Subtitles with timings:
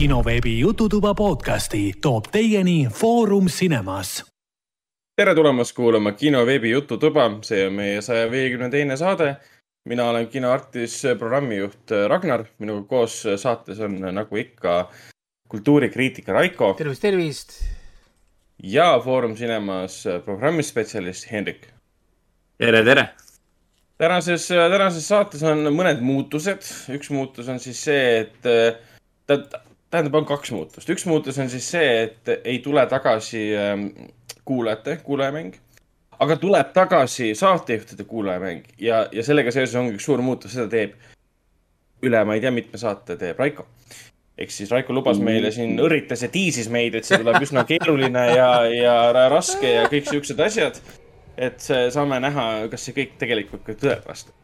[0.00, 4.24] kinoveebi Jututuba podcasti toob teieni Foorum Cinemas.
[5.16, 9.36] tere tulemast kuulama kinoveebi Jututuba, see on meie saja viiekümne teine saade.
[9.84, 14.90] mina olen kinoartis programmijuht Ragnar, minuga koos saates on nagu ikka
[15.48, 16.74] kultuurikriitika Raiko.
[16.78, 17.52] tervist, tervist.
[18.62, 21.66] ja Foorum Cinemas programmispetsialist Hendrik.
[22.58, 23.08] tere, tere
[23.98, 26.64] tänases, tänases saates on mõned muutused.
[26.88, 29.60] üks muutus on siis see, et
[29.90, 30.90] tähendab, on kaks muutust.
[30.90, 33.86] üks muutus on siis see, et ei tule tagasi ähm,
[34.44, 35.54] kuulajate kuulajamäng,
[36.18, 40.96] aga tuleb tagasi saatejuhtide kuulajamäng ja, ja sellega seoses ongi üks suur muutus, seda teeb
[42.06, 43.66] üle, ma ei tea, mitme saate teeb Raiko.
[44.38, 48.26] ehk siis Raiko lubas meile siin, õrritas ja tiisis meid, et see tuleb üsna keeruline
[48.32, 50.80] ja, ja raske ja kõik siuksed asjad.
[51.36, 51.60] et
[51.92, 54.36] saame näha, kas see kõik tegelikult ka tõele vastab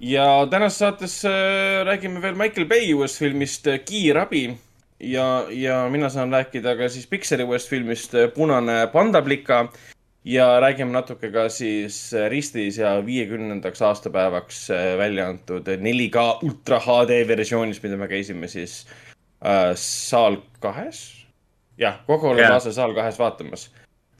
[0.00, 4.56] ja tänases saates äh, räägime veel Michael Bay uuest filmist äh, Kiirabi.
[5.00, 9.66] Ja, ja mina saan rääkida ka siis Pixari uuest filmist äh, Punane pandaplika
[10.24, 17.82] ja räägime natuke ka siis ristis ja viiekümnendaks aastapäevaks välja antud 4K ultra HD versioonis,
[17.82, 18.86] mida me käisime siis
[19.44, 21.26] äh, saal kahes.
[21.78, 23.70] jah, Coca-Cola Plaza saal kahes vaatamas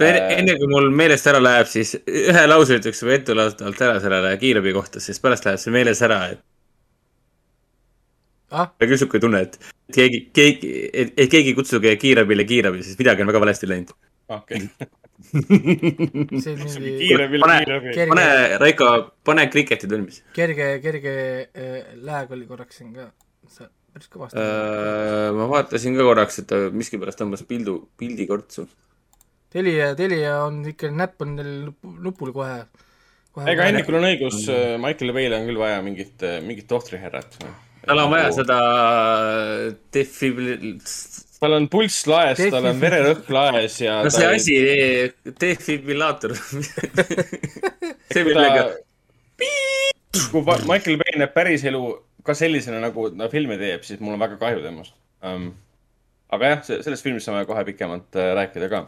[0.04, 4.74] enne kui mul meelest ära läheb, siis ühe lause ütleks juba etteulatatavalt ära sellele kiirabi
[4.76, 6.42] kohta, sest pärast läheb see meeles ära, et
[8.52, 8.68] ah?.
[8.80, 9.56] väga sihuke tunne, et
[9.94, 13.96] keegi, keegi, et, keegi kutsuge kiirabile kiirabi, sest midagi on väga valesti läinud.
[14.36, 14.92] okei okay.
[17.00, 18.08] kiirabile kiirabi.
[18.12, 18.28] pane,
[18.60, 18.92] Raiko,
[19.24, 20.22] pane kriketid valmis.
[20.36, 21.16] kerge, kerge
[21.48, 23.10] äh, lääg oli korraks siin ka,
[23.96, 25.30] päris kõvasti äh,.
[25.36, 28.68] ma vaatasin ka korraks, et ta miskipärast tõmbas pildu, pildi kortsu
[29.56, 31.52] Telia, Telia on ikka, näpp on neil
[32.04, 32.58] nupul kohe,
[33.32, 33.46] kohe.
[33.48, 37.38] ega Hennikul on õigus, äh, Michael Bay'le on küll vaja mingit, äh, mingit tohtrihärrat.
[37.86, 38.58] tal on vaja seda
[39.96, 40.74] defibril-.
[41.40, 44.02] tal on pulss laes, tal on vererõhk laes ja.
[44.04, 44.58] no see asi,
[45.40, 46.36] defibrillaator
[48.12, 48.68] see millega.
[50.34, 51.84] kui Michael Bay näeb päriselu
[52.26, 54.92] ka sellisena, nagu ta filmi teeb, siis mul on väga kahju temast
[55.24, 55.54] um,.
[56.28, 58.84] aga jah, sellest filmist saame kohe pikemalt äh, rääkida ka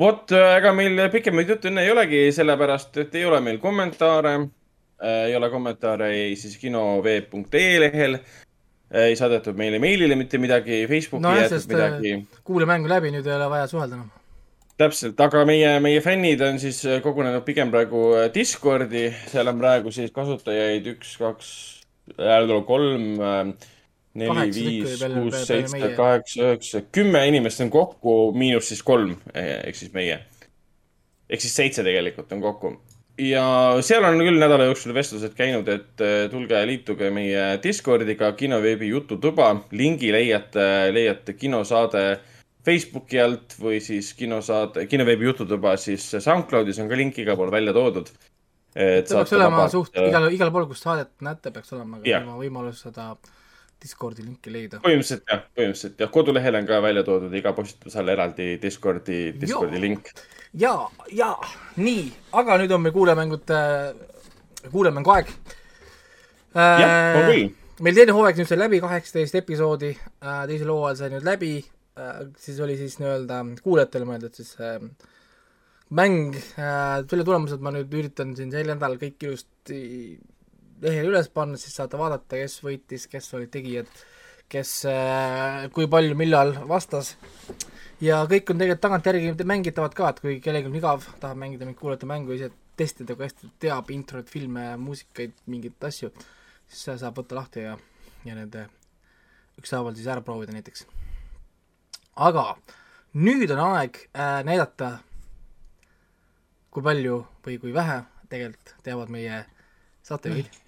[0.00, 4.34] vot, äh, ega meil pikemaid jutte enne ei olegi, sellepärast et ei ole meil kommentaare.
[5.04, 8.18] Äh, ei ole kommentaare ei siis kinoveeb.ee lehel.
[8.18, 12.14] Äh, ei saadetud meile meilile mitte midagi, Facebooki no, ei jäetud midagi.
[12.44, 14.12] kuule mängu läbi, nüüd ei ole vaja suhelda enam.
[14.78, 20.10] täpselt, aga meie, meie fännid on siis kogunenud pigem praegu Discordi, seal on praegu siis
[20.14, 21.52] kasutajaid üks, kaks,
[22.66, 23.22] kolm
[24.18, 29.94] neli, viis, kuus, seitse, kaheksa, üheksa, kümme inimest on kokku, miinus siis kolm ehk siis
[29.94, 30.20] meie.
[31.30, 32.74] ehk siis seitse tegelikult on kokku.
[33.18, 33.46] ja
[33.86, 39.50] seal on küll nädala jooksul vestlused käinud, et eh, tulge liituge meie Discordiga, kinoveebi Jututuba.
[39.72, 42.06] lingi leiate, leiate kinosaade
[42.64, 47.74] Facebooki alt või siis kinosaade, kinoveebi Jututuba siis SoundCloudis on ka link igal pool välja
[47.76, 48.14] toodud
[48.74, 53.12] see peaks olema suht igal, igal pool, kus saadet näete, peaks olema ka võimalus seda
[53.84, 54.80] Discordi linki leida.
[54.84, 59.76] põhimõtteliselt jah, põhimõtteliselt jah, kodulehel on ka välja toodud iga postituse all eraldi Discordi, Discordi
[59.76, 59.82] Joo.
[59.82, 60.08] link.
[60.62, 60.72] ja,
[61.12, 61.34] ja
[61.76, 62.06] nii,
[62.40, 63.92] aga nüüd on meil kuulemängud äh,,
[64.72, 66.80] kuulemängu aeg äh,.
[66.80, 67.48] jah, on küll.
[67.84, 72.22] meil teine hooaeg nüüd sai läbi, kaheksateist episoodi äh,, teisel hooajal sai nüüd läbi äh,,
[72.40, 74.78] siis oli siis nii-öelda kuulajatele mõeldud siis äh,
[75.92, 79.82] mäng äh,, selle tulemused ma nüüd üritan siin sel nädalal kõik ilusti
[80.84, 83.88] lehele üles panna, siis saate vaadata, kes võitis, kes olid tegijad,
[84.52, 87.14] kes äh, kui palju, millal vastas.
[88.04, 91.80] ja kõik on tegelikult tagantjärgi mängitavad ka, et kui kellelgi on igav, tahab mängida mingit
[91.80, 96.10] kuulata mängu, ise testida, kui hästi teab introt, filme, muusikaid, mingeid asju,
[96.68, 97.76] siis saab võtta lahti ja,
[98.26, 98.58] ja need
[99.60, 100.84] ükshaaval siis ära proovida näiteks.
[102.28, 102.50] aga
[103.14, 104.98] nüüd on aeg äh, näidata,
[106.74, 109.44] kui palju või kui vähe tegelikult teavad meie
[110.02, 110.63] saatejuhid mm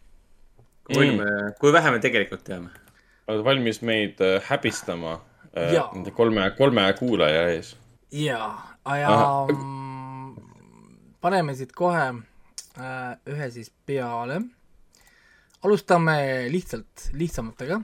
[0.87, 1.31] kui palju me,
[1.61, 2.71] kui vähe me tegelikult teame?
[3.27, 5.17] oled valmis meid äh, häbistama
[5.51, 7.75] äh, nende kolme, kolme kuulaja ees?
[8.15, 8.53] jaa,
[9.01, 9.17] ja
[11.25, 14.41] paneme siit kohe äh, ühe siis peale.
[15.67, 16.17] alustame
[16.53, 17.81] lihtsalt, lihtsamatega.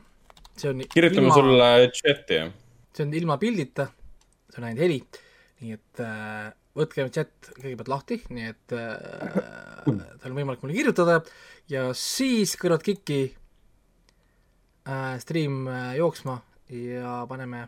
[0.56, 1.68] see on kirjutame ilma, sulle
[1.98, 2.52] chati, jah?
[2.94, 3.88] see on ilma pildita,
[4.52, 5.00] see on ainult heli,
[5.62, 9.36] nii et äh, võtke chat kõigepealt lahti, nii et äh,
[9.84, 11.20] teil on võimalik mulle kirjutada
[11.70, 13.20] ja siis kõrvad kikki
[14.88, 16.38] äh, stream äh, jooksma
[16.72, 17.66] ja paneme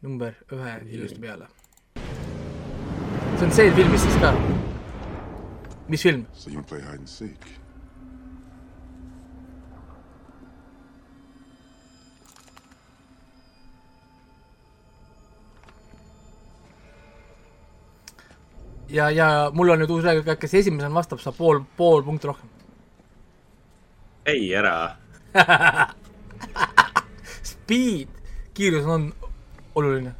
[0.00, 1.50] number ühe ilusti peale.
[3.36, 4.32] see on see film vist siis ka.
[5.88, 6.26] mis film?
[6.32, 7.50] So you play hide and seek?
[18.90, 22.30] ja, ja mul on nüüd uus reegel ka, kes esimesena vastab, saab pool, pool punkti
[22.30, 22.48] rohkem.
[24.26, 24.96] ei, ära.
[27.50, 28.08] Speed,
[28.54, 29.12] kiirus on
[29.74, 30.14] oluline.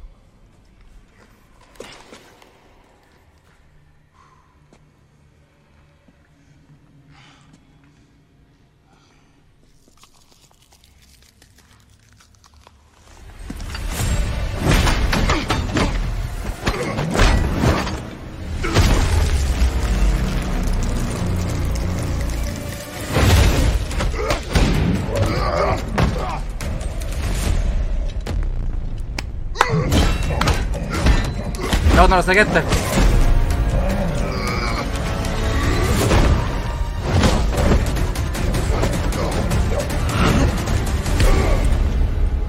[32.11, 32.63] Ragnar sai kätte.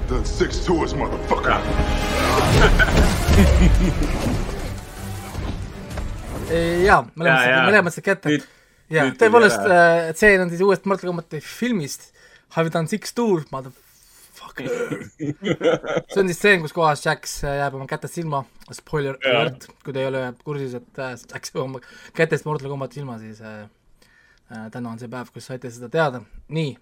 [0.09, 1.55] Done six tours, motherfucker.
[6.83, 11.39] jaa, mõlemad said, mõlemad said kätte tuli tõepoolest ära., tseen on siis uuest Mortal Combati
[11.39, 12.11] filmist.
[12.57, 13.82] Have done six tours, motherfucker.
[16.11, 18.43] see on siis stseen, kus kohas Jax äh, jääb oma kätest ilma.
[18.71, 21.81] Spoiler alert, kui te ei ole kursis, et äh, Jax jääb oma
[22.15, 23.63] kätest Mortal Combati ilma, siis äh,
[24.51, 26.23] äh, täna on see päev, kus saite seda teada.
[26.53, 26.75] nii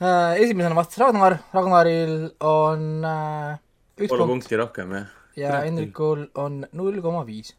[0.00, 0.40] äh,.
[0.42, 3.60] esimesena vastas Ragnar, Ragnaril on äh,
[3.98, 5.12] üks pool punkt punkti rohkem, jah.
[5.36, 7.54] ja Hendrikul on null koma viis.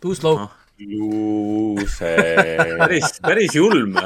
[0.00, 0.52] Too slow Ah.
[0.78, 2.14] luuse.
[2.78, 3.96] päris, päris julm,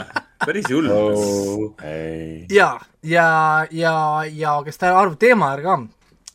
[0.45, 0.91] päris julm.
[0.91, 1.75] oh,.
[1.85, 2.47] ei.
[2.51, 5.77] ja, ja, ja, ja kes ta arvab teema järgi ka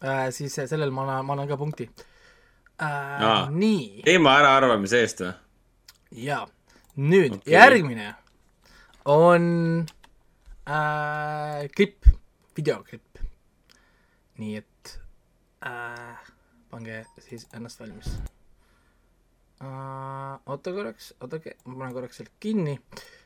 [0.06, 1.90] äh,, siis sellel ma annan, ma annan ka punkti
[2.82, 5.34] äh, nii, teema äraarvamise eest või?
[6.26, 6.44] ja
[6.96, 7.54] nüüd okay.
[7.54, 8.14] järgmine
[9.06, 9.86] on
[10.70, 12.08] äh, klipp,
[12.58, 13.20] videoklipp.
[14.38, 14.96] nii et
[15.66, 16.32] äh,
[16.70, 18.10] pange siis ennast valmis.
[19.64, 22.76] Oota korraks, oodake, ma panen korraks selle kinni,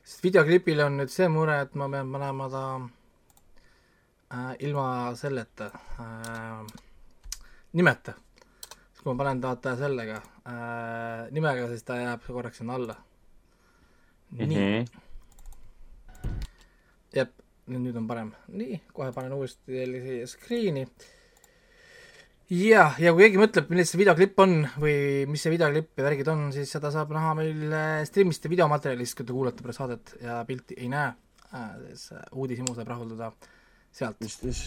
[0.04, 2.64] sest videoklipil on nüüd see mure, et ma pean panema ta
[4.36, 6.64] äh, ilma selleta äh,
[7.74, 8.14] nimeta.
[8.92, 12.96] siis kui ma panen ta sellega äh, nimega, siis ta jääb korraks sinna alla.
[14.32, 14.54] nii mm.
[14.54, 16.30] -hmm.
[17.16, 17.32] jep,
[17.68, 18.32] nüüd, on parem.
[18.48, 20.88] nii, kohe panen uuesti teile siia screen'i.
[22.50, 24.98] jah, ja kui keegi mõtleb, milles see videoklipp on või
[25.30, 29.18] mis see videoklipp ja värgid on, siis seda saab näha meil äh, stream'ist ja videomaterjalist,
[29.18, 31.14] kui te kuulate pärast saadet ja pilti ei näe
[31.54, 31.72] äh,.
[31.90, 33.34] siis äh, uudishimu saab rahuldada
[33.92, 34.22] sealt.
[34.26, 34.64] mis, mis?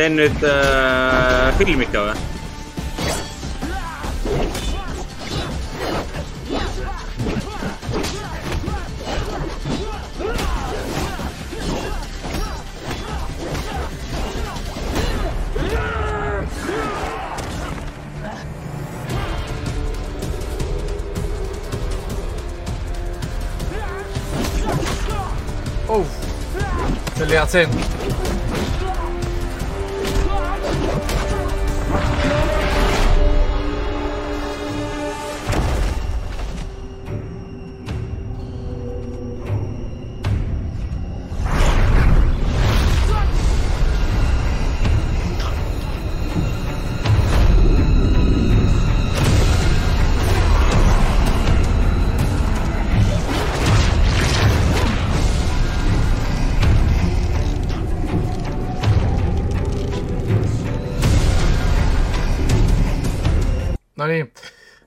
[0.00, 2.16] See on nüüd äh, film ikka või?
[25.90, 26.06] oh,
[27.16, 27.89] see oli hea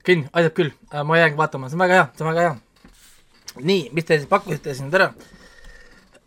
[0.04, 0.72] Ken, aitab küll,
[1.08, 2.54] ma jäängi vaatama, see on väga hea, see on väga hea.
[3.64, 5.06] nii, mis te siis pakkusite siin ära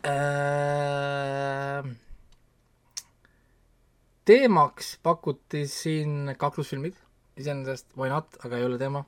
[0.08, 1.86] äh,?
[4.26, 6.96] teemaks pakuti siin kaklusfilmid,
[7.38, 9.04] iseenesest why not, aga ei ole teema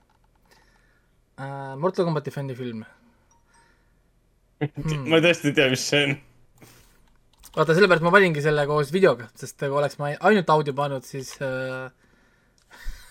[1.40, 1.74] äh,.
[1.80, 2.84] Mortal Combati fännifilm
[4.62, 5.04] hmm..
[5.10, 6.16] ma tõesti ei tea, mis see on.
[7.56, 11.34] vaata, sellepärast ma paningi selle koos videoga, sest kui oleks ma ainult audio pannud, siis
[11.42, 11.90] äh,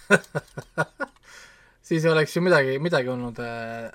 [1.89, 3.89] siis ei oleks ju midagi, midagi olnud äh,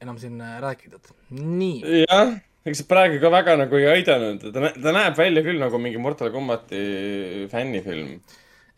[0.00, 0.98] enam siin äh, rääkida.
[1.30, 2.34] nii, jah,
[2.66, 6.02] ega see praegu ka väga nagu ei aidanud, ta, ta näeb välja küll nagu mingi
[6.02, 8.16] Mortal Combati fännifilm.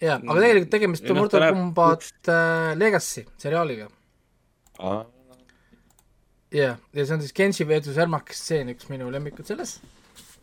[0.05, 3.89] jaa, aga tegelikult tegemist Ja on noh, ta Mortal läheb Combat äh, Legacy seriaaliga.
[6.53, 9.79] jah, ja see on siis Genshi versus Ermac stseen, üks minu lemmikud selles.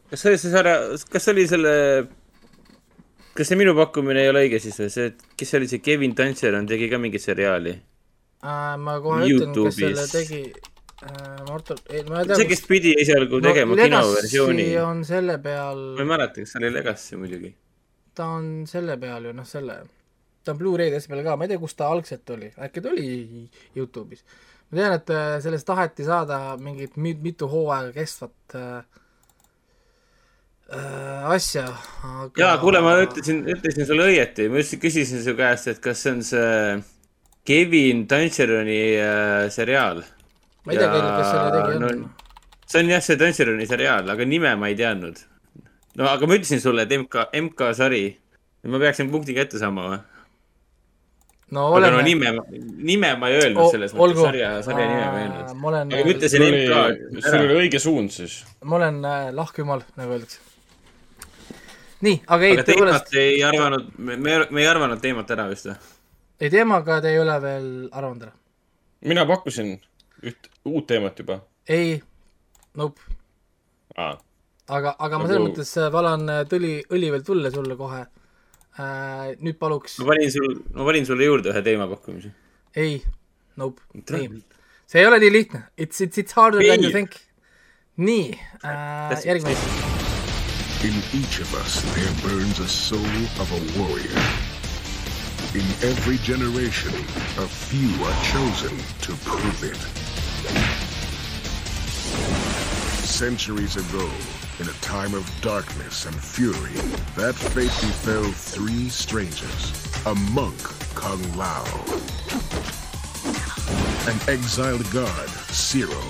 [0.10, 0.78] kas see oli see sarja,
[1.12, 1.74] kas see oli selle,
[3.38, 6.18] kas see minu pakkumine ei ole õige siis või see, kes see oli see Kevin
[6.18, 7.78] Tantseron tegi ka mingit seriaali?
[8.46, 10.12] Äh, ma kohe ütlen, kes selle Youtube'is.
[10.14, 10.42] tegi
[11.02, 11.44] äh,.
[11.50, 12.36] Mortal, ei ma ei tea.
[12.40, 14.68] see, kes pidi esialgu tegema kinoversiooni.
[14.84, 17.52] on selle peal, ma ei mäleta, kas see oli Legacy muidugi.
[18.16, 19.80] ta on selle peal ju noh, selle,
[20.46, 22.94] ta on Blu-ray'de asja peal ka, ma ei tea, kus ta algselt oli, äkki ta
[22.94, 23.10] oli
[23.76, 24.22] Youtube'is.
[24.70, 28.82] ma tean, et äh, sellest taheti saada mingit mi- mitu hooaega kestvat äh,
[30.74, 31.66] äh, asja,
[32.04, 36.02] aga jaa, kuule, ma ütlesin, ütlesin sulle õieti, ma just küsisin su käest, et kas
[36.06, 36.52] see on see
[37.46, 40.02] Kevin Tantseroni äh, seriaal.
[40.66, 42.10] ma ei tea, kes selle tegi no,.
[42.66, 45.22] see on jah, see Tantseroni seriaal, aga nime ma ei teadnud.
[46.02, 48.04] no aga ma ütlesin sulle, et MK, MK sari.
[48.66, 50.02] ma peaksin punkti kätte saama või?
[51.54, 52.34] no aga no oleme, nime,
[52.90, 55.56] nime ma ei öelnud selles mõttes, sarja, sarja nime ma ei öelnud.
[55.62, 58.42] ma olen aga ma, ütlesin MK sul oli õige suund siis.
[58.66, 60.42] ma olen äh, lahkümal, nagu öeldakse.
[62.10, 65.70] nii, aga ei, aga teemat, ei arvanud, me, me, me ei arvanud teemat ära vist
[65.70, 65.84] või?
[66.40, 68.34] Ei teemaga te ei ole veel arvanud ära.
[69.08, 69.76] mina pakkusin
[70.26, 71.40] üht uut teemat juba
[71.70, 71.98] ei,
[72.78, 73.02] nope,
[73.98, 74.18] ah..
[74.68, 78.02] aga, aga ma Nagu- selles mõttes äh, valan äh, tuli, õli veel tulle sulle kohe
[78.02, 79.36] äh,.
[79.40, 82.34] nüüd paluks, ma panin sul, ma panin sulle juurde ühe teema pakkumise.
[82.76, 83.00] ei,
[83.62, 84.42] nope, nii.
[84.86, 86.98] see ei ole nii lihtne, it's, it's, it's harder than you Ei.
[87.00, 87.20] think.
[87.96, 89.94] nii äh,, järgmine,
[90.86, 94.55] In each of us, there burns a soul of a warrior.
[95.56, 96.92] In every generation,
[97.38, 99.78] a few are chosen to prove it.
[103.06, 104.12] Centuries ago,
[104.60, 106.74] in a time of darkness and fury,
[107.16, 109.72] that fate befell three strangers.
[110.06, 110.62] A monk,
[110.94, 111.64] Kung Lao.
[114.12, 116.02] An exiled god, Zero.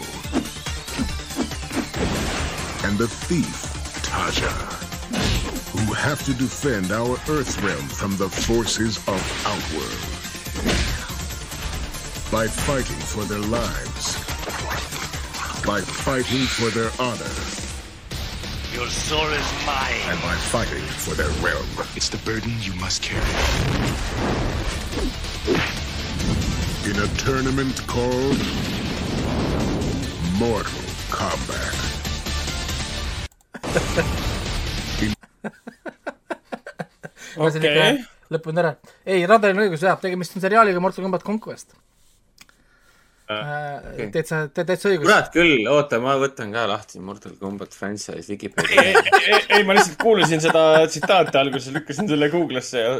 [2.83, 3.61] And a thief,
[4.01, 4.84] Taja
[5.85, 10.01] who have to defend our Earth realm from the forces of Outworld.
[12.31, 14.15] By fighting for their lives.
[15.63, 17.29] By fighting for their honor.
[18.73, 20.01] Your soul is mine.
[20.05, 21.67] And by fighting for their realm.
[21.95, 23.21] It's the burden you must carry.
[26.89, 28.39] In a tournament called
[30.39, 31.91] Mortal Kombat.
[37.37, 38.75] okei, lõppenud ära.
[39.05, 41.75] ei, Radalil on õigus, jah, tegemist on seriaaliga Mortal Combat Conquest
[43.31, 44.09] äh,.
[44.13, 45.07] täitsa, täitsa õigus.
[45.07, 49.03] kurat küll, oota, ma võtan ka lahti Mortal Combat franchise Vikipeedia.
[49.21, 52.95] ei, ei ma lihtsalt kuulasin seda tsitaati alguses, lükkasin selle Google'isse ja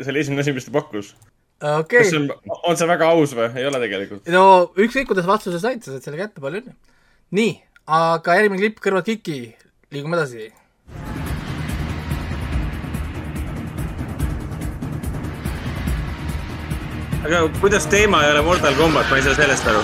[0.00, 1.12] see oli esimene asi, mis ta pakkus.
[1.60, 3.50] okei kas see on, on see väga aus või?
[3.60, 4.32] ei ole tegelikult.
[4.32, 6.76] no ükskõik, kuidas vastuse said, sa said selle kätte, palju õnne.
[7.36, 7.56] nii,
[8.00, 9.40] aga järgmine klipp kõrvalt Kiki,
[9.92, 10.48] liigume edasi.
[17.26, 19.82] Aga kuidas teema ei ole Mortal Combat, ma ei saa sellest aru.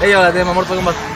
[0.00, 1.13] ei ole teema Mortal Combat.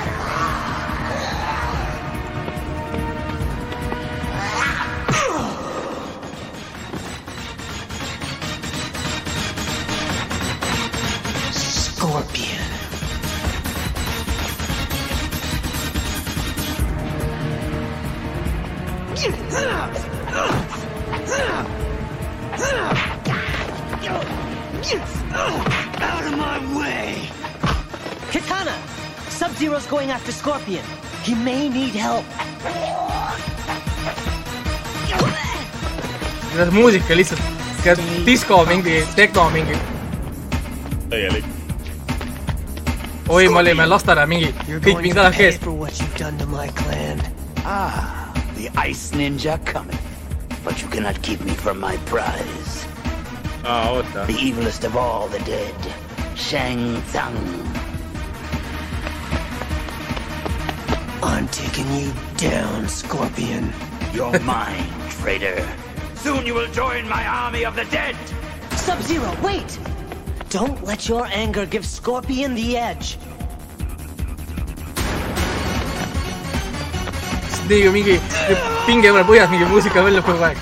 [36.70, 37.40] Muusika lihtsalt,
[38.26, 39.76] disko mingi, tehno mingi,
[41.10, 41.44] täielik.
[43.28, 45.58] oi, me olime lasteaia mingi, You're kõik going mingid to ajad pay ees.
[45.58, 47.20] for what you've done to my clan.
[47.64, 49.98] Ah, the Ice Ninja coming.
[50.64, 52.86] But you cannot keep me from my prize.
[53.64, 55.74] aa, oota The evilest of all the dead,
[56.36, 57.38] Shang Tsung.
[61.22, 63.72] I'm taking you down, Scorpion.
[64.14, 64.88] You're mine,
[65.20, 65.62] traitor.
[66.28, 68.14] Soon you will join my army of the dead.
[68.76, 69.78] Sub-Zero, wait!
[70.50, 73.16] Don't let your anger give Scorpion the edge.
[77.68, 78.18] nii ju mingi
[78.86, 80.56] pinge peal põhjas mingi muusika väljub kogu aeg.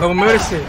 [0.00, 0.62] no mercy.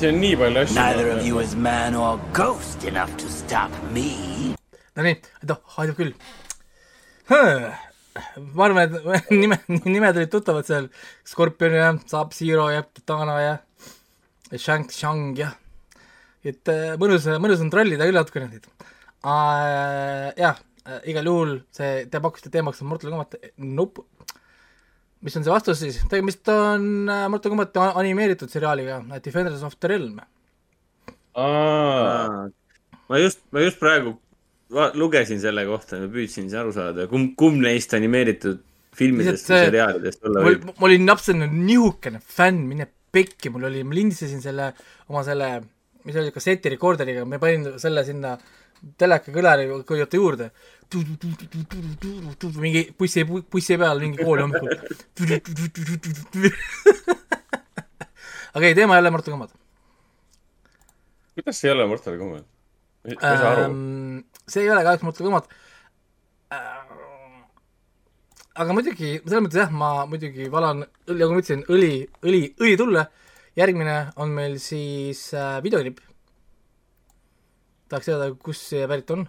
[0.00, 0.36] see on nii.
[0.74, 4.10] Neither of you is man or ghost enough to stop me.
[4.96, 6.14] Nonii, et oh, aitab küll.
[7.30, 10.88] Ma arvan, et nime, nimed olid tuttavad seal,
[11.26, 13.56] Scorpion ja Sub-Zero ja Katana ja
[14.50, 15.52] ja Shang Shang ja
[16.44, 18.66] et äh, mõnus, mõnus on trollida küll natukene neid.
[20.40, 20.60] jah,
[21.10, 24.06] igal juhul see, te pakkusite teemaks on Mortal Combat, nope.
[25.20, 26.00] mis on see vastus siis?
[26.10, 30.18] tegemist on äh, Mortal Combati animeeritud seriaaliga Defenders of the Realm.
[33.10, 34.16] ma just, ma just praegu
[34.70, 38.60] lugesin selle kohta ja püüdsin siis aru saada, kumb, kumb neist animeeritud
[38.96, 40.64] filmidest või see- seriaalidest olla ma võib.
[40.70, 44.72] ma olin lapsena nihukene fänn, mine pekki, mul oli, ma lindistasin selle
[45.08, 45.48] oma selle,
[46.06, 48.36] mis oli kasseti rekorderiga, ma panin selle sinna
[48.98, 50.50] teleka kõlari kõigepealt juurde.
[52.62, 54.70] mingi bussi, bussi peal mingi kooli hommikul.
[58.54, 59.52] aga ei, teema jälle Mortal Combat.
[61.34, 62.44] kuidas see ei ole Mortal Combat?
[63.04, 63.62] ma ei saa aru.
[63.68, 64.18] Ähm,
[64.50, 65.48] see ei ole kahjuks Mortal Combat.
[68.60, 73.06] aga muidugi, selles mõttes jah, ma muidugi valan, nagu ma ütlesin, õli, õli, õli tulle.
[73.56, 76.00] järgmine on meil siis äh, videoklipp.
[77.88, 79.26] tahaks teada, kust see pärit on.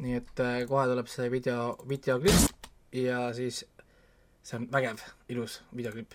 [0.00, 3.64] nii et äh, kohe tuleb see video, videoklipp ja siis
[4.42, 6.14] see on vägev, ilus videoklipp.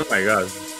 [0.00, 0.73] oh my god.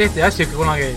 [0.00, 0.96] Tehti asju ikka kunagi.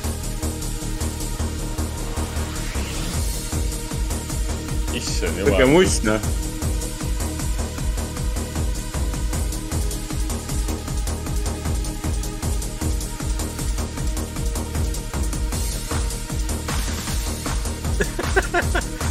[4.95, 5.67] issand jumal.
[5.67, 6.19] must noh.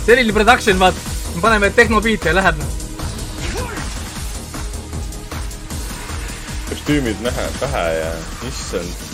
[0.06, 0.94] selline production, vaat,
[1.34, 2.56] me paneme tehnobiite ja läheb.
[6.72, 8.12] kostüümid näha, pähe ja
[8.48, 9.11] issand.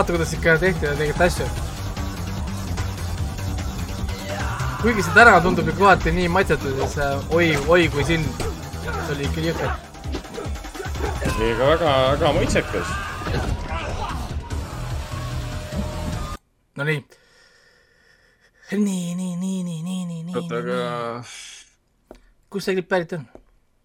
[0.00, 1.46] vaata, kuidas ikka tehti tegite asju.
[4.80, 8.24] kuigi see täna tundub ju kohati nii matsetud ja see oi, oi kui siin,
[8.80, 9.74] see oli ikka jõhker.
[11.34, 12.94] oli ka väga, väga maitsekas.
[16.80, 17.04] Nonii.
[18.72, 20.80] nii, nii, nii, nii, nii, nii, nii, oota, aga
[22.48, 23.28] kust see klipp pärit on?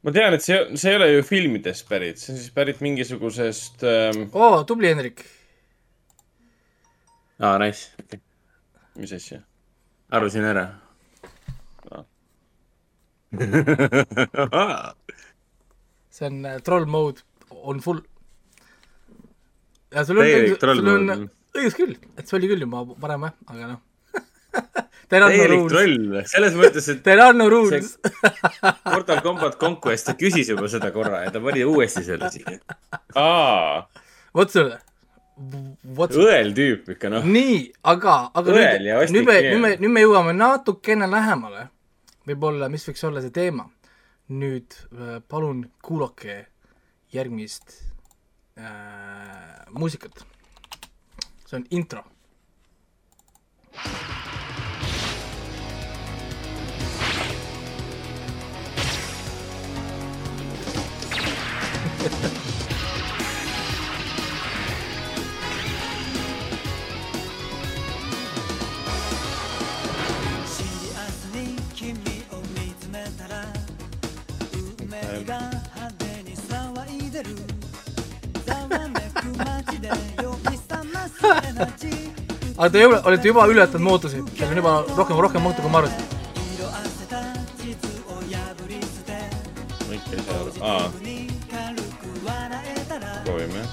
[0.07, 3.83] ma tean, et see, see ei ole ju filmidest pärit, see on siis pärit mingisugusest
[3.83, 5.27] ähm,, oo, tubli Hendrik.
[7.39, 7.91] aa, nice.
[8.95, 9.41] mis asja?
[10.11, 10.65] arvasin ära
[11.91, 12.03] Aa.
[16.15, 17.99] see on äh, troll mode on full.
[19.91, 23.27] ja sul on Täielik, troll sul on õigus küll, et see oli küll juba parem
[23.27, 23.81] jah, aga noh.
[25.11, 25.71] Täielik rules.
[25.71, 25.97] troll,
[26.31, 27.93] selles mõttes, et There are no rules.
[28.87, 32.57] Mortal Combat Conquest, ta küsis juba seda korra ja ta pani uuesti selle siia.
[33.19, 33.83] aa,
[34.35, 34.79] vot sulle.
[35.35, 36.31] sulle.
[36.31, 37.27] õel tüüp ikka noh.
[37.27, 37.59] nii,
[37.91, 41.67] aga, aga Õel nüüd nüüd me, nüüd me, nüüd me jõuame natukene lähemale.
[42.25, 43.69] võib-olla, mis võiks olla see teema.
[44.29, 46.45] nüüd äh, palun kuulake
[47.13, 47.77] järgmist
[48.57, 50.25] äh, muusikat.
[51.45, 52.03] see on intro.
[62.05, 62.51] シ
[82.57, 86.03] olete juba, olete juba ületanud mootuseid, teil on juba rohkem, rohkem mõõtu, kui ma arvasin.
[89.87, 90.85] ma ikka ei saa aru, aa.
[93.25, 93.65] proovime.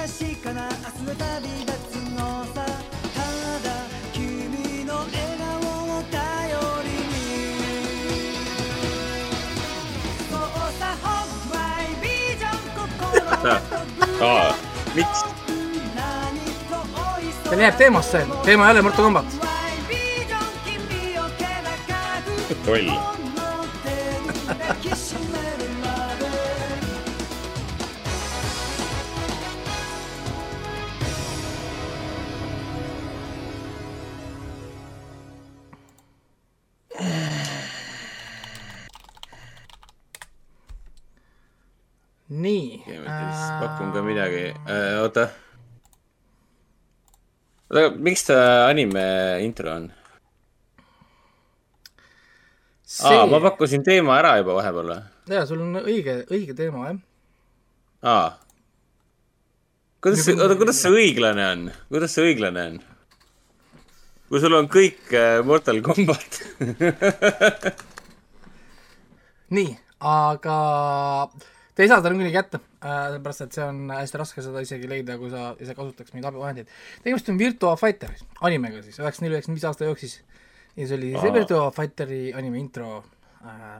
[0.00, 1.59] 確かな明日の旅
[13.44, 14.54] aa,
[14.94, 15.24] miks?
[17.50, 19.26] meil jääb teemasse, teema jälle Mortal Combat.
[22.66, 23.09] loll
[43.80, 44.42] pakun ka midagi,
[45.00, 45.22] oota.
[47.72, 48.36] oota, miks ta
[48.68, 49.04] anime
[49.40, 49.86] intro on?
[53.00, 54.98] aa, ma see, pakkusin teema ära juba vahepeal või?
[55.32, 56.98] jaa, sul on õige, õige teema, jah.
[58.04, 58.26] aa.
[60.04, 62.76] kuidas see, oota, kuidas see õiglane on, kuidas see õiglane on?
[64.28, 66.36] kui sul on kõik äh, Mortal Combat.
[69.56, 69.72] nii,
[70.04, 70.58] aga
[71.80, 74.88] te ei saa seda niikuinii kätte äh,, sellepärast et see on hästi raske seda isegi
[74.90, 76.72] leida, kui sa ise kasutaks mingeid abivahendeid.
[77.00, 78.10] tegemist on Virtua Fighter
[78.44, 80.18] animega siis, üheksakümne neli, üheksakümne viis aasta jooksis.
[80.76, 81.32] ja see oli see.
[81.32, 82.98] Virtua Fighteri anime intro
[83.40, 83.78] äh,.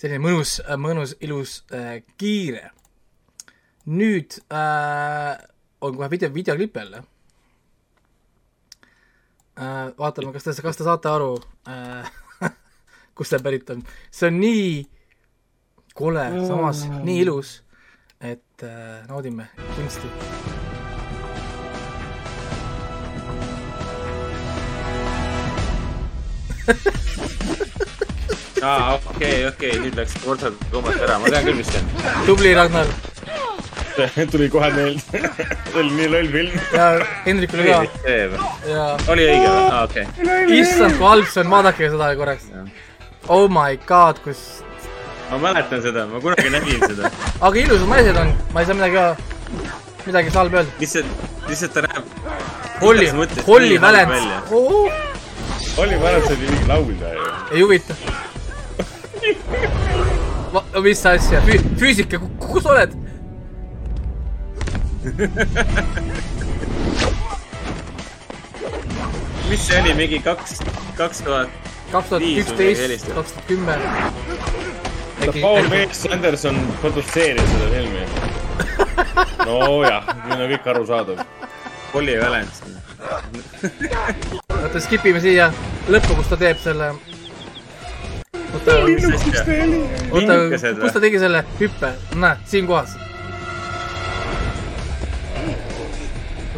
[0.00, 2.70] selline mõnus, mõnus, ilus äh,, kiire.
[3.90, 5.34] nüüd äh,
[5.84, 7.02] on kohe video, videoklipp jälle
[9.60, 9.92] äh,.
[9.98, 11.34] vaatame, kas te, kas te saate aru
[11.68, 12.08] äh,
[13.14, 13.84] kust see pärit on.
[14.08, 14.72] see on nii
[16.00, 17.60] kole, samas nii ilus,
[18.20, 20.08] et äh, naudime kunsti.
[28.62, 31.86] aa, okei, okei, nüüd läks Mortal Combat ära, ma tean küll, mis see on.
[32.28, 32.88] tubli, Ragnar.
[34.32, 35.00] tuli kohe meelde.
[35.10, 36.56] see oli nii loll film.
[36.72, 36.86] ja
[37.26, 37.78] Hendrikule ka
[39.12, 39.60] oli õige või?
[39.60, 40.06] aa, okei.
[40.60, 42.48] issand, kui halb see on, vaadake seda korraks.
[43.28, 44.40] Oh my god, kus,
[45.30, 47.10] ma mäletan seda, ma kunagi nägin seda.
[47.46, 49.04] aga ilusad naised on, ma ei saa midagi,
[50.06, 50.78] midagi halba öelda.
[50.80, 52.04] lihtsalt, lihtsalt ta näeb.
[52.80, 53.10] Holly,
[53.46, 54.50] Holly Valents,
[55.76, 57.20] oli mäletad, see oli mingi laulja ju.
[57.52, 57.94] ei huvita.
[60.82, 61.42] mis asja,
[61.78, 62.94] füüsika, kus oled?
[69.50, 70.58] mis see oli, mingi kaks,
[70.96, 71.48] kaks tuhat,
[71.92, 73.78] kaks tuhat üksteist, kaks tuhat kümme.
[75.40, 75.86] Paul B.
[75.92, 78.04] Sanderson produtseeris seda filmi.
[79.46, 81.22] nojah, nüüd on kõik arusaadav.
[81.92, 82.62] Holly Valens.
[84.60, 85.50] oota, skip ime siia
[85.90, 86.92] lõppu, kus ta teeb selle.
[88.54, 88.78] oota,
[90.80, 92.96] kus ta tegi selle hüppe, näed, siin kohas.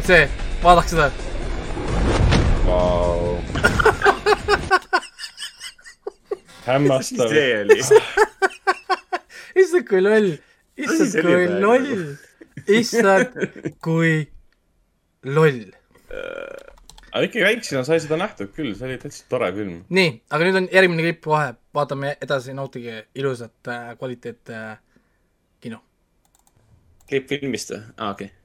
[0.03, 0.27] see,
[0.63, 1.11] vaadake seda.
[2.67, 3.39] Vau.
[6.65, 7.29] hämmastav.
[7.29, 7.79] see oli.
[9.61, 10.33] issand, kui loll,
[10.77, 11.89] issand, kui loll,
[12.79, 13.39] issand,
[13.83, 14.13] kui
[15.25, 15.63] loll.
[17.13, 19.81] aga ikkagi väiksena sai seda nähtud küll, see oli täitsa tore film.
[19.93, 24.77] nii, aga nüüd on järgmine klipp kohe, vaatame edasi, nautige ilusat äh, kvaliteet äh,
[25.63, 25.83] kino.
[27.09, 27.83] klipp filmist või?
[27.97, 28.29] aa, okei.
[28.31, 28.42] Thought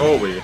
[0.00, 0.42] oo või?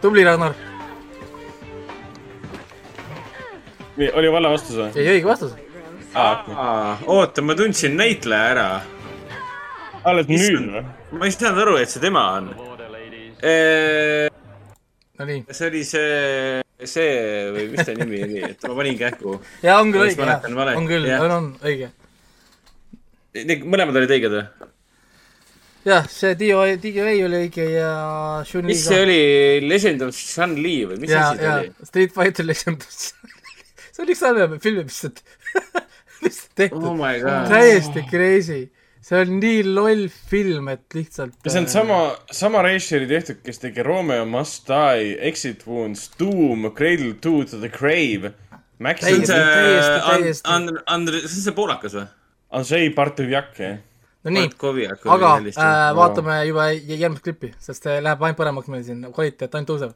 [0.00, 0.54] tubli, Ragnar.
[4.14, 4.92] oli vale vastus või?
[4.96, 5.52] ei, õige vastus.
[6.14, 8.68] aa, oota, ma tundsin näitleja ära.
[10.04, 10.82] Alles nüüd või?
[11.18, 12.50] ma ei saanud aru, et see tema on.
[15.20, 17.08] Nonii, see oli see, see
[17.52, 19.36] või mis ta nimi oli, et ma panin kähku.
[19.64, 20.28] ja on küll õige,
[20.80, 21.90] on küll, on, on õige.
[23.68, 24.70] mõlemad olid õiged või?
[25.84, 27.92] jah, see Dio, Dio ei oli õige ja
[28.48, 29.20] Shun Li mis see oli,
[29.68, 31.72] Legend of Chun-Li või mis asi ja oli?
[31.88, 33.12] Street Fighter Legends.
[33.92, 35.24] see on üks halvem film, mis lihtsalt,
[36.24, 37.48] lihtsalt tehtud Oh my god.
[37.52, 38.62] täiesti crazy.
[39.00, 41.34] See on nii loll film, et lihtsalt.
[41.44, 41.98] ja see on sama,
[42.36, 48.34] sama režissööri tehtud, kes tegi Romeo Must Die, Exit Wounds, Doom, Cradle to the Grave.
[48.80, 50.48] Max see on see Täiesti, And- täiesti.
[50.48, 52.06] And- Andre, see on see poolakas või?
[52.50, 53.76] Andrei Bartõvjak, jah.
[54.24, 54.48] no nii,
[55.08, 55.90] aga äh, äh,.
[55.96, 59.94] vaatame juba jä- järgmist klippi, sest see läheb ainult paremaks meil siin, kvaliteet ainult tõuseb.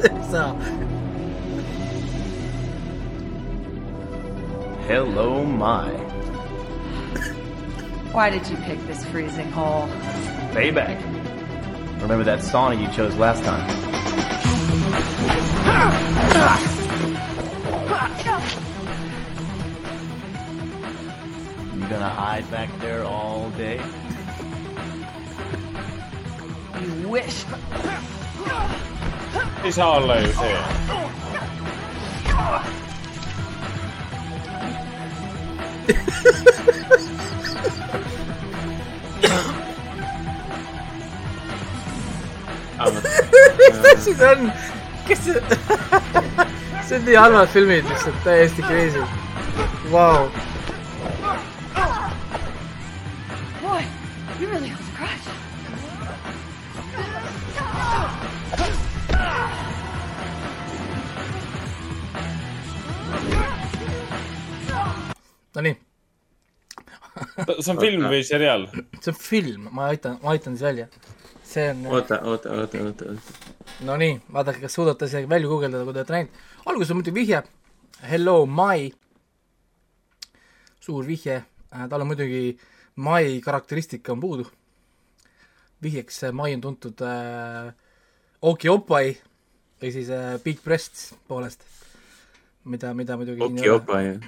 [0.30, 0.54] saa.
[4.86, 5.90] Hello, my.
[8.12, 9.88] Why did you pick this freezing hole?
[10.52, 10.96] Payback.
[12.00, 13.68] Remember that sauna you chose last time?
[21.74, 23.78] You gonna hide back there all day?
[26.80, 27.44] You wish.
[29.64, 30.56] Ei saa olla ju see.
[43.58, 44.52] mis asi see on?
[45.08, 45.42] kes see,
[46.88, 49.02] see on nii halvad filmid lihtsalt, täiesti crazy.
[49.92, 50.30] Vau,
[53.62, 53.84] Boy,
[54.40, 54.72] you really
[65.54, 65.74] Nonii,
[67.58, 68.68] see on film või seriaal?
[69.00, 70.86] see on film, ma aitan, ma aitan siis välja.
[71.50, 73.56] see on, oota, oota, oota, oota, oota.
[73.88, 76.44] no nii, vaadake, kas suudate isegi välja guugeldada, kui te olete näinud.
[76.70, 77.42] alguses on muidugi vihje,
[78.10, 78.92] Hello Mai,
[80.80, 82.54] suur vihje, tal on muidugi
[83.00, 84.46] Mai karakteristika on puudu.
[85.82, 87.72] vihjeks äh, Mai on tuntud äh,
[88.42, 89.16] Okiopai
[89.80, 91.64] või siis äh, Big Breasts poolest,
[92.64, 94.20] mida, mida muidugi oki ei ole, opa ju.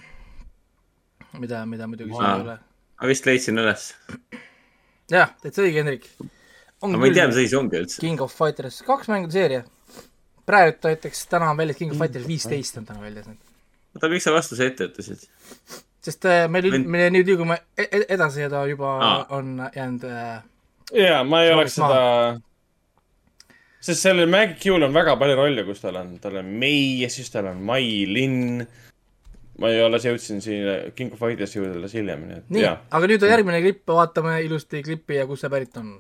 [1.41, 2.59] mida, mida muidugi siin ei ole.
[3.01, 3.87] ma vist leidsin üles.
[5.13, 6.11] jah, täitsa õige, Hendrik.
[6.83, 8.03] aga ma ei tea, mis asi see ongi üldse.
[8.03, 9.65] King of Fighters kaks mängude seeria.
[10.47, 13.41] praegu näiteks täna on väljas King of Fighters viisteist on täna väljas nüüd.
[13.97, 15.29] oota, miks sa vastuse ette ütlesid?
[16.03, 19.27] sest äh, meil Mind-, me nüüd liigume e- e- edasi ja ta juba Aa.
[19.39, 20.41] on jäänud äh,
[20.93, 22.01] jaa, ma ei oleks seda,
[23.83, 27.31] sest sellel Maggie Q'l on väga palju rolle, kus tal on, tal on ja siis
[27.33, 28.67] tal on Mai Linn.
[29.61, 33.11] Ma ei alles jõudsin siia King of Fighters jõuda alles hiljem, nii et nii aga
[33.11, 35.95] nüüd on järgmine klipp, vaatame ilusti klippi ja kust see pärit on.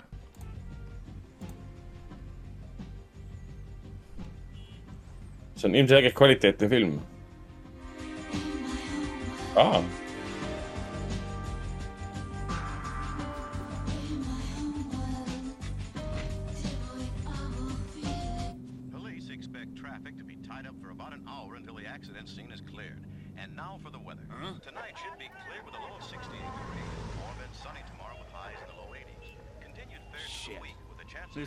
[5.62, 6.94] see on ilmselgelt kvaliteetne film.
[9.56, 9.82] aa,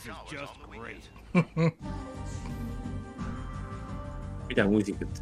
[0.06, 1.10] This of is showers just on the great.
[1.34, 1.72] weekend.
[4.48, 5.22] mida muusikat?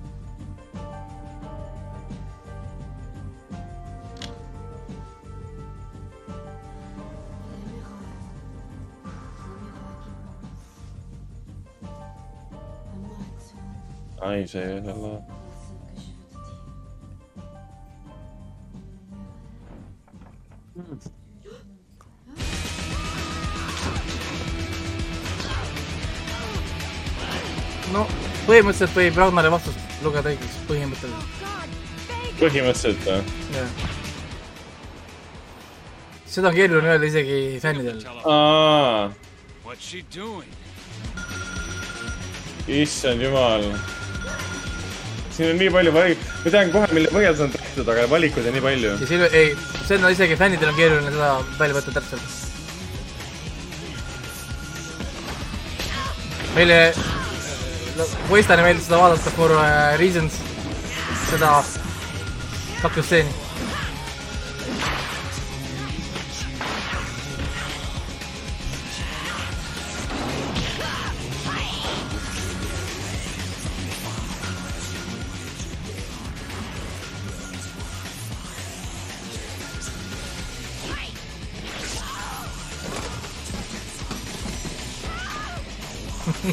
[14.22, 14.84] ai, see ei
[27.94, 28.04] no
[28.48, 31.60] põhimõtteliselt võib Ragnari vastust lugeda õigeks, põhimõtteliselt,
[32.42, 33.20] põhimõtteliselt või?
[33.56, 33.70] jah.
[36.36, 38.02] seda on keeruline öelda isegi fännidel.
[42.84, 43.68] issand jumal.
[45.34, 48.48] siin on nii palju valik, ma tean kohe, mille põhjal see on tehtud, aga valikuid
[48.50, 48.96] on nii palju.
[49.02, 49.54] ja siin, ei,
[49.88, 52.42] seda isegi fännidel on keeruline seda välja võtta täpselt.
[56.54, 56.80] meile,
[58.28, 60.40] Poistani meeldis seda vaadata for uh, reasons,
[61.30, 61.54] seda
[62.82, 63.44] kaklusstseeni.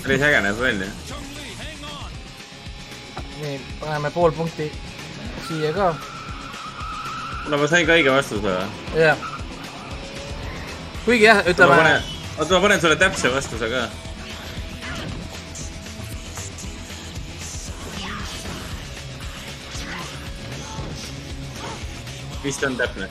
[0.03, 1.10] päris äge näeb välja.
[3.51, 4.71] nii, paneme pool punkti
[5.49, 5.91] siia ka,
[7.51, 9.01] no ma sain ka õige vastuse või?
[9.01, 9.25] jah.
[11.05, 11.81] kuigi jah, ütleme
[12.39, 13.89] oota, ma panen sulle täpse vastuse ka.
[22.41, 23.05] vist on täpne.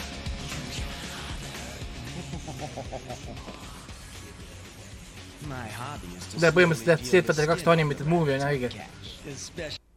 [6.39, 8.89] Põhimõtteliselt jah, Street Fighter kaks animated movie on jah õige.
[9.29, 9.88] especially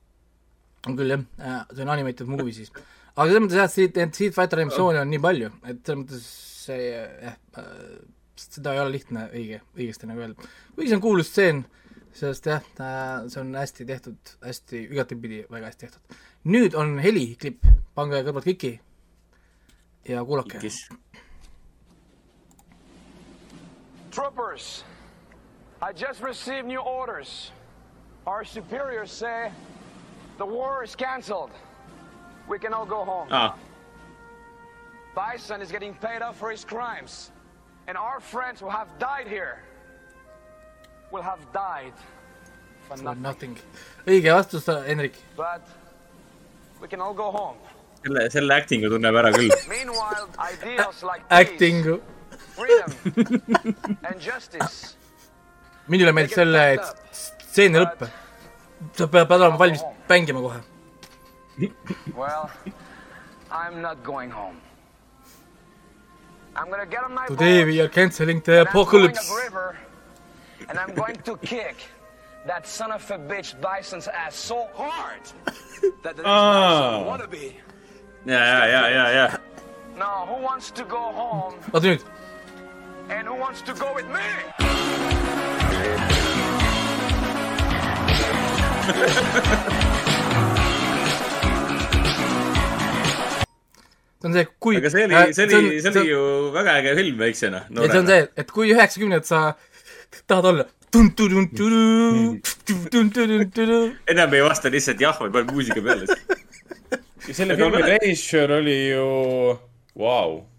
[0.87, 2.73] on küll jah, see on animated movie siis.
[3.15, 6.27] aga selles mõttes jah, Street, Street Fighter animatsioone on nii palju, et selles mõttes
[6.63, 8.03] see jah äh,,
[8.43, 10.51] seda ei ole lihtne õige, õigesti nagu öelda.
[10.75, 11.65] kuigi see on kuulus stseen
[12.13, 12.63] sest jah,
[13.29, 16.17] see on hästi tehtud, hästi, igatepidi väga hästi tehtud.
[16.45, 17.65] nüüd on heliklipp,
[17.95, 18.73] pange kõrvalt kiki
[20.09, 20.61] ja kuulake.
[24.11, 24.85] Troopers,
[25.81, 27.53] I just received new orders.
[28.27, 29.51] Our superiors say
[30.43, 31.53] the war is cancelled.
[32.53, 33.29] We can all go home.
[33.31, 33.43] Ah.
[33.43, 33.53] aa,
[35.19, 37.13] Bison is getting paid off for his crimes.
[37.87, 39.55] And our friends who have died here
[41.13, 41.95] will have died
[42.89, 43.23] for For nothing.
[43.29, 43.55] nothing.
[44.07, 45.15] õige vastus, Hendrik.
[45.37, 45.63] But
[46.81, 47.59] we can all go home.
[48.05, 49.53] selle, selle acting'u tunneb ära küll.
[49.77, 51.79] Meanwhile, ideals like peace, Acting.
[52.57, 52.91] freedom,
[54.09, 54.97] and justice
[55.93, 58.09] minule meeldis selle, et stseen ei lõppe.
[58.93, 60.61] Sa pead, pead olema valmis mängima kohe.
[62.17, 62.51] Well,
[63.51, 64.57] I'm not going home.
[66.57, 69.31] I'm gonna get on my Today boat we are cancelling the and I'm going apocalypse.
[69.31, 69.77] upriver,
[70.69, 71.77] and I'm going to kick
[72.47, 75.21] that son of a bitch Bison's ass so hard
[76.03, 76.91] that the next Aa.
[76.91, 77.57] Bison wanna be.
[78.27, 79.39] ja, ja, ja, ja, ja.
[79.97, 82.03] Now, who wants to go home oota nüüd,
[83.11, 86.12] and who wants to go with me?
[94.23, 94.77] See on see, kui.
[94.77, 96.23] aga see oli, see oli, see oli ju
[96.55, 97.65] väga äge film väiksena.
[97.71, 99.43] ja see on see, et kui üheksakümnendad sa
[100.27, 100.65] tahad olla.
[104.15, 106.05] enam ei vasta lihtsalt jah või pane muusika peale.
[107.29, 109.07] ja selle filmi režissöör oli ju,
[109.99, 110.52] vau.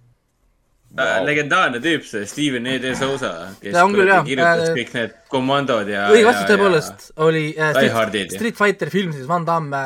[0.93, 2.75] Äh, legendaarne tüüp, see Steven E.
[2.81, 4.19] De Sousa, kes küll, jah.
[4.27, 6.03] kirjutas Äh, kõik need komandod ja.
[6.13, 9.79] õige vastus tõepoolest oli äh, Street, Street Fighter film, siis Van Damme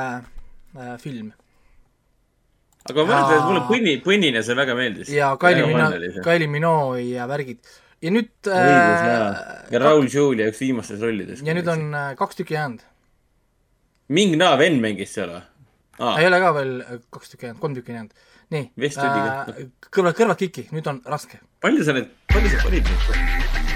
[0.76, 1.32] äh, film.
[2.90, 5.14] aga ma mäletan, et mulle põnni, põnnina see väga meeldis.
[5.16, 7.64] ja Kylie Minogue, Kylie Minogue ja värgid.
[8.04, 9.32] ja nüüd õigus, jaa.
[9.72, 11.48] ja äh, Raul Julia üks viimastest rollidest.
[11.48, 12.84] ja nüüd on äh, kaks tükki jäänud.
[14.12, 15.46] Ming Na Ven mängis seal või?
[16.20, 18.27] ei ole ka veel äh, kaks tükki jäänud, kolm tükki jäänud.
[18.54, 19.56] Nii ka.
[19.56, 21.42] äh,, kõrvad, kõrvad kiki, nüüd on raske.
[21.64, 23.67] palju sa need, palju sa panid neid?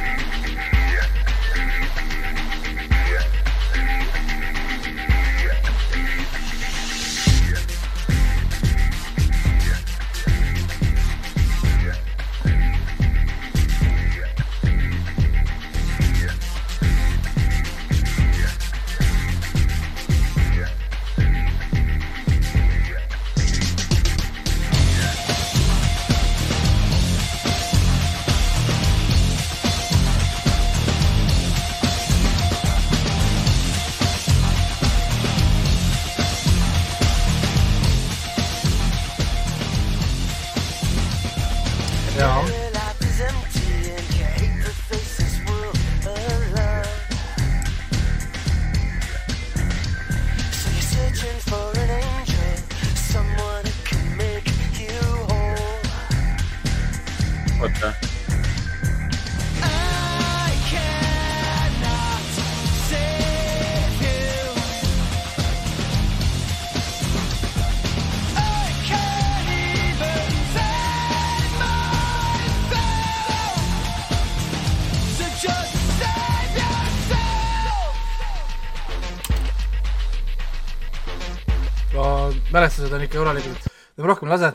[83.21, 83.69] Ikka korralikud.
[83.97, 84.51] rohkem lase,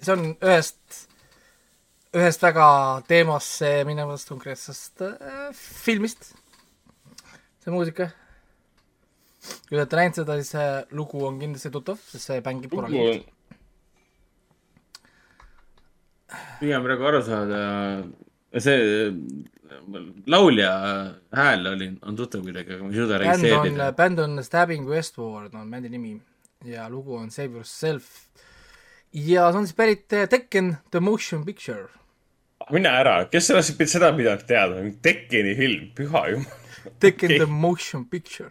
[0.00, 0.98] see on ühest,
[2.14, 2.66] ühest väga
[3.08, 6.34] teemasse minevast konkreetsest äh, filmist,
[7.64, 8.10] see muusika.
[9.66, 13.32] kui te olete näinud seda, siis see lugu on kindlasti tuttav, sest see mängib korralikult.
[16.60, 17.60] püüan praegu aru saada,
[18.58, 18.78] see
[20.30, 20.70] laulja
[21.34, 25.70] hääl oli, on tuttav kuidagi, aga ma ei suuda registreerida., bänd on Stabbing Westward on
[25.70, 26.16] bändi nimi
[26.66, 28.04] ja lugu on Save Yourself.
[29.12, 31.86] ja see on siis pärit äh, Tekken The Motion Picture.
[32.72, 36.62] mine ära, kes sellest, seda pidanud teadma, Tekkeni film, püha jumal.
[37.00, 37.38] Tekken Okei.
[37.38, 38.50] The Motion Picture.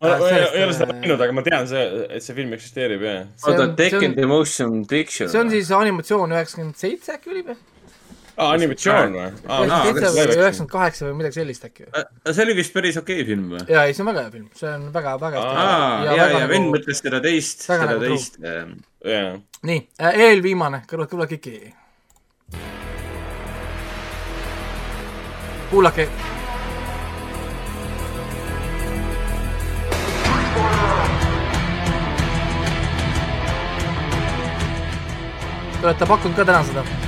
[0.00, 1.84] ma ei sellest, ei ole seda äh, näinud, aga ma tean see,
[2.16, 3.14] et see film eksisteerib ja.
[3.36, 5.28] See on- oota, Tekken The Motion Picture.
[5.32, 7.56] see on siis animatsioon üheksakümmend seitse äkki oli või?
[8.36, 9.28] aa, animatsioon või?
[9.46, 11.88] üheksakümmend või üheksakümmend kaheksa või midagi sellist äkki.
[12.30, 13.64] see oli vist päris okei okay film või?
[13.72, 16.28] jaa, ei see on väga hea film, see on väga, väga aa, ja, ja, ja
[16.36, 18.38] nagu- vend mõtles seda teist, seda nagu teist.
[18.44, 19.34] jaa.
[19.70, 21.74] nii äh,, eelviimane, kõrvad, kõrvad kiki.
[25.70, 26.08] kuulake.
[35.76, 37.05] Te olete pakkunud ka täna seda?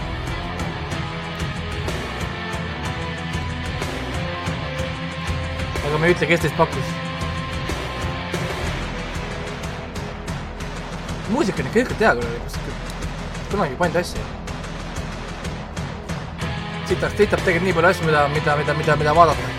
[5.89, 6.97] Aga me ei ütle, kes teist pakkus.
[11.29, 12.57] muusika on ikka ikka hea kus
[13.51, 14.27] kunagi pannud asju.
[16.89, 19.58] siit tahab tegelikult nii palju asju, mida, mida, mida, mida, mida vaadata.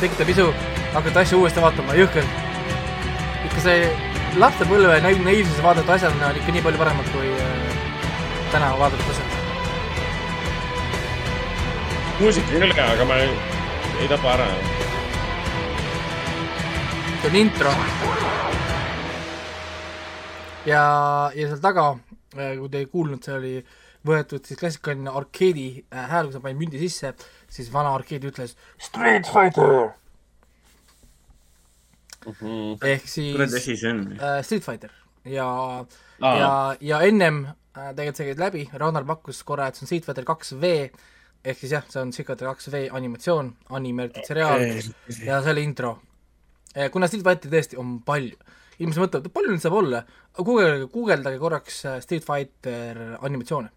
[0.00, 0.44] Mul tekitab isu
[0.94, 2.24] hakata asju uuesti vaatama, jõhker.
[3.44, 3.80] ikka see
[4.40, 7.74] lapsepõlve naiv- naiivsuse vaadatud asjad on ikka nii palju paremad kui äh,
[8.52, 9.34] täna vaadatud asjad.
[12.20, 13.34] muusika on küll hea, aga ma ei,
[14.00, 14.46] ei tapa ära.
[17.20, 17.74] see on intro.
[20.64, 20.82] ja,
[21.34, 21.86] ja seal taga,
[22.32, 23.54] kui te ei kuulnud, see oli
[24.08, 27.12] võetud siis klassikaline arkeedi äh, hääl, kui sa panid mündi sisse,
[27.50, 29.90] siis vana arkeedi ütles Street Fighter
[32.84, 34.02] ehk siis kurat asi see on?
[34.20, 34.92] äh, Street Fighter
[35.24, 35.46] ja
[36.20, 36.34] Aa.
[36.38, 40.06] ja, ja ennem äh, tegelikult see käis läbi, Ragnar pakkus korra, et see on Street
[40.08, 40.72] Fighter kaks V
[41.44, 45.26] ehk siis jah, see on Street Fighter kaks V animatsioon, animeeritud seriaal Okei.
[45.26, 45.94] ja see oli intro.
[46.92, 48.36] kuna Street Fighteri tõesti on palju,
[48.78, 50.02] inimesed mõtlevad, palju neid saab olla,
[50.36, 53.72] guugeldage, guugeldage korraks äh, Street Fighter animatsioone.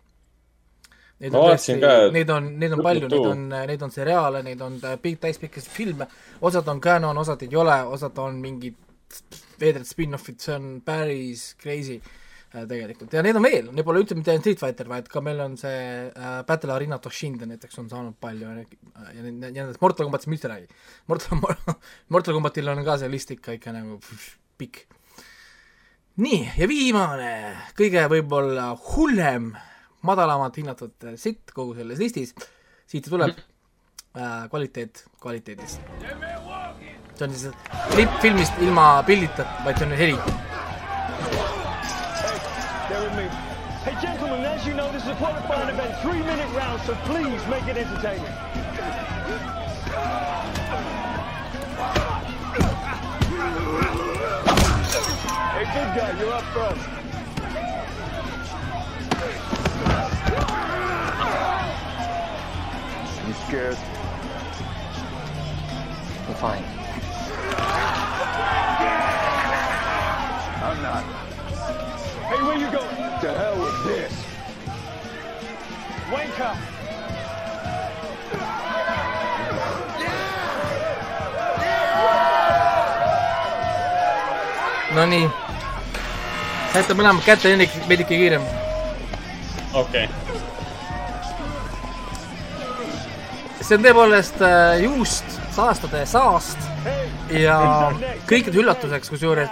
[1.21, 1.75] Neid on tõesti
[2.11, 5.71] neid on, neid on palju, neid on, neid on seriaale, neid on äh, pikk, täispikkasid
[5.71, 6.07] filme,
[6.43, 8.79] osad on canon, osad ei ole, osad on mingid
[9.61, 14.17] veidrad spin-offid, see on päris crazy äh, tegelikult ja neid on veel, neid pole üldse
[14.17, 15.77] mitte ainult Street Fighter, vaid ka meil on see
[16.09, 20.37] äh, Battle Arena Toshinden näiteks on saanud palju ja, ja, ja nendest Mortal Combatist ma
[20.37, 20.81] üldse ei räägi.
[21.11, 21.43] Mortal,
[22.15, 23.99] Mortal Combatil on ka see list ikka, ikka nagu
[24.59, 24.83] pikk.
[26.23, 27.35] nii, ja viimane,
[27.77, 29.53] kõige võib-olla hullem,
[30.03, 32.33] madalamalt hinnatud sitt kogu selles listis,
[32.89, 35.81] siit tuleb äh, kvaliteet kvaliteedist.
[37.15, 37.53] see on siis
[37.93, 40.17] klipp filmist ilma pildita, vaid see on heli.
[43.83, 47.67] Hey, gentlemen, as you know, this is a qualifying event, three-minute round, so please make
[47.67, 48.23] it entertaining.
[55.51, 57.02] Hey, good guy, you're up first.
[63.53, 63.77] You scared?
[66.27, 66.63] I'm fine.
[70.63, 71.03] I'm not.
[72.29, 73.21] Hey, where you going?
[73.21, 74.13] To hell with this.
[76.09, 76.55] Wanker.
[84.93, 85.29] Nonii,
[86.73, 88.49] saite mõlemad kätte veidike, veidike kiirem.
[89.73, 90.52] okei okay..
[93.63, 96.59] See on tõepoolest äh, juust, saastade saast
[97.31, 97.55] ja
[98.27, 99.51] kõikide üllatuseks, kusjuures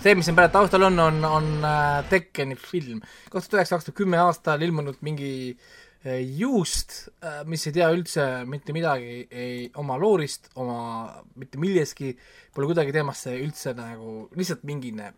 [0.00, 3.02] see, mis siin praegu taustal on, on, on äh, Tekkeni film.
[3.28, 7.10] kaks tuhat üheksa, kaks tuhat kümme aastal ilmunud mingi äh, juust,
[7.50, 12.14] mis ei tea üldse mitte midagi ei oma loorist, oma mitte millestki,
[12.56, 15.12] pole kuidagi teemasse üldse nagu lihtsalt mingine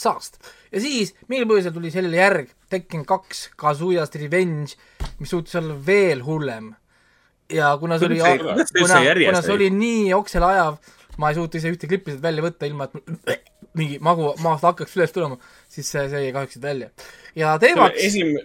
[0.00, 0.36] saast.
[0.68, 4.76] ja siis mingil põhjusel tuli sellele järg, Tekken kaks, Kazuya's Revenge,
[5.18, 6.74] mis suutis olla veel hullem.
[7.54, 9.70] Ja kuna see oli, kuna kuna see oli?
[9.74, 10.76] nii oksele ajav,
[11.20, 13.40] ma ei suuta ise ühte klippi sealt välja võtta, ilma et
[13.78, 15.38] mingi magu maast hakkaks üles tulema,
[15.70, 16.90] siis see, see jäi kahjuks siit välja.
[17.38, 18.38] ja teemaks, esim-,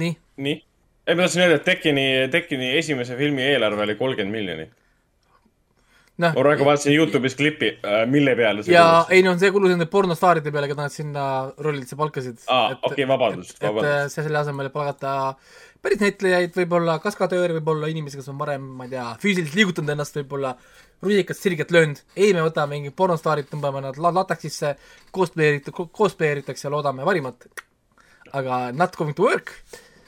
[0.00, 0.12] nii,
[0.46, 0.58] nii.
[1.06, 4.76] ei, ma tahtsin öelda, et Tekkeni, Tekkeni esimese filmi eelarve oli kolmkümmend miljonit.
[6.20, 7.70] Noh, ma praegu vaatasin Youtube'is klipi,
[8.12, 9.12] mille peale see ja kulus.
[9.16, 11.24] ei no see kulus nende pornostaaride peale, keda nad sinna
[11.64, 12.42] rollidesse palkasid.
[12.52, 14.16] aa, okei, vabandust, et äh, vabandust.
[14.16, 15.14] see selle asemel, et palgata
[15.82, 20.16] päris näitlejaid, võib-olla kaskadööre, võib-olla inimesi, kes on varem, ma ei tea, füüsiliselt liigutanud ennast,
[20.20, 20.54] võib-olla
[21.02, 22.02] rusikat sirget löönud.
[22.16, 24.74] ei, me võtame mingid pornostaarid, tõmbame nad la- lateksisse,
[25.16, 27.48] cosplaye'rit-, cosplayer itakse ja loodame parimat.
[28.32, 29.52] aga not going to work.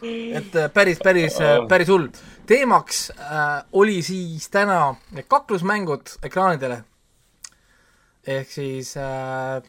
[0.03, 2.09] et äh, päris, päris, päris hull.
[2.47, 4.95] teemaks äh, oli siis täna
[5.29, 6.85] kaklusmängud ekraanidele.
[8.27, 9.63] ehk siis äh,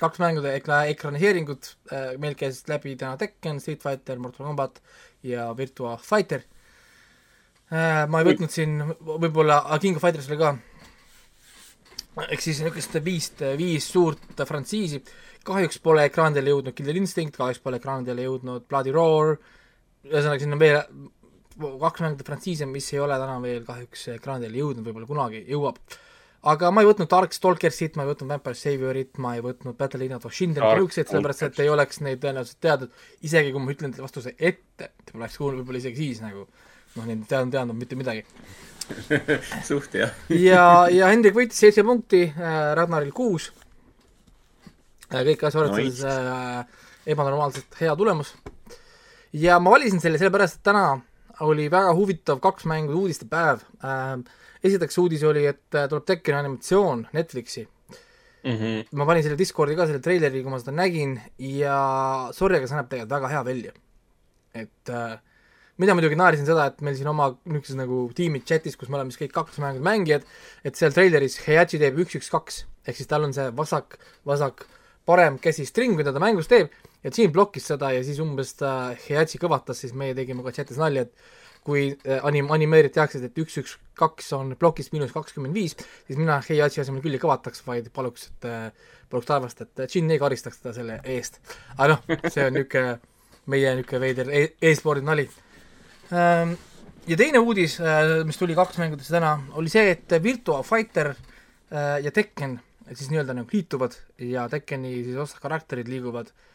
[0.00, 4.80] kaks mängude ekra-, ekraniseeringud äh,, meil käis läbi täna Tekken, Street Fighter, Mortal Combat
[5.22, 6.42] ja Virtua Fighter
[7.70, 8.06] äh,.
[8.08, 10.54] ma ei võtnud siin võib-olla, King of Fighters oli ka.
[12.28, 15.02] ehk siis niisugust viist, viis suurt frantsiisi.
[15.44, 19.36] kahjuks pole ekraanidele jõudnud Killer Instinct, kahjuks pole ekraanidele jõudnud Bloody Roar,
[20.08, 20.82] ühesõnaga siin on veel
[21.60, 25.80] kaks mängude frantsiise, mis ei ole täna veel kahjuks ekraanidele jõudnud, võib-olla kunagi jõuab.
[26.48, 30.00] Aga ma ei võtnud Dark Stalkersit, ma ei võtnud Vampire Saviorit, ma ei võtnud Battle
[30.00, 32.94] Linnad of Dark niisuguseid, sellepärast et ei oleks neid tõenäoliselt teadnud,
[33.28, 37.18] isegi kui ma ütlen vastuse ette, te poleks kuulnud võib-olla isegi siis nagu noh, neid
[37.18, 38.24] ei teadnud, teadnud mitte midagi.
[39.68, 40.14] suht jah.
[40.34, 43.52] ja, ja Hendrik võitis seitse punkti äh,, Ragnaril kuus.
[45.10, 46.08] kõik asja arvestades Nice.
[46.08, 48.32] äh, ebanormaalselt hea tulemus.
[49.32, 51.00] ja ma valisin selle sellepärast, et täna
[51.46, 54.16] oli väga huvitav kaks mängu uudistepäev äh,.
[54.64, 57.68] esiteks uudis oli, et äh, tuleb Tekkeni animatsioon Netflixi.
[58.40, 58.86] Mhm.
[58.96, 61.74] ma panin selle Discordi ka selle treileri, kui ma seda nägin ja
[62.32, 63.72] sorry, aga see näeb tegelikult väga hea välja.
[64.56, 65.18] et äh,
[65.80, 69.12] mina muidugi naersin seda, et meil siin oma niisuguses nagu tiimi chatis, kus me oleme
[69.12, 70.26] siis kõik kaks mängu mängijad,
[70.64, 73.96] et seal treileris Heihachi teeb üks, üks, kaks, ehk siis tal on see vasak,
[74.28, 74.66] vasak,
[75.08, 76.72] parem käsi string, mida ta mängus teeb,
[77.04, 80.80] ja Gene blokkis seda ja siis umbes ta Heihachi kõvatas, siis meie tegime ka chatis
[80.80, 85.56] nalja, et kui äh, anim-, animeerid tehakse, et üks, üks, kaks on plokist miinus kakskümmend
[85.56, 85.76] viis,
[86.08, 90.16] siis mina Heihachi asemel küll ei kõvataks, vaid paluks, et äh, paluks taevast, et Gene
[90.16, 91.40] ei karistaks teda selle eest.
[91.76, 92.98] aga noh, see on niisugune
[93.50, 95.28] meie niisugune veider e- e-spordi nali
[96.10, 96.56] Ähm,
[97.06, 97.76] ja teine uudis,
[98.26, 102.56] mis tuli kaks mängudesse täna, oli see, et Virtua Fighter äh, ja Tekken
[102.90, 103.94] siis nii-öelda nagu liituvad
[104.26, 106.49] ja Tekkeni siis osad karakterid liiguvad äh,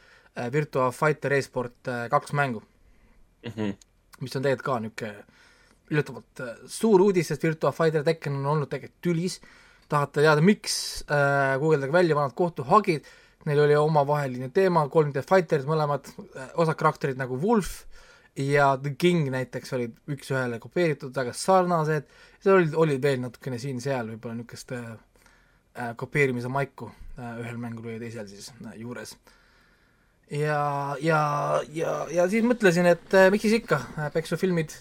[0.52, 2.62] Virtua Fighter e-sport äh, kaks mängu,
[4.20, 5.36] mis on tegelikult ka niisugune
[5.92, 9.40] üllatavalt äh, suur uudis, sest Virtua Fighter Tekken on olnud tegelikult tülis,
[9.92, 13.06] tahate teada, miks äh,, guugeldage välja vanad kohtuhagid,
[13.46, 17.84] neil oli omavaheline teema, 3D Fighters mõlemad äh, osad karakterid nagu Wolf
[18.36, 22.10] ja The King näiteks olid üks-ühele kopeeritud, väga sarnased,
[22.42, 24.90] seal olid, olid veel natukene siin-seal võib-olla niisugust äh,
[25.78, 29.16] äh, kopeerimise maiku äh, ühel mängul või teisel siis äh, juures.
[30.32, 31.22] ja, ja,
[31.74, 34.74] ja, ja siis mõtlesin, et äh, miks siis ikka äh,, peksufilmid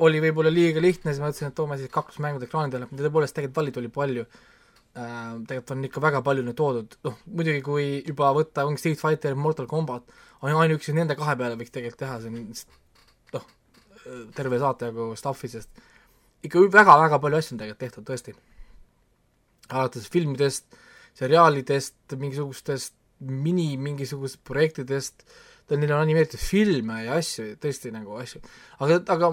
[0.00, 3.60] oli võib-olla liiga lihtne, siis ma mõtlesin, et toome siis kaks mängu ekraanidele, tõepoolest tegelikult
[3.60, 8.32] valida oli palju äh,, tegelikult on ikka väga palju neid toodud, noh muidugi kui juba
[8.36, 13.36] võtta ongi Street Fighter, Mortal Combat, ainuüksi nende kahe peale võiks tegelikult teha, see on
[13.36, 13.46] noh,
[14.36, 15.84] terve saate jagu stuff'i, sest
[16.46, 18.36] ikka väga-väga palju asju on tegelikult tehtud tõesti.
[19.66, 20.76] alates filmidest,
[21.18, 22.94] seriaalidest, mingisugustest
[23.24, 25.26] mini mingisugustest projektidest,
[25.72, 28.42] neil on animeeritud filme ja asju, tõesti nagu asju,
[28.84, 29.32] aga, aga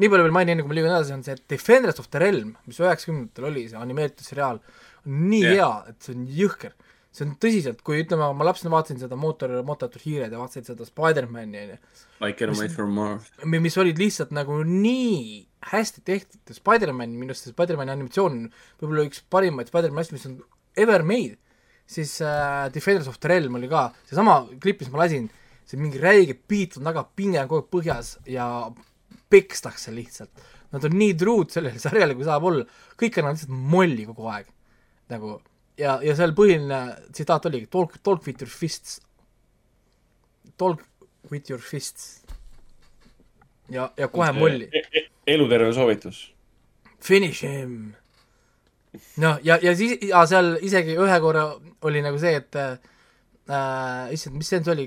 [0.00, 2.56] nii palju veel mainin, enne kui ma liigun edasi, on see Defenders of the Realm,
[2.66, 4.58] mis üheksakümnendatel oli, see animeeritud seriaal,
[5.04, 5.60] on nii yeah.
[5.60, 6.74] hea, et see on jõhker.
[7.14, 10.82] see on tõsiselt, kui ütleme, ma lapsena vaatasin seda mootor, moototud hiired ja vaatasin seda
[10.88, 11.76] Spider-mani, on ju,
[12.26, 13.20] I can wait for more.
[13.44, 18.50] mi- mis olid lihtsalt nagu nii hästi tehtud, Spider-man, minu arust see Spider-mani animatsioon on
[18.82, 20.40] võib-olla üks parimaid Spider-mani asju, mis on
[20.82, 21.38] ever made,
[21.86, 25.28] siis äh, Defenders of the Realm oli ka, seesama klipp, mis ma lasin,
[25.68, 28.46] see mingi räige beat on taga, pinge on kogu aeg põhjas ja
[29.32, 30.44] pekstakse lihtsalt.
[30.74, 32.66] Nad on nii truud sellele sarjale, kui saab olla,
[33.00, 34.50] kõik annavad lihtsalt molli kogu aeg.
[35.12, 35.36] nagu
[35.78, 36.80] ja, ja seal põhiline
[37.12, 39.00] tsitaat oligi talk, talk with your fists.
[40.58, 40.84] Talk
[41.30, 42.22] with your fists.
[43.70, 44.70] ja, ja kohe molli.
[45.26, 46.30] eluterve soovitus.
[47.00, 47.94] Finish him.
[49.22, 51.46] noh, ja, ja siis, ja seal isegi ühe korra
[51.86, 54.86] oli nagu see, et äh, issand, mis see nüüd oli,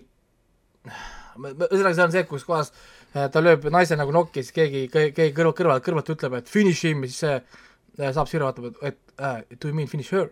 [0.88, 5.32] ühesõnaga see on see, kus kohas äh, ta lööb naise nagu nokki, siis keegi, keegi
[5.38, 9.42] kõrval, kõrvalt, kõrvalt ütleb, et finish him siis see äh, saab sirva, vaatab, et, äh,
[9.58, 10.32] do you mean finish her?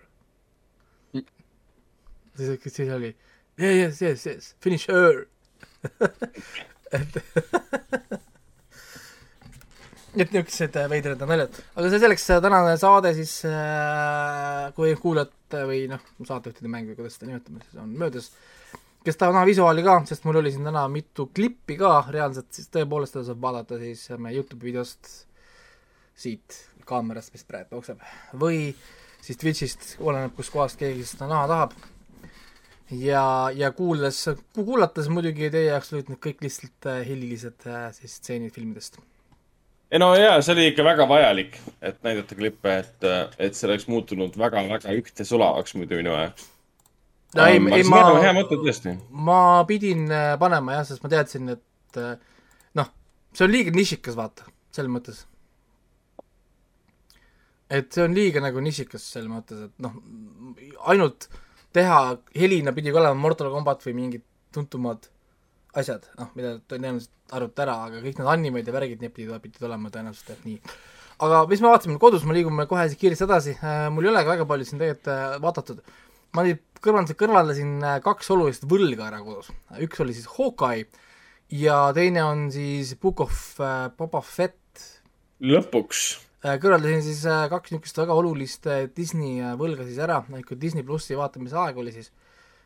[2.36, 3.16] siis, siis oli
[3.60, 5.28] yeah, yes, yes, yes, finish her.
[6.92, 7.16] et
[10.16, 15.86] et niisugused äh, veidrad naljad, aga see selleks, tänane saade siis äh,, kui kuulate või
[15.91, 18.30] noh, saatejuhtide mäng või kuidas seda nimetame, siis on möödas,
[19.05, 22.72] kes tahavad näha visuaali ka, sest mul oli siin täna mitu klippi ka reaalselt, siis
[22.74, 25.11] tõepoolest seda saab vaadata siis meie Youtube'i videost
[26.16, 27.99] siit kaamerast, mis praegu jookseb,
[28.39, 28.70] või
[29.26, 31.76] siis Twitch'ist, oleneb kuskohast keegi seda näha tahab.
[32.91, 33.26] ja,
[33.57, 34.22] ja kuuldes,
[34.53, 39.01] kuulates muidugi teie jaoks olid need kõik lihtsalt äh, helilised äh, siis stseenid filmidest
[39.92, 43.08] ei no jaa, see oli ikka väga vajalik, et näidata klippe, et,
[43.38, 46.50] et see oleks muutunud väga-väga ühtesulavaks muidu minu jaoks.
[47.36, 48.96] No ei, ei, ma- hea mõte tõesti.
[49.28, 52.14] ma pidin äh, panema jah, sest ma teadsin, et äh,
[52.80, 52.92] noh,
[53.36, 55.26] see on liiga nišikas, vaata, selles mõttes.
[57.70, 59.98] et see on liiga nagu nišikas selles mõttes, et noh,
[60.94, 61.28] ainult
[61.76, 62.00] teha
[62.38, 64.24] helina pidi ka olema Mortal Combat või mingid
[64.56, 65.10] tuntumad
[65.80, 69.66] asjad, noh, mida tõenäoliselt arvuta ära, aga kõik need animeid ja värgid, need pidid, pidid
[69.68, 70.76] olema tõenäoliselt jah nii.
[71.28, 73.56] aga mis me vaatasime kodus, me liigume kohe kiiresti edasi,
[73.94, 75.82] mul ei olegi väga palju siin tegelikult äh, vaadatud.
[76.36, 79.52] ma nüüd kõrvaldasin, kõrvaldasin äh, kaks olulist võlga ära kodus,
[79.84, 80.86] üks oli siis Hawkeye
[81.54, 84.86] ja teine on siis Book of äh, Boba Fett.
[85.46, 86.06] Lõpuks.
[86.46, 90.58] Äh, kõrvaldasin siis äh, kaks niisugust väga olulist äh, Disney äh, võlga siis ära, ikka
[90.62, 92.12] Disney plussi vaatamise aeg oli siis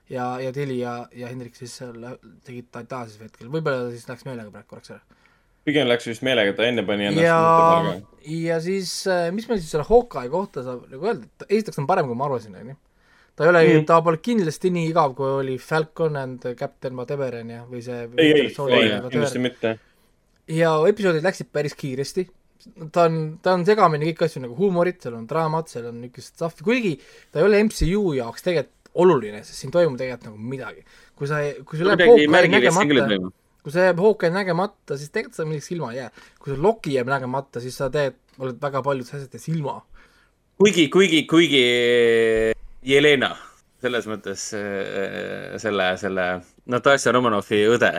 [0.10, 1.96] ja, ja Teli ja, ja Hendrik siis seal
[2.46, 5.02] tegid ta taas siis hetkel, võib-olla siis läks meelega praegu korraks ära.
[5.68, 7.98] pigem läks vist meelega, ta enne pani ennast ja
[8.44, 11.90] ja siis äh, mis meil siis selle Hawkeye kohta saab nagu öelda, et esiteks on
[11.90, 12.78] parem, kui ma arvasin, onju.
[13.36, 13.76] ta ei ole mm.
[13.76, 18.02] Mhm., ta pole kindlasti nii igav, kui oli Falcon and Captain whatever onju, või see
[18.10, 19.78] ei, ei, ei, kindlasti mitte.
[20.56, 22.26] ja episoodid läksid päris kiiresti,
[22.92, 26.34] ta on, ta on segamini kõiki asju nagu huumorit, seal on draamat, seal on niisugust
[26.34, 26.98] stuff'i, kuigi
[27.30, 30.86] ta ei ole MCU jaoks tegelikult oluline, sest siin toimub tegelikult nagu midagi.
[31.16, 33.34] kui sa, kui sul midagi Hawkeye nägemata,
[33.64, 36.10] kui see jääb Hawkeye nägemata, siis tegelikult sa millestki ilma ei jää.
[36.40, 39.82] kui sul Loki jääb nägemata, siis sa teed, oled väga paljudes asjades ilma.
[40.58, 41.64] kuigi, kuigi, kuigi
[42.90, 43.34] Jelena,
[43.84, 46.28] selles mõttes äh, selle, selle
[46.72, 47.92] Natasja Romanovi õde,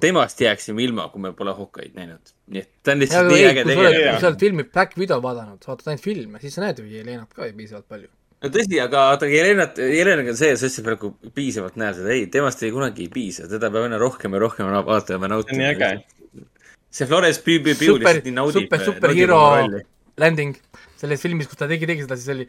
[0.00, 2.34] temast jääksime ilma, kui me pole Hawkeye'd näinud.
[2.52, 4.28] nii et ta on ja lihtsalt kui nii ei, äge sa oled, kui sa tegelane.
[4.28, 7.48] oled filmi Black Widow vaadanud, sa vaatad ainult filme, siis sa näed ju Jelenat ka
[7.56, 8.12] piisavalt palju.
[8.46, 12.24] No tõsi, aga vaata Jelenat, Jelenaga on see, sa ütlesid praegu piisavalt näed seda, ei,
[12.32, 15.60] temast ei kunagi ei piisa, teda peab aina rohkem ja rohkem vaatama nautima.
[15.60, 15.92] nii äge..
[16.96, 18.66] see Flores Piu Piu lihtsalt nii, naudib.
[18.66, 19.42] super, superhero
[20.16, 20.56] landing
[20.96, 22.48] selles filmis, kus ta tegi, tegi seda, siis oli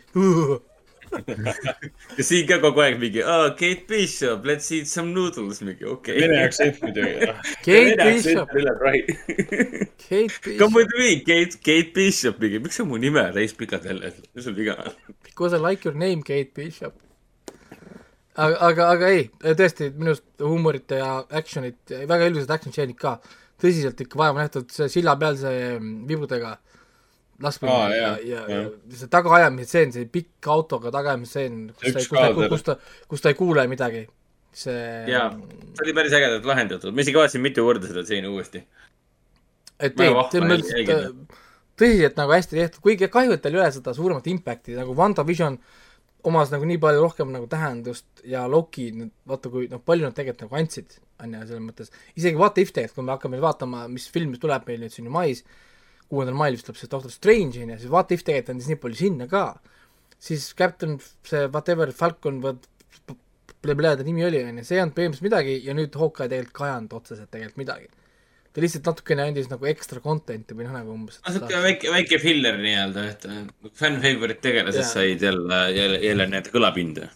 [2.18, 6.18] ja siin ka kogu aeg mingi, aa, Kate Bishop, let's eat some noodles, mingi okei
[6.18, 6.22] okay..
[6.24, 7.32] Vene aktsent muidugi.
[7.66, 8.54] Kate Bishop,
[10.04, 13.88] Kate Come Bishop, with me, Kate, Kate Bishop, mingi, miks sa mu nime täis pikad
[13.90, 14.96] jälle, mis sul viga on?
[15.24, 16.94] because I like your name, Kate Bishop.
[18.36, 19.28] aga, aga, aga ei,
[19.58, 23.18] tõesti, minu arust huumorit ja action'it, väga ilusad action stseenid ka,
[23.62, 26.58] tõsiselt ikka vaeva nähtud, see silla peal see mm, vibudega
[27.44, 28.68] laskmine Aa, ja ja, jah.
[28.92, 32.78] ja see tagaajamise stseen, see pikk autoga tagaajamise stseen, kus ta, kus ta, kus ta,
[33.14, 34.06] kus ta ei kuule midagi.
[34.58, 35.30] see jaa,
[35.78, 38.64] see oli päris ägedalt lahendatud, ma isegi vaatasin mitu korda seda stseeni uuesti.
[39.80, 41.02] et ei, jälgida.
[41.78, 45.60] tõsiselt nagu hästi tehtud, kuigi kahju, et tal ei ole seda suuremat impact'i nagu WandaVision
[46.28, 48.90] omas nagu nii palju rohkem nagu tähendust ja Loki,
[49.30, 52.74] vaata kui noh, palju nad tegelikult nagu andsid, on ju, selles mõttes, isegi What If
[52.76, 55.44] tegelikult, kui me hakkame vaatama, mis film tuleb meil nüüd siin ju mais,
[56.12, 58.82] kuuendal mail vist tuleb see Doctor Strange on ju, siis What If tegelikult andis nii
[58.84, 59.44] palju sinna ka,
[60.30, 60.98] siis Captain
[61.28, 65.96] see whatever Falcon, ta nimi oli, on ju, see ei olnud põhimõtteliselt midagi ja nüüd
[66.00, 67.90] Hawkeye tegelikult ka ei andnud otseselt tegelikult midagi
[68.58, 71.20] ta lihtsalt natukene andis nagu ekstra content'i või noh, nagu umbes.
[71.22, 73.28] no siuke väike, väike filler nii-öelda, et
[73.78, 77.12] fan favorite tegelased said jälle, jälle, jälle need kõlapinda.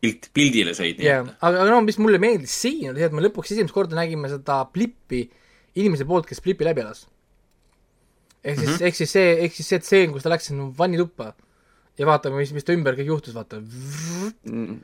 [0.00, 3.26] pilt, pildile said nii-öelda., aga, aga no mis mulle meeldis siin oli see, et me
[3.26, 5.26] lõpuks esimest korda nägime seda Blippi
[5.76, 7.04] inimese poolt, kes Blipi läbi elas.
[8.46, 8.74] Ehk siis mm.
[8.76, 8.86] -hmm.
[8.88, 11.32] ehk siis see, ehk siis see tseen, kus ta läks sinna vannituppa
[11.98, 13.60] ja vaatame, mis, mis ta ümber kõik juhtus, vaata.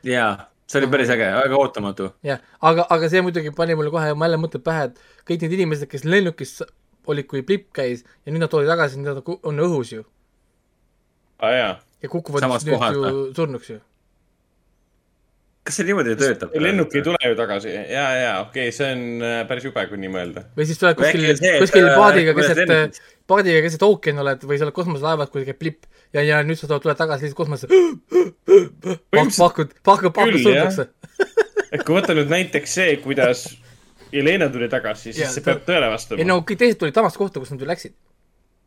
[0.04, 0.32] jaa,
[0.66, 2.12] see oli päris äge, väga ootamatu.
[2.26, 4.98] jah, aga, aga see muidugi pani mulle kohe jälle mõtted pähe, et
[5.28, 6.62] kõik need inimesed, kes lennukis
[7.06, 10.04] olid, kui Blipp käis ja nüüd nad toodi tagasi, nad on õhus ju
[11.42, 11.72] aa Ah, jaa.
[12.02, 13.80] ja kukuvad Samast nüüd kohast, ju surnuks ju.
[15.62, 16.54] Kas see niimoodi töötab?
[16.58, 20.00] lennuk ei tule ju tagasi ja, ja okei okay,, see on äh, päris jube, kui
[20.02, 20.44] nii mõelda.
[20.58, 21.28] või siis tuled kuskil
[21.62, 25.86] kuskil äh, paadiga keset paadiga keset ookeani oled või sa oled kosmoselaevas, kui käib blipp
[26.12, 27.82] ja, ja nüüd sa tuled, tagasi lihtsalt kosmosesse.
[29.42, 30.80] pakud, pakud, pakud surnuks.
[31.72, 33.46] et kui võtta nüüd näiteks see, kuidas
[34.12, 36.24] Jelena tuli tagasi, siis Jaa, see peab tõele ei vastama.
[36.28, 37.94] no kõik teised tulid samast kohta, kus nad ju läksid.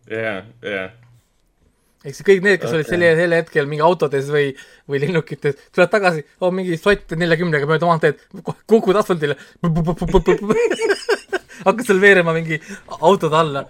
[0.09, 0.87] jaa, jaa.
[2.05, 2.77] Ehk siis kõik need, kes Okei.
[2.79, 4.47] olid selle, sel hetkel mingi autodes või,
[4.91, 8.15] või lennukites, tulevad tagasi, on mingi sott neljakümnega mööda maanteed,
[8.69, 9.35] kukud asfaldile.
[11.65, 12.57] hakkad seal veerema mingi
[12.99, 13.61] autode alla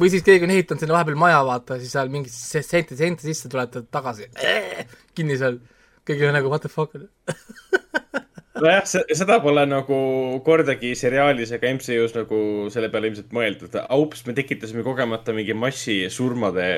[0.00, 3.26] või siis keegi on ehitanud sinna vahepeal maja, vaata, siis seal mingi se- seinte, seinte
[3.26, 4.28] sisse tuled tagasi.
[5.16, 5.56] kinni seal,
[6.06, 6.96] kõigil on nagu what the fuck.
[8.62, 9.98] nojah, seda pole nagu
[10.46, 12.38] kordagi seriaalis ega MCU-s nagu
[12.72, 13.76] selle peale ilmselt mõeldud.
[13.88, 16.68] aups, me tekitasime kogemata mingi massisurmade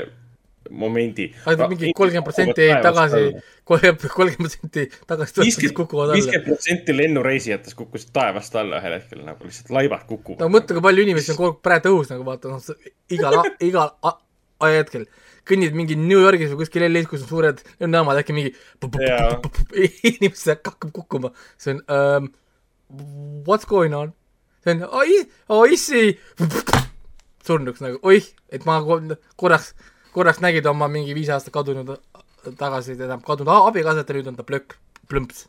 [0.71, 1.29] momendi.
[1.47, 3.23] aga mingi kolmkümmend protsenti tagasi,
[3.69, 6.19] kolmkümmend, kolmkümmend protsenti tagasi siis kukuvad alla.
[6.19, 10.43] viiskümmend protsenti lennureisijatest kukkusid taevast alla ühel hetkel nagu lihtsalt laibad kukuvad.
[10.45, 13.41] no mõtle, kui palju inimesi on kogu aeg praegu õhus nagu vaata, noh, igal,
[13.71, 13.95] igal
[14.69, 15.09] ajahetkel
[15.49, 18.53] kõnnid mingi New Yorgis või kuskil LA-s, kus on suured lennujaamad, äkki mingi
[20.11, 22.29] inimesed hakkab kukkuma, see on um,
[23.49, 24.13] what's going on,
[24.65, 25.23] see on oi,
[25.57, 26.11] oi issi,
[27.49, 29.01] surnuks nagu oih, et ma ko-
[29.41, 29.73] korraks,
[30.19, 31.95] korraks nägid oma mingi viis aastat kadunud
[32.59, 34.77] tagasi, tähendab kadunud abikaasat ja nüüd on ta plökk,
[35.11, 35.47] plõmps.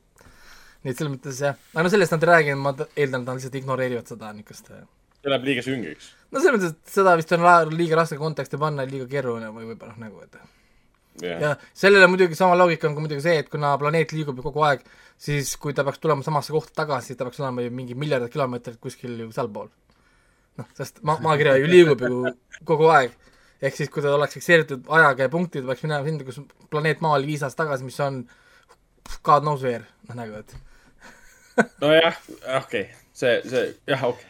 [0.83, 3.35] nii et selles mõttes jah, aga no sellest nad ei räägi, ma eeldan, et nad
[3.35, 4.79] lihtsalt ignoreerivad seda niisugust see
[5.27, 6.13] läheb liiga süngeks.
[6.31, 7.43] no selles mõttes, et seda vist on
[7.75, 10.39] liiga raske konteksti panna, liiga keeruline või võib-olla noh, nagu et
[11.25, 14.45] jah, ja sellele muidugi sama loogika on ka muidugi see, et kuna planeet liigub ju
[14.45, 14.85] kogu aeg,
[15.19, 18.79] siis kui ta peaks tulema samasse kohta tagasi, ta peaks olema ju mingi miljardid kilomeetrid
[18.83, 19.67] kuskil ju sealpool.
[20.59, 22.33] noh, sest maa, maakera ju liigub ju
[22.67, 23.15] kogu aeg.
[23.61, 26.41] Ehk siis, kui ta oleks fikseeritud ajaga ja punktid, peaks minema sinna, kus
[26.71, 28.23] planeet Maa oli viis aastat tagasi, mis on
[29.25, 30.57] God knows where, noh nagu, et
[31.83, 32.19] nojah,
[32.61, 34.29] okei okay., see, see, jah, okei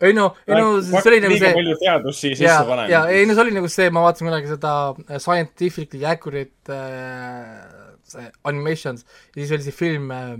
[0.00, 2.86] ei no, ei no see oli nagu see palju teadust siia sisse, panema.
[2.90, 7.88] ja ei no see oli nagu see, ma vaatasin kunagi seda äh, Scientifically Accurate äh,
[8.06, 9.02] see animations
[9.34, 10.36] ja siis oli see film äh,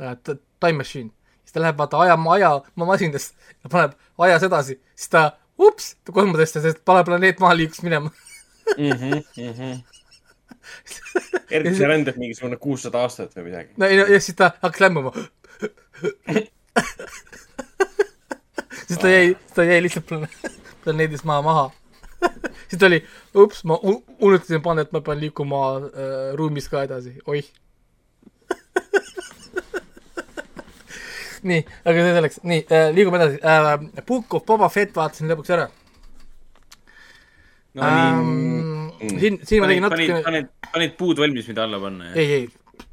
[0.00, 1.12] äh, Time Machine.
[1.44, 5.26] siis ta läheb vaata aja, aja, oma masinast ja paneb ajas edasi, siis ta,
[5.58, 8.10] ups, ta kolmadesse, sest pole planeet Maa liikus minema.
[8.78, 9.18] Mhm,
[11.54, 13.68] eriti see rändab mingisugune kuussada aastat või midagi.
[13.76, 15.12] no ei no ja siis ta hakkas lämbuma.
[18.86, 20.52] siis ta jäi, ta jäi lihtsalt plane-
[20.84, 21.66] planeedist Maa maha.
[22.68, 23.02] siis ta oli,
[23.34, 25.82] ups, ma unustasin panna, et ma pean liikuma äh,
[26.38, 27.44] ruumis ka edasi, oih.
[31.48, 34.04] nii, aga see selleks, nii äh,, liigume edasi äh,.
[34.08, 35.68] Book of Boba Fett vaatasin lõpuks ära
[37.74, 38.90] no ähm,.
[39.20, 42.48] siin, siin ma tegin natukene, panid, panid puud valmis, mida alla panna ei, ei,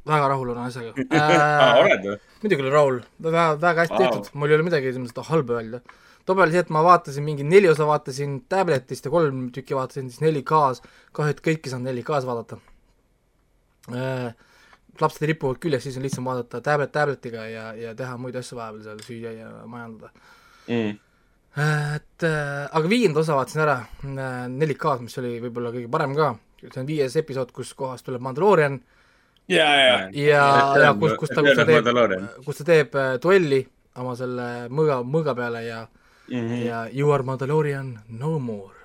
[0.08, 2.20] väga rahul olen asjaga Aa, oled või?
[2.42, 5.82] muidugi olen rahul, väga, väga hästi tehtud, mul ei ole midagi seda halba öelda.
[6.26, 10.10] tobe oli see, et ma vaatasin mingi neli osa vaatasin tabletist ja kolm tükki vaatasin
[10.10, 10.82] siis 4K-s,
[11.16, 12.58] kahju, et kõiki ei saanud 4K-s vaadata
[13.94, 14.32] äh,.
[15.00, 18.84] Lapsed ripuvad küljes, siis on lihtsam vaadata tablet tabletiga ja, ja teha muid asju vahepeal
[18.84, 20.10] seal, süüa ja majandada
[20.68, 20.96] mm..
[21.96, 26.34] et äh, aga viienda osa vaatasin ära äh, 4K-s, mis oli võib-olla kõige parem ka,
[26.62, 28.80] see on viies episood, kus kohas tuleb Mandalorian
[29.48, 30.44] ja, ja, ja,
[30.84, 31.88] ja kus, kus ta, kus ta teeb
[32.44, 33.64] kus ta teeb äh, duelli
[34.00, 36.38] oma selle mõõga, mõõga peale ja mm.
[36.38, 36.62] -hmm.
[36.66, 38.76] ja you are Mandalorian no more.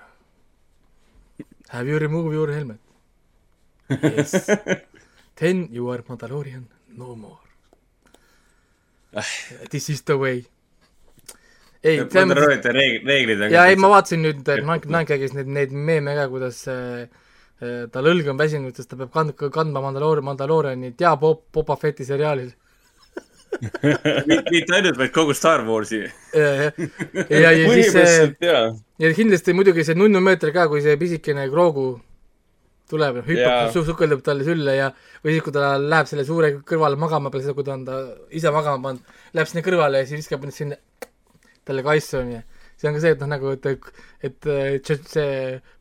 [1.69, 2.79] Have you removed your helmet?
[4.03, 4.33] Yes.
[5.37, 6.65] Then you are Mandalorian
[6.97, 7.39] no more.
[9.69, 10.45] This is the way.
[11.83, 14.49] ei, Mandalorianite reeg-, reeglid on ja ei, ma vaatasin nüüd,
[14.91, 17.05] Nankagis neid, neid meeme ka, kuidas äh,
[17.61, 21.77] äh, tal õlg on väsinud, sest ta peab kand-, kandma Mandaloor-, Mandaloorianit ja Bob, Boba
[21.79, 22.55] Fetti seriaalis.
[24.51, 26.01] mitte ainult, vaid kogu Star Warsi.
[26.33, 26.71] ja, ja,
[27.29, 28.65] ja, ja siis see jaa.
[28.99, 31.91] ja kindlasti muidugi see nunnumeeter ka, kui see pisikene Grogu
[32.91, 33.27] tuleb, Jaa.
[33.27, 34.91] hüppab su, sukeldub talle sülle ja
[35.23, 37.99] või siis, kui ta läheb selle suure kõrvale magama peale seda, kui ta on ta
[38.35, 40.77] ise magama pannud, läheb sinna kõrvale ja siis viskab ennast sinna
[41.67, 42.43] talle kaisu onju.
[42.77, 43.91] see on ka see, et noh, nagu, et,
[44.29, 44.47] et
[44.85, 45.29] see, see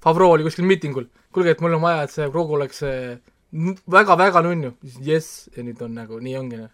[0.02, 2.82] Favreau oli kuskil miitingul, kuulge, et mul on vaja, et see Grogu oleks
[3.96, 6.72] väga-väga nunnu, siis jess, ja nüüd on nagu nii ongi noh.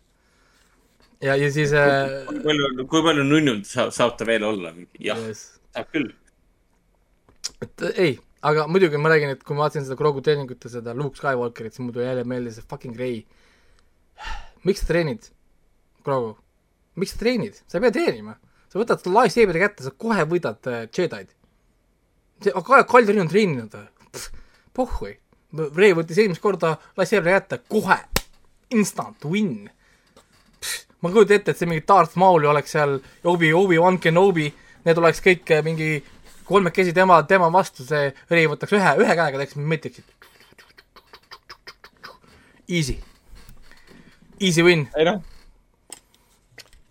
[1.22, 4.72] ja, ja siis äh, kui palju, kui palju nunnud saab, saab ta veel olla?
[4.98, 6.12] jah Yes., saab küll.
[7.60, 10.70] et äh, ei, aga muidugi ma räägin, et kui ma vaatasin seda Grogu treeningut ja
[10.72, 13.22] seda Luke Skywalkerit, siis mul tuli jälle meelde see fucking Rey.
[14.66, 15.28] miks sa treenid,
[16.04, 16.36] Grogu?
[16.98, 18.34] miks sa treenid, sa ei pea treenima,
[18.68, 21.30] sa võtad selle lightsaberi kätte, sa kohe võidad äh, Jedi'd.
[22.42, 23.76] see, aga Kaldi on treeninud,
[24.74, 25.16] pohhui.
[25.76, 27.98] Rey võttis eelmist korda lightsaberi kätte, kohe,
[28.74, 29.70] instant win.
[31.00, 34.50] ma kujutan ette, et see mingi Darth Maul oleks seal, Obi, Obi-Wan Kenobi,
[34.82, 35.94] need oleks kõik äh, mingi
[36.48, 40.08] kolmekesi tema, tema vastu, see Rey võtaks ühe, ühe käega teeks meetriksid.
[42.72, 42.96] Easy,
[44.40, 44.86] easy win.
[44.96, 45.18] ei noh,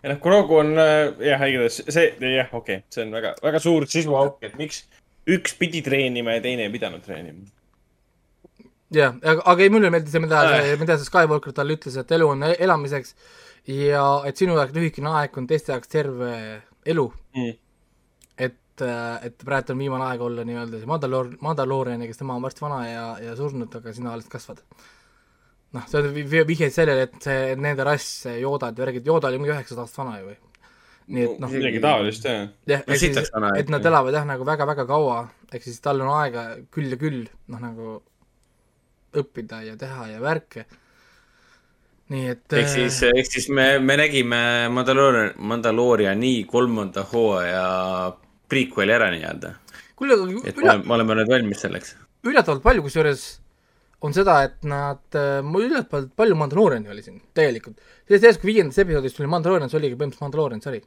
[0.04, 3.64] ei noh, Grogu on äh, jah, igatahes see, jah, okei okay., see on väga, väga
[3.64, 4.84] suur sisuauk, et miks
[5.30, 7.48] üks pidi treenima ja teine ei pidanud treenima.
[8.94, 10.76] jah, aga, aga ei, mulle meeldis see, mida Äh.
[10.82, 13.16] mida see Skywalker talle ütles, et elu on elamiseks
[13.70, 16.32] ja et sinu jaoks lühikene aeg on teiste jaoks terve
[16.86, 17.58] elu mm..
[18.86, 22.66] et, et praegu on viimane aeg olla nii-öelda see Mandaloor-, Mandaloorian, kes tema on varsti
[22.66, 24.62] vana ja, ja surnud, aga sina alles kasvad.
[25.72, 29.30] noh, see on vi- vi- vihjeid sellele, et see nende rass, Yoodad ja värgid, Yooda
[29.32, 30.38] oli mingi üheksasada aastat vana ju või?
[31.12, 31.50] nii et noh.
[31.52, 32.44] midagi taolist jah.
[32.70, 33.18] jah, ehk siis
[33.58, 35.18] et nad elavad jah, nagu väga-väga kaua,
[35.52, 37.98] ehk siis tal on aega küll ja küll, noh nagu
[39.18, 40.66] õppida ja teha ja värke.
[42.12, 47.66] nii et ehk siis, ehk siis me, me nägime Mandaloorian, Mandalooriani kolmanda hooaja
[48.52, 49.56] prequel'i ära nii-öelda.
[49.56, 51.96] et me üle, oleme, me oleme nüüd valmis selleks.
[52.28, 53.28] üllatavalt palju kusjuures
[54.02, 55.04] on seda, et nad,
[55.46, 57.78] mul üllatavalt palju Mandalooriani oli siin tegelikult.
[58.08, 60.82] sellest ajast, kui viiendas episoodis tuli Mandaloorian, see oligi põhimõtteliselt Mandaloorian sari.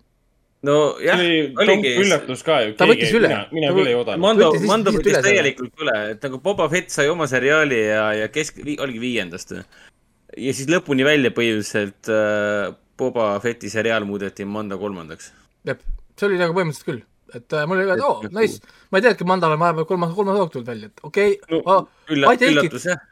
[0.66, 2.76] no jah, see oli oligi üllatus ka ju.
[2.78, 3.30] Ta võttis üle.
[3.54, 4.24] mina, küll ei oodanud.
[4.26, 8.62] Mando Mando võttis täielikult üle, et nagu Boba Fett sai oma seriaali ja, ja kesk,
[8.74, 9.54] oligi viiendast.
[9.54, 15.32] ja siis lõpuni välja põhimõtteliselt äh, Boba Fetti seriaal muudeti Mando kolmandaks.
[15.66, 15.78] jah,
[16.18, 17.02] see oli nagu põhimõtteliselt küll,
[17.34, 18.60] et äh, mul oli ka, et oo, nice,
[18.90, 21.62] ma ei teadnudki, Mandal on vahepeal kolmas, kolmas hoog tulnud välja, et okei okay, no,
[21.64, 23.02] oh,, ülla- I take it üllatus jah.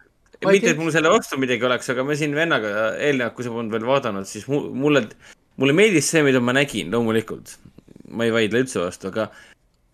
[0.43, 3.73] Mitte, et mul selle vastu midagi oleks, aga me siin vennaga eelnevalt, kui sa polnud
[3.77, 5.05] veel vaadanud, siis mu- mulle,
[5.63, 7.57] mulle meeldis see, mida ma nägin loomulikult.
[8.13, 9.31] ma ei vaidle üldse vastu, aga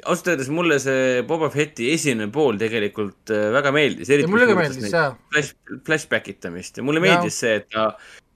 [0.08, 4.08] ausalt öeldes mulle see Boba Fetti esimene pool tegelikult äh, väga meeldis.
[4.10, 5.12] Ja mulle ka meeldis, jaa.
[5.32, 5.54] Flash,
[5.86, 7.90] flashback itamist ja mulle meeldis see, et ta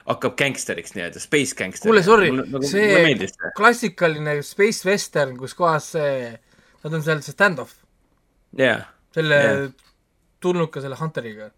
[0.07, 1.87] hakkab gängsteriks nii-öelda, space gangster.
[1.87, 2.31] kuule, sorry,
[2.67, 3.51] see meeldis see.
[3.57, 6.33] klassikaline space western, kus kohas see,
[6.83, 7.77] nad on seal see stand-off,
[8.59, 8.81] jaa,
[9.15, 9.63] selle Jah.
[10.43, 11.49] tulnuka selle Hunteriga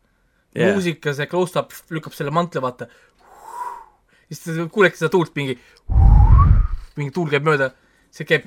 [0.55, 0.75] Jah.
[0.75, 2.89] muusika, see close-up lükkab selle mantle, vaata.
[4.29, 5.57] siis te kuulete seda tuult mingi,
[6.99, 7.71] mingi tuul käib mööda,
[8.13, 8.45] see käib,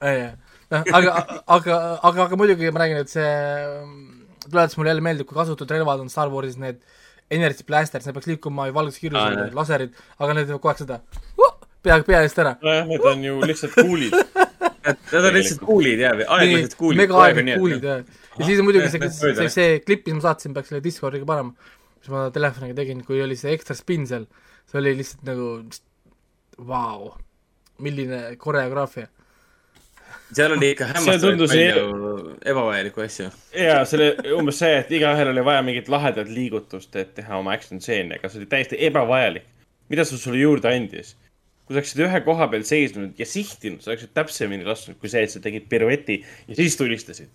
[0.00, 3.32] noh, aga, aga, aga, aga muidugi ma räägin, et see
[4.46, 6.80] tuletas mulle jälle meelde, kui kasutatud relvad on Star Warsis need
[7.30, 10.82] energy blasters, need peaks liikuma valguse Aa, kiirusel jah., laserid, aga need teevad kogu aeg
[10.84, 11.00] seda
[11.86, 12.54] pea, pea eest ära.
[12.62, 14.14] nojah, need on ju lihtsalt kuulid.
[14.86, 17.02] Nad on lihtsalt kuulid jaa, aeglased kuulid.
[17.02, 18.04] mega aeglased kuulid jah.
[18.38, 19.10] ja siis on muidugi see,
[19.40, 23.22] see see klipp, mis ma saatsin, peaks selle Discordiga panema, mis ma telefoniga tegin, kui
[23.24, 24.26] oli see ekstra spin seal,
[24.70, 25.50] see oli lihtsalt nagu
[26.70, 27.12] vau,
[27.82, 29.10] milline koreograafia.
[30.34, 33.28] Seal oli ikka See hämmastavalt tundus palju ebavajalikku asju.
[33.54, 37.54] ja see oli umbes see, et igaühel oli vaja mingit lahedat liigutust, et teha oma
[37.54, 39.46] action stseeni, aga see oli täiesti ebavajalik.
[39.88, 41.14] mida see sulle juurde andis?
[41.66, 45.24] kui sa oleksid ühe koha peal seisnud ja sihtinud, sa oleksid täpsemini lasknud, kui see,
[45.26, 47.30] et sa tegid pirueti ja siis tulistasid.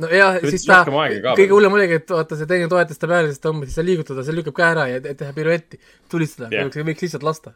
[0.00, 3.52] nojah, siis ta, kõige hullem oligi, et vaata, see teine toetas ta peale, siis ta
[3.52, 5.80] umbes, siis ta liigutada, see lükkab käe ära ja et teha piruetti,
[6.12, 7.52] tulistada yeah., võiks lihtsalt lasta.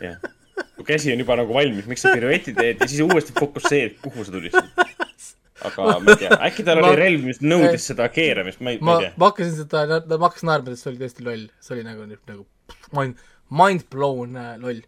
[0.00, 0.20] jah,
[0.76, 4.26] kui käsi on juba nagu valmis, miks sa pirueti teed ja siis uuesti fokusseerid, kuhu
[4.26, 4.68] sa tulistad.
[5.64, 8.80] aga ma ei tea, äkki tal Ma- oli relv, mis nõudis seda keeramist, ma ei,
[8.84, 11.76] ma ei tea, ma hakkasin seda, ma hakkasin naerma, sest see oli tõesti loll, see
[11.76, 12.46] oli nagu, nagu
[12.98, 13.22] mind,
[13.62, 14.82] mind blown äh, loll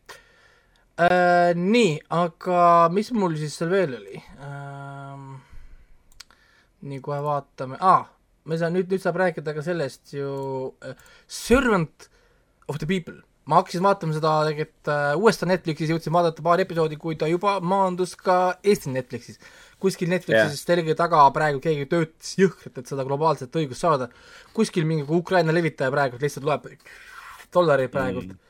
[1.01, 1.55] äh,.
[1.57, 2.61] nii, aga
[2.93, 5.39] mis mul siis seal veel oli ähm,?
[6.87, 8.05] nii, kohe vaatame ah,,
[8.47, 10.29] me saan nüüd, nüüd saab rääkida ka sellest ju
[10.85, 12.11] äh, Servant
[12.69, 13.23] of the People.
[13.47, 17.57] Ma hakkasin vaatama seda tegelikult äh, uuesti Netflixis, jõudsin vaadata paar episoodi, kui ta juba
[17.63, 19.39] maandus ka Eesti Netflixis.
[19.83, 20.71] kuskil Netflixis yeah.
[20.71, 24.09] telgi taga praegu keegi töötas jõhkralt, et seda globaalset õigust saada.
[24.57, 26.67] kuskil mingi Ukraina levitaja praegu lihtsalt loeb
[27.55, 28.41] dollareid praegult mm..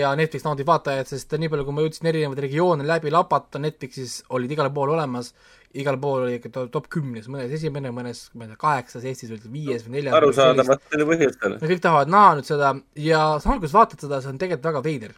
[0.00, 4.22] ja Netflix naudib vaatajaid, sest nii palju, kui ma jõudsin erinevaid regioone läbi lapata, Netflixis
[4.32, 5.34] olid igal pool olemas,
[5.74, 9.32] igal pool oli ikka to- top kümnes, mõnes esimene, mõnes, ma ei tea, kaheksas, Eestis
[9.34, 10.14] oli viies või neljas.
[10.14, 11.56] arusaadavatel põhjustel.
[11.62, 14.84] kõik tahavad näha nüüd seda ja samal, kui sa vaatad seda, see on tegelikult väga
[14.86, 15.16] veider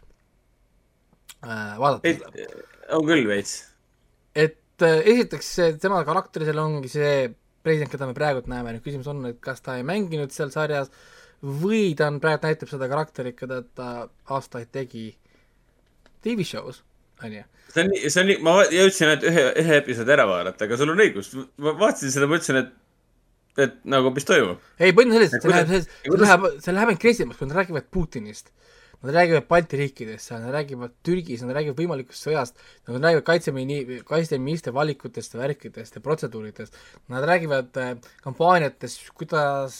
[1.43, 2.49] äh, vaadata seda.
[2.97, 3.53] on küll veits.
[4.35, 7.29] et äh, esiteks see tema karakter seal ongi see
[7.63, 10.91] president, keda me praegult näeme, nüüd küsimus on, et kas ta ei mänginud seal sarjas
[11.43, 13.89] või ta on praegu näitab seda karakterit, keda ta
[14.31, 15.11] aastaid tegi
[16.23, 16.81] tv-show's,
[17.25, 17.45] onju.
[17.73, 20.93] see on, see on, ma va- jõudsin ainult ühe, ühe episoodi ära vaadata, aga sul
[20.93, 21.33] on õigus.
[21.61, 22.71] ma vaatasin seda, mõtlesin, et,
[23.65, 24.63] et nagu, mis toimub.
[24.79, 27.61] ei, point on selles, et see läheb, see läheb, see läheb ainult kreesimaks, kui nad
[27.61, 28.53] räägivad Putinist.
[28.99, 32.57] Nad räägivad Balti riikidest seal, nad räägivad Türgis, nad räägivad võimalikust sõjast,
[32.89, 36.75] nad räägivad kaitsemini-, kaitseministri valikutest ja värkidest ja protseduuridest,
[37.07, 37.93] nad räägivad äh,
[38.25, 39.77] kampaaniatest, kuidas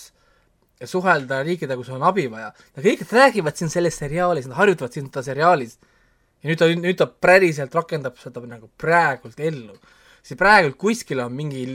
[0.87, 2.53] suhelda riikidega, kus on abi vaja.
[2.75, 5.75] Nad kõik räägivad siin selles seriaalis, nad harjutavad siin seda seriaalis.
[6.43, 9.75] Ja nüüd ta, nüüd ta päriselt rakendab seda nagu praegult ellu.
[10.23, 11.65] see praegult kuskil on mingi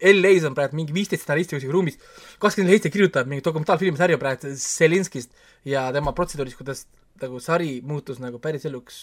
[0.00, 1.98] LA-s on praegu mingi viisteist stsenaristi kuskil ruumis,
[2.42, 5.32] kakskümmend seitse kirjutab mingit dokumentaalfilmi sarja praegu Zelinskist
[5.64, 6.86] ja tema protseduurist, kuidas
[7.20, 9.00] nagu sari muutus nagu päris eluks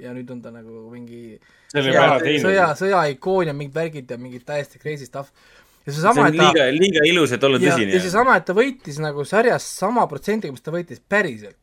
[0.00, 1.38] ja nüüd on ta nagu mingi
[1.72, 2.04] sõja
[2.42, 5.32] sõja, sõjaikoon ja mingid värgid ja mingid täiesti crazy stuff.
[5.84, 8.02] ja see seesama, on et ta liiga, liiga ilus, et olla ja, tõsine ja.
[8.04, 11.59] seesama, et ta võitis nagu sarjas sama protsendiga, mis ta võitis päriselt.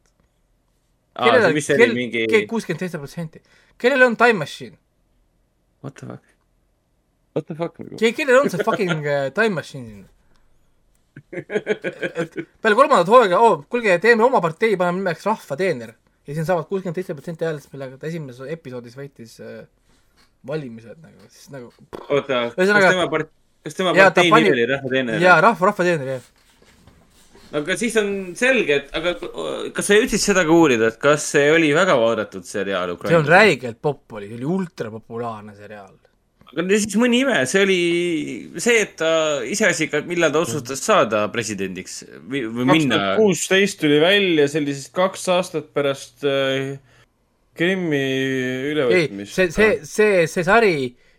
[1.55, 3.41] Mis see oli, mingi, kuuskümmend seitse protsenti.
[3.77, 4.77] kellel on Time Machine?
[5.83, 6.23] what the fuck?
[7.35, 7.97] What the fuck nagu?
[8.01, 10.05] Ke-, kellel on see fucking äh, time machine
[11.33, 15.93] et peale kolmandat hooaega, oo, kuulge, teeme oma partei, paneme nimeks Rahva teener
[16.27, 19.63] ja siin saavad kuuskümmend seitse protsenti häälest, millega ta esimeses episoodis võitis äh,
[20.47, 21.71] valimised nagu, siis nagu
[22.09, 23.31] oota, kas tema part-,
[23.65, 25.21] kas tema partei pani- nimi oli Rahvateener?
[25.23, 26.27] jaa, Rahva, Rahva teener, jah.
[27.55, 29.13] Aga siis on selge, et aga
[29.75, 32.97] kas sa jõudsid seda ka uurida, et kas see oli väga vaadatud seriaal see on
[32.97, 33.31] Ukrainas?
[33.31, 35.93] räigelt popp oli, see oli ultrapopulaarne seriaal.
[36.51, 37.79] aga no siis mõni ime, see oli
[38.63, 39.11] see, et ta
[39.47, 43.23] iseasi ka, millal ta otsustas saada presidendiks või, või kaks minna tuhat.
[43.23, 46.75] kuusteist tuli välja, see oli siis kaks aastat pärast äh,
[47.57, 49.33] Krimmi ei, ülevõtmist.
[49.33, 50.77] see, see, see, see sari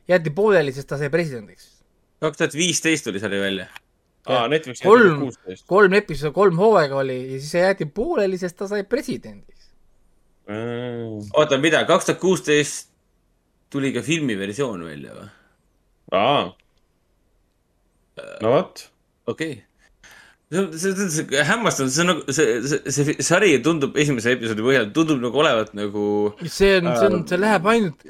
[0.09, 1.73] jäeti pooleli, sest ta sai presidendiks.
[2.23, 3.69] kaks tuhat viisteist tuli sari välja.
[4.29, 5.25] aa, Netflix kolm
[5.67, 9.71] kolm episoodi, kolm hooaega oli ja siis see jäeti pooleli, sest ta sai presidendiks.
[11.35, 12.93] oota, mida, kaks tuhat kuusteist
[13.73, 15.31] tuli ka filmiversioon välja või?
[16.17, 16.45] aa,
[18.43, 18.85] no vot.
[19.27, 19.68] okei okay..
[20.51, 24.33] See on, see on see hämmastav, see on nagu, see, see, see sari tundub esimese
[24.33, 26.05] episoodi põhjal, tundub nagu olevat nagu
[26.41, 28.07] see on, see on, see läheb ainult,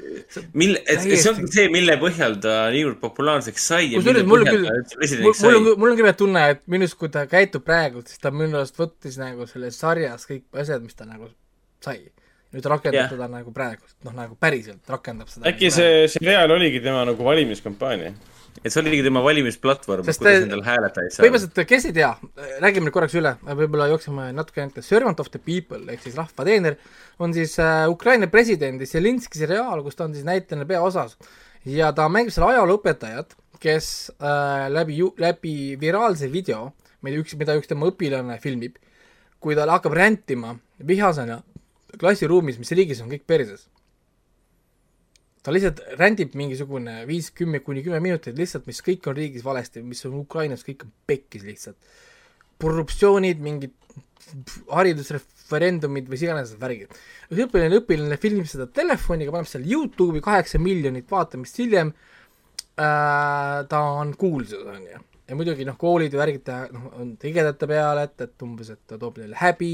[0.61, 4.53] mille, et see ongi see, mille põhjal ta niivõrd populaarseks sai ja kusjuures mul on
[4.53, 8.23] küll mul on mul on küll tunne, et minu arust, kui ta käitub praegu, siis
[8.23, 11.27] ta minu arust võttis nagu selles sarjas kõik asjad, mis ta nagu
[11.83, 11.99] sai.
[12.55, 13.11] nüüd rakendab yeah.
[13.11, 15.43] teda nagu praegu, noh nagu päriselt rakendab seda.
[15.51, 18.15] äkki see seriaal oligi tema nagu valimiskampaania?
[18.63, 21.25] Et see oligi tema valimisplatvorm, kuidas ta- endale hääletajaid saada.
[21.25, 22.09] põhimõtteliselt, kes ei tea,
[22.63, 26.45] räägime nüüd korraks üle, võib-olla jookseme natuke ette, Servant of the People ehk siis rahva
[26.47, 26.77] teener
[27.19, 31.17] on siis äh, Ukraina presidendi Zelinski seriaal, kus ta on siis näitleja peaosas
[31.67, 36.69] ja ta mängib seal ajalooõpetajat, kes äh, läbi, läbi viraalse video,
[37.05, 38.77] mida üks, mida üks tema õpilane filmib,
[39.39, 40.55] kui ta hakkab rändima
[40.87, 41.41] vihasena
[41.99, 43.67] klassiruumis, mis riigis on kõik perses
[45.49, 49.81] ta lihtsalt rändib mingisugune viis, kümme kuni kümme minutit lihtsalt, mis kõik on riigis valesti,
[49.81, 51.97] mis on Ukrainas, kõik on pekkis lihtsalt.
[52.59, 53.71] korruptsioonid, mingid
[54.69, 56.93] haridusreferendumid mis iganes värgid.
[57.31, 63.81] üks õpilane, õpilane filmib seda telefoniga, paneb seal Youtube'i kaheksa miljonit vaatamist hiljem äh,, ta
[63.95, 65.01] on kuulsus, on ju.
[65.31, 68.83] ja muidugi noh, koolid ja värgid ta noh, on tigedate peale, et, et umbes, et
[68.85, 69.73] ta toob neile häbi,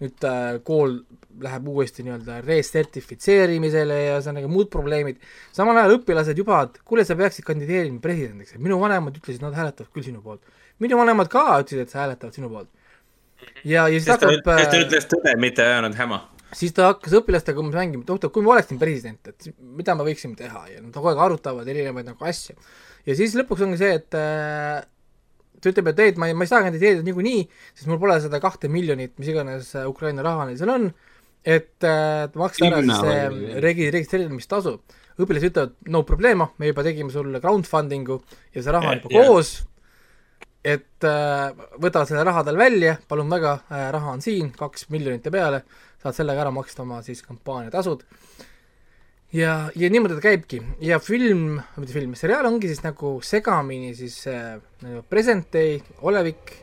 [0.00, 0.98] nüüd äh, kool
[1.40, 5.20] läheb uuesti nii-öelda resertifitseerimisele ja ühesõnaga muud probleemid.
[5.56, 9.56] samal ajal õpilased juba, et kuule, sa peaksid kandideerima presidendiks, et minu vanemad ütlesid, nad
[9.56, 10.42] hääletavad küll sinu poolt.
[10.80, 12.68] minu vanemad ka ütlesid, et sa hääletavad sinu poolt.
[13.64, 16.20] ja, ja siis sest ta, hakkab sest ta äh, ütles tõde, mitte ei ajanud häma.
[16.62, 20.08] siis ta hakkas õpilastega umbes mängima, et oota, kui ma oleksin president, et mida me
[20.08, 22.56] võiksime teha ja nad kogu aeg arutavad erinevaid nagu asju.
[23.06, 24.80] ja siis lõpuks ongi see, et äh,
[25.60, 27.44] ta ütleb, et ei, et ma ei, ma ei saa kandideerida niikuinii,
[27.74, 30.90] sest mul pole seda kahte miljonit, mis iganes äh, Ukraina raha neil seal on,
[31.44, 34.76] et äh, maksta ära siis see regi-, registreerimistasu.
[35.20, 38.20] õpilased ütlevad, no probleemo, me juba tegime sulle crowdfunding'u
[38.54, 39.52] ja see raha on juba koos,
[40.64, 45.24] et äh, võtavad selle raha tal välja, palun väga äh,, raha on siin, kaks miljonit
[45.24, 45.62] ja peale,
[46.00, 48.04] saad sellega ära maksta oma siis kampaaniatasud.
[49.32, 54.22] ja, ja niimoodi ta käibki ja film, mitte film, seriaal ongi siis nagu segamini siis
[54.30, 56.54] äh, nagu present day, olevik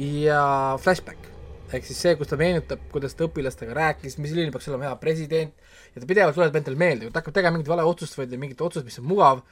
[0.00, 1.32] ja flashback.
[1.72, 4.98] ehk siis see, kus ta meenutab, kuidas ta õpilastega rääkis, mis selline peaks olema hea
[5.02, 5.54] president
[5.94, 8.62] ja ta pidevalt tuletab endale meelde, kui ta hakkab tegema mingit vale otsust või mingit
[8.62, 9.42] otsust, mis on mugav,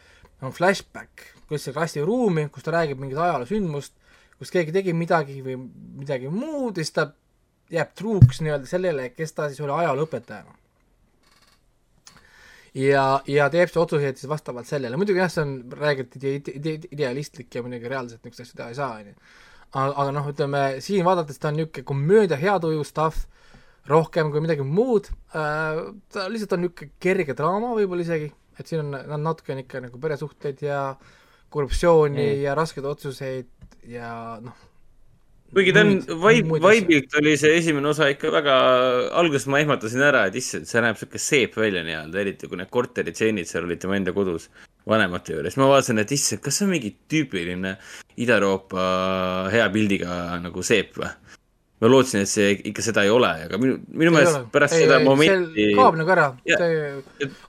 [0.45, 3.97] on flashback, kuidas see klassiruumi, kus ta räägib mingit ajaloosündmust,
[4.39, 7.09] kus keegi tegi midagi või midagi muud ja siis ta
[7.75, 10.55] jääb truuks nii-öelda sellele, kes ta siis oli ajalooõpetajana.
[12.79, 16.91] ja, ja teeb siis otsuseid siis vastavalt sellele, muidugi jah, see on räägitud ide-, ide-,
[16.97, 19.17] idealistlik ja muidugi reaalselt niisuguseid asju teha ei saa, on ju.
[19.71, 23.27] aga, aga noh, ütleme siin vaadates ta on niisugune komöödia, hea tuju stuff,
[23.91, 28.87] rohkem kui midagi muud äh,, ta lihtsalt on niisugune kerge draama võib-olla isegi, et siin
[28.87, 30.85] on, on natuke on ikka nagu peresuhteid ja
[31.55, 32.45] korruptsiooni mm.
[32.49, 33.51] ja raskeid otsuseid
[33.87, 34.11] ja
[34.43, 34.71] noh,
[35.55, 36.19] kuigi ta on asju.
[36.65, 38.55] vibe'ilt oli see esimene osa ikka väga,
[39.21, 42.71] alguses ma ehmatasin ära, et issand, see näeb sihuke seep välja nii-öelda, eriti kui need
[42.75, 44.49] korteritseenid seal olid tema enda kodus
[44.91, 45.57] vanemate juures.
[45.57, 47.77] ma vaatasin, et issand, kas see on mingi tüüpiline
[48.21, 48.83] Ida-Euroopa
[49.55, 51.13] hea pildiga nagu seep või?
[51.83, 55.01] ma lootsin, et see ikka seda ei ole, aga minu, minu meelest pärast Ei, seda
[55.01, 55.65] ei, momenti.
[55.77, 56.59] kaob nagu ära, Ja-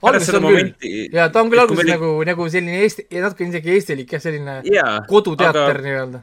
[0.02, 0.90] pärast seda momenti.
[1.14, 4.58] ja ta on küll alguses me- nagu, nagu selline Eesti, natuke isegi eestilik jah, selline
[4.68, 6.20] Jaa, koduteater aga- nii-öelda.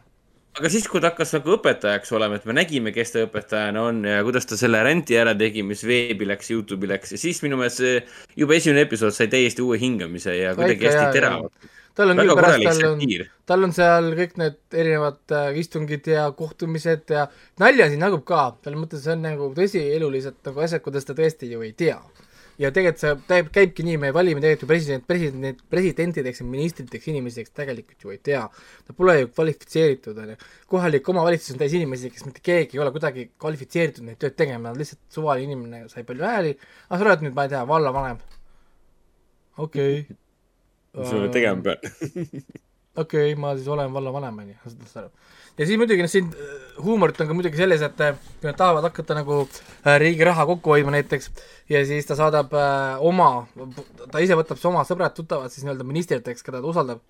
[0.60, 4.01] Aga siis, kui ta hakkas nagu õpetajaks olema, et me nägime, kes ta õpetajana on
[4.06, 7.58] ja kuidas ta selle ränti ära tegi, mis veebi läks, Youtube'i läks ja siis minu
[7.60, 8.01] meelest see
[8.39, 11.72] juba esimene episood sai täiesti uue hingamise ja kuidagi hästi teravalt.
[11.97, 13.01] tal on küll pärast, tal on
[13.49, 17.26] tal on seal kõik need erinevad äh, istungid ja kohtumised ja
[17.62, 21.49] nalja siin jagub ka, selles mõttes see on nagu tõsielulised nagu asjad, kuidas ta tõesti
[21.49, 21.97] ju ei tea.
[22.62, 27.10] Ja tegelikult see käib, käibki nii, me valime tegelikult ju president, president, presidentideks ja ministriteks
[27.12, 28.43] inimeseks tegelikult ju ei tea.
[28.88, 30.38] Nad pole ju kvalifitseeritud, on ju.
[30.74, 34.70] kohalik omavalitsus on täis inimesi, kes mitte keegi ei ole kuidagi kvalifitseeritud neid tööd tegema,
[34.70, 36.58] nad lihtsalt suvaline inimene sai palju hääli,
[36.89, 38.22] aga sa oled nüüd, ma ei tea, vallavanem.
[39.58, 40.20] okei okay..
[40.99, 42.22] mis ma nüüd tegema pean?
[43.04, 45.12] okei okay,, ma siis olen vallavanem, on ju, saad aru.
[45.58, 48.58] Ja siis muidugi noh, siin äh, huumorit on ka muidugi selles, et äh, kui nad
[48.58, 51.30] tahavad hakata nagu äh, riigi raha kokku hoidma näiteks
[51.70, 52.54] ja siis ta saadab
[53.06, 53.30] oma,
[54.12, 57.04] ta ise võtab oma sõbrad-tuttavad siis nii-öelda ministriteks, keda ta usaldab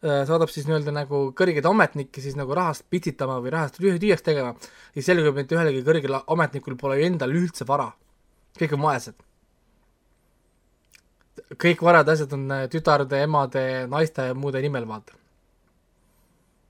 [0.00, 4.54] saadab siis nii-öelda nagu kõrgeid ametnikke siis nagu rahast pitsitama või rahast tüh- tühjaks tegema,
[4.94, 7.90] siis selgub, et ühelgi kõrgel ametnikul pole ju endal üldse vara.
[8.58, 9.14] kõik on vaesed.
[11.60, 15.12] kõik varad ja asjad on tütarde, emade, naiste ja muude nimel, vaata.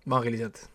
[0.07, 0.70] maagilised.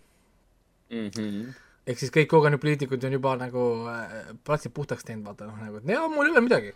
[1.86, 5.82] Ehk siis kõik kogenud poliitikud on juba nagu äh, platsi puhtaks teinud, vaata noh, nagu,
[5.82, 6.74] et jaa, mul ei ole midagi.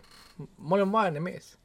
[0.58, 1.56] ma olen vaene mees.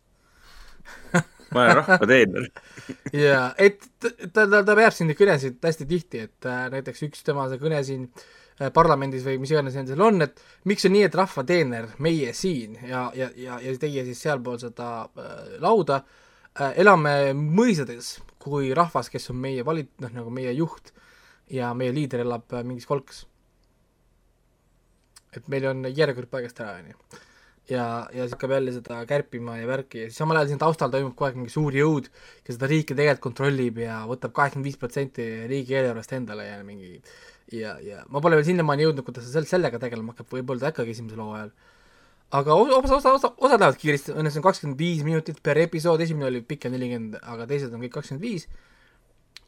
[1.53, 2.47] ma olen rahva teener.
[3.25, 7.25] ja et ta, ta, ta peab siin neid kõnesid hästi tihti, et äh, näiteks üks
[7.25, 11.05] tema see kõne siin äh, parlamendis või mis iganes nendel on, et miks on nii,
[11.09, 16.01] et rahva teener, meie siin ja, ja, ja, ja teie siis sealpool seda äh, lauda
[16.01, 20.93] äh, elame mõisades kui rahvas, kes on meie valit-, noh nagu meie juht
[21.51, 23.25] ja meie liider elab äh, mingis kolks.
[25.35, 27.23] et meil on järjekord paigast ära, onju
[27.69, 30.91] ja, ja siis hakkab jälle seda kärpima ja värki ja siis samal ajal siin taustal
[30.93, 32.09] toimub kogu aeg mingi suur jõud,
[32.45, 36.99] kes seda riiki tegelikult kontrollib ja võtab kaheksakümmend viis protsenti riigieelarvest endale ja mingi
[37.51, 40.71] ja, ja ma pole veel sinnamaani jõudnud, kuidas ta sel-, sellega tegelema hakkab, võib-olla ta
[40.71, 41.51] hakkabki esimese loo ajal.
[42.39, 46.29] aga osa, osa, osa, osa, lähevad kiiresti, õnneks on kakskümmend viis minutit per episood, esimene
[46.29, 48.47] oli pikem nelikümmend, aga teised on kõik kakskümmend viis.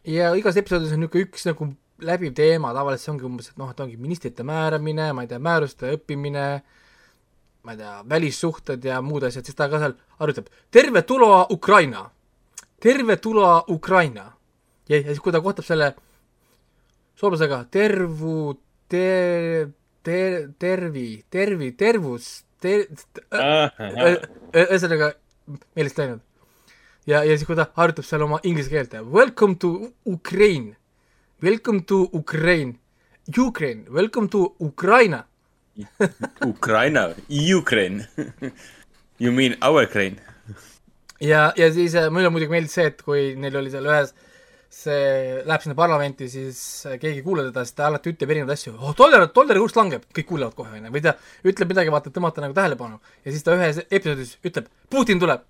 [0.06, 1.72] ja igas episoodis on niisugune üks nagu
[2.06, 5.40] läbiv teema, tavaliselt see ongi umbes, et noh, et ongi ministrite määramine, ma ei tea,
[5.42, 6.46] määruste õppimine,
[7.66, 12.06] ma ei tea, välissuhted ja muud asjad, siis ta ka seal arutab, tervetuloa Ukraina,
[12.84, 14.32] tervetuloa Ukraina.
[14.90, 15.94] ja, ja siis, kui ta kohtab selle
[17.18, 18.54] soomlasega tervu,
[18.90, 19.72] ter-,
[20.04, 22.32] ter-, tervi, tervi, tervus,
[22.62, 22.88] ter-,
[24.54, 25.14] ühesõnaga
[25.76, 26.22] meelest läinud.
[27.08, 30.78] ja, ja siis, kui ta harjutab seal oma inglise keelt welcome to Ukraine,
[31.42, 32.80] welcome to Ukraine,
[33.38, 35.26] Ukraine, welcome to Ukraina.
[36.42, 38.08] Ukraina, Ukraine.
[39.20, 40.18] You mean our Ukraine?
[41.20, 44.12] ja, ja siis äh, mulle muidugi meeldis see, et kui neil oli seal ühes,
[44.70, 48.54] see läheb sinna parlamenti, siis äh, keegi ei kuula teda, siis ta alati ütleb erinevaid
[48.54, 51.16] asju, oh dollar, dollari kurss langeb, kõik kuulevad kohe, onju, või ta
[51.50, 53.02] ütleb midagi, vaata, tõmmata nagu tähelepanu.
[53.26, 55.42] Ja siis ta ühes episoodis ütleb, Putin tuleb,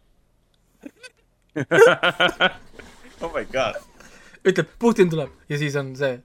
[3.24, 3.84] oh my god.
[4.48, 6.20] Ütleb Putin tuleb ja siis on see.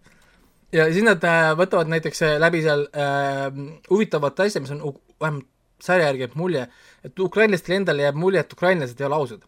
[0.73, 3.49] ja siis nad äh, võtavad näiteks äh, läbi seal äh,
[3.91, 4.85] huvitavat asja, mis on
[5.21, 5.49] vähemalt
[5.83, 6.69] sarja järgi jääb mulje,
[7.03, 9.43] et ukrainlastele endale jääb mulje, et ukrainlased ei ole ausad.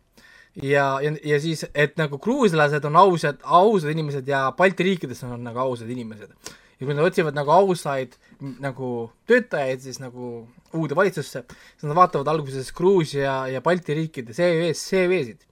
[0.62, 5.42] ja, ja, ja siis, et nagu gruuslased on ausad, ausad inimesed ja Balti riikides on
[5.46, 6.34] nagu ausad inimesed.
[6.80, 8.18] ja kui nad otsivad nagu ausaid
[8.60, 14.90] nagu töötajaid siis nagu uude valitsusse, siis nad vaatavad alguses Gruusia ja Balti riikide CV-s,
[14.90, 15.46] CV-sid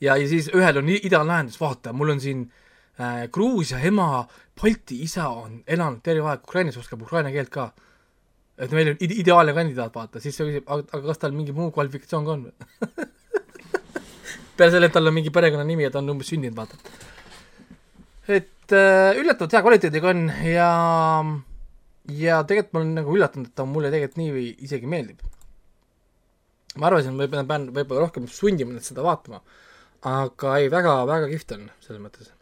[0.00, 2.44] ja, ja siis ühel on i- ideaalne lahendus, vaata, mul on siin
[3.00, 4.26] äh, Gruusia ema,
[4.58, 7.72] Balti isa on elanud terve aeg Ukrainas, oskab ukraina keelt ka.
[8.58, 11.70] et meil on ide- ideaalne kandidaat, vaata, siis ta küsib, aga kas tal mingi muu
[11.74, 13.06] kvalifikatsioon ka on või?
[14.58, 16.74] peale selle, et tal on mingi perekonnanimi ja ta on umbes sündinud, vaata.
[18.28, 20.70] et äh, üllatavalt hea kvaliteediga on ja,
[22.18, 25.22] ja tegelikult ma olen nagu üllatunud, et ta mulle tegelikult nii isegi meeldib.
[26.78, 29.38] ma arvasin, et ma pean, pean võib-olla rohkem sundima ennast seda vaatama,
[30.06, 32.32] aga ei, väga, väga kihvt on selles mõttes.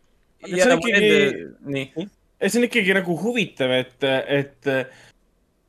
[0.44, 1.10] see on ikkagi,
[1.76, 2.06] nii.
[2.46, 4.72] see on ikkagi nagu huvitav, et, et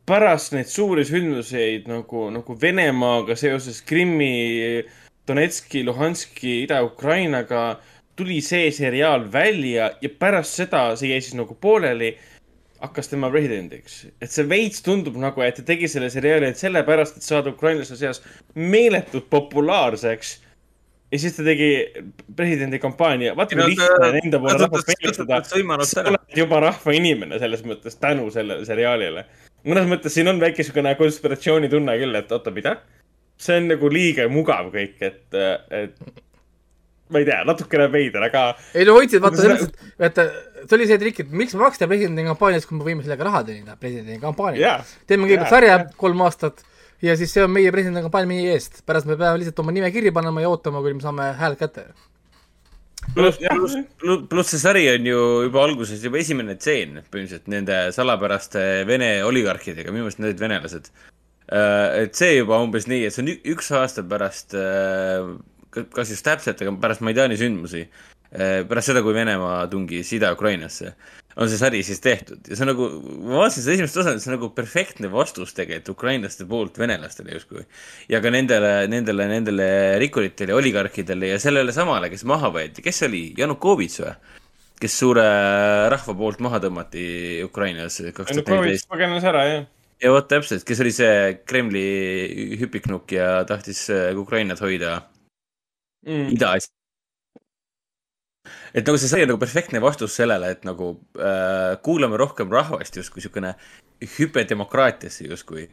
[0.07, 4.83] pärast neid suuri sündmuseid nagu, nagu Venemaaga seoses Krimmi,
[5.27, 7.77] Donetski, Luhanski, Ida-Ukrainaga
[8.17, 12.15] tuli see seriaal välja ja pärast seda see jäi siis nagu pooleli,
[12.81, 14.05] hakkas tema presidendiks.
[14.21, 17.97] et see veits tundub nagu, et ta tegi selle seriaali, et sellepärast, et saada ukrainlaste
[17.99, 18.21] seas
[18.55, 20.37] meeletult populaarseks.
[21.11, 21.69] Ja siis ta tegi
[22.35, 25.41] presidendi kampaania, vaata kui lihtne on enda poole rahvast meelitada
[25.87, 29.25] sa oled juba rahvainimene selles mõttes tänu sellele seriaalile.
[29.67, 32.77] mõnes mõttes siin on väike siukene konspiratsioonitunne küll, et oota, mida?
[33.37, 35.35] see on nagu liiga mugav kõik, et,
[35.71, 36.23] et
[37.13, 38.47] ma ei tea, natukene veider, aga.
[38.75, 40.25] ei no hoidsid, vaata Seda- selles mõttes, et vaata,
[40.63, 43.77] see oli see trikk, et miks maksta presidendi kampaanias, kui me võime sellega raha teenida,
[43.79, 44.79] presidendi kampaania Jaa.
[45.07, 45.85] teeme kõigepealt Jaa, sarja jaa.
[46.01, 46.65] kolm aastat
[47.01, 49.89] ja siis see on meie presidendi kampaania meie eest, pärast me peame lihtsalt oma nime
[49.93, 51.85] kirja panema ja ootama, kuni me saame hääled kätte.
[53.13, 53.75] pluss, pluss,
[54.29, 59.93] pluss see sari on ju juba alguses juba esimene tseen põhimõtteliselt nende salapäraste Vene oligarhidega,
[59.93, 60.89] minu meelest need olid venelased.
[62.01, 64.57] et see juba umbes nii, et see on üks aasta pärast,
[65.93, 67.85] kas just täpselt, aga pärast Maidani sündmusi,
[68.33, 70.95] pärast seda, kui Venemaa tungis Ida-Ukrainasse,
[71.37, 72.87] on see sari siis tehtud ja see on nagu,
[73.27, 77.63] ma vaatasin seda esimest osa, see on nagu perfektne vastus tegelikult ukrainlaste poolt venelastele justkui.
[78.09, 79.69] ja ka nendele, nendele, nendele
[80.01, 84.13] rikkuritele ja oligarhidele ja sellele samale, kes maha võeti, kes see oli, Janukovitš või?
[84.77, 85.25] kes suure
[85.89, 87.07] rahva poolt maha tõmmati
[87.45, 88.89] Ukrainas kaks tuhat neliteist.
[88.91, 89.69] põgenes ära, jah.
[90.03, 91.85] ja vot täpselt, kes oli see Kremli
[92.61, 94.99] hüpiknukk ja tahtis äh, Ukrainat hoida
[96.07, 96.29] Mm.
[96.35, 96.71] ida-Aasias.
[98.73, 103.23] Et nagu see sai nagu perfektne vastus sellele, et nagu äh, kuulame rohkem rahvast justkui
[103.25, 103.53] siukene
[104.17, 105.67] hüpe demokraatiasse justkui.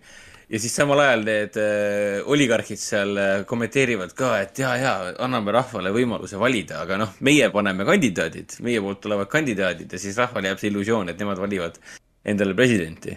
[0.49, 4.95] ja siis samal ajal need äh, oligarhid seal äh, kommenteerivad ka, et ja, ja
[5.25, 10.19] anname rahvale võimaluse valida, aga noh, meie paneme kandidaadid, meie poolt tulevad kandidaadid ja siis
[10.21, 11.81] rahval jääb see illusioon, et nemad valivad
[12.25, 13.17] endale presidenti.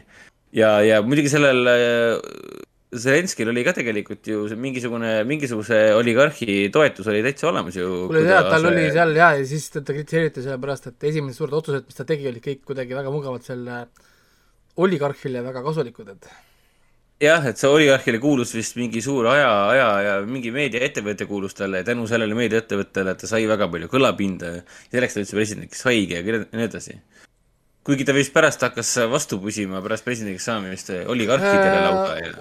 [0.56, 2.64] ja, ja muidugi sellel äh,
[2.96, 7.88] Zelenskil oli ka tegelikult ju see mingisugune, mingisuguse oligarhi toetus oli täitsa olemas ju.
[8.08, 11.84] kuule jaa, tal oli seal jaa ja siis teda kritiseeriti sellepärast, et esimesed suured otsused,
[11.90, 13.82] mis ta tegi, olid kõik kuidagi väga mugavalt selle
[14.80, 16.30] oligarhile väga kasulikud, et
[17.28, 21.82] jah, et see oligarhile kuulus vist mingi suur aja, aja ja mingi meediaettevõte kuulus talle
[21.82, 26.22] ja tänu sellele meediaettevõttele ta sai väga palju kõlapinda ja selleks ta üldse presidendiks saigi
[26.22, 27.02] ja nii edasi.
[27.88, 32.32] Kuigi ta vist pärast hakkas vastu pusima pärast presidendiks saamist oligarhidele lausa ja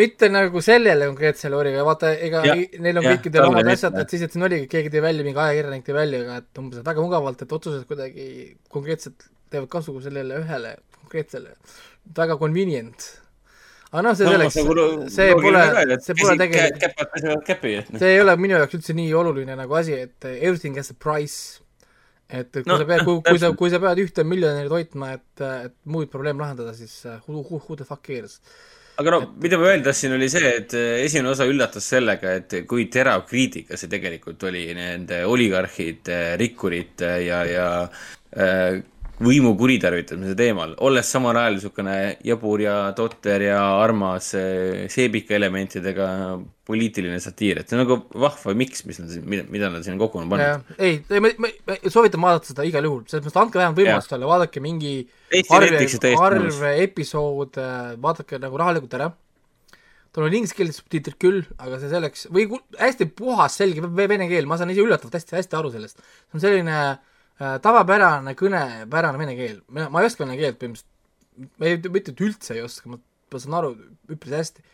[0.00, 3.96] mitte nagu sellele konkreetsele origa, vaata, ega Jah, i- neil on jah, kõikidel omad asjad,
[4.00, 6.80] et siis, et siin oligi, keegi tõi välja, mingi ajakirjanik tõi välja ka, et umbes,
[6.86, 8.28] väga mugavalt, et otsused kuidagi
[8.72, 11.52] konkreetselt teevad kasu sellele ühele konkreetsele,
[12.16, 13.04] väga convenient.
[13.92, 18.78] aga noh, see Samas selleks see pole see pole tegelikult see ei ole minu jaoks
[18.78, 21.60] üldse nii oluline nagu asi, et everything has a price.
[22.32, 25.14] et, et kui No, sa pead, kui, kui sa, kui sa pead ühte miljonäri toitma,
[25.18, 28.40] et, et muid probleeme lahendada, siis uh, who, who, who the fuck cares.
[29.00, 32.58] aga no mida ma öelda tahtsin, oli see, et eh, esimene osa üllatas sellega, et
[32.68, 37.68] kui terav kriitika see tegelikult oli nende oligarhide, rikkurite ja, ja
[38.36, 38.82] äh,
[39.22, 41.94] võimu kuritarvitamise teemal, olles samal ajal niisugune
[42.26, 46.08] jabur ja totter ja armas eh, seebikaelementidega
[46.68, 49.98] poliitiline satiir, et see on nagu vahva miks, mis nad siin, mida, mida nad siin
[50.00, 50.72] kokku on pannud.
[50.78, 54.12] ei, ei, ma, ma, ma soovitan vaadata seda igal juhul, selles mõttes andke vähemalt võimalust
[54.12, 54.94] talle, vaadake mingi
[55.58, 55.76] arv
[56.22, 57.68] arv episoode,
[58.02, 59.12] vaadake nagu rahulikult ära.
[60.12, 64.28] tal on inglise keeles subtiitrid küll, aga see selleks, või hästi puhas, selge ve- vene
[64.28, 66.02] keel, ma saan ise üllatavalt hästi, hästi aru sellest.
[66.02, 66.98] see on selline äh,
[67.38, 70.90] tavapärane kõnepärane vene keel, ma ei oska vene keelt põhimõtteliselt,
[71.58, 73.00] ma ei mitte, et üldse ei oska, ma
[73.40, 73.72] saan aru
[74.12, 74.64] üpris hästi.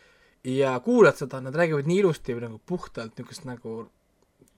[0.43, 3.89] ja kuulad seda, nad räägivad nii ilusti nagu puhtalt niisugust nagu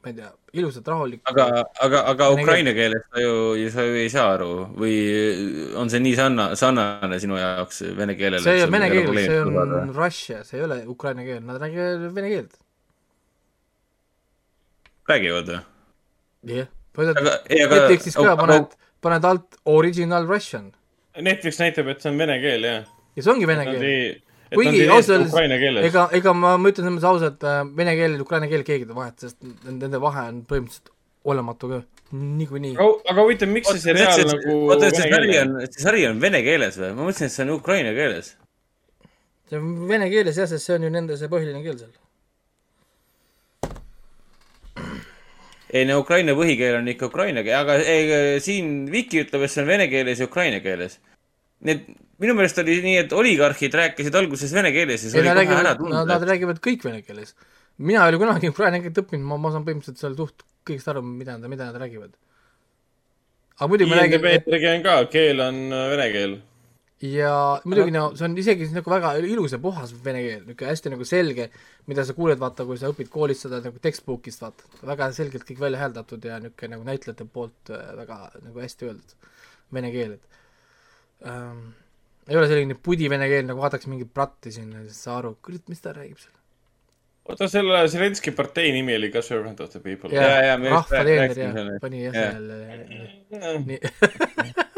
[0.01, 4.09] ma ei tea, ilusat rahulikku aga, aga, aga ukraina keeles sa ju, sa ju ei
[4.09, 4.95] saa aru või
[5.77, 8.41] on see nii sarna-, sarnane sinu jaoks vene keelele?
[8.41, 12.07] see ei ole vene keel, see on Russia, see ei ole ukraina keel, nad räägivad
[12.17, 12.59] vene keelt.
[15.13, 15.61] räägivad või?
[16.49, 20.71] jah, aga- Netflixis ka aga- paned, paned alt original Russian
[21.19, 22.83] Netflix näitab, et see on vene keel, jah.
[23.15, 23.87] ja see ongi vene keel
[24.55, 25.85] kuigi ausalt öeldes ukraina, keeles.
[25.87, 27.45] ega, ega ma, ma ütlen selles mõttes ausalt,
[27.77, 30.91] vene keel ja ukraina keel keegi ei vahet, sest nende vahe on põhimõtteliselt
[31.31, 31.79] olematu ka,
[32.17, 32.75] niikuinii.
[32.75, 36.21] aga, aga huvitav, miks see seriaal nagu oota, et see sari on, see sari on
[36.23, 36.93] vene keeles või?
[36.97, 38.33] ma mõtlesin, et see on ukraina keeles.
[39.49, 41.93] see on vene keeles jah, sest see on ju nende see põhiline keel seal.
[45.71, 49.63] Ei no Ukraina põhikeel on ikka ukraina keel, aga ei, siin Viki ütleb, et see
[49.63, 50.99] on vene keeles ja ukraina keeles.
[51.65, 51.85] et
[52.21, 55.61] minu meelest oli nii, et oligarhid rääkisid alguses vene keeles ja see ei, oli kohe
[55.63, 57.35] ära tunda nad, räägivad kõik vene keeles.
[57.77, 61.03] mina ei ole kunagi ukraina keelt õppinud, ma, ma saan põhimõtteliselt seal suht kõigest aru,
[61.05, 62.13] mida nad, mida nad räägivad.
[63.57, 66.39] aga muidugi ma räägin, järgi on ka, keel on äh, vene keel.
[67.01, 67.33] Ja
[67.65, 71.07] muidugi no see on isegi nagu väga ilus ja puhas vene keel, niisugune hästi nagu
[71.07, 71.47] selge,
[71.89, 75.63] mida sa kuuled, vaata, kui sa õpid koolis seda nagu textbook'ist, vaata, väga selgelt kõik
[75.63, 79.15] välja hääldatud ja niisugune nagu näitlejate poolt äh, väga nagu hästi öeldud
[79.73, 81.71] vene keel, et ähm,
[82.29, 85.37] ei ole selline pudi vene keel, nagu vaataks mingit pratti sinna ja siis saa aru,
[85.41, 86.37] kurat, mis ta räägib seal.
[87.31, 90.13] oota, selle Zelenski partei nimi oli ka Servant of the People.
[90.13, 92.83] ja, rahva teener ja pani jah sellele,
[93.65, 94.67] nii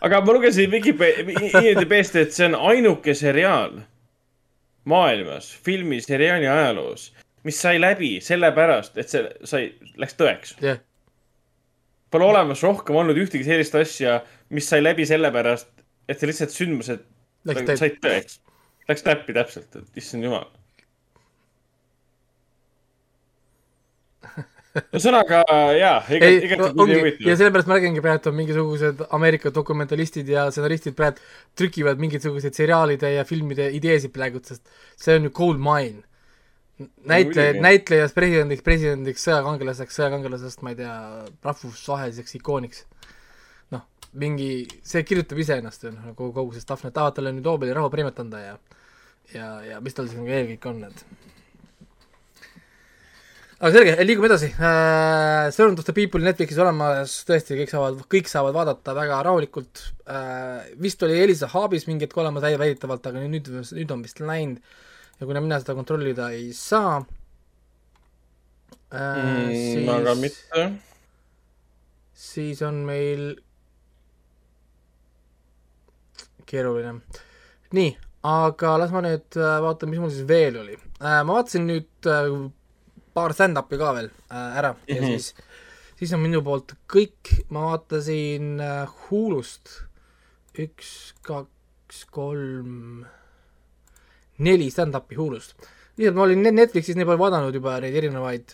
[0.00, 1.24] aga ma lugesin Vikipeedia,
[1.60, 3.78] IMDB-st, et see on ainuke seriaal
[4.86, 7.08] maailmas, filmi, seriaali ajaloos,
[7.46, 9.64] mis sai läbi sellepärast, et see sai,
[9.96, 10.56] läks tõeks.
[10.62, 10.82] jah,
[12.10, 14.20] Pole olemas rohkem olnud ühtegi sellist asja,
[14.54, 15.72] mis sai läbi sellepärast,
[16.08, 17.02] et see lihtsalt sündmused
[17.46, 18.38] Läks nagu said tõeks.
[18.88, 20.46] Läks täppi täpselt, et issand jumal.
[24.76, 25.42] Ühesõnaga
[25.76, 30.96] jaa, ega, ega, ongi ja sellepärast ma räägingi praegu, on mingisugused Ameerika dokumentalistid ja stsenaristid
[30.98, 31.22] praegu
[31.58, 34.66] trükivad mingisuguseid seriaalide ja filmide ideesid praegu, sest
[35.00, 36.04] see on ju gold mine.
[36.78, 37.64] näitleja, muidugi.
[37.64, 40.96] näitlejast presidendiks, presidendiks, sõjakangelaseks, sõjakangelasest, ma ei tea,
[41.44, 42.84] rahvusvaheliseks ikooniks.
[43.72, 47.48] noh, mingi, see kirjutab iseennast ju noh, kogu, kogu see stuff, nad tahavad talle nüüd
[47.48, 48.58] Nobeli rahupreemiat anda ja
[49.34, 51.34] ja, ja mis tal siis nagu veel kõik on, et
[53.56, 55.50] aga selge, liigume edasi äh,.
[55.54, 60.66] Servant of the People Netflixis olemas, tõesti, kõik saavad, kõik saavad vaadata väga rahulikult äh,.
[60.82, 64.60] vist oli Elisa Hubis mingi hetk olemas väi- väidetavalt, aga nüüd, nüüd on vist läinud
[65.20, 67.14] ja kuna mina seda kontrollida ei saa äh,
[68.96, 70.66] Mm, aga mitte.
[72.14, 73.24] siis on meil
[76.46, 77.00] keeruline.
[77.74, 81.22] nii, aga las ma nüüd äh, vaatan, mis mul siis veel oli äh,.
[81.24, 82.30] ma vaatasin nüüd äh,
[83.16, 84.74] paar stand-up'i ka veel äh, ära.
[84.86, 85.06] Ja Mhm.
[85.16, 85.32] siis,
[85.98, 89.72] siis on minu poolt kõik, ma vaatasin äh, Hulust
[90.60, 93.04] üks, kaks, kolm,
[94.38, 95.56] neli stand-up'i Hulust.
[95.96, 98.52] lihtsalt ma olin Net- Netflixis nii palju vaadanud juba neid erinevaid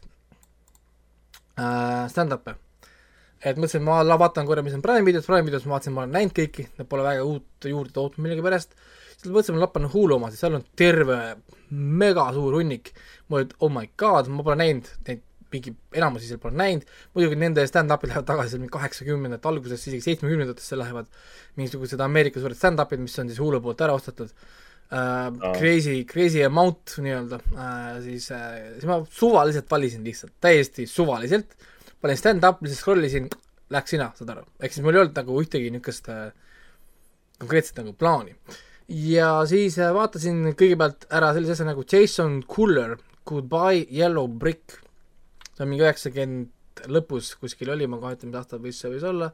[1.59, 2.55] äh, stand-up'e,
[3.43, 6.15] et mõtlesin, ma vaatan korra, mis on Prime videos, Prime videos ma vaatasin, ma olen
[6.19, 10.45] näinud kõiki, pole väga uut juurde tootnud millegipärast, siis mõtlesin, ma lappan Hulu oma, sest
[10.45, 11.19] seal on terve
[11.73, 12.93] mega suur hunnik,
[13.29, 15.23] ma olin, oh my god, ma pole näinud neid
[15.53, 20.07] mingi enamusi seal pole näinud, muidugi nende stand-up'id lähevad tagasi seal mingi kaheksakümnendate algusest, isegi
[20.07, 21.11] seitsmekümnendatesse lähevad
[21.61, 24.33] mingisugused Ameerika suured stand-up'id, mis on siis Hulu poolt ära ostetud.
[24.93, 25.53] Uh, Aa.
[25.57, 27.39] crazy, crazy amount nii-öelda.
[27.53, 31.57] Uh,, siis uh,, siis ma suvaliselt valisin lihtsalt, täiesti suvaliselt,
[32.01, 33.31] panin stand-up, lihtsalt scroll isin,
[33.73, 36.27] läks sina, saad aru, ehk siis mul ei olnud nagu ühtegi niisugust uh,
[37.41, 38.37] konkreetset nagu plaani.
[38.93, 42.99] Ja siis uh, vaatasin kõigepealt ära sellise asja nagu Jason Cooler,
[43.29, 44.77] Goodbye Yellow Brick,
[45.53, 49.07] see on mingi üheksakümmend lõpus kuskil oli, ma kohe ütlen, mis aasta võis see võis
[49.07, 49.31] olla.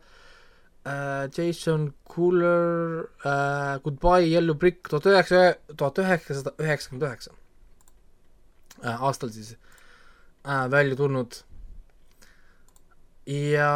[0.89, 5.43] Uh, Jason Cooler uh, Goodbye Yellow Brick tuhat üheksa,
[5.75, 7.35] tuhat üheksasada üheksakümmend üheksa.
[8.95, 9.57] Aastal siis
[10.47, 11.41] uh, välja tulnud.
[13.29, 13.73] Ja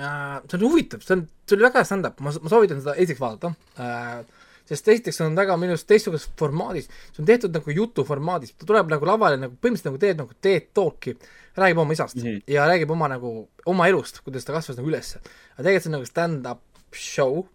[0.00, 2.96] uh, see on huvitav, see on, see oli väga hea stand-up, ma, ma soovitan seda
[2.96, 7.76] esiteks vaadata uh, sest esiteks on väga minu arust teistsuguses formaadis, see on tehtud nagu
[7.76, 11.16] jutu formaadis, ta tuleb nagu lavale nagu põhimõtteliselt nagu teed nagu TED Talki,
[11.58, 12.42] räägib oma isast mm -hmm.
[12.54, 13.32] ja räägib oma nagu,
[13.66, 15.20] oma elust, kuidas ta kasvas nagu ülesse.
[15.54, 16.60] aga tegelikult see on nagu stand-up
[16.92, 17.46] show,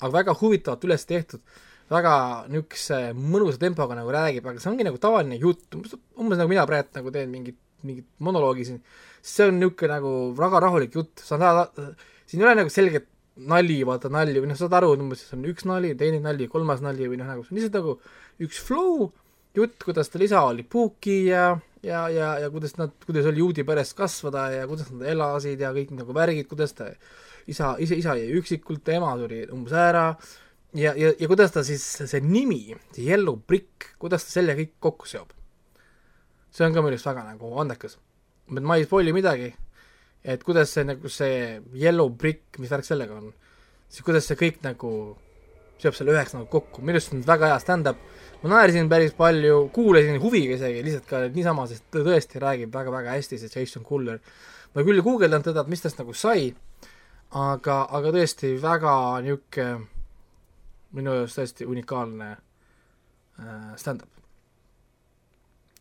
[0.00, 1.40] aga väga huvitavalt üles tehtud,
[1.90, 2.14] väga
[2.48, 6.88] niisuguse mõnusa tempoga nagu räägib, aga see ongi nagu tavaline jutt, umbes nagu mina praegu
[6.94, 8.82] nagu teen mingit, mingit monoloogi siin,
[9.22, 11.80] see on niisugune nagu väga rahulik jutt, sa näed,
[12.26, 13.08] siin ei ole nagu selget
[13.48, 16.82] nali, vaata nalja või noh, saad aru, umbes see on üks nali, teine nali, kolmas
[16.84, 17.96] nali või noh, nagu see on lihtsalt nagu
[18.44, 19.08] üks flow
[19.56, 21.50] jutt, kuidas tal isa oli puuki ja,
[21.84, 25.72] ja, ja, ja kuidas nad, kuidas oli juudi peres kasvada ja kuidas nad elasid ja
[25.76, 26.90] kõik nagu värgid, kuidas ta
[27.46, 30.06] isa, isa, isa jäi üksikult, ema tuli umbes ära
[30.76, 34.76] ja, ja, ja kuidas ta siis, see nimi, see Yellow Brick, kuidas ta selle kõik
[34.82, 35.32] kokku seob.
[36.52, 37.98] See on ka minu arust väga nagu andekas.
[38.48, 39.52] ma ei spoil'i midagi
[40.24, 43.30] et kuidas see nagu see yellow brick, mis värk sellega on,
[43.90, 44.92] siis kuidas see kõik nagu
[45.82, 48.02] seob selle üheks nagu kokku, minu arust on väga hea stand-up,
[48.42, 53.16] ma naersin päris palju, kuulasin huviga isegi, lihtsalt ka niisama, sest ta tõesti räägib väga-väga
[53.16, 54.20] hästi, see Jason Kuller.
[54.74, 56.52] ma küll ei guugeldanud teda, et mis tast nagu sai,
[57.36, 58.94] aga, aga tõesti väga
[59.26, 59.88] niisugune
[60.92, 64.21] minu arust täiesti unikaalne äh, stand-up.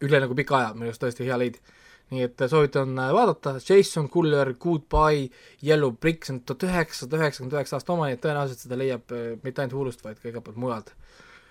[0.02, 1.62] Üle nagu pika aja, minu arust tõesti hea leid
[2.12, 5.30] nii et soovitan vaadata, Jason Kuller, Goodbye,
[5.64, 9.16] Yellow Brick, see on tuhat üheksasada üheksakümmend üheksa aasta oma, nii et tõenäoliselt seda leiab
[9.16, 10.92] äh, mitte ainult Hulust, vaid ka igalt poolt mujalt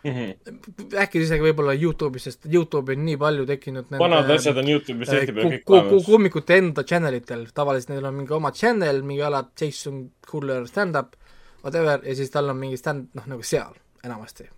[0.04, 0.12] mm.
[0.12, 0.98] -hmm.
[1.04, 5.36] äkki isegi võib-olla Youtube'is, sest Youtube'i on nii palju tekkinud vanad asjad on Youtube'is tihti
[5.38, 6.06] peale kõik olemas.
[6.12, 11.16] koomikute enda channel itel, tavaliselt neil on mingi oma channel, mingi ala Jason Kuller stand-up,
[11.64, 13.72] whatever, ja siis tal on mingi stand, noh, nagu seal
[14.04, 14.50] enamasti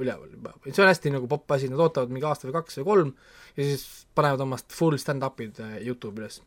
[0.00, 2.86] üleval juba, see on hästi nagu popp asi, nad ootavad mingi aasta või kaks või
[2.88, 3.12] kolm
[3.56, 3.84] ja siis
[4.16, 6.40] panevad omast full stand-up'id Youtube'i üles.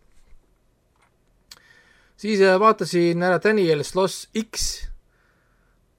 [2.17, 4.67] siis äh, vaatasin ära Daniel Sloss X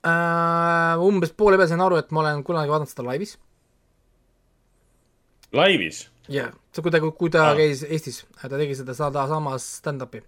[0.05, 3.39] äh,, umbes poole peal sain aru, et ma olen kunagi vaadanud seda laivis.
[5.52, 6.06] laivis?
[6.28, 7.59] jah yeah., kui ta, kui ta ah.
[7.59, 10.24] käis Eestis, ta tegi seda sada samas stand-up'i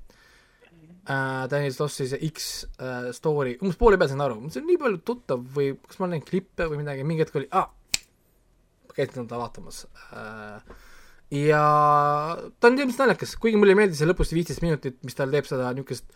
[1.08, 4.80] äh, Daniel Slossi see X äh, story, umbes poole peal sain aru, see on nii
[4.82, 7.68] palju tuttav või kas ma olen näinud klippe või midagi, mingi hetk oli, aa,
[8.96, 9.84] käisin teda vaatamas
[10.16, 10.76] äh,.
[11.36, 11.62] ja
[12.58, 15.48] ta on ilmselt naljakas, kuigi mulle ei meeldi see lõpus viisteist minutit, mis tal teeb
[15.48, 16.08] seda niisugust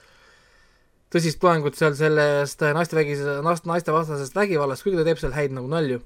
[1.11, 6.03] tõsist loengut seal sellest naistevägis, naistevastasest vägivallast, kuigi ta teeb seal häid nagu nalju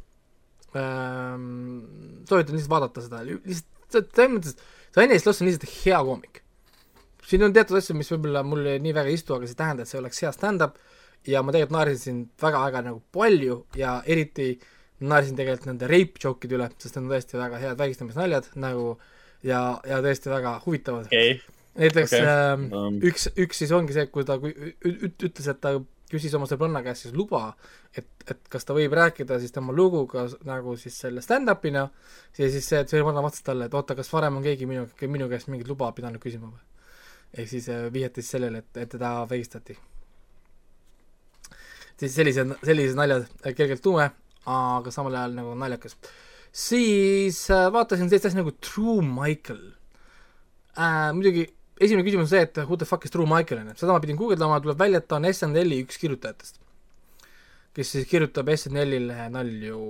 [0.76, 2.22] ähm,.
[2.28, 4.56] soovitan lihtsalt vaadata seda, lihtsalt selles mõttes,
[4.94, 6.43] Daniel Sloss on lihtsalt hea koomik
[7.28, 9.84] siin on teatud asju, mis võib-olla mulle nii väga ei istu, aga see ei tähenda,
[9.84, 10.78] et see oleks hea stand-up
[11.28, 14.52] ja ma tegelikult naersin siin väga-väga nagu palju ja eriti
[15.04, 18.94] naersin tegelikult nende rape joke'ide üle, sest need on tõesti väga head vägistamisnaljad nagu
[19.44, 21.38] ja, ja tõesti väga huvitavad okay..
[21.80, 22.28] näiteks okay.
[22.28, 23.00] Ähm, um.
[23.10, 25.74] üks, üks siis ongi see, kui ta kui, ütles, et ta
[26.12, 27.48] küsis oma sõbranna käest siis luba,
[27.96, 31.88] et, et kas ta võib rääkida siis tema luguga nagu siis selle stand-up'ina
[32.38, 35.28] ja siis see, et sõbranna vastas talle, et oota, kas varem on keegi minu, minu
[35.32, 36.73] käest mingit luba pidanud küsima või
[37.34, 39.76] ehk siis vihjati siis sellele, et, et teda vägistati.
[41.98, 44.10] siis sellised, sellised naljad, kergelt tume,
[44.50, 45.96] aga samal ajal nagu naljakas.
[46.52, 49.72] siis äh, vaatasin sellist asja nagu True Michael
[50.78, 51.12] äh,.
[51.12, 51.48] muidugi
[51.80, 54.02] esimene küsimus on see, et who the fuck is True Michael, on ju, seda ma
[54.02, 56.60] pidin guugeldama, tuleb välja, et ta on SNL-i üks kirjutajatest,
[57.74, 59.80] kes siis kirjutab SNL-ile nalju.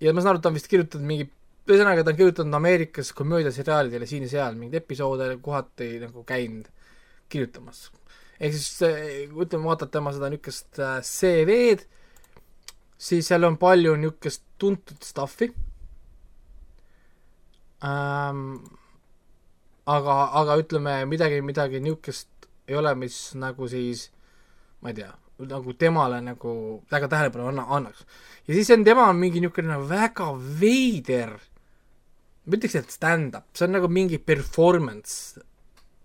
[0.00, 1.28] ja ma saan aru, et ta on vist kirjutanud mingi
[1.66, 6.68] ühesõnaga, ta on kirjutanud Ameerikas komöödiaseriaalidele siin ja seal mingeid episoode kohati nagu käinud
[7.28, 7.90] kirjutamas.
[8.40, 8.82] ehk siis
[9.32, 10.78] ütleme, vaatad tema seda niisugust
[11.10, 11.86] CV-d,
[12.98, 15.50] siis seal on palju niisugust tuntud stuff'i
[17.84, 18.58] ähm,.
[19.86, 22.28] aga, aga ütleme midagi, midagi niisugust
[22.68, 24.10] ei ole, mis nagu siis
[24.82, 25.10] ma ei tea,
[25.50, 26.52] nagu temale nagu
[26.90, 28.06] väga tähelepanu anna, annaks.
[28.46, 30.30] ja siis on tema mingi niisugune väga
[30.60, 31.36] veider,
[32.46, 35.40] ma ütleks, et stand-up, see on nagu mingi performance,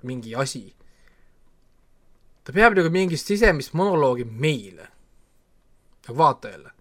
[0.08, 0.64] mingi asi.
[2.42, 4.88] ta peab nagu mingit sisemist monoloogi meile,
[6.08, 6.74] nagu vaatajale.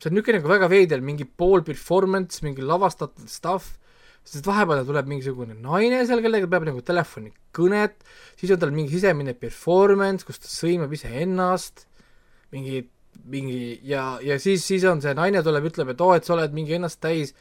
[0.00, 3.76] see on niisugune nagu väga veider, mingi pool performance, mingi lavastatud stuff,
[4.24, 8.00] sest vahepeal tuleb mingisugune naine seal, kellega peab nagu telefonikõnet,
[8.40, 11.84] siis on tal mingi sisemine performance, kus ta sõimab iseennast,
[12.54, 12.86] mingi,
[13.32, 16.54] mingi ja, ja siis, siis on see naine tuleb, ütleb, et oo, et sa oled
[16.56, 17.34] mingi ennast täis,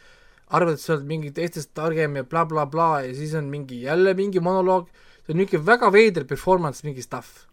[0.51, 3.81] arvad, et sa oled mingi teistest targem ja blablabla bla, bla, ja siis on mingi
[3.85, 4.91] jälle mingi monoloog,
[5.25, 7.45] see on niisugune väga veider performance, mingi stuff.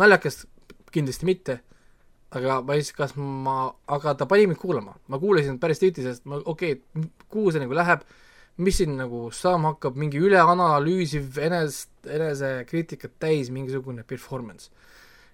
[0.00, 0.44] naljakas
[0.90, 1.60] kindlasti mitte
[2.30, 6.04] aga ma ei tea, kas ma, aga ta pani mind kuulama, ma kuulasin päris tihti,
[6.06, 8.04] sest ma okei okay,, kuhu see nagu läheb,
[8.62, 14.70] mis siin nagu saama hakkab, mingi üleanalüüsiv enest, enesekriitikat täis mingisugune performance.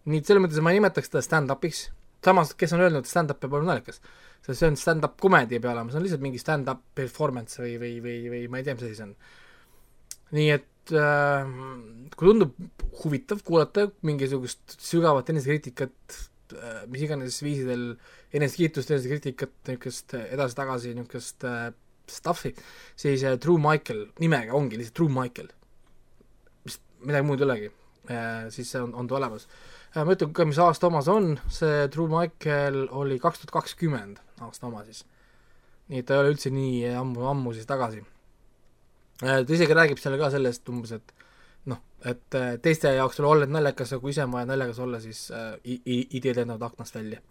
[0.06, 1.88] nii et selles mõttes ma ei nimetaks seda stand-up'iks,
[2.26, 4.00] samas, kes on öelnud, et stand-up peab olema naljakas,
[4.44, 7.92] sest see on stand-up komedi peab olema, see on lihtsalt mingi stand-up performance või, või,
[8.04, 9.14] või, või ma ei tea, mis asi see on.
[10.36, 11.52] nii et äh,
[12.16, 12.56] kui tundub
[13.02, 16.18] huvitav kuulata mingisugust sügavat enesekriitikat
[16.56, 17.88] äh, mis iganes viisidel
[18.36, 21.70] enesekiitust, enesekriitikat, niisugust edasi-tagasi niisugust äh,
[22.10, 22.54] stuff'i,
[22.98, 25.52] siis äh, True Michael nimega ongi lihtsalt True Michael.
[27.06, 27.66] midagi muud ei olegi
[28.10, 29.75] äh,, siis on, on ta olemas äh,.
[30.04, 34.20] Ma ütlen ka, mis aasta oma see on, see True Michael oli kaks tuhat kakskümmend
[34.44, 35.04] aasta oma siis.
[35.88, 38.02] nii et ta ei ole üldse nii ammu, ammu siis tagasi
[39.22, 39.40] äh,.
[39.46, 41.14] ta isegi räägib seal ka sellest umbes, et
[41.72, 44.80] noh, et äh, teiste jaoks ei ole olnud naljakas, aga kui ise on vaja naljakas
[44.84, 47.22] olla, siis äh, ideed lendavad aknast välja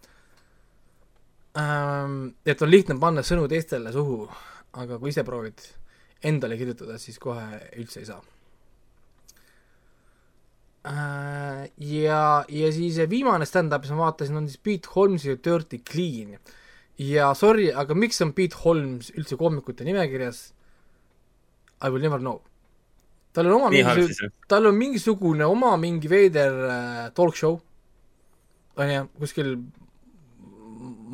[1.62, 2.32] ähm,.
[2.46, 4.24] et on lihtne panna sõnu teistele suhu,
[4.72, 5.68] aga kui ise proovid
[6.26, 8.35] endale kirjutada, siis kohe üldse ei saa äh,.
[10.86, 16.36] ja, ja siis viimane stand-up, mis ma vaatasin, on siis Pete Holmesi Dirty Clean.
[17.02, 20.52] ja sorry, aga miks on Pete Holmes üldse koomikute nimekirjas?
[21.82, 22.40] I will never know
[23.36, 27.36] tal on oma Nii halb mingi siis,, tal on mingisugune oma mingi veider äh, talk
[27.36, 27.58] show,
[28.80, 29.52] on ju, kuskil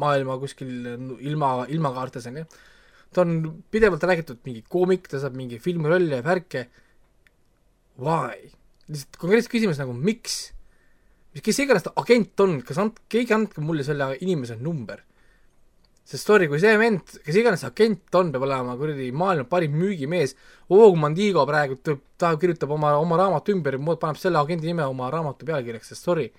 [0.02, 0.70] maailma kuskil
[1.20, 2.46] ilma, ilmakaartes on ju,
[3.12, 3.36] ta on
[3.74, 6.66] pidevalt räägitud mingi koomik, ta saab mingi filmirolle ja värke,
[7.98, 8.52] why?
[8.88, 10.40] Lihtsalt konkreetne küsimus nagu miks?
[11.32, 15.00] kes iganes ta agent on, kas and-, keegi andke mulle selle inimese number
[16.04, 20.34] sest sorry, kui see vend, kes iganes agent on, peab olema kuradi maailma parim müügimees,
[20.72, 25.10] Og Mandigo praegu tuleb, ta kirjutab oma, oma raamatu ümber, paneb selle agendi nime oma
[25.12, 26.30] raamatu pealkirjaks, sest sorry,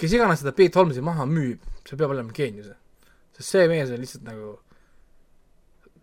[0.00, 2.74] kes iganes seda Pete Holmesi maha müüb, see peab olema geenius.
[3.34, 4.58] sest see mees on lihtsalt nagu,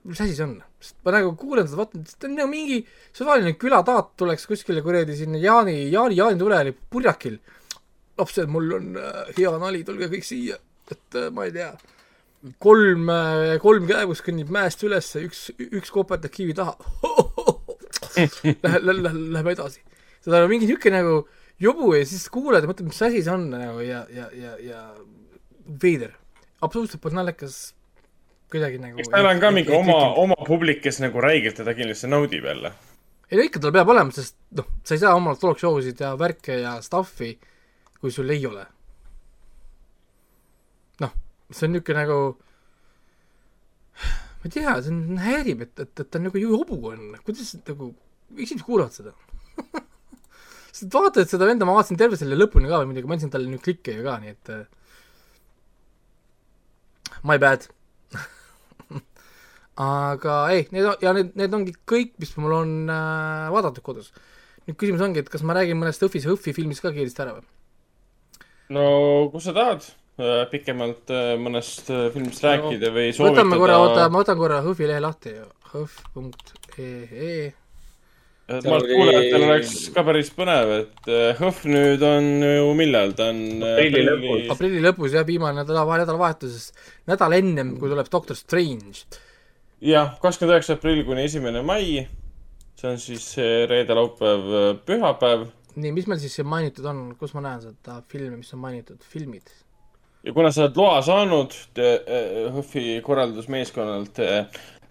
[0.10, 0.57] mis asi see on?
[0.82, 2.82] sest ma nagu kuulen seda, vaatan, ta on nagu mingi
[3.14, 7.40] suvaline külataat tuleks kuskile kuradi sinna Jaani, Jaani, jaanituleli purjakil.
[8.18, 10.60] lapsed, mul on äh, hea nali, tulge kõik siia,
[10.91, 11.72] et äh, ma ei tea
[12.61, 13.10] kolm,
[13.61, 16.73] kolm käevust kõnnib mäest üles, üks, üks koperdab kivi taha.
[18.11, 19.80] Läheb, läheb, läheb edasi.
[20.22, 21.14] seda on mingi niisugune nagu
[21.61, 24.82] jobu ja siis kuulad ja mõtled, mis asi see on nagu ja, ja, ja, ja
[25.82, 26.11] veider.
[26.60, 27.72] absoluutselt pole naljakas
[28.52, 28.99] kuidagi nagu.
[28.99, 32.73] eks tal on ka mingi oma, oma publik, kes nagu räigelt teda kindlasti naudib jälle.
[33.32, 36.02] ei no ikka tal peab olema, sest noh, sa ei saa omal talk show sid
[36.03, 37.34] ja värke ja stuff'i,
[37.99, 38.65] kui sul ei ole.
[41.06, 41.14] noh,
[41.49, 42.19] see on niisugune nagu
[44.41, 47.94] ma ei tea, see on, häirib, et, et, et ta nagu jobu on, kuidas nagu,
[48.34, 49.15] miks inimesed kuulavad seda
[50.76, 53.52] sest vaatad seda venda, ma vaatasin terve selle lõpuni ka või muidugi, ma andsin talle
[53.52, 54.64] nüüd klikke ju ka, nii et äh,
[57.28, 57.68] my bad
[59.82, 64.12] aga ei, need on, ja need, need ongi kõik, mis mul on äh, vaadatud kodus.
[64.68, 67.40] nüüd küsimus ongi, et kas ma räägin mõnest Õhvis ja Õhvi filmist ka kiiresti ära
[67.40, 67.48] või?
[68.72, 68.84] no
[69.32, 74.06] kus sa tahad äh, pikemalt äh, mõnest äh, filmist rääkida või soovitada võtame korra, oota,
[74.12, 75.34] ma võtan korra Hõhvi lehe lahti,
[75.72, 77.34] hõhv.ee.
[78.52, 83.16] et ma arvan, et kuulajatel oleks ka päris põnev, et Hõhv nüüd on ju millal,
[83.18, 83.41] ta on
[83.74, 84.45] Aprilli lõpus.
[84.56, 86.72] aprilli lõpus jah, viimane nädala, nädalavahetuses,
[87.12, 89.06] nädal ennem, kui tuleb Doctor Strange.
[89.82, 92.08] jah, kakskümmend üheksa aprill kuni esimene mai.
[92.82, 93.26] see on siis
[93.70, 95.49] reede, laupäev, pühapäev.
[95.76, 99.03] nii, mis meil siis siin mainitud on, kus ma näen seda filmi, mis on mainitud,
[99.14, 99.52] filmid?
[100.24, 104.22] ja kuna sa oled loa saanud äh, Hõhvi korraldusmeeskonnalt,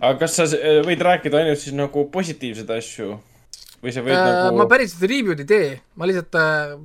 [0.01, 3.17] aga kas sa äh, võid rääkida ainult siis nagu positiivseid asju
[3.81, 6.79] või sa võid Äh, nagu ma päriselt review'd ei tee, ma lihtsalt äh,,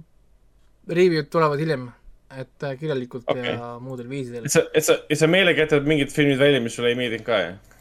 [0.90, 1.91] review'd tulevad hiljem.
[2.36, 3.53] et äh, kirjalikult okay.
[3.53, 4.52] ja muudel viisidel et.
[4.52, 7.38] sa, et sa, et sa meelega jätad mingid filmid välja, mis sulle ei meeldinud ka,
[7.40, 7.74] jah?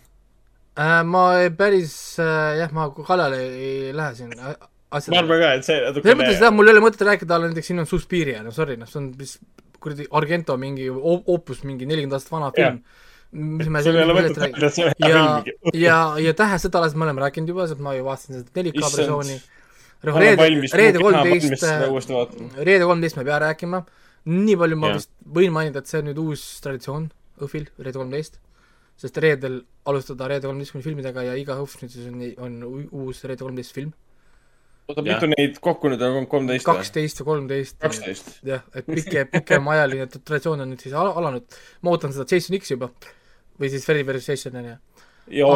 [0.74, 1.24] Äh, ma
[1.55, 5.20] päris äh, jah, ma kallale ei lähe siin äh, ma asjadele.
[5.22, 7.70] arvan ka, et see selles mõttes natukene jah, mul ei ole mõtet rääkida talle näiteks
[7.70, 9.38] siin on Suspiria, no sorry, noh, see on vist
[9.84, 12.80] kuradi Argento mingi opus, mingi nelikümmend aastat vana film.
[13.34, 14.92] mis me millest mõtet räägime.
[15.02, 15.24] ja
[15.78, 18.98] ja, ja Tähest sõdalas me oleme rääkinud juba, sest ma ju vaatasin seda 4K Issand.
[18.98, 19.40] versiooni.
[20.05, 21.64] Olen reede reede kolmteist
[22.59, 23.84] reede kolmteist me ei pea rääkima.
[24.30, 24.98] nii palju ma Jah.
[24.98, 27.10] vist võin mainida, et see on nüüd uus traditsioon
[27.44, 28.40] õhvil, reede kolmteist.
[29.00, 29.60] Sest reedel
[29.90, 33.92] alustada reede kolmeteistkümne filmidega ja iga õhtu nüüd siis on, on uus reede kolmteist film.
[34.88, 36.78] oota, mitu neid kokku nüüd on, kolmteist või?
[36.78, 37.78] kaksteist või kolmteist.
[37.82, 38.32] kaksteist.
[38.46, 41.60] jah, et pikem, pikemaajaline traditsioon on nüüd siis al- alanud.
[41.82, 42.90] ma ootan seda Jason X juba
[43.60, 44.76] või siis Freddy versus Jason on ju.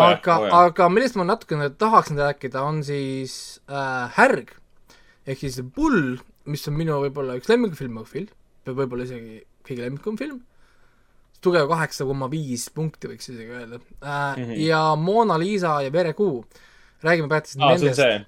[0.00, 4.54] Aga aga millest ma natukene tahaksin rääkida, on siis äh, Härg
[5.28, 6.16] ehk siis Bull,
[6.48, 8.00] mis on minu võib-olla üks lemmikfilm
[8.68, 10.40] võib-olla isegi kõige lemmikum film.
[11.44, 14.38] Tugev kaheksa koma viis punkti võiks isegi öelda äh,.
[14.38, 14.56] Mhm.
[14.64, 16.42] ja Mona Lisa ja Verekuu,
[17.02, 18.00] räägime see on nendest.
[18.00, 18.26] see.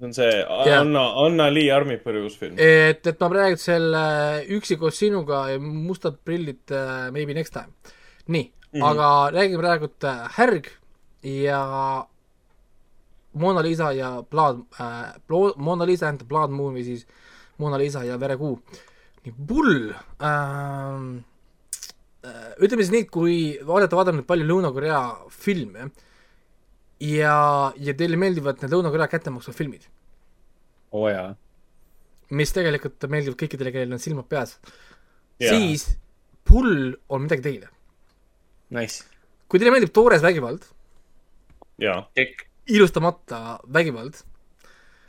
[0.00, 0.30] on see
[0.66, 0.80] Jah.
[0.80, 2.56] Anna, Anna-Lee Armipõri uus film.
[2.56, 4.04] et, et ma praegu selle
[4.56, 7.72] Üksi koos sinuga ja Mustad prillid uh, maybe next time.
[8.26, 8.80] nii mm.
[8.80, 8.88] -hmm.
[8.90, 10.70] aga räägime praegu uh, Härg
[11.22, 12.06] ja
[13.32, 17.06] Mona Lisa ja Blood uh,, Mona Lisa and the Blood Moon või siis
[17.58, 18.58] Mona Lisa ja Verekuu.
[19.24, 21.31] nii, Bull ähm, äh,
[22.22, 23.36] ütleme siis nii, et kui
[23.66, 24.98] olete vaadanud palju Lõuna-Korea
[25.34, 25.88] filme
[27.02, 27.36] ja,
[27.82, 29.88] ja teile meeldivad need Lõuna-Korea kättemaksufilmid,
[30.94, 31.32] oo jaa.
[32.30, 34.58] mis tegelikult meeldivad kõikidele, kellel on silmad peas,
[35.42, 35.50] Jaa.
[35.56, 35.88] siis
[36.46, 37.68] Pull on midagi teile.
[38.74, 39.04] Nice.
[39.48, 40.62] kui teile meeldib toores vägivald,
[41.82, 42.04] jaa.
[42.70, 44.22] ilustamata vägivald,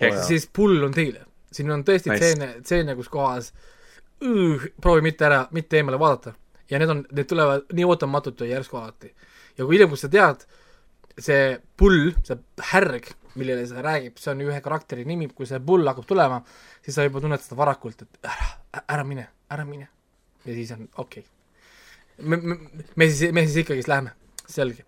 [0.02, 0.24] Jaa.
[0.26, 1.26] siis Pull on teile.
[1.54, 2.18] siin on tõesti Nice.
[2.18, 3.54] stseene, stseene, kus kohas
[4.24, 6.34] üh, proovi mitte ära, mitte eemale vaadata.
[6.70, 9.14] Ja need on, need tulevad nii ootamatult ja järsku alati.
[9.58, 10.46] ja kui hiljem, kui sa tead,
[11.20, 12.40] see Pull, see
[12.72, 16.42] härg, millele see räägib, see on ühe karakteri nimi, kui see Pull hakkab tulema,
[16.86, 18.50] siis sa juba tunned seda varakult, et ära,
[18.98, 19.90] ära mine, ära mine.
[20.44, 22.28] ja siis on okei okay..
[22.28, 22.58] me, me,
[22.96, 24.16] me siis, me siis ikkagist läheme,
[24.48, 24.84] selge.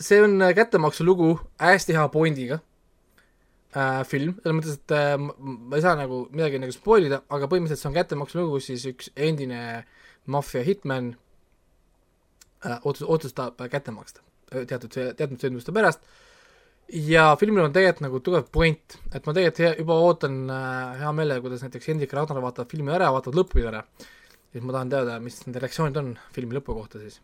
[0.00, 2.58] see on kättemaksu lugu hästi hea pointiga
[3.76, 7.48] äh, film, selles mõttes, et äh, ma- ei saa nagu midagi nagu spoil ida, aga
[7.50, 9.60] põhimõtteliselt see on kättemaksu lugu, kus siis üks endine
[10.26, 11.14] maffia hitman
[12.66, 14.22] äh, otsus, otsustab äh, kätte maksta
[14.52, 16.04] äh, teatud, teatud sündmuste pärast.
[16.90, 21.44] Ja filmil on tegelikult nagu tugev point, et ma tegelikult juba ootan äh, hea meelega,
[21.44, 23.84] kuidas näiteks Hendrik Ragnar vaatavad filmi ära, vaatavad lõpuni ära,
[24.50, 27.20] siis ma tahan teada, mis nende reaktsioonid on filmi lõpu kohta siis.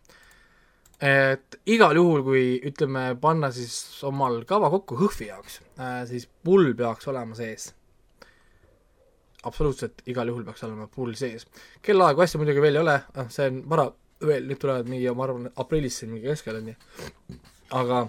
[1.03, 3.75] Et igal juhul, kui ütleme, panna siis
[4.07, 7.67] omal kava kokku Hõhvi jaoks äh,, siis pull peaks olema sees.
[9.45, 11.45] Absoluutselt igal juhul peaks olema pull sees.
[11.81, 13.87] kellaaegu asja muidugi veel ei ole, noh, see on vara
[14.25, 16.75] veel, need tulevad mingi, ma arvan, aprillis siin mingi keskel on ju.
[17.77, 18.01] aga,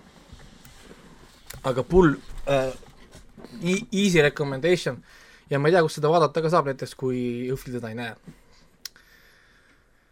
[1.69, 2.15] aga pull
[2.49, 2.73] äh,,
[3.93, 5.03] easy recommendation
[5.51, 7.21] ja ma ei tea, kus seda vaadata ka saab näiteks, kui
[7.53, 8.17] Hõhvi teda ei näe.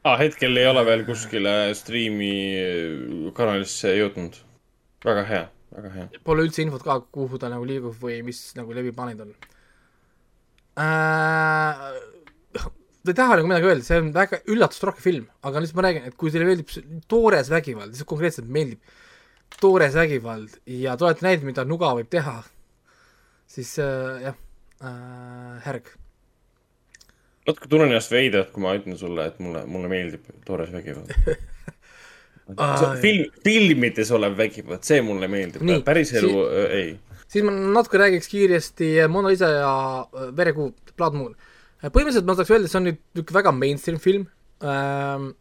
[0.05, 2.33] aa, hetkel ei ole veel kuskile striimi
[3.35, 4.43] kanalisse jõudnud.
[5.05, 6.09] väga hea, väga hea.
[6.25, 9.37] Pole üldse infot ka, kuhu ta nagu liigub või mis nagu leviplaanid on
[10.77, 11.83] äh,.
[13.07, 16.09] ta ei taha nagu midagi öelda, see on väga üllatusrohke film, aga lihtsalt ma räägin,
[16.09, 16.73] et kui teile meeldib
[17.11, 18.81] toores vägivald, lihtsalt konkreetselt meeldib
[19.63, 22.41] toores vägivald ja te olete näinud, mida nuga võib teha,
[23.51, 24.37] siis äh, jah
[24.83, 25.93] äh,, härg.
[27.47, 31.15] natuke tunnen ennast veidralt, kui ma ütlen sulle, et mulle, mulle meeldib toores vägivald.
[32.63, 36.93] Aa, film, filmides olev vägivald, see mulle meeldib päris elu si- äh, ei.
[37.31, 39.73] Siis ma natuke räägiks kiiresti Mona Lisa ja
[40.05, 41.35] äh, Verekuu, Blood Moon.
[41.83, 44.29] põhimõtteliselt ma tahaks öelda, et see on nüüd niisugune väga mainstream film
[44.63, 45.35] ähm,.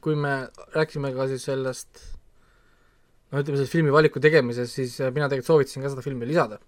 [0.00, 2.02] kui me rääkisime ka siis sellest,
[3.30, 6.60] no ütleme sellest filmi valiku tegemises, siis äh, mina tegelikult soovitasin ka seda filmi lisada.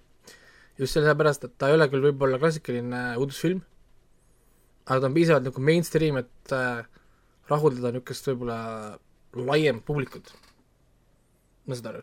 [0.78, 3.60] just sellepärast, et ta ei ole küll võib-olla klassikaline uudisfilm,
[4.86, 6.82] aga ta on piisavalt nagu mainstream, et äh,
[7.50, 8.58] rahuldada niisugust võib-olla
[9.32, 10.34] laiemat publikut.
[11.66, 12.02] ma saan aru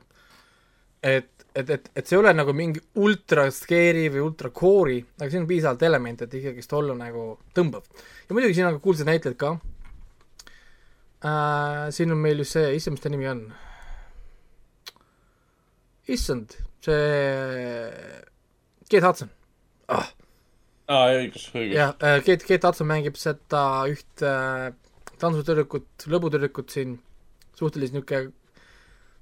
[1.03, 5.30] et, et, et, et see ei ole nagu mingi ultra scary või ultra core'i, aga
[5.30, 7.86] siin on piisavalt elemente, et ikkagist olla nagu tõmbav.
[8.27, 9.56] ja muidugi siin on ka kuulsad näitlejad ka
[11.23, 11.90] äh,.
[11.95, 13.44] siin on meil just see, issand, mis ta nimi on?
[16.10, 17.02] issand, see
[18.90, 19.30] Kate Hudson
[19.94, 20.10] ah..
[20.90, 21.76] aa, õigus, õigus.
[21.76, 24.69] jah, Kate, Kate Hudson mängib seda üht äh,
[25.19, 26.98] tantsutüdrukut, lõbutüdrukut siin,
[27.60, 28.31] suhteliselt niisugune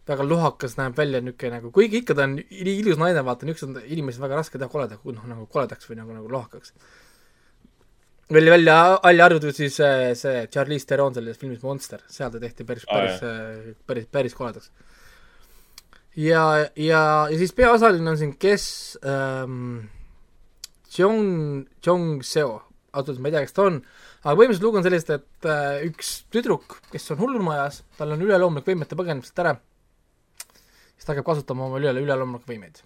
[0.08, 4.22] väga lohakas näeb välja niisugune nagu, kuigi ikka ta on ilus naine, vaata, niisugused inimesed
[4.22, 6.74] on väga raske teha koleda, noh nagu koledaks või nagu, nagu lohakaks.
[8.32, 12.64] välja, välja, välja arvatud siis see, see Charlize Theron selles filmis Monster, seal ta tehti
[12.68, 14.72] päris, Aa, päris, päris, päris koledaks.
[16.16, 19.88] ja, ja, ja siis peaosaline on siin, kes ähm,,
[20.98, 22.62] Jong, Jong Seo,
[22.94, 23.82] ausalt öeldes ma ei tea, kes ta on,
[24.24, 28.68] aga põhimõtteliselt lugu on sellest, et äh, üks tüdruk, kes on hullumajas, tal on üleloomulik
[28.68, 29.54] võim, et ta põgeneb sealt ära,
[30.98, 32.82] siis ta hakkab kasutama oma üle, üleloomulikke võimeid.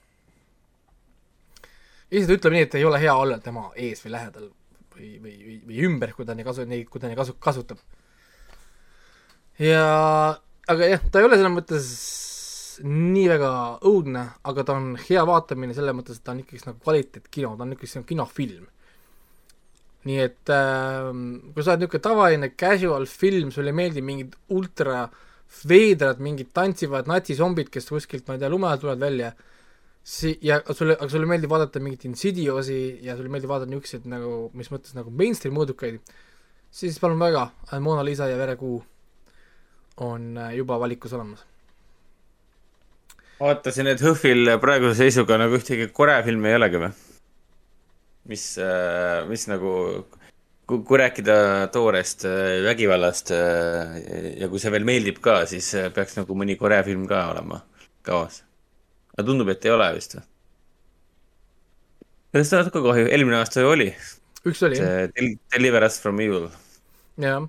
[2.12, 4.50] ta ütleb nii, et ei ole hea olla tema ees või lähedal
[4.96, 7.80] või, või, või, või ümber, kui ta neid kasu, neid, kui ta neid kasu, kasutab.
[9.62, 9.86] ja,
[10.68, 11.88] aga jah, ta ei ole selles mõttes
[12.88, 13.50] nii väga
[13.88, 17.66] õudne, aga ta on hea vaatamine selles mõttes, et ta on ikkagi nagu kvaliteetkino, ta
[17.66, 18.70] on selline kinofilm.
[20.10, 21.12] nii et äh,
[21.54, 25.04] kui sa oled niisugune tavaline casual film, sulle ei meeldi mingid ultra
[25.68, 29.32] veidrad, mingid tantsivad natsizombid, kes kuskilt, ma ei tea, lume alt tulevad välja,
[30.03, 34.34] si-, ja sulle, aga sulle meeldib vaadata mingit Insidiosi ja sulle meeldib vaadata niisuguseid nagu,
[34.57, 35.99] mis mõttes nagu mainstream mõõdukaid,
[36.72, 37.49] siis palun väga,
[37.84, 38.80] Mona Lisa ja Verekuu
[40.02, 41.45] on äh, juba valikus olemas.
[43.41, 46.91] vaatasin, et HÖFFil praeguse seisuga nagu ühtegi Korea filmi ei olegi või?
[48.30, 48.44] mis,
[49.30, 49.72] mis nagu,
[50.72, 51.35] kui, kui rääkida
[51.73, 53.99] toorest äh, vägivallast äh,
[54.39, 57.61] ja kui see veel meeldib ka, siis äh, peaks nagu mõni Korea film ka olema
[58.07, 58.41] kavas.
[59.18, 60.26] aga tundub, et ei ole vist või?
[62.31, 63.89] sellest on natuke kahju, eelmine aasta ju oli.
[64.48, 65.07] üks oli jah,
[65.52, 66.48] Deliver Us From Evil.
[67.19, 67.43] jah.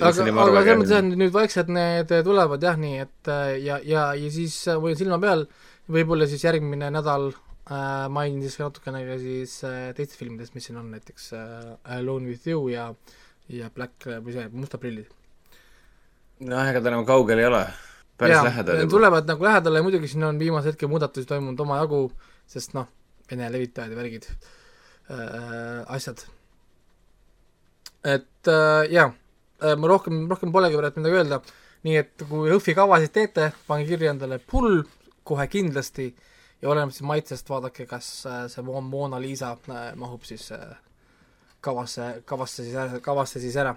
[0.00, 3.32] Aga aga selles mõttes, et nüüd vaikselt need tulevad jah, nii et
[3.66, 5.44] ja, ja, ja siis hoian silma peal,
[5.92, 7.34] võib-olla siis järgmine nädal
[7.72, 12.46] äh, ka natukene ka siis äh, teistest filmidest, mis siin on, näiteks äh, Alone with
[12.48, 12.90] you ja,
[13.48, 15.08] ja Black või see Mustad prillid.
[16.42, 17.62] noh, ega ta enam kaugel ei ole.
[18.18, 18.90] päris Jaa, lähedal juba.
[18.90, 22.04] tulevad nagu lähedale ja muidugi siin on viimase hetke muudatusi toimunud omajagu,
[22.46, 22.90] sest noh,
[23.32, 26.26] Vene levitajad ja värgid äh,, asjad.
[28.04, 29.06] et äh, jaa
[29.62, 31.38] äh,, ma rohkem, rohkem polegi praegu midagi öelda,
[31.86, 34.82] nii et kui Jõhvi kavasid teete, pange kirja endale pull
[35.24, 36.10] kohe kindlasti
[36.62, 40.76] ja oleneb siis maitsest, vaadake, kas äh, see Mo- Mona Lisa äh, mahub siis äh,
[41.60, 43.74] kavasse, kavasse siis ära, kavasse siis ära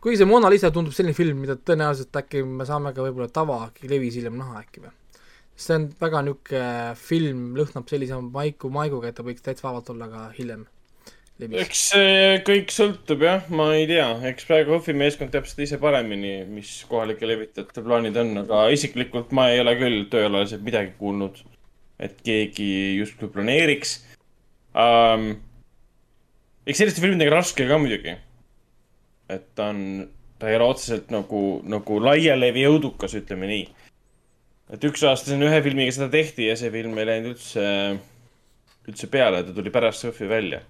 [0.00, 4.20] kuigi see Mona Lisa tundub selline film, mida tõenäoliselt äkki me saame ka võib-olla tavalevis
[4.20, 4.94] hiljem näha äkki või.
[5.56, 10.08] see on väga niisugune film, lõhnab sellise maiku, maiguga, et ta võiks täitsa vabalt olla
[10.12, 10.66] ka hiljem
[11.40, 11.62] levis.
[11.64, 15.78] eks see kõik sõltub jah, ma ei tea, eks praegu HÖFFi meeskond teab seda ise
[15.82, 21.42] paremini, mis kohalike levitajate plaanid on, aga isiklikult ma ei ole küll tööalaselt midagi kuulnud,
[22.02, 23.98] et keegi justkui planeeriks
[24.76, 25.34] um,.
[26.66, 28.16] eks selliste filmidega raske ka muidugi.
[29.32, 30.06] et ta on,
[30.40, 33.66] ta ei ole otseselt nagu, nagu laialevi jõudukas, ütleme nii.
[34.76, 37.66] et üks aasta siin ühe filmiga seda tehti ja see film ei läinud üldse,
[38.88, 40.62] üldse peale, ta tuli pärast HÖFFi välja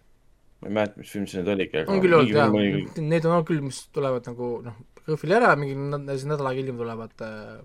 [0.61, 3.27] ma ei mäleta, mis film see nüüd oligi, aga on küll olnud mingi jah, need
[3.28, 4.77] on olnud küll, mis tulevad nagu noh,
[5.07, 7.59] Jõhvile ära, mingi nädal aega hiljem tulevad äh,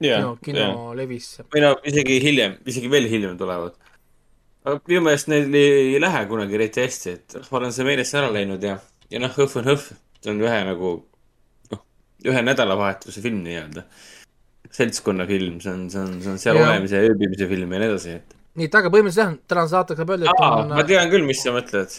[0.00, 1.44] Jaa, kino, kinolevisse.
[1.52, 3.74] või no isegi hiljem, isegi veel hiljem tulevad.
[4.64, 8.30] aga minu meelest neil ei lähe kunagi eriti hästi, et rahval on see meelest ära
[8.32, 8.78] läinud ja,
[9.10, 9.90] ja noh, Hõhv on Hõhv.
[10.22, 10.94] see on ühe nagu,
[11.74, 11.84] noh,
[12.30, 13.84] ühe nädalavahetuse film nii-öelda.
[14.78, 16.70] seltskonnafilm, see on, see on, see on seal Jaa.
[16.70, 18.37] olemise ja ööbimise film ja nii edasi, et.
[18.58, 21.26] Nii et aga põhimõtteliselt jah, tänase saatega saab öelda, et aa, on ma tean küll,
[21.28, 21.96] mis sa mõtled.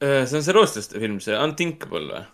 [0.00, 2.26] see on see rootslaste film, see Unthinkable või?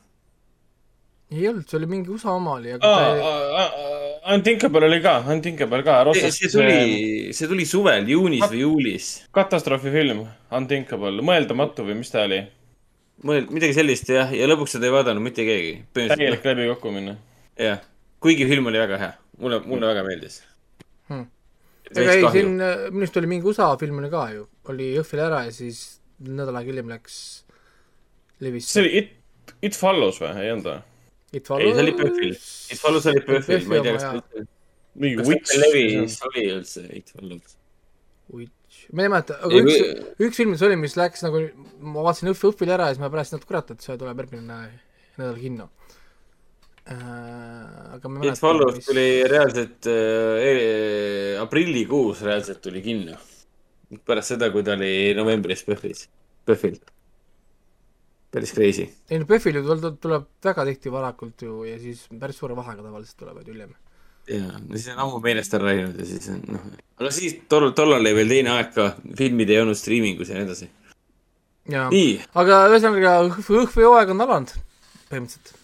[1.36, 3.23] ei olnud, see oli mingi USA oma oli, aga ta ei,
[3.62, 5.98] aa, Unthinkable oli ka, Unthinkable ka.
[6.18, 9.10] see tuli, see tuli suvel, juunis või juulis.
[9.35, 10.24] katastroofifilm,
[10.59, 12.44] Unthinkable, mõeldamatu või mis ta oli?
[13.27, 15.78] mõeld-, midagi sellist jah, ja lõpuks seda ei vaadanud mitte keegi.
[15.97, 17.16] täielik läbikukkumine.
[17.60, 17.81] jah,
[18.23, 20.43] kuigi film oli väga hea, mulle, mulle väga meeldis.
[21.10, 21.27] Hmm.
[21.94, 25.22] Ega ei, siin äh, minu arust oli mingi USA film oli ka ju, oli Jõhvil
[25.22, 25.84] ära ja siis
[26.26, 27.18] nädal aega hiljem läks
[28.42, 28.70] levis.
[28.72, 29.12] see oli It,
[29.62, 30.80] It Follows või, ei olnud või?
[31.36, 32.34] It ei, see oli PÖFFil.
[32.74, 34.48] It Follows oli PÖFFil, ma ei tea, kas
[34.96, 37.56] mingi Witch levis oli üldse It Follows?
[38.92, 41.40] ma ei mäleta, aga Ei, üks üks film see oli, mis läks nagu,
[41.80, 44.58] ma vaatasin Õhv- Õhvil ära ja siis ma pärast, et kurat, et see tuleb järgmine
[45.16, 45.70] nädal kinno.
[46.86, 53.16] Aga ma ei It Follows tuli reaalselt äh, aprillikuus reaalselt tuli kinno.
[54.06, 56.08] pärast seda, kui ta oli novembris PÖFFis,
[56.46, 56.78] PÖFFil.
[58.30, 58.86] päris crazy.
[59.10, 62.82] ei no PÖFFil ju tul- tuleb väga tihti varakult ju ja siis päris suure vahega
[62.82, 63.74] tavaliselt tulevad hiljem.
[64.28, 66.64] jaa, no siis on ammu meelest ära läinud ja siis on noh,
[66.98, 68.88] aga siis tol, tollal oli veel teine aeg ka,
[69.18, 70.70] filmid ei olnud striimingus ja nii edasi.
[71.70, 71.90] jaa
[72.42, 74.54] aga ühesõnaga Õhv- Õhvi hooaeg on alanud
[75.10, 75.54] põhimõtteliselt.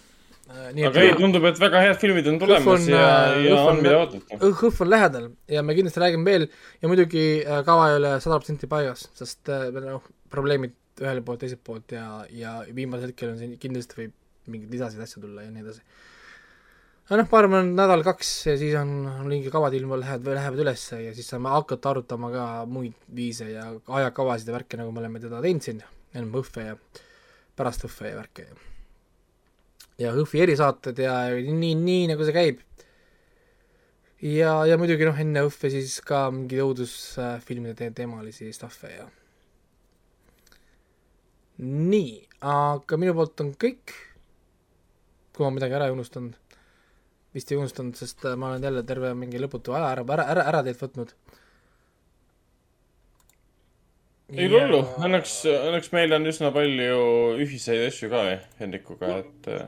[0.53, 3.07] Aga ei, tundub, et väga head filmid on tulemas ja,
[3.41, 4.39] ja on mida oodata.
[4.49, 6.47] õhv on lähedal ja me kindlasti räägime veel
[6.83, 11.41] ja muidugi äh, kava ei ole sada protsenti paigas, sest äh, noh, probleemid ühelt poolt,
[11.43, 12.07] teiselt poolt ja,
[12.37, 14.17] ja viimasel hetkel on siin kindlasti võib
[14.53, 15.85] mingeid lisasid asju tulla ja nii edasi.
[17.07, 21.01] aga noh, ma arvan, nädal-kaks ja siis on, on mingi kavad ilmuvad, lähevad, lähevad ülesse
[21.05, 23.71] ja siis saame hakata arutama ka muid viise ja
[24.01, 25.81] ajakavasid ja värke, nagu me oleme teda teinud siin,
[26.13, 26.77] enne õhve ja
[27.57, 28.61] pärast õhve ja värke ja
[30.01, 32.63] ja õhvi erisaated ja nii, nii nagu see käib
[34.23, 39.09] ja, ja muidugi noh, enne õhve siis ka mingi õudusfilmide te teemalisi stuff'e ja
[41.63, 42.15] nii,
[42.49, 43.93] aga minu poolt on kõik,
[45.33, 46.57] kui ma midagi ära ei unustanud,
[47.37, 50.49] vist ei unustanud, sest äh, ma olen jälle terve mingi lõputu aja ära, ära, ära,
[50.53, 51.15] ära teilt võtnud.
[54.33, 57.01] ei hullu, õnneks, õnneks meil on üsna palju
[57.45, 58.23] ühiseid asju ka
[58.59, 59.67] Hendrikuga, et äh,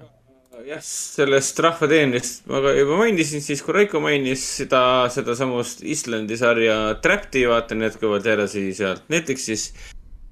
[0.67, 4.83] jah, sellest rahvateenist ma ka juba mainisin, siis kui Raiko mainis seda,
[5.13, 9.73] sedasamust Islandi sarja Trapped'i vaatan jätkuvalt edasi sealt Netflixis.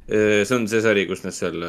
[0.06, 1.62] see on see sari, kus nad seal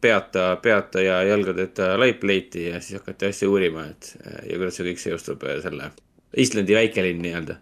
[0.00, 4.14] peata, peata ja jalgadeta laipleiti ja siis hakati asja uurima, et
[4.48, 5.90] ja kuidas see kõik seostub selle
[6.36, 7.58] Islandi väikelinn nii-öelda.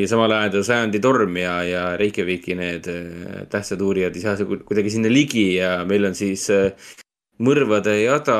[0.00, 4.92] ja samal ajal sajandi torm ja, ja Reykjaviki need äh, tähtsad uurijad ei saa kuidagi
[4.94, 6.46] sinna ligi ja meil on siis
[7.40, 8.38] mõrvade jada,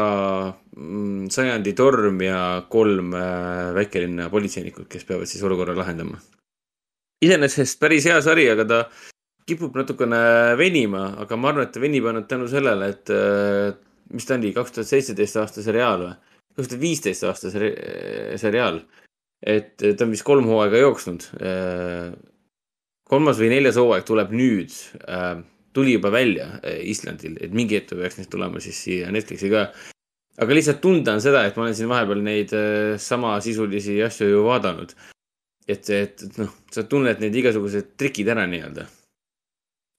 [1.33, 2.41] sajandi torm ja
[2.73, 6.21] kolm äh, väikelinna politseinikut, kes peavad siis olukorra lahendama.
[7.21, 8.81] iseenesest päris hea sari, aga ta
[9.49, 13.75] kipub natukene venima, aga ma arvan, et ta venib ainult tänu sellele, et äh,
[14.15, 16.17] mis ta oli, kaks tuhat seitseteist aasta seriaal või?
[16.57, 17.77] kaks tuhat viisteist aasta seri-
[18.41, 18.83] seriaal.
[19.41, 21.25] et ta on vist kolm hooaega jooksnud.
[23.09, 24.75] kolmas või neljas hooaeg tuleb nüüd
[25.09, 25.41] äh,
[25.73, 29.67] tuli juba välja äh, Islandil, et mingi hetk peaks nüüd tulema siis siia Netflixi ka.
[30.41, 34.47] aga lihtsalt tunda on seda, et ma olen siin vahepeal neid äh, samasisulisi asju ju
[34.47, 34.95] vaadanud.
[35.69, 38.87] et, et et noh, sa tunned need igasugused trikid ära nii-öelda.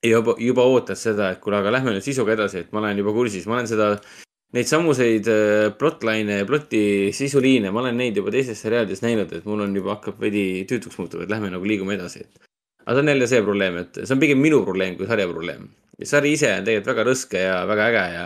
[0.04, 2.98] ja juba, juba ootad seda, et kuule, aga lähme nüüd sisuga edasi, et ma olen
[2.98, 3.92] juba kursis, ma olen seda,
[4.58, 9.46] neid samuseid äh, plotline ja ploti sisuliine, ma olen neid juba teistes seriaalides näinud, et
[9.46, 12.51] mul on juba hakkab veidi tüütuks muutuma, et lähme nagu liigume edasi, et
[12.86, 15.70] aga see on jälle see probleem, et see on pigem minu probleem kui sarja probleem.
[16.04, 18.24] sari ise on tegelikult väga rõske ja väga äge ja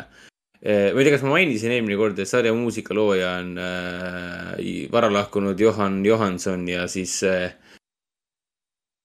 [0.61, 5.11] eh, ma ei tea, kas ma mainisin eelmine kord, et sarja muusikalooja on äh, vara
[5.11, 7.51] lahkunud Johan Johanson ja siis äh,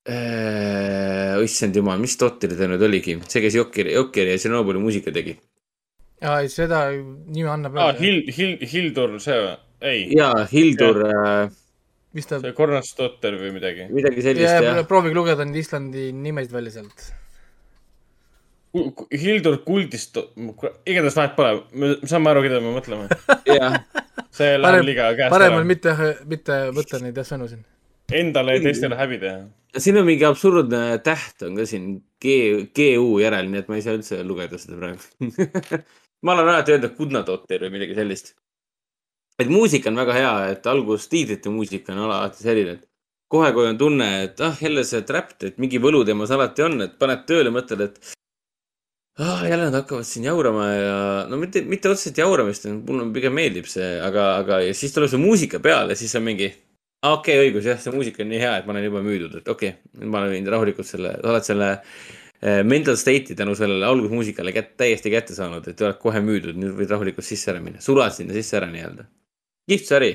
[0.08, 5.12] äh, issand jumal, mis totter ta nüüd oligi, see, kes Jokkeri, Jokkeri ja Tšernobõli muusika
[5.14, 5.34] tegi.
[6.22, 9.56] jaa, seda nime annab aa, Hild-, Hild-, Hildur see või?
[9.80, 10.06] ei.
[10.14, 11.59] jaa, Hildur äh,,
[12.16, 13.88] mis ta, see Kornastotter või midagi.
[13.92, 14.82] midagi sellist jah.
[14.88, 17.10] proovige lugeda neid Islandi nimesid välja sealt.
[19.18, 20.18] Hildur Kuldist,
[20.86, 23.08] igatahes vahet pole, me saame aru, keda me mõtleme.
[24.36, 25.68] see läheb liiga käest parem on ära.
[25.72, 25.94] mitte,
[26.30, 27.64] mitte võtta neid jah sõnu siin.
[28.14, 29.40] Endale ja teistele häbi teha.
[29.78, 32.36] siin on mingi absurdne täht on ka siin G,
[32.76, 35.80] GU järel, nii et ma ei saa üldse lugeda seda praegu
[36.26, 38.34] ma olen alati öelnud Kudnatotter või midagi sellist.
[39.40, 42.86] Et muusika on väga hea, et algus tiitrite muusika on alati selline, et
[43.30, 46.80] kohe, kui on tunne, et ah, jälle see trapped, et mingi võlu temas alati on,
[46.86, 48.14] et paned tööle, mõtled, et
[49.22, 50.96] ah, jälle nad hakkavad siin jaurama ja
[51.30, 55.22] no mitte, mitte otseselt jauramist, mulle pigem meeldib see, aga, aga ja siis tuleb see
[55.22, 58.56] muusika peale, siis on mingi ah, okei okay,, õigus, jah, see muusika on nii hea,
[58.60, 61.70] et ma olen juba müüdud, et okei okay,, ma olen rahulikult selle, sa oled selle
[61.76, 66.74] eh, mental state'i tänu sellele algusmuusikale kätt, täiesti kätte saanud, et oled kohe müüdud, nüüd
[66.82, 69.06] võid rahulikult sisse ära minna, sulad sinna sisse ära nii-öelda.
[69.70, 70.10] Kihvt sari.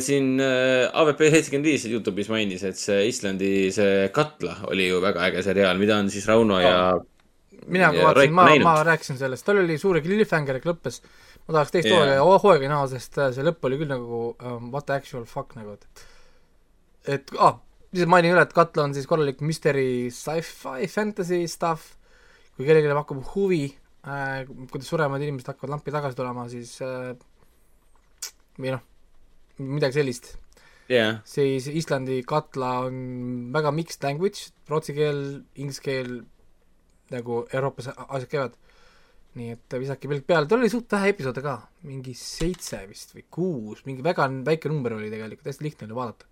[0.00, 5.26] siin äh, AVP seitsekümmend viis Youtube'is mainis, et see Islandi see Katla oli ju väga
[5.28, 6.76] äge seriaal, mida on siis Rauno ja
[7.66, 11.00] mina ka vaatasin, ma, ma rääkisin sellest, tal oli suure cliffhangeriga lõppes.
[11.44, 14.86] ma tahaks teist hooaega, hooaega näha, sest äh, see lõpp oli küll nagu um, what
[14.88, 16.04] the actual fuck nagu, et
[17.16, 17.58] et ah,
[17.92, 21.94] lihtsalt mainin üle, et Katla on siis korralik mystery sci-fi fantasy stuff,
[22.56, 23.66] kui kellelegi pakub huvi
[24.08, 27.12] äh,, kuidas suremad inimesed hakkavad lampi tagasi tulema, siis äh,
[28.58, 28.82] või noh,
[29.58, 30.34] midagi sellist
[30.90, 32.98] jah, siis Islandi katla on
[33.54, 35.22] väga mixed language, rootsi keel,
[35.56, 36.12] inglise keel
[37.12, 38.60] nagu Euroopas asjad käivad.
[39.34, 41.56] nii et visake pilk peale, tal oli suht vähe episoode ka,
[41.90, 46.28] mingi seitse vist või kuus, mingi väga väike number oli tegelikult, hästi lihtne oli vaadata.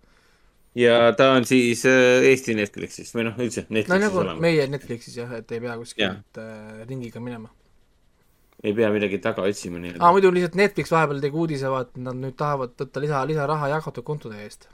[0.79, 4.39] ja ta on siis äh, Eesti Netflixis või noh, üldse no Netflixis nagu olema.
[4.45, 7.51] meie Netflixis jah, et ei pea kuskilt äh, ringiga minema.
[8.63, 12.19] Ei pea midagi taga otsima nii-öelda aa, muidu lihtsalt Netflix vahepeal tegi uudise, vaata, nad
[12.19, 14.69] nüüd tahavad võtta lisa, lisaraha jagatud kontode eest.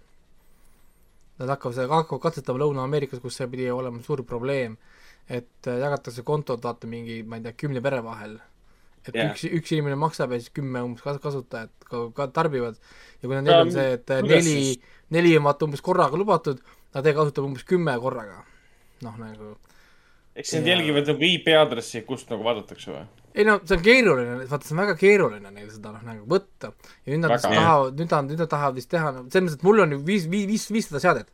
[1.40, 4.76] Nad hakkavad seda, hakkavad katsetama Lõuna-Ameerikas, kus see pidi olema suur probleem,
[5.30, 8.38] et äh, jagatakse kontod, vaata mingi, ma ei tea, kümne pere vahel.
[9.07, 9.30] et yeah.
[9.32, 12.76] üks, üks inimene maksab ja siis kümme umbes kas- kasutajat ka, ka tarbivad.
[13.22, 14.76] ja kui Ja neil on see, et äh, neli
[15.10, 16.60] neli on vaata umbes korraga lubatud,
[16.94, 18.44] nad ei kasuta umbes kümme korraga.
[19.02, 19.56] noh, nagu
[20.40, 23.07] eks nad Ja- jälgivad nagu IP aadressi, kust nagu vaadatakse või?
[23.36, 26.72] ei no see on keeruline, vaata see on väga keeruline neil seda noh nagu võtta
[26.72, 29.60] ja nüüd nad vist tahavad, nüüd nad, nüüd nad tahavad vist teha, no selles mõttes,
[29.60, 31.30] et mul on ju viis, viis, viis, viissada seadet.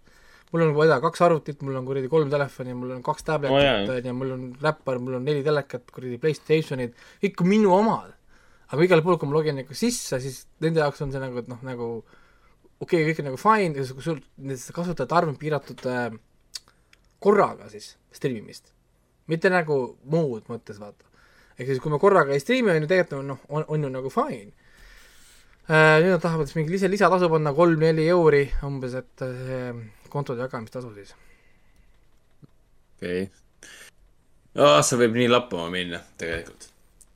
[0.52, 4.14] mul on vaja kaks arvutit, mul on kuradi kolm telefoni, mul on kaks tabletit onju,
[4.18, 8.14] mul on räppar, mul on neli telekat, kuradi Playstationid, kõik minu omad.
[8.72, 11.48] aga igal pool, kui ma login nagu sisse, siis nende jaoks on see nagu, et
[11.48, 11.90] noh, nagu
[12.82, 14.22] okei okay,, kõik on nagu fine, kui sul
[14.76, 16.10] kasutajate arv on piiratud äh,
[17.24, 18.75] korraga siis streamimist,
[19.32, 19.80] mitte nagu
[20.12, 21.08] muud mõttes vaata.
[21.58, 23.92] ehk siis, kui me korraga ei striimi, on ju tegelikult on noh, on, on ju
[23.94, 24.52] nagu fine
[25.70, 26.02] äh,.
[26.04, 30.46] nüüd nad tahavad siis mingi lisa, lisatasu panna kolm-neli euri umbes, et äh, see kontode
[30.46, 31.16] jagamistasu siis.
[32.98, 34.84] okei okay..
[34.86, 36.70] see võib nii lappama minna tegelikult.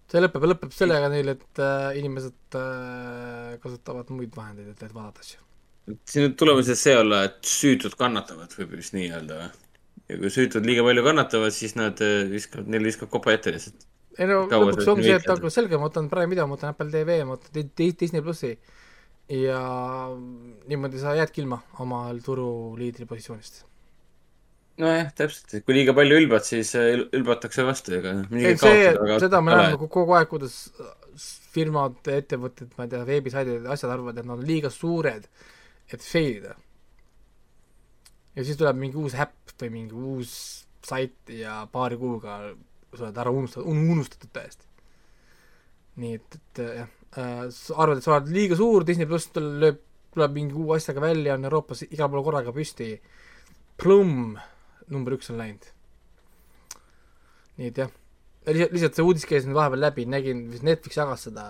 [0.09, 5.25] see lõpeb, lõpeb sellega neil, et äh, inimesed äh, kasutavad muid vahendeid, et, et vaadata
[5.25, 5.45] asju.
[6.09, 9.57] siin võib tulemuses see olla, et süütud kannatavad, võib vist nii öelda või?
[10.09, 13.87] Ja kui süütud liiga palju kannatavad, siis nad äh, viskavad, neil viskab kopa ette lihtsalt.
[14.19, 16.73] ei no Kaua lõpuks ongi see, et nagu selge, ma võtan Prime video, ma võtan
[16.73, 18.53] Apple TV, ma Di- Disney plussi
[19.29, 19.59] ja
[20.67, 23.63] niimoodi sa jäädki ilma oma turuliidri positsioonist.
[24.79, 28.93] nojah, täpselt, et kui liiga palju ülbad, siis äh, ül- ülbatakse vastu, ega ei, see,
[29.19, 30.55] seda me näeme ko- kogu aeg, kuidas
[31.53, 35.25] firmad, ettevõtted, ma ei tea, veebisaidid, asjad arvavad, et nad on liiga suured,
[35.91, 36.55] et fail ida.
[38.39, 40.33] Ja siis tuleb mingi uus äpp või mingi uus
[40.87, 42.39] sait ja paari kuuga
[42.95, 44.65] sa oled ära unustatud, unustatud täiesti.
[45.99, 46.87] nii et, et jah
[47.19, 47.41] äh,,
[47.75, 49.83] arvad, et sa oled liiga suur, Disney pluss lööb,
[50.15, 52.95] tuleb mingi uue asjaga välja, on Euroopas igal pool korraga püsti.
[53.77, 54.39] Plum
[54.89, 55.67] number üks on läinud
[57.59, 57.91] nii et jah,
[58.47, 61.45] lihtsalt, lihtsalt see uudis käis nüüd vahepeal läbi, nägin, Netflix jagas seda,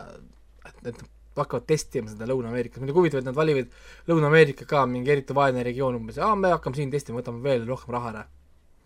[0.66, 1.04] et, et
[1.44, 3.72] hakkavad testima seda Lõuna-Ameerikas, muidugi huvitav, et nad valivad
[4.10, 7.96] Lõuna-Ameerika ka mingi eriti vaene regioon umbes, aa, me hakkame siin testima, võtame veel rohkem
[7.98, 8.28] raha ära.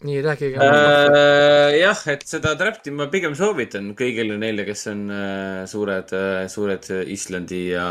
[0.07, 1.79] nii, rääkige äh,.
[1.79, 6.89] jah, et seda Trapti ma pigem soovitan kõigile neile, kes on äh, suured äh,, suured
[7.15, 7.87] Islandi ja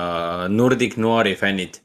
[0.51, 1.79] Nordic Noiri fännid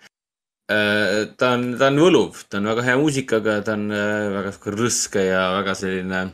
[0.73, 1.27] äh,.
[1.39, 4.77] ta on, ta on võluv, ta on väga hea muusikaga, ta on äh, väga sihuke
[4.77, 6.24] rõske ja väga selline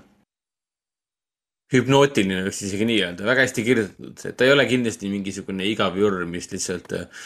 [1.72, 5.96] hüpnootiline, võiks isegi nii öelda, väga hästi kirjutatud, et ta ei ole kindlasti mingisugune igav
[5.98, 7.22] jurr, mis lihtsalt äh,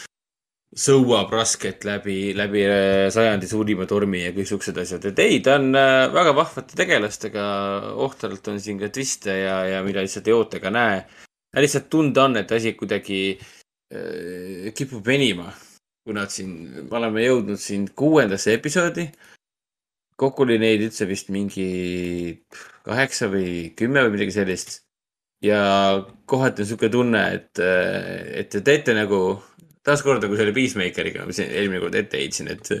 [0.75, 5.55] sõuab rasket läbi, läbi äh, sajandi suurima tormi ja kõik siuksed asjad, et ei, ta
[5.61, 7.45] on äh, väga vahvate tegelastega,
[8.03, 10.99] ohtralt on siin ka twiste ja, ja mida lihtsalt ei oota ega näe.
[11.57, 15.53] lihtsalt tunda on, et asi kuidagi äh, kipub venima,
[16.03, 16.53] kui nad siin,
[16.83, 19.07] me oleme jõudnud siin kuuendasse episoodi.
[20.17, 22.43] kokku oli neid üldse vist mingi
[22.87, 24.81] kaheksa või kümme või midagi sellist.
[25.43, 25.59] ja
[26.25, 29.37] kohati on sihuke tunne, et, et te teete nagu
[29.87, 32.71] taaskord nagu selle Peacemakeriga, ma siin eelmine kord ette heitsin, et,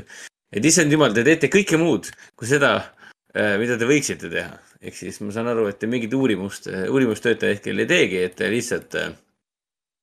[0.51, 2.09] et issand jumal, te teete kõike muud
[2.39, 2.71] kui seda,
[3.61, 4.57] mida te võiksite teha.
[4.81, 8.35] ehk siis ma saan aru, et te mingit uurimust, uurimustööd te hetkel ei teegi, et
[8.37, 8.97] te lihtsalt.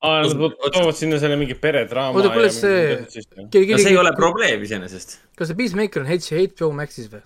[0.04, 2.18] aa, nad toovad sinna selle mingi peredraama.
[2.20, 5.18] oota, kuidas see, no see ei ole probleem iseenesest.
[5.38, 7.24] kas see Peacemaker on HBO Maxis või?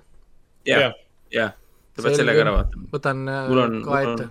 [0.68, 0.96] jah,
[1.34, 1.54] jah,
[1.98, 2.90] sa pead sellega ära vaatama.
[2.94, 4.28] võtan äh, mul on, ka ette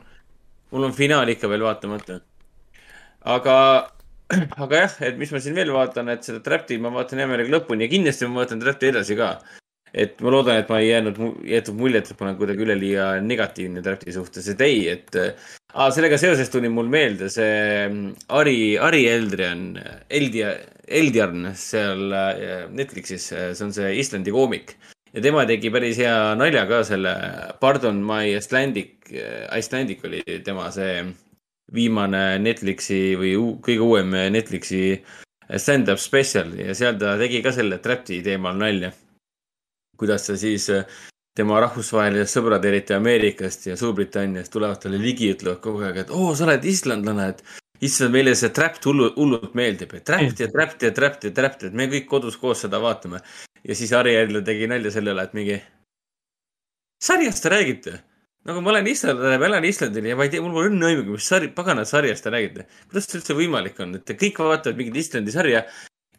[0.72, 2.20] mul on finaal ikka veel vaatamata.
[3.36, 3.58] aga,
[4.64, 7.56] aga jah, et mis ma siin veel vaatan, et seda Trapti ma vaatan hea meelega
[7.58, 9.38] lõpuni ja kindlasti ma vaatan Trapti edasi ka.
[9.98, 13.82] et ma loodan, et ma ei jäänud, jäetud muljet, et ma olen kuidagi üleliia negatiivne
[13.84, 15.16] Trapti suhtes, et ei, et
[15.74, 19.70] ah, sellega seoses tuli mul meelde see mm, Ari, Ari Eldrian,
[20.10, 20.52] Eldia,
[20.88, 24.76] Eldjarn seal äh, Netflixis, see on see Islandi koomik
[25.14, 27.14] ja tema tegi päris hea nalja ka selle
[27.62, 29.12] Pardon my Icelandic,
[29.56, 31.04] Icelandic oli tema see
[31.74, 34.84] viimane Netflixi või kõige uuem Netflixi
[35.56, 38.92] stand-up spetsial ja seal ta tegi ka selle Trapti teemal nalja.
[39.98, 40.70] kuidas ta siis,
[41.38, 46.36] tema rahvusvahelised sõbrad, eriti Ameerikast ja Suurbritanniast tulevad talle ligi, ütlevad kogu aeg, et oo,
[46.36, 47.42] sa oled islandlane, et
[47.88, 51.68] issand, meile see Trapt hullu, hullult meeldib, et Trapt ja Trapt ja Trapt ja Trapt,
[51.70, 53.22] et me kõik kodus koos seda vaatame.
[53.68, 55.58] Ja siis Ari jälle tegi nalja selle üle, et mingi,
[57.04, 57.98] sarjast te räägite?
[58.48, 61.18] nagu ma olen islandlane, ma elan Islandil ja ma ei tea, mul pole õnne aimugi,
[61.18, 62.64] mis sari, pagana sarjast te räägite.
[62.88, 65.66] kuidas see üldse võimalik on, et kõik vaatavad mingit Islandi sarja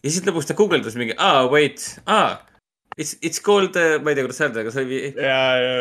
[0.02, 2.36] ja siis lõpuks ta guugeldas mingi, aa, wait, aa.
[2.98, 4.96] It's, it's called uh,, ma ei tea, kuidas öelda, aga see oli.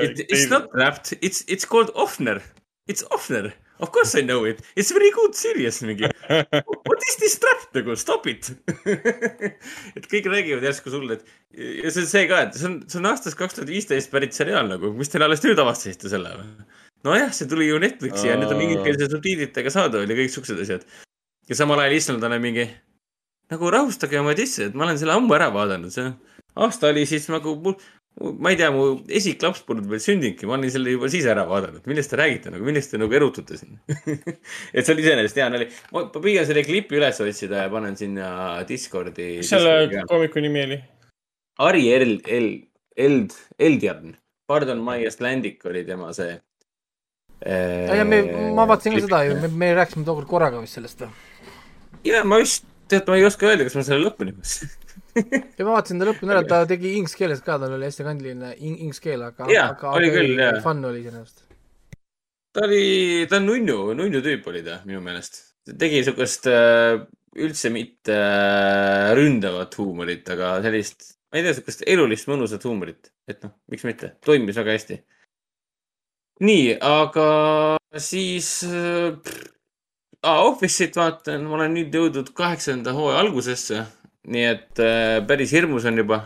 [0.05, 2.37] It, it's not wrapped, it's, it's called Offner.
[2.87, 3.49] It's Offner.
[3.79, 4.61] Of course I know it.
[4.75, 6.09] It's very good series mingi.
[6.29, 8.49] What is this trap nagu, stop it.
[9.97, 12.99] et kõik räägivad järsku sulle, et ja see on see ka, et see on, see
[13.01, 16.67] on aastast kaks tuhat viisteist pärit seriaal nagu, mis te alles nüüd avastasite selle või?
[17.07, 20.87] nojah, see tuli ju Netflixi ja nüüd on ingliskeelse subtiitritega saadaval ja kõik siuksed asjad.
[21.47, 22.65] ja samal ajal islandlane mingi
[23.53, 26.09] nagu rahustage oma sisse, et ma olen selle ammu ära vaadanud, see
[26.57, 27.53] aasta oli siis nagu,
[28.17, 31.83] ma ei tea, mu esiklaps polnud veel sündinudki, ma olin selle juba siis ära vaadanud,
[31.89, 33.77] millest te räägite nagu, millest te nagu erutute siin
[34.75, 35.67] et see oli iseenesest hea nali.
[35.93, 38.29] ma püüan selle klipi üles otsida ja panen sinna
[38.69, 39.35] Discordi.
[39.41, 40.79] mis selle koomiku nimi oli?
[41.67, 42.65] Ari Eld, Eld,
[42.97, 43.37] Eld,
[43.69, 44.17] Eldjarn,
[44.49, 46.39] Pardon my Icelandic oli tema see.
[47.45, 48.23] ja me,
[48.57, 51.13] ma vaatasin ka seda ju, me, me rääkisime tookord korraga vist sellest või?
[52.07, 54.73] ja ma vist, tead, ma ei oska öelda, kas ma selle lõpuni mõtlesin.
[55.17, 58.53] ja ma vaatasin ta lõpuni ära, ta tegi inglise keeles ka, tal oli hästi kandiline
[58.57, 60.61] in- inglise keel, aga, Jaa, aga, oli küll, jaa.
[60.63, 61.43] fun oli iseenesest.
[62.55, 62.81] ta oli,
[63.29, 65.43] ta on nunnu, nunnu tüüp oli ta minu meelest.
[65.67, 67.01] tegi siukest äh,
[67.37, 73.43] üldse mitte äh, ründavat huumorit, aga sellist, ma ei tea, siukest elulist mõnusat huumorit, et
[73.45, 75.01] noh, miks mitte, toimis väga hästi.
[76.47, 77.27] nii, aga
[78.01, 79.13] siis äh,
[80.23, 83.83] ah, Office'it vaatan, ma olen nüüd jõudnud kaheksanda hooaja algusesse,
[84.27, 86.21] nii et äh, päris hirmus on juba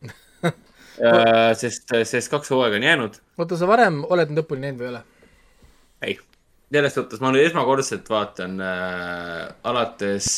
[0.46, 1.52] äh,.
[1.58, 5.02] sest, sest kaks hooaega on jäänud oota, sa varem oled lõpuni näinud või ei ole?
[6.06, 6.18] ei,
[6.70, 10.30] selles suhtes ma nüüd esmakordselt vaatan äh, alates.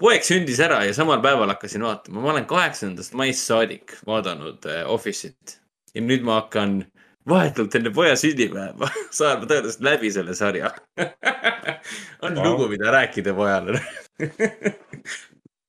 [0.00, 4.84] poeg sündis ära ja samal päeval hakkasin vaatama, ma olen kaheksandast maist saadik vaadanud äh,
[4.92, 5.58] Office'it
[5.94, 6.84] ja nüüd ma hakkan
[7.28, 10.72] vahetult enne poja sünnipäeva saama tõenäoliselt läbi selle sarja.
[12.24, 12.44] on Wow.
[12.46, 13.80] lugu, mida rääkida pojale.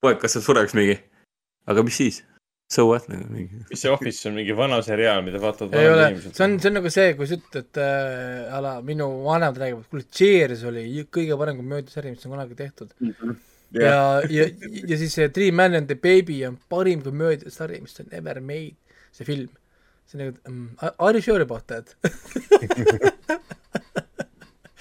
[0.01, 0.97] poeg kasvab sureks mingi,
[1.67, 2.23] aga mis siis?
[2.69, 3.61] So what nagu mingi.
[3.69, 6.34] mis see Office on, mingi vana seriaal, mida vaatavad ei ole vanad, inimesed?
[6.35, 9.85] see on, see on nagu see, kui sa ütled, et äh, ala, minu vanemad räägivad,
[9.91, 12.91] kuule, Cheers oli kõige parem komöödiasari, mis on kunagi tehtud.
[13.71, 13.93] ja,
[14.27, 14.49] ja,
[14.91, 18.75] ja siis see Three Men and the Baby on parim komöödiasari, mis on ever made,
[19.15, 19.47] see film.
[20.15, 20.69] On nagu um,,
[20.99, 21.95] are you sure about that?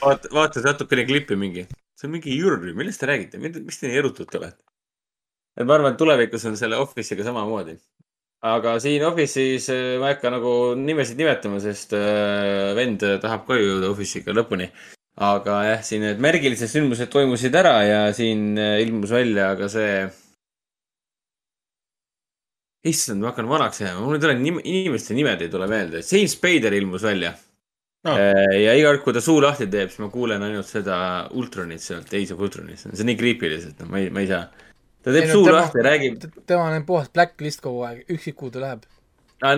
[0.03, 1.66] vaata, vaata natukene klippi mingi,
[1.98, 4.62] see on mingi jürr, millest te räägite, miks te nii erutud olete?
[5.57, 7.77] et ma arvan, et tulevikus on selle Office'iga samamoodi.
[8.47, 13.57] aga siin Office'is äh, ma ei hakka nagu nimesid nimetama, sest äh, vend tahab ka
[13.59, 14.69] jõuda Office'iga lõpuni.
[15.16, 20.07] aga jah, siin need märgilised sündmused toimusid ära ja siin äh, ilmus välja ka see.
[22.87, 26.03] issand, ma hakkan vanaks jääma, mul ei tule nim-, inimeste nimed ei tule meelde.
[26.07, 27.35] James Spader ilmus välja
[28.07, 28.15] Ah.
[28.23, 30.97] Äh, ja iga kord, kui ta suu lahti teeb, siis ma kuulen ainult seda
[31.35, 34.29] Ultronit sealt, Days of Ultronist, see on nii creepy lihtsalt, no ma ei, ma ei
[34.31, 34.45] saa.
[35.03, 38.05] ta teeb Ei no suu tema- lahti ja räägib, tema on puhas blacklist kogu aeg,
[38.15, 38.85] ükskõik kuhu ta läheb.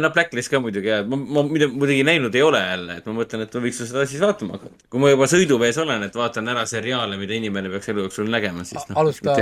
[0.01, 3.13] no Blacklist ka muidugi ja ma, ma muidu- muidugi näinud ei ole jälle, et ma
[3.21, 4.89] mõtlen, et ma võiks seda siis vaatama hakata.
[4.89, 8.65] kui ma juba sõiduvees olen, et vaatan ära seriaale, mida inimene peaks elu jooksul nägema,
[8.65, 9.37] siis noh, alusta.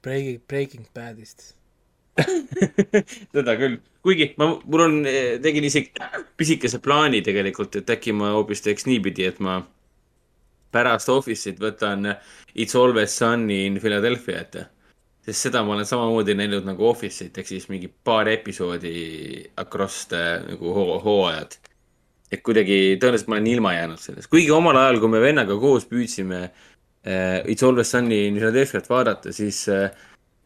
[0.00, 1.52] Breaking, Breaking Badist.
[3.32, 4.98] seda küll, kuigi ma, mul on,
[5.42, 5.92] tegin isegi
[6.36, 9.60] pisikese plaani tegelikult, et äkki ma hoopis teeks niipidi, et ma
[10.72, 12.08] pärast Office'it võtan
[12.54, 14.66] It's Always Sunny in Philadelphia ette.
[15.22, 20.22] sest seda ma olen samamoodi näinud nagu Office'it ehk siis mingi paar episoodi across the
[20.48, 21.56] nagu hoo- hooajad.
[22.32, 25.84] et kuidagi tõenäoliselt ma olen ilma jäänud sellest, kuigi omal ajal, kui me vennaga koos
[25.84, 29.90] püüdsime äh, It's Always Sunny in Philadelphia't vaadata, siis äh,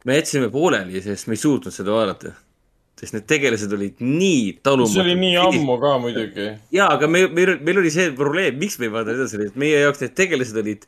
[0.07, 2.35] me jätsime pooleli, sest me ei suutnud seda vaadata.
[2.97, 4.95] sest need tegelased olid nii talumatud.
[4.95, 6.47] see oli nii ammu ka muidugi.
[6.73, 9.83] jaa, aga me, meil, meil oli see probleem, miks me ei vaadanud edasi, et meie
[9.83, 10.87] jaoks need tegelased olid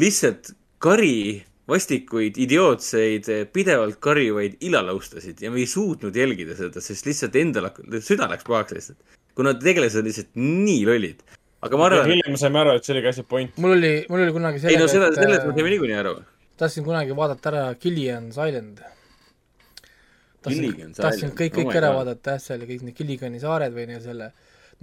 [0.00, 7.36] lihtsalt kari, vastikuid, idiootseid, pidevalt karjuvaid ilalaustasid ja me ei suutnud jälgida seda, sest lihtsalt
[7.42, 9.20] endal hakkas, süda läks pahaks lihtsalt.
[9.36, 11.20] kuna tegelased olid lihtsalt nii lollid.
[11.62, 13.58] aga ma arvan, hiljem me saime aru, et see oli ka see point.
[13.58, 16.20] mul oli, mul oli kunagi ei no seda, et, sellest me äh, saime niikuinii aru.
[16.60, 18.82] Tahtsin kunagi vaadata ära Gilligan's Island.
[20.42, 22.00] tahtsin tahtsin Island, kõik, oh kõik my ära God.
[22.00, 24.32] vaadata jah, seal kõik need Gilligani saared või nii selle.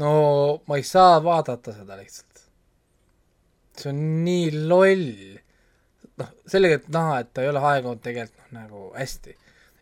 [0.01, 0.13] no
[0.67, 2.47] ma ei saa vaadata seda lihtsalt.
[3.77, 5.13] see on nii loll.
[6.21, 9.37] noh, selgelt näha, et ta ei ole aegunud tegelikult noh, nagu hästi.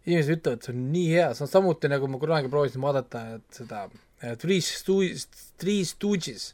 [0.08, 3.62] inimesed ütlevad, see on nii hea, see on samuti nagu ma kunagi proovisin vaadata et
[3.62, 5.28] seda äh, Three Stooges,
[5.58, 6.54] Three Stooges.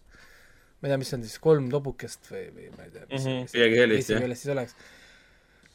[0.79, 3.55] ma ei tea, mis on siis kolm tobukest või, või ma ei tea, mis mis
[3.55, 4.75] Midagi sellist, eesti keeles siis oleks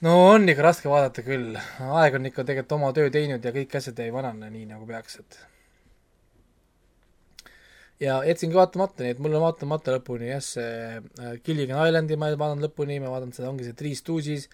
[0.05, 1.57] no on ikka raske vaadata küll,
[1.99, 5.19] aeg on ikka tegelikult oma töö teinud ja kõik asjad ei vanane nii nagu peaks,
[5.23, 5.39] et.
[7.99, 10.69] Ja jätsingi vaatamata, nii et mul on vaatamata lõpuni jah, see
[11.01, 14.47] äh, Gilligan Islandi ma ei vaadanud lõpuni, ma vaatan seda, ongi see Three Stooges.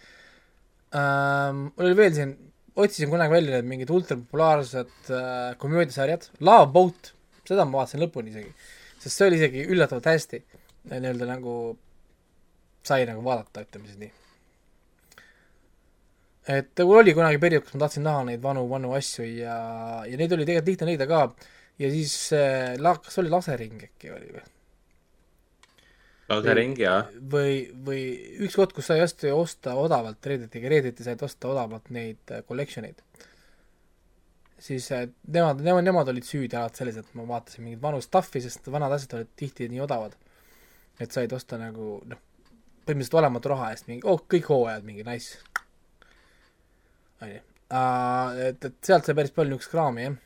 [0.97, 1.66] Ähm,.
[1.75, 2.35] mul oli veel siin,
[2.81, 7.12] otsisin kunagi välja need mingid ultrapopulaarsed äh, komöödiasarjad, Love Boat,
[7.45, 8.55] seda ma vaatasin lõpuni isegi,
[8.97, 10.45] sest see oli isegi üllatavalt hästi.
[10.89, 11.55] Nii-öelda nagu
[12.85, 14.24] sai nagu vaadata, ütleme siis nii
[16.49, 19.59] et mul oli kunagi periood, kus ma tahtsin näha neid vanu, vanu asju ja,
[20.09, 21.23] ja neid oli tegelikult lihtne leida ka.
[21.81, 24.45] ja siis äh, la-, kas oli Lasering äkki oli või?
[26.29, 27.03] Lausering, jaa.
[27.33, 28.03] või, või
[28.47, 32.87] üks koht, kus sai hästi osta odavalt Redditiga, Redditi said osta odavalt neid äh, collection
[32.89, 33.03] eid.
[34.59, 38.41] siis äh, nemad, nemad, nemad olid süüdi alati selles, et ma vaatasin mingit vanu stuff'i,
[38.41, 40.16] sest vanad asjad olid tihti nii odavad,
[41.01, 42.23] et said osta nagu noh,
[42.85, 45.41] põhimõtteliselt olematu raha eest mingi, oh kõik hooajad mingi nice.
[47.25, 47.41] onju,
[48.49, 50.19] et, et sealt sai päris palju niisugust kraami jah.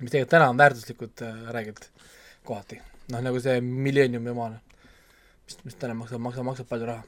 [0.00, 1.88] mis tegelikult täna on väärtuslikud äh, räägilt
[2.46, 2.80] kohati,
[3.14, 4.60] noh nagu see Millenniumi omane,
[5.46, 7.02] mis, mis täna maksab, maksab, maksab palju raha.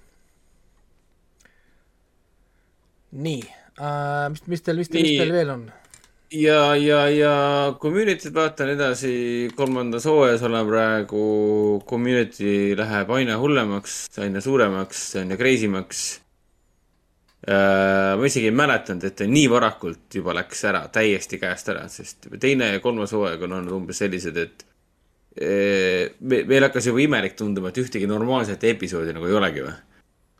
[3.15, 3.41] nii
[3.79, 5.67] äh,, mis, mis teil, mis teil, mis teil veel on?
[6.35, 7.35] ja, ja, ja
[7.81, 9.15] community't vaatan edasi,
[9.57, 11.25] kolmandas hooajas olen praegu,
[11.89, 16.05] community läheb aina hullemaks, aina suuremaks, aina crazy maks.
[17.45, 22.31] Ma isegi ei mäletanud, et ta nii varakult juba läks ära, täiesti käest ära, sest
[22.41, 24.65] teine ja kolmas hooaeg on olnud umbes sellised, et
[25.37, 29.75] eh, me, meil hakkas juba imelik tunduma, et ühtegi normaalset episoodi nagu ei olegi või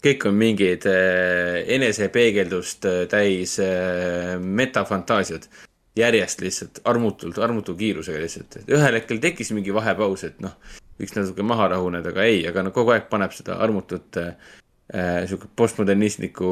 [0.05, 5.49] kõik on mingid äh, enesepeegeldust äh, täis äh, metafantaasiad.
[5.95, 10.57] järjest lihtsalt armutult, armutu kiirusega lihtsalt, et ühel hetkel tekkis mingi vahepaus, et noh,
[10.99, 14.64] võiks natuke maha rahuneda, aga ei, aga no kogu aeg paneb seda armutut äh, äh,
[14.95, 16.49] sihuke postmodernistlikku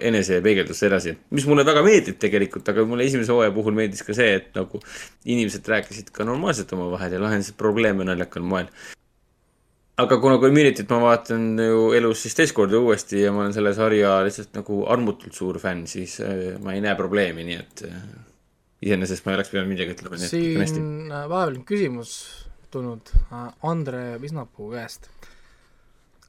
[0.00, 4.38] enesepeegeldust edasi, mis mulle väga meeldib tegelikult, aga mulle esimese hooaja puhul meeldis ka see,
[4.38, 4.80] et nagu
[5.28, 8.72] inimesed rääkisid ka normaalselt omavahel ja lahendasid probleeme naljakal moel
[9.98, 13.74] aga kuna Community't ma vaatan ju elus siis teist korda uuesti ja ma olen selle
[13.76, 18.02] sarja lihtsalt nagu armutult suur fänn, siis äh, ma ei näe probleemi, nii et äh,
[18.84, 20.82] iseenesest ma ei oleks pidanud midagi ütlema, nii et kõik on hästi.
[20.82, 22.12] siin äh, vahepeal küsimus
[22.70, 25.10] tulnud äh, Andre Visnapuu käest.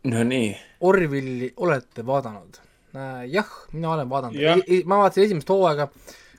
[0.04, 0.56] Nonii.
[0.82, 2.60] Orwelli olete vaadanud
[2.96, 3.26] äh,?
[3.28, 5.90] jah, mina olen vaadanud Jah., ma vaatasin esimest hooaega,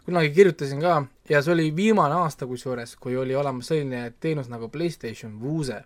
[0.07, 0.95] kunagi kirjutasin ka
[1.29, 5.83] ja see oli viimane aasta kusjuures, kui oli olemas selline teenus nagu PlayStation Vuse.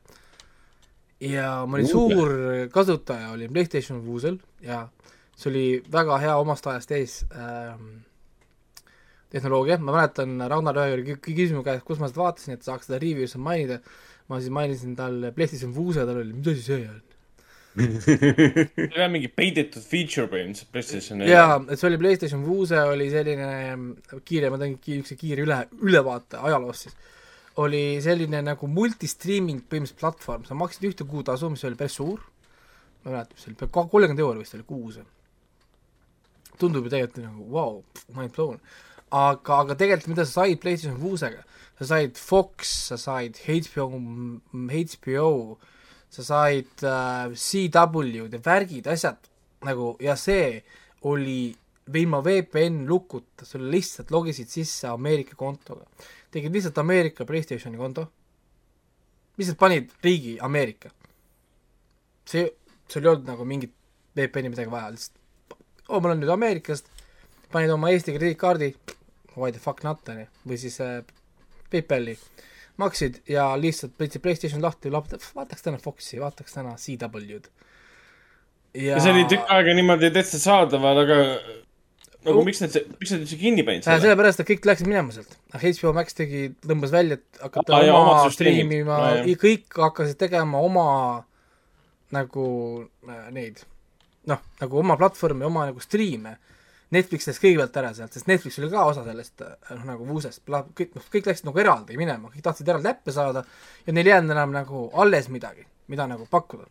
[1.21, 1.93] ja ma olin Vuse.
[1.93, 2.33] suur
[2.73, 4.85] kasutaja, olin PlayStation Vusel ja
[5.37, 7.89] see oli väga hea omast ajast ees ähm,
[9.35, 12.63] tehnoloogia, ma mäletan, Ragnar ühe korra kü- küsis mu käest, kus ma seda vaatasin, et
[12.63, 13.81] saaks seda review'sse mainida,
[14.31, 17.01] ma siis mainisin talle PlayStation Vuse, tal oli, mis asi see on?
[18.05, 23.49] see oli mingi peidetud feature põhimõtteliselt PlayStation jaa, et see oli PlayStation Vuse oli selline
[23.73, 26.95] mm, kiire, ma teen niisuguse kiire üle, ülevaate ajaloost siis.
[27.65, 32.23] oli selline nagu multistriiming põhimõtteliselt platvorm, sa maksid ühte kuutasu, mis oli päris suur,
[33.03, 35.03] ma ei mäleta, mis see oli, kolmkümmend euri vist oli kuus.
[36.59, 37.85] tundub ju tegelikult nagu vau wow,,
[38.15, 38.63] mind blown.
[39.11, 41.43] aga, aga tegelikult mida sa said PlayStation Vusega,
[41.81, 43.91] sa said Fox, sa said HBO,
[44.71, 45.31] HBO,
[46.15, 49.31] sa said äh, CW-d ja värgid, asjad
[49.65, 50.61] nagu ja see
[51.11, 51.55] oli
[51.93, 55.85] ilma VPN lukuta, sul lihtsalt logisid sisse Ameerika kontoga.
[56.31, 58.07] tegid lihtsalt Ameerika Playstationi konto,
[59.39, 60.91] lihtsalt panid riigi Ameerika.
[62.25, 62.49] see,
[62.89, 63.75] sul ei olnud nagu mingit
[64.17, 65.21] VPN-i midagi vaja, lihtsalt
[65.89, 66.89] oh, ma olen nüüd Ameerikast,
[67.53, 68.71] panid oma Eesti krediitkaardi,
[69.37, 71.03] why the fuck not, onju, või siis äh,
[71.71, 72.17] PayPali,
[72.81, 77.51] maksid ja lihtsalt võtsid PlayStation lahti, vaataks täna Foxi, vaataks täna CW-d.
[78.87, 81.21] ja see oli tükk aega niimoodi täitsa saadaval, aga
[82.25, 84.03] nagu miks nad, miks nad üldse kinni panid selle?
[84.05, 85.37] sellepärast, et kõik läksid minema sealt.
[85.55, 90.89] HBO Max tegi, tõmbas välja, et hakata jaa, oma striimima jah., kõik hakkasid tegema oma
[92.15, 92.47] nagu
[93.09, 93.63] äh, neid,
[94.31, 96.39] noh, nagu oma platvormi, oma nagu striime.
[96.93, 100.43] Netflix läks kõigepealt ära sealt, sest Netflix oli ka osa sellest äh, noh, nagu Vuusest,
[100.47, 103.45] kõik, noh, kõik läksid nagu eraldi minema, kõik tahtsid eraldi äppe saada
[103.87, 106.67] ja neil ei jäänud enam nagu alles midagi, mida nagu pakkuda.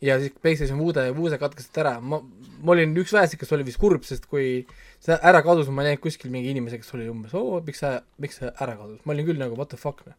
[0.00, 3.80] ja siis PlayStation Vuude, Vuuse katkesid ära, ma, ma olin üks väheseid, kes oli vist
[3.80, 4.64] kurb, sest kui
[5.02, 8.40] see ära kadus, ma näinud kuskil mingi inimese, kes oli umbes, oo, miks see, miks
[8.40, 10.16] see ära kadus, ma olin küll nagu what the fuck, noh.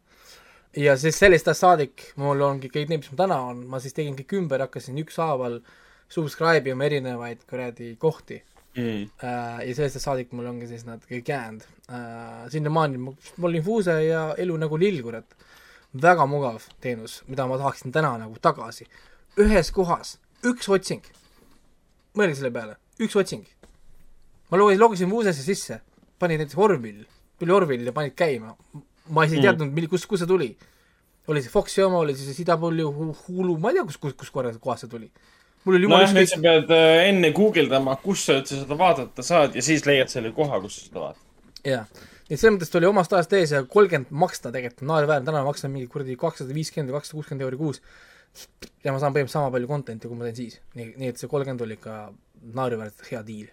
[0.76, 3.94] ja siis sellest ajast saadik mul ongi kõik need, mis mul täna on, ma siis
[3.94, 5.60] tegin kõik ümber, hakkasin ükshaaval
[6.08, 8.38] subscribe ima erinevaid kuradi kohti
[8.76, 9.02] mm..
[9.22, 12.46] äh, ja sellest saadik mul ongi siis nad kõik jäänud äh,.
[12.52, 15.36] sinnamaani ma, ma olin Fuuse ja elu nagu lill, kurat.
[16.02, 18.86] väga mugav teenus, mida ma tahaksin täna nagu tagasi.
[19.38, 21.04] ühes kohas, üks otsing.
[22.16, 23.44] mõelge selle peale, üks otsing.
[24.50, 25.80] ma logisin, logisin Fuusesse sisse,
[26.18, 27.06] panin näiteks Orville,
[27.38, 28.56] tuli Orville ja panid käima.
[29.08, 29.46] ma isegi ei Mm.
[29.48, 30.56] teadnud, mil-, kus, kus see tuli.
[31.28, 32.88] oli see Foxi oma, oli see CW,
[33.26, 35.10] Hulu, ma ei tea, kus, kus, kus korras, kohas see tuli.
[35.64, 39.24] Mul oli jumala nojah, nüüd sa pead äh, enne guugeldama, kus sa üldse seda vaadata
[39.26, 41.24] saad ja siis leiad selle koha, kus sa seda vaatad.
[41.68, 41.82] jaa,
[42.28, 45.28] nii et selles mõttes ta oli omast ajast ees ja kolmkümmend maksta tegelikult on naeruväärne,
[45.28, 47.82] täna ma maksan mingi kuradi kakssada viiskümmend või kakssada kuuskümmend euri kuus.
[48.84, 51.30] ja ma saan põhimõtteliselt sama palju content'i, kui ma teen siis, nii, nii et see
[51.30, 52.00] kolmkümmend oli ikka
[52.58, 53.48] naeruväärselt hea diil.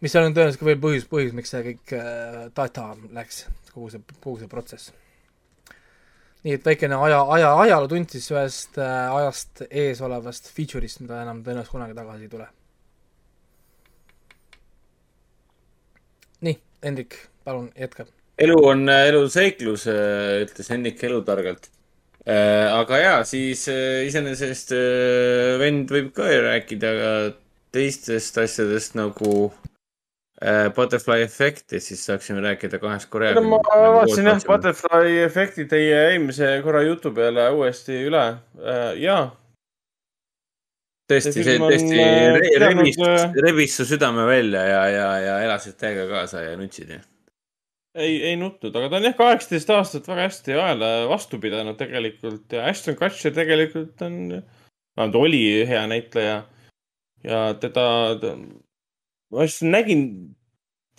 [0.00, 3.92] mis seal on tõenäoliselt ka veel põhjus, põhjus, miks see kõik äh, data läks, kogu
[3.94, 4.92] see, kogu see protsess.
[6.46, 11.42] Nii et väikene aja, aja, ajalootund siis ühest äh, ajast ees olevast feature'ist, mida enam
[11.46, 12.46] tõenäoliselt kunagi tagasi ei tule.
[16.46, 16.54] nii,
[16.84, 18.06] Hendrik, palun jätka.
[18.38, 19.88] elu on elu seiklus,
[20.44, 21.70] ütles Henrik elutargalt.
[22.28, 26.92] aga ja, siis äh, iseenesest äh, vend võib ka rääkida
[27.72, 29.67] teistest asjadest nagu äh,
[30.74, 33.34] Butterfly efekti, siis saaksime rääkida kahest Korea.
[33.34, 38.22] no ma vaatasin jah, Butterfly efekti teie eelmise korra jutu peale uuesti üle
[38.62, 39.18] äh, ja.
[41.10, 43.00] tõesti, see tõesti rebis,
[43.48, 47.02] rebis su südame välja ja, ja, ja elasid täiega kaasa ja nutsid ja
[47.98, 52.54] ei, ei nutnud, aga ta on jah, kaheksateist aastat väga hästi ajale vastu pidanud tegelikult
[52.54, 54.18] ja Ashton Kutcher tegelikult on,
[54.96, 56.42] vähemalt oli hea näitleja.
[57.24, 57.86] ja teda,
[59.32, 60.02] ma just nägin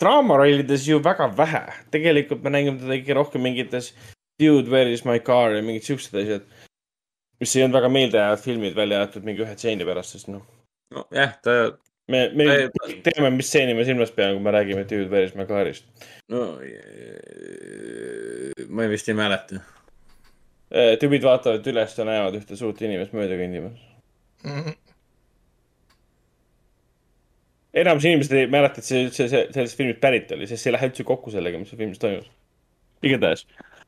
[0.00, 3.92] draamarollides ju väga vähe, tegelikult me nägime teda ikka rohkem mingites
[4.40, 6.46] Dude, where is my car ja mingid siuksed asjad.
[7.40, 10.42] mis ei olnud väga meeldejäävad filmid, välja jäetud mingi ühe stseeni pärast, sest noh.
[10.92, 11.56] nojah, ta
[12.12, 12.88] me, me ta...
[13.04, 15.84] teame, mis stseeni me silmas peame, kui me räägime Dude, where is my car'ist.
[16.32, 16.56] no
[18.68, 19.60] ma vist ei mäleta.
[21.00, 23.80] tüübid vaatavad üles ja näevad ühte suurt inimest mööda kõndimas
[24.44, 24.60] mm.
[24.60, 24.76] -hmm.
[27.74, 30.76] Enamus inimesed ei mäleta, et see üldse see, sellest filmist pärit oli, sest see ei
[30.78, 32.30] lähe üldse kokku sellega, mis seal filmis toimus.
[33.02, 33.46] igatahes.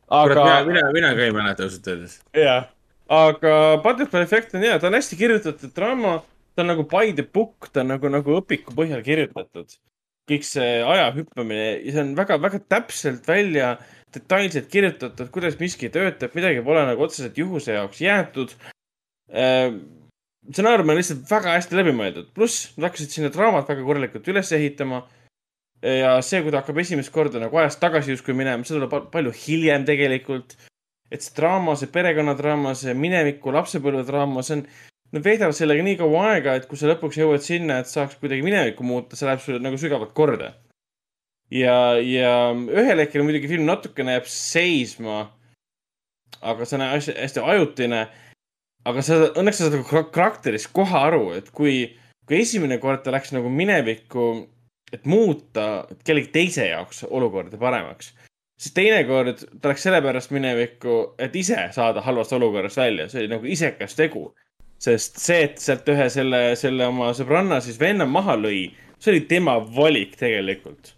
[0.08, 0.36] aga.
[0.38, 2.20] mina, mina, mina ka ei mäleta ausalt öeldes.
[2.36, 2.68] jah,
[3.12, 6.20] aga Butterfly Effect on hea, ta on hästi kirjutatud draama
[6.54, 9.78] ta on nagu by the book, ta on nagu, nagu õpiku põhjal kirjutatud.
[10.30, 13.72] kõik see aja hüppamine ja see on väga-väga täpselt välja,
[14.14, 18.54] detailselt kirjutatud, kuidas miski töötab, midagi pole nagu otseselt juhuse jaoks jäetud
[19.32, 19.72] äh,.
[20.50, 24.52] Stsenaarium on lihtsalt väga hästi läbi mõeldud, pluss nad hakkasid sinna draamat väga korralikult üles
[24.52, 25.04] ehitama.
[25.82, 29.32] ja see, kui ta hakkab esimest korda nagu ajas tagasi justkui minema, see tuleb palju
[29.34, 30.54] hiljem tegelikult
[31.12, 34.64] et see draama, see perekonnadraama, see mineviku lapsepõlvedraama, see on
[35.12, 38.44] nad veedavad sellega nii kaua aega, et kui sa lõpuks jõuad sinna, et saaks kuidagi
[38.46, 40.54] minevikku muuta, see läheb sulle nagu sügavalt korda.
[41.52, 45.26] ja, ja ühel hetkel muidugi film natukene jääb seisma.
[46.40, 48.06] aga see on hästi, hästi ajutine.
[48.88, 51.84] Aga sa, õnneks sa saad nagu karakterist kohe aru, et kui,
[52.26, 54.28] kui esimene kord ta läks nagu minevikku,
[54.92, 58.12] et muuta kellegi teise jaoks olukorda paremaks
[58.62, 63.48] siis teinekord ta läks sellepärast minevikku, et ise saada halvast olukorrast välja, see oli nagu
[63.50, 64.28] isekas tegu
[64.82, 68.66] sest see, et sealt ühe selle, selle oma sõbranna siis venna maha lõi,
[68.98, 70.94] see oli tema valik tegelikult.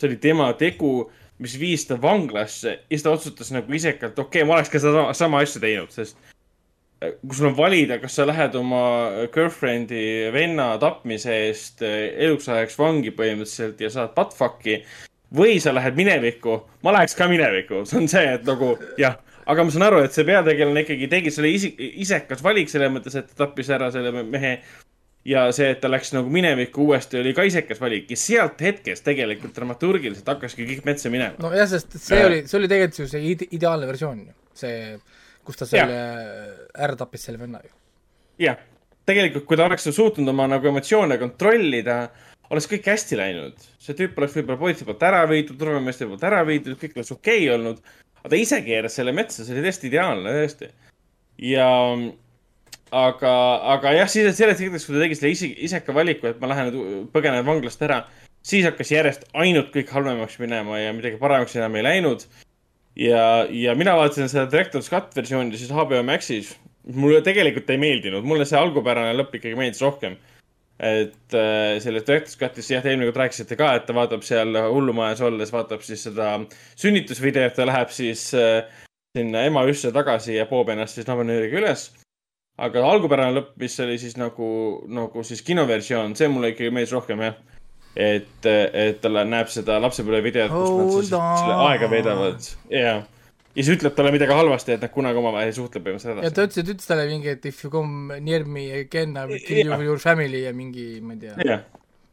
[0.00, 4.42] see oli tema tegu, mis viis ta vanglasse ja siis ta otsustas nagu isekalt, okei
[4.42, 6.18] okay,, ma oleks ka seda sama asja teinud, sest
[7.22, 8.84] kui sul on valida, kas sa lähed oma
[9.34, 14.80] girlfriend'i venna tapmise eest äh, eluks ajaks vangi põhimõtteliselt ja saad buttfuck'i
[15.34, 19.18] või sa lähed minevikku, ma läheks ka minevikku, see on see, et nagu jah
[19.50, 21.74] aga ma saan aru, et see peategelane ikkagi tegi selle isi-,
[22.04, 24.58] isekas valik selles mõttes, et ta tappis ära selle mehe.
[25.24, 29.06] ja see, et ta läks nagu minevikku uuesti, oli ka isekas valik ja sealt hetkest
[29.06, 31.40] tegelikult dramaturgiliselt hakkaski kõik metsa minema.
[31.40, 32.26] nojah, sest see äh.
[32.28, 34.98] oli, see oli tegelikult ju see ide ideaalne versioon see,
[35.44, 35.98] kus ta selle
[36.74, 37.72] ära tappis selle venna ju.
[38.46, 38.60] jah,
[39.06, 41.98] tegelikult kui ta oleks suutnud oma nagu emotsioone kontrollida
[42.50, 43.68] oleks kõik hästi läinud.
[43.80, 47.44] see tüüp oleks võib-olla politsei poolt ära viidud, turvameeste poolt ära viidud, kõik oleks okei
[47.44, 47.84] okay olnud
[48.24, 50.70] aga ta ise keeras selle metsa, see oli täiesti ideaalne, tõesti.
[51.44, 51.68] ja,
[52.88, 53.32] aga,
[53.74, 56.70] aga jah, siis selles hetkes, kui ta tegi selle ise, iseka valiku, et ma lähen
[56.72, 58.00] nüüd põgenen vanglast ära,
[58.40, 62.24] siis hakkas järjest ainult kõik halvemaks minema ja midagi paremaks enam ei läinud.
[62.96, 66.54] Ja, ja mina vaatasin seda Director's Cut versiooni siis HBO Maxis.
[66.94, 70.18] mulle tegelikult ei meeldinud, mulle see algupärane lõpp ikkagi meeldis rohkem
[70.78, 74.56] et äh, sellest Director's Cut'ist jah, te eelmine kord rääkisite ka, et ta vaatab seal
[74.74, 76.32] hullumajas olles, vaatab siis seda
[76.80, 78.64] sünnitusvideot ja läheb siis äh,
[79.14, 81.92] sinna ema üsse tagasi ja poob ennast siis nabanööriga üles.
[82.58, 84.48] aga algupärane lõpp, mis oli siis nagu,
[84.86, 87.38] nagu siis kinoversioon, see mulle ikkagi meeldis rohkem jah.
[87.96, 93.04] Et, et ta näeb seda lapsepõlvevideot, kus nad siis selle aega veedavad, jah
[93.54, 96.26] ja siis ütleb talle midagi halvasti, et nad kunagi omavahel ei suhtle põhimõtteliselt edasi.
[96.26, 99.28] ja ta ütles, et ütles talle mingi, et if you come near me again I
[99.30, 101.36] will kill you your family ja mingi, ma ei tea.
[101.46, 101.62] jah,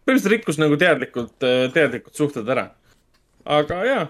[0.05, 1.35] põhimõtteliselt rikkus nagu teadlikult,
[1.73, 2.67] teadlikult suhted ära.
[3.57, 4.05] aga jaa,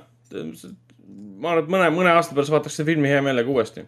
[1.42, 3.86] ma arvan, et mõne, mõne aasta pärast vaataks seda filmi hea meelega uuesti.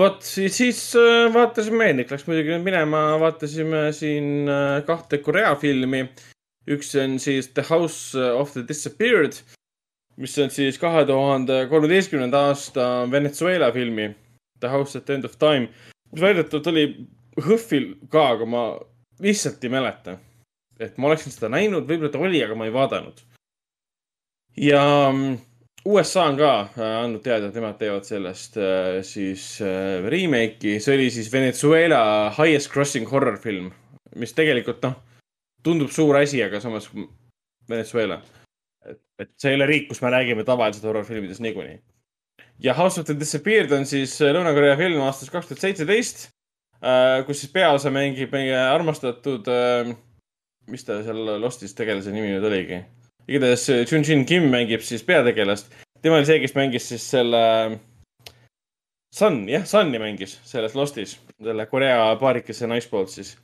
[0.00, 6.04] vot siis, siis äh, vaatasime, Hendrik läks muidugi minema, vaatasime siin äh, kahte Korea filmi.
[6.68, 9.40] Üks on siis The House of the Disappeared
[10.18, 14.10] mis on siis kahe tuhande kolmeteistkümnenda aasta Venezuela filmi
[14.60, 15.68] The House at the End of Time,
[16.12, 16.86] mis väidetavalt oli
[17.38, 18.62] HÖFFil ka, aga ma
[19.22, 20.18] lihtsalt ei mäleta.
[20.78, 23.22] et ma oleksin seda näinud, võib-olla ta oli, aga ma ei vaadanud.
[24.56, 24.82] ja
[25.12, 25.38] mm,
[25.86, 30.96] USA on ka äh, andnud teada, et nemad teevad sellest äh, siis äh, remake'i, see
[30.98, 32.00] oli siis Venezuela
[32.34, 33.70] highest crossing horror film,
[34.18, 34.98] mis tegelikult noh,
[35.64, 36.88] tundub suur asi, aga samas
[37.68, 38.22] Venezuela.
[38.88, 41.80] et, et see ei ole riik, kus me räägime tavaliselt horror-filmides niikuinii.
[42.64, 46.28] ja House of the Disappeared on siis Lõuna-Korea film aastast kaks tuhat seitseteist,
[47.26, 49.50] kus siis peaosa mängib meie armastatud,
[50.70, 52.84] mis ta seal Lostis tegelase nimi nüüd oligi
[53.28, 55.72] igatahes Jun-Jin Kim mängib siis peategelast.
[56.02, 57.42] tema oli see, kes mängis siis selle
[59.14, 63.36] Sun, jah, Sunni mängis selles Lostis, selle Korea paarikese naispoolt siis.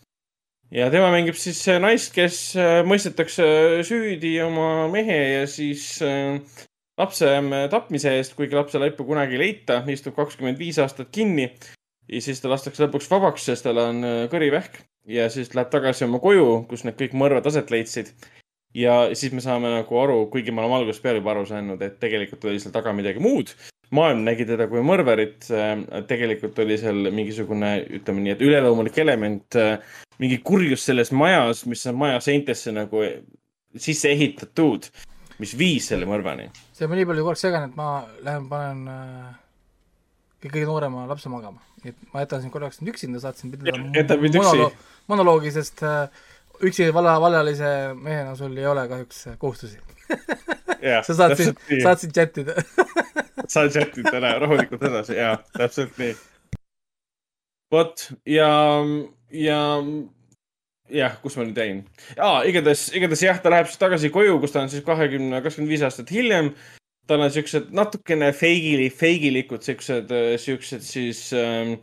[0.74, 3.46] Ja tema mängib siis naist, kes äh, mõistetakse
[3.86, 6.40] süüdi oma mehe ja siis äh,
[6.98, 11.52] lapse äh, tapmise eest, kuigi lapse laipa kunagi ei leita, istub kakskümmend viis aastat kinni.
[12.10, 14.02] ja siis ta lastakse lõpuks vabaks, sest tal on
[14.32, 18.10] kõrivähk ja siis läheb tagasi oma koju, kus need kõik mõrvad aset leidsid
[18.74, 21.96] ja siis me saame nagu aru, kuigi me oleme algusest peale juba aru saanud, et
[22.02, 23.55] tegelikult oli seal taga midagi muud.
[23.95, 25.47] Maailm nägi teda kui mõrvarit.
[26.09, 29.59] tegelikult oli seal mingisugune, ütleme nii, et üleloomulik element,
[30.23, 33.03] mingi kurjus selles majas, mis on maja seintesse nagu
[33.75, 34.87] sisse ehitatud,
[35.43, 36.51] mis viis selle mõrvani.
[36.75, 37.89] see on nii palju korraks segane, et ma
[38.23, 39.33] lähen panen äh,
[40.45, 41.62] kõige noorema lapse magama.
[41.85, 44.79] et ma jätan sind korraks nüüd üksinda, saatsin pidada monoloog,
[45.11, 46.07] monoloogi, sest äh,
[46.62, 49.78] üksi valla, vallalise mehena sul ei ole kahjuks kohustusi
[51.06, 52.56] sa saad siin, saad siin chatida
[53.55, 56.14] saan chatida täna rahulikult edasi, jaa, täpselt nii.
[57.72, 58.51] vot ja,
[59.32, 59.60] ja
[60.93, 61.82] jah, kus ma nüüd jäin?
[62.18, 65.72] aa, igatahes, igatahes jah, ta läheb siis tagasi koju, kus ta on siis kahekümne, kakskümmend
[65.72, 66.55] viis aastat hiljem.
[67.09, 71.74] tal on siuksed natukene feigili, feigilikud siuksed, siuksed siis ähm,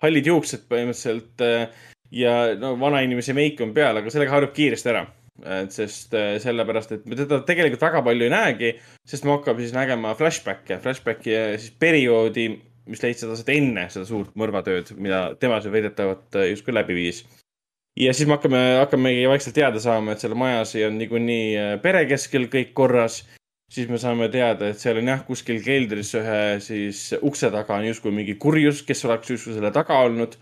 [0.00, 1.82] hallid juuksed põhimõtteliselt äh,
[2.12, 5.06] ja no vanainimese meik on peal, aga sellega harjub kiiresti ära.
[5.48, 8.72] et sest äh, sellepärast, et me teda tegelikult väga palju ei näegi,
[9.08, 12.50] sest me hakkame siis nägema flashback'e, flashback'i siis perioodi,
[12.92, 17.24] mis leidsid aset enne seda suurt mõrvatööd, mida tema seal väidetavalt äh, justkui läbi viis.
[17.98, 22.04] ja siis me hakkame, hakkamegi vaikselt teada saama, et selle majas on niikuinii äh, pere
[22.12, 23.22] keskel kõik korras
[23.72, 27.88] siis me saame teada, et seal on jah, kuskil keldris ühe siis ukse taga on
[27.88, 30.36] justkui mingi kurjus, kes oleks justkui selle taga olnud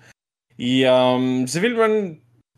[0.60, 1.96] ja mm, see film on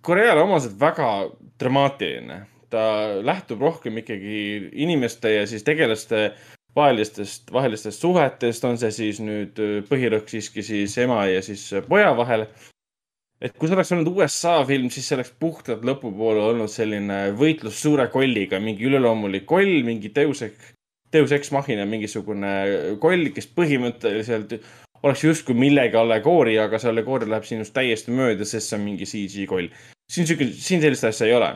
[0.03, 1.31] Koreale omaselt väga
[1.61, 2.47] dramaatiline.
[2.73, 2.83] ta
[3.21, 6.31] lähtub rohkem ikkagi inimeste ja siis tegelaste
[6.77, 9.61] vahelistest, vahelistest suhetest, on see siis nüüd
[9.91, 12.47] põhirõhk siiski siis ema ja siis poja vahel.
[13.43, 17.83] et kui see oleks olnud USA film, siis see oleks puhtalt lõpupoole olnud selline võitlus
[17.83, 20.57] suure kolliga, mingi üleloomulik koll, mingi teusek,
[21.13, 24.57] Deus Ex Machina mingisugune koll, kes põhimõtteliselt
[25.03, 29.09] oleks justkui millegi allegooria, aga see allegooria läheb sinust täiesti mööda, sest see on mingi
[29.09, 29.69] CG koll.
[30.13, 31.53] siin sihuke, siin sellist asja ei ole.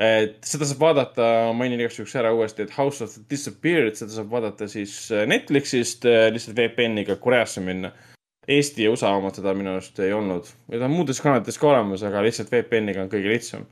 [0.00, 1.24] et seda saab vaadata,
[1.56, 5.26] mainin igaks juhuks ära uuesti, et House of the Disappeared, seda saab vaadata siis äh,
[5.28, 7.92] Netflixist äh, lihtsalt VPN-iga Koreasse minna.
[8.48, 11.68] Eesti ja USA omad seda minu arust ei olnud ja ta on muudes kanalites ka
[11.68, 13.68] olemas, aga lihtsalt VPN-iga on kõige lihtsam.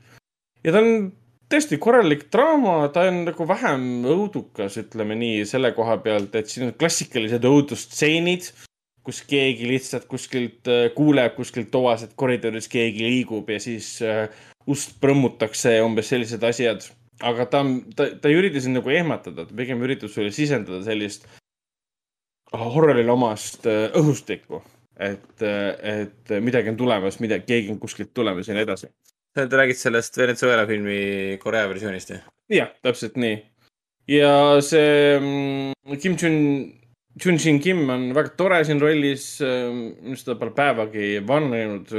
[0.63, 1.09] ja ta on
[1.49, 6.67] tõesti korralik draama, ta on nagu vähem õudukas, ütleme nii, selle koha pealt, et siin
[6.67, 8.51] on klassikalised õudusstseenid
[9.05, 14.25] kus keegi lihtsalt kuskilt äh, kuuleb kuskilt toas, et koridoris keegi liigub ja siis äh,
[14.69, 16.87] ust prõmmutakse ja umbes sellised asjad.
[17.19, 17.63] aga ta,
[17.95, 21.27] ta, ta ei ürita sind nagu ehmatada, ta pigem üritab sulle sisendada sellist
[22.55, 24.63] horrorile omast äh, õhustikku.
[24.99, 28.89] et, et midagi on tulemas, midagi, keegi on kuskilt tulemas ja nii edasi.
[29.35, 32.25] sa räägid sellest Venezuela filmi Korea versioonist, jah?
[32.51, 33.37] jah, täpselt nii.
[34.11, 34.33] ja
[34.65, 36.78] see mm, Kim Jong
[37.19, 41.91] Jun-Shin Kim on väga tore siin rollis, minu arust ta pole päevagi vananenud.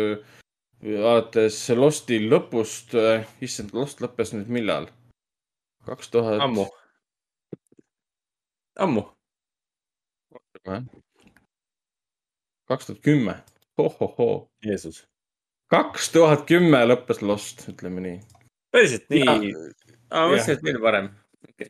[0.97, 2.95] alates Losti lõpust,
[3.45, 4.89] issand, Lost lõppes nüüd millal?
[5.85, 6.41] kaks tuhat.
[6.41, 6.67] ammu.
[8.87, 9.05] ammu.
[12.69, 13.35] kaks tuhat kümme,
[13.79, 14.49] ohohoo.
[14.65, 15.05] Jeesus.
[15.69, 18.17] kaks tuhat kümme lõppes Lost, ütleme nii.
[18.73, 19.27] päriselt nii?
[19.27, 21.13] ma mõtlesin, et veel varem.
[21.49, 21.69] okay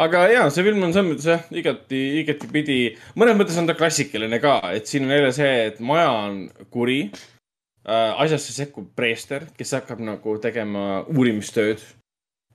[0.00, 2.78] aga ja see film on selles mõttes jah, igati, igatipidi,
[3.20, 6.42] mõnes mõttes on ta klassikaline ka, et siin on jälle see, et maja on
[6.72, 8.12] kuri äh,.
[8.24, 11.82] asjasse sekkub preester, kes hakkab nagu tegema uurimistööd.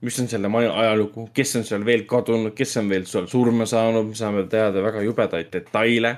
[0.04, 3.64] mis on selle maja ajalugu, kes on seal veel kadunud, kes on veel seal surma
[3.66, 6.16] saanud, me saame teada väga jubedaid detaile.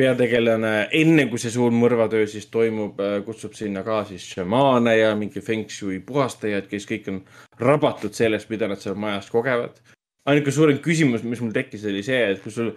[0.00, 5.10] peategelane, enne kui see suur mõrvatöö siis toimub, äh, kutsub sinna ka siis šamaane ja
[5.16, 7.18] mingi feng shui puhastajad, kes kõik on
[7.58, 9.82] rabatud sellest, mida nad seal majas kogevad
[10.28, 12.74] ainuke suurem küsimus, mis mul tekkis, oli see, et kui sul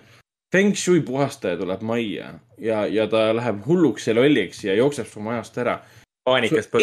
[0.53, 5.23] Feng Shui puhastaja tuleb majja ja, ja ta läheb hulluks ja lolliks ja jookseb su
[5.25, 5.79] majast ära.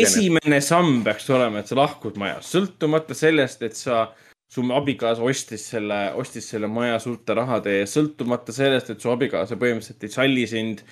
[0.03, 4.09] esimene samm peaks olema, et sa lahkud majast, sõltumata sellest, et sa
[4.51, 9.59] su abikaasa ostis selle, ostis selle maja suurte rahade eest, sõltumata sellest, et su abikaasa
[9.61, 10.85] põhimõtteliselt ei salli sind.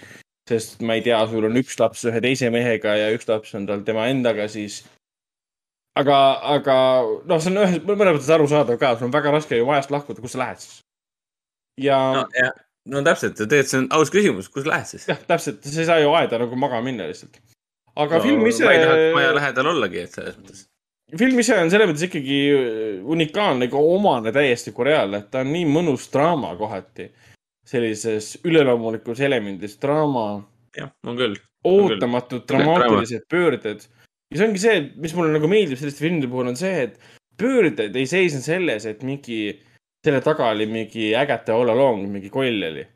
[0.49, 3.67] sest ma ei tea, sul on üks laps ühe teise mehega ja üks laps on
[3.69, 4.85] tal tema endaga, siis.
[5.99, 6.19] aga,
[6.55, 6.77] aga
[7.29, 10.23] noh, see on ühes, mõnes mõttes arusaadav ka, sul on väga raske ju majast lahkuda,
[10.23, 10.81] kus sa lähed siis?
[11.81, 12.25] ja no,.
[12.95, 15.07] no täpselt, tegelikult see on aus küsimus, kus lähed siis?
[15.11, 17.41] jah, täpselt, sa ei saa ju aeda nagu magama minna lihtsalt.
[17.95, 18.75] aga no, film ise
[19.15, 20.67] maja lähedal ollagi, et selles mõttes.
[21.25, 22.41] film ise on selles mõttes ikkagi
[23.17, 27.11] unikaalne, ega omane täiesti Koreale, et ta on nii mõnus draama kohati.
[27.69, 30.43] sellises üleloomulikus elemendis draama.
[30.77, 31.39] jah, on küll.
[31.65, 33.89] ootamatud dramaatilised pöörded.
[34.31, 36.99] Ja see ongi see, mis mulle nagu meeldib selliste filmide puhul on see, et
[37.41, 39.41] pöörded ei seisne selles, et mingi,
[40.05, 42.87] selle taga oli mingi ägete all along, mingi koll oli.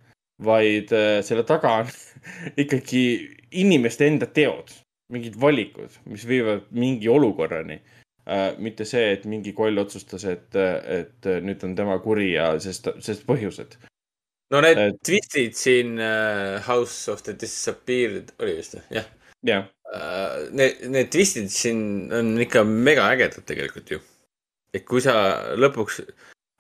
[0.43, 1.91] vaid äh, selle taga on
[2.63, 3.03] ikkagi
[3.63, 4.73] inimeste enda teod,
[5.13, 7.77] mingid valikud, mis viivad mingi olukorrani
[8.27, 8.59] äh,.
[8.59, 13.27] mitte see, et mingi koll otsustas, et, et nüüd on tema kuri ja sest, sest
[13.29, 13.79] põhjused.
[14.51, 14.99] no need et...
[15.07, 19.07] twistid siin uh, House of the Disappeared oli vist jah.
[19.47, 19.71] jah.
[19.93, 23.99] Need, need twistid siin on ikka mega ägedad tegelikult ju.
[24.73, 25.13] et kui sa
[25.61, 25.99] lõpuks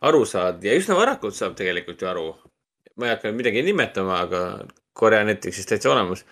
[0.05, 2.27] aru saad ja üsna varakult saab tegelikult ju aru.
[3.01, 4.43] ma ei hakka midagi nimetama, aga
[4.93, 6.27] Korea Netflixis täitsa olemas.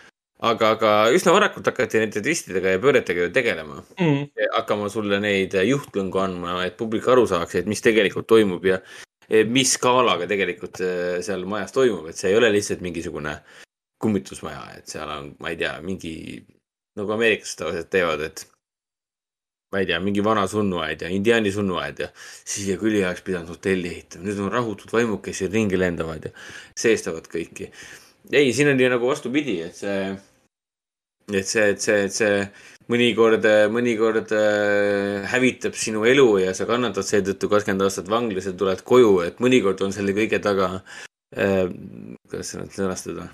[0.44, 4.28] aga, aga üsna varakult hakati nende twistidega ja pööretega ju tegelema mm..
[4.58, 8.80] hakkama sulle neid juhtlõngu andma, et publik aru saaks, et mis tegelikult toimub ja
[9.48, 13.38] mis skaalaga tegelikult äh, seal majas toimub, et see ei ole lihtsalt mingisugune
[14.00, 16.14] kummitusmaja, et seal on, ma ei tea, mingi
[16.98, 18.46] nagu ameeriklased tavaliselt teevad, et
[19.70, 23.92] ma ei tea, mingi vana surnuaed ja indiaani surnuaed ja siia küli oleks pidanud hotelli
[23.92, 26.32] ehitama, nüüd on rahutud vaimud, kes siin ringi lendavad ja
[26.84, 27.70] seestavad kõiki.
[28.32, 30.00] ei, siin on ju nagu vastupidi, et see,
[31.30, 32.40] et see, et see, et see
[32.90, 38.82] mõnikord, mõnikord äh, hävitab sinu elu ja sa kannatad seetõttu kakskümmend aastat vanglas ja tuled
[38.86, 40.72] koju, et mõnikord on selle kõige taga
[41.36, 41.70] äh,,
[42.26, 43.30] kuidas seda sõnastada,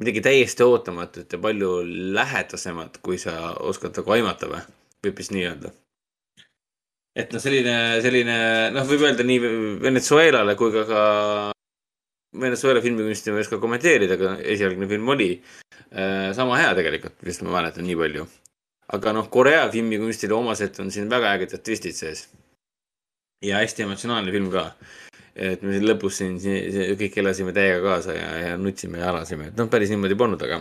[0.00, 1.70] midagi täiesti ootamatut ja palju
[2.16, 4.62] lähedasemat, kui sa oskad nagu aimata või,
[5.06, 5.72] võib vist nii öelda.
[7.14, 8.38] et noh, selline, selline
[8.74, 9.42] noh, võib öelda nii
[9.82, 11.02] Venezuelale kui ka ka
[12.40, 17.46] Venezuela filmikunsti ma ei oska kommenteerida, aga esialgne film oli äh, sama hea tegelikult, vist
[17.46, 18.26] ma mäletan nii palju
[18.92, 22.28] aga noh, Korea filmikunstile omaselt on siin väga ägedad twistid sees.
[23.44, 24.70] ja hästi emotsionaalne film ka.
[25.34, 29.48] Et me siin lõpus siin, siin kõik elasime täiega kaasa ja, ja nutsime ja alasime,
[29.50, 30.60] et noh, päris niimoodi polnud, aga.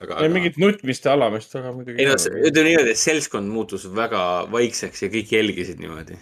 [0.00, 0.30] aga, aga...
[0.32, 2.00] mingit nutmist ja alamist väga muidugi.
[2.00, 4.22] ei no ütleme niimoodi, et seltskond muutus väga
[4.52, 6.16] vaikseks ja kõik jälgisid niimoodi.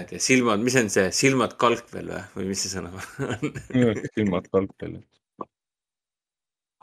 [0.00, 3.54] et silmad, mis on see, silmad kalkvel või, või mis see sõna on
[4.16, 4.98] silmad kalkvel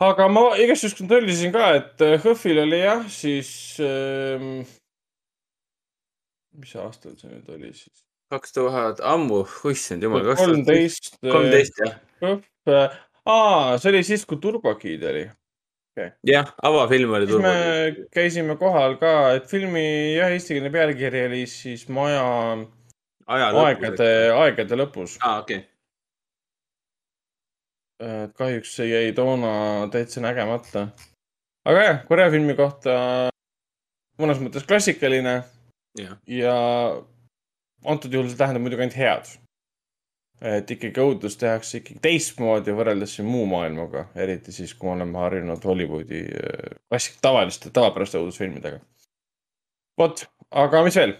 [0.08, 3.50] aga ma igaks juhuks kontrollisin ka, et HÖFFil oli jah, siis
[3.84, 4.62] ähm,.
[6.58, 8.07] mis aastal see nüüd oli siis?
[8.32, 10.26] Kaks tuhat ammu, issand jumal.
[10.36, 11.14] kolmteist.
[11.24, 11.98] kolmteist jah.
[12.22, 12.96] HÖFF,
[13.26, 15.24] aa, see oli siis, kui Turbokid oli
[15.94, 16.12] okay..
[16.26, 18.02] jah, avafilm oli Turbokid.
[18.02, 19.86] me käisime kohal ka, et filmi
[20.18, 22.26] jah, eestikeelne pealkiri oli siis Maja
[23.28, 25.18] Aja aegade, aegade lõpus.
[25.20, 25.66] aa, okei okay
[27.98, 30.88] et kahjuks see jäi toona täitsa nägemata.
[31.66, 32.94] aga jah, Korea filmi kohta
[34.22, 35.40] mõnes mõttes klassikaline
[35.98, 36.56] ja, ja
[37.88, 39.30] antud juhul see tähendab muidugi ainult head.
[40.54, 45.18] et ikkagi õudus tehakse ikkagi teistmoodi võrreldes siin muu maailmaga, eriti siis, kui me oleme
[45.18, 46.22] harjunud Hollywoodi
[46.86, 48.78] klassik, tavaliste, tavapäraste õudusfilmidega.
[49.98, 50.26] vot,
[50.64, 51.16] aga mis veel?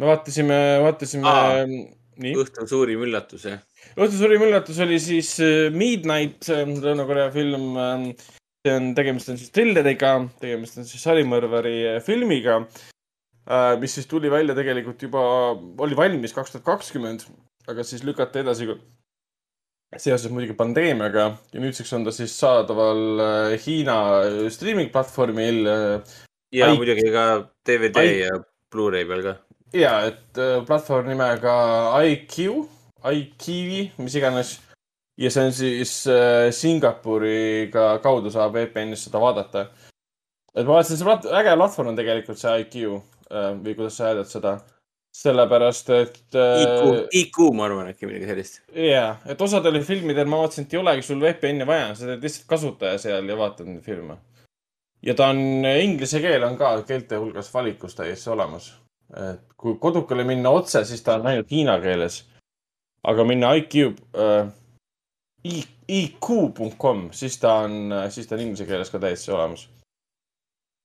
[0.00, 2.34] me vaatasime, vaatasime Aa, nii.
[2.42, 3.60] õhtu suurim üllatus, jah
[3.98, 7.76] õhtu suurim üllatus oli siis äh, Midnight, Lõuna-Korea film.
[8.60, 12.60] see on, tegemist on siis trilleriga, tegemist on siis sarimõrvari äh, filmiga,
[13.80, 15.20] mis siis tuli välja tegelikult juba,
[15.82, 17.24] oli valmis kaks tuhat kakskümmend,
[17.66, 18.68] aga siis lükati edasi
[19.98, 23.96] seoses muidugi pandeemiaga ja nüüdseks on ta siis saadaval äh, Hiina
[24.54, 25.66] streaming platvormil.
[26.52, 26.76] ja I...
[26.78, 27.26] muidugi ka
[27.66, 28.18] DVD I...
[28.28, 28.36] ja
[28.70, 29.34] Blu-ray peal ka
[29.74, 31.54] ja, et platvorm nimega
[32.06, 32.68] IQ
[33.00, 34.58] iKiwi, mis iganes.
[35.18, 39.66] ja see on siis äh, Singapuriga kaudu saab VPN-ist seda vaadata.
[40.54, 44.30] et ma vaatasin, see äge platvorm on tegelikult see IQ äh, või kuidas sa hääldad
[44.30, 44.58] seda.
[45.10, 46.60] sellepärast, et äh,.
[46.62, 48.60] IQ, IQ ma arvan äkki midagi sellist.
[48.70, 52.46] jaa, et osadel filmidel ma vaatasin, et ei olegi sul VPN-i vaja, sa teed lihtsalt
[52.52, 54.16] kasutaja seal ja vaatad neid filme.
[55.02, 58.72] ja ta on, inglise keel on ka keelte hulgas valikus täiesti olemas.
[59.30, 62.22] et kui kodukale minna otse, siis ta on ainult hiina keeles
[63.02, 64.48] aga minna iCube äh,,
[65.88, 69.68] iq.com, siis ta on, siis ta on inglise keeles ka täiesti olemas.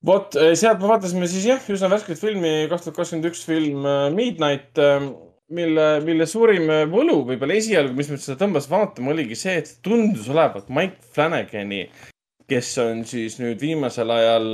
[0.06, 4.07] vot, sealt me vaatasime siis jah, üsna värsket filmi, kaks tuhat kakskümmend üks film äh,
[4.14, 4.82] Midnight,
[5.56, 10.30] mille, mille suurim võlu võib-olla esialgu, mis mind seda tõmbas vaatama, oligi see, et tundus
[10.34, 11.86] olevat Mike Flanagani,
[12.49, 14.49] kes on siis nüüd viimasel ajal,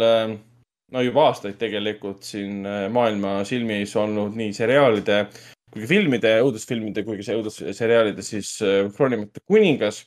[0.92, 5.24] no juba aastaid tegelikult siin maailma silmi ees olnud nii seriaalide
[5.72, 8.58] kui ka filmide, õudusfilmide kui ka õudusseriaalide siis
[8.98, 10.04] kroonimata kuningas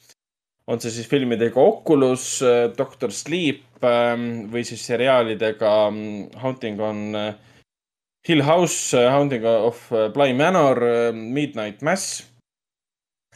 [0.71, 2.39] on see siis filmidega Oculus,
[2.77, 7.35] Doctor Sleep ähm, või siis seriaalidega mm, Haunting on äh,
[8.29, 10.81] Hill House, Haunting of äh, Bly Manor,
[11.13, 12.25] Midnight Mass.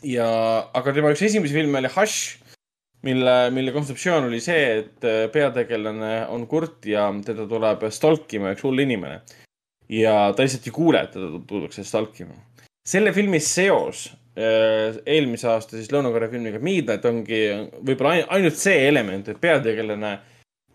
[0.02, 0.28] ja,
[0.78, 2.38] aga tema üks esimesi filme oli Hush,
[3.06, 8.64] mille, mille kontseptsioon oli see, et äh, peategelane on kurt ja teda tuleb stalkima üks
[8.66, 9.20] hull inimene.
[9.88, 12.34] ja ta lihtsalt ei kuule, et teda tullakse stalkima.
[12.88, 17.40] selle filmi seos äh, eelmise aasta siis Lõuna-Korea filmiga Midnight ongi
[17.82, 20.12] võib-olla ain- ainult see element, et peategelane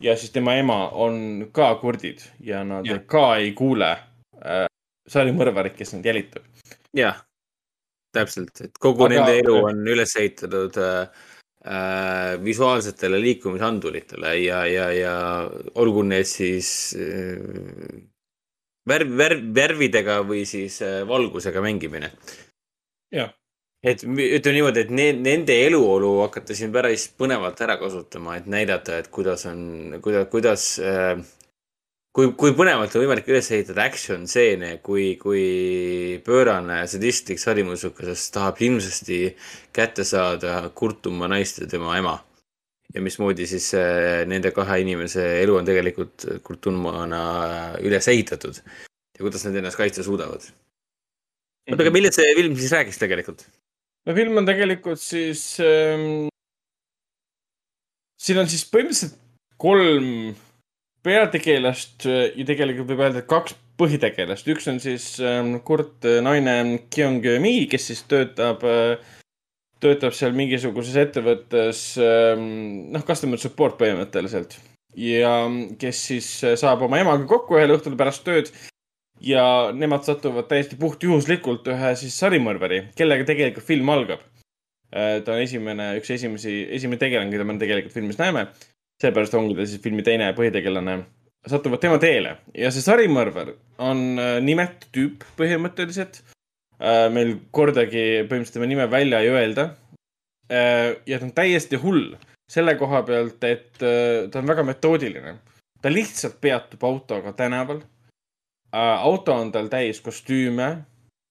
[0.04, 3.00] ja siis tema ema on ka kurdid ja nad ja.
[3.08, 3.92] ka ei kuule
[4.44, 4.66] äh,
[5.10, 6.48] sarimõrvarit, kes neid jälitab.
[6.98, 7.22] jah,
[8.16, 9.16] täpselt, et kogu Aga...
[9.16, 11.28] nende elu on üles ehitatud äh,
[11.66, 15.16] äh, visuaalsetele liikumisanduritele ja, ja, ja
[15.80, 18.02] olgu need siis äh,
[18.90, 22.12] värv, värv, värvidega või siis äh, valgusega mängimine.
[23.14, 23.32] jah,
[23.84, 29.02] et ütleme niimoodi, et ne, nende eluolu hakata siin päris põnevalt ära kasutama, et näidata,
[29.02, 31.18] et kuidas on, kuidas, kuidas äh,
[32.16, 38.62] kui, kui põnevalt on võimalik üles ehitada action stseene, kui, kui pöörane sadistlik sarimusukas tahab
[38.64, 39.20] hirmsasti
[39.76, 42.22] kätte saada kurtuma naist ja tema ema.
[42.94, 47.22] ja mismoodi siis äh, nende kahe inimese elu on tegelikult kurtumana
[47.82, 50.46] üles ehitatud ja kuidas nad ennast kaitsta suudavad.
[51.72, 53.48] oota, aga millest see film siis rääkis tegelikult?
[54.06, 56.28] No film on tegelikult siis ähm,,
[58.20, 59.20] siin on siis põhimõtteliselt
[59.64, 60.34] kolm
[61.04, 64.48] peategelast äh, ja tegelikult võib öelda, et kaks põhitegelast.
[64.54, 69.00] üks on siis ähm, kurt äh, naine Kyung Mi, kes siis töötab äh,,
[69.84, 74.60] töötab seal mingisuguses ettevõttes ähm,, noh, customer support põhimõtteliselt.
[75.00, 75.34] ja
[75.80, 78.52] kes siis äh, saab oma emaga kokku ühel õhtul pärast tööd
[79.24, 84.24] ja nemad satuvad täiesti puhtjuhuslikult ühe siis sarimõrvari, kellega tegelikult film algab.
[84.94, 88.48] ta on esimene, üks esimesi, esimene tegelane, keda me tegelikult filmis näeme.
[89.02, 91.04] seepärast ongi ta siis filmi teine põhitegelane.
[91.48, 96.22] satuvad tema teele ja see sarimõrvar on äh, nimetu tüüp põhimõtteliselt.
[97.12, 99.70] meil kordagi põhimõtteliselt tema nime välja ei öelda.
[101.06, 102.16] ja ta on täiesti hull
[102.54, 105.38] selle koha pealt, et äh, ta on väga metoodiline.
[105.82, 107.93] ta lihtsalt peatub autoga tänaval äh,
[108.74, 110.84] auto on tal täis kostüüme,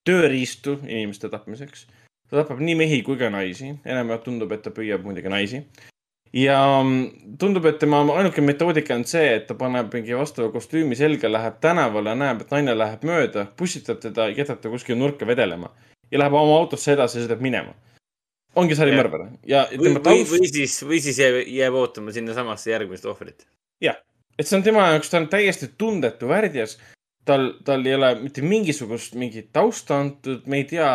[0.06, 1.86] tööriistu inimeste tapmiseks.
[2.30, 5.62] ta tapab nii mehi kui ka naisi, enamjaolt tundub, et ta püüab muidugi naisi.
[6.32, 10.96] ja mm, tundub, et tema ainuke metoodika on see, et ta paneb mingi vastava kostüümi
[10.96, 15.72] selga, läheb tänavale, näeb, et naine läheb mööda, pussitab teda, jätab ta kuskile nurka vedelema
[16.12, 17.74] ja läheb oma autosse edasi ja sõidab minema.
[18.54, 23.06] ongi sarimõrvar ja või, tema taust või siis, või siis jääb, jääb ootama sinnasamasse järgmist
[23.06, 23.46] ohvrit.
[23.80, 23.96] jah,
[24.38, 26.78] et see on tema jaoks, ta on täiesti tundetu värdjas.
[27.24, 30.88] tal, tal ei ole mitte mingisugust mingit tausta antud, me ei tea,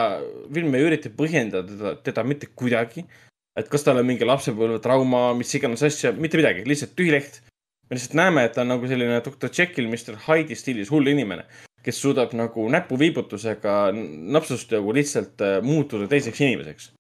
[0.54, 3.06] film ei ürita põhjendada teda, teda mitte kuidagi.
[3.58, 7.42] et kas tal on mingi lapsepõlvetrauma, mis iganes asja, mitte midagi, lihtsalt tühi leht.
[7.90, 11.48] me lihtsalt näeme, et ta on nagu selline doktor Jekyll, Mr Hyde'i stiilis hull inimene,
[11.84, 13.78] kes suudab nagu näpuviibutusega
[14.36, 16.92] napsust nagu lihtsalt äh, muutuda teiseks inimeseks.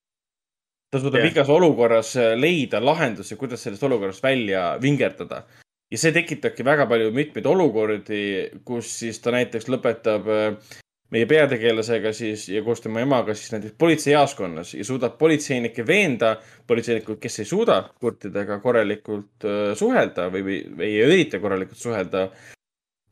[0.91, 1.31] ta suudab yeah.
[1.31, 5.43] igas olukorras äh, leida lahendusi, kuidas sellest olukorrast välja vingerdada
[5.91, 8.19] ja see tekitabki väga palju mitmeid olukordi,
[8.67, 10.75] kus siis ta näiteks lõpetab äh,
[11.13, 16.35] meie peategelasega siis ja koos tema emaga siis näiteks politseijaoskonnas ja suudab politseinikke veenda,
[16.67, 20.59] politseinikud, kes ei suuda kurtidega korralikult äh, suhelda või, või,
[20.89, 22.27] ei ürita korralikult suhelda,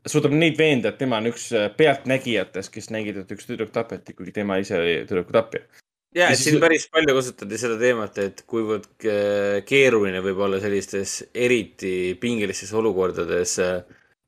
[0.06, 4.16] suudab neid veenda, et tema on üks äh, pealtnägijatest, kes nägid, et üks tüdruk tapeti,
[4.18, 5.64] kuigi tema ise oli tüdruku tapja.
[6.16, 11.20] ja, et siin päris palju kasutati seda teemat, et kuivõrd äh, keeruline võib olla sellistes
[11.34, 13.78] eriti pingelistes olukordades äh,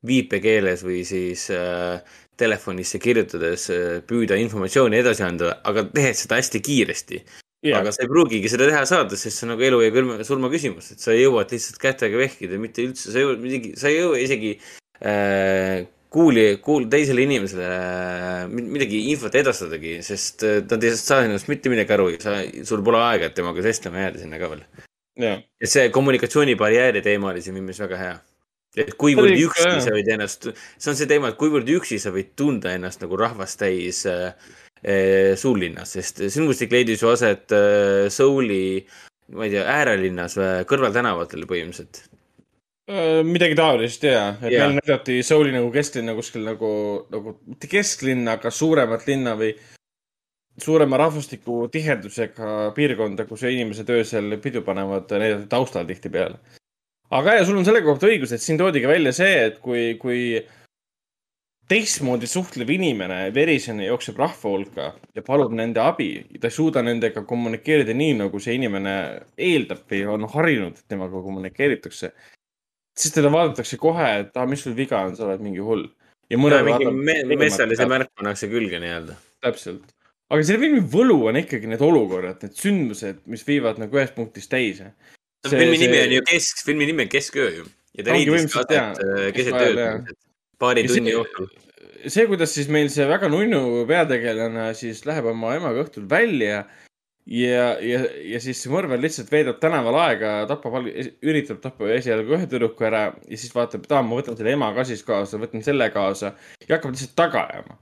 [0.07, 1.99] viipekeeles või siis äh,
[2.39, 3.65] telefonisse kirjutades
[4.07, 7.23] püüda informatsiooni edasi anda, aga tehes seda hästi kiiresti.
[7.67, 7.81] Jaa.
[7.81, 10.47] aga sa ei pruugigi seda teha saada, sest see on nagu elu ja külma- surma
[10.47, 14.21] küsimus, et sa jõuad lihtsalt kätega vehkida, mitte üldse, sa jõuad midagi, sa ei jõua
[14.23, 14.53] isegi
[15.03, 15.81] äh,
[16.13, 21.49] kuuli, kuul-, teisele inimesele äh, mid- midagi infot edastadagi, sest äh, nad ei saa sinust
[21.51, 24.63] mitte midagi aru ja sa, sul pole aega, et temaga vestlema jääda sinna ka veel.
[25.19, 28.15] jah, et see kommunikatsioonibarjääri teema oli siin minu meelest väga hea.
[28.85, 29.83] et kuivõrd üksi hea.
[29.85, 33.19] sa võid ennast, see on see teema, et kuivõrd üksi sa võid tunda ennast nagu
[33.19, 34.31] rahvast täis äh,
[34.81, 38.81] äh, suurlinnas, sest sündmustik leidis ju aset äh, Souli,
[39.37, 42.07] ma ei tea, äärelinnas, kõrvaltänavatel põhimõtteliselt.
[42.89, 44.65] Äh, midagi taolist ja, et Jaa.
[44.65, 46.69] meil näidati Souli nagu kesklinna kuskil nagu,
[47.13, 49.51] nagu mitte kesklinna, aga suuremat linna või
[50.59, 56.39] suurema rahvastiku tihedusega piirkonda, kus inimesed öösel pidu panevad, näidati taustal tihtipeale.
[57.13, 60.41] aga ja sul on selle kohta õigus, et siin toodigi välja see, et kui, kui
[61.69, 66.09] teistmoodi suhtlev inimene verisena jookseb rahva hulka ja palub nende abi,
[66.41, 68.97] ta ei suuda nendega kommunikeerida nii, nagu see inimene
[69.37, 72.13] eeldab või on harjunud, et temaga kommunikeeritakse
[72.99, 75.85] siis teda vaadatakse kohe, et ah, mis sul viga on, sa oled mingi hull.
[76.29, 79.15] ja mõned mingi vaatavad me- messalise märk pannakse külge nii-öelda.
[79.45, 79.85] täpselt.
[80.29, 84.51] aga selle filmi võlu on ikkagi need olukorrad, need sündmused, mis viivad nagu ühest punktist
[84.51, 84.91] teise.
[85.47, 87.65] filmi nimi on ju Kesk, filmi nimi on Kesköö ju.
[87.97, 90.13] ja ta leidis ka aset äh, keset ööd
[90.59, 91.47] paari Ja see- tunni jooksul.
[92.07, 96.65] see, kuidas siis meil see väga nunnu peategelane siis läheb oma emaga õhtul välja
[97.29, 97.99] ja, ja,
[98.33, 100.87] ja siis mõrvar lihtsalt veedab tänaval aega, tapab,
[101.25, 104.71] üritab tappa esialgu ühe tüdruku ära ja siis vaatab, et aa, ma võtan selle ema
[104.77, 106.33] ka siis kaasa, võtan selle kaasa
[106.65, 107.77] ja hakkab lihtsalt taga ajama.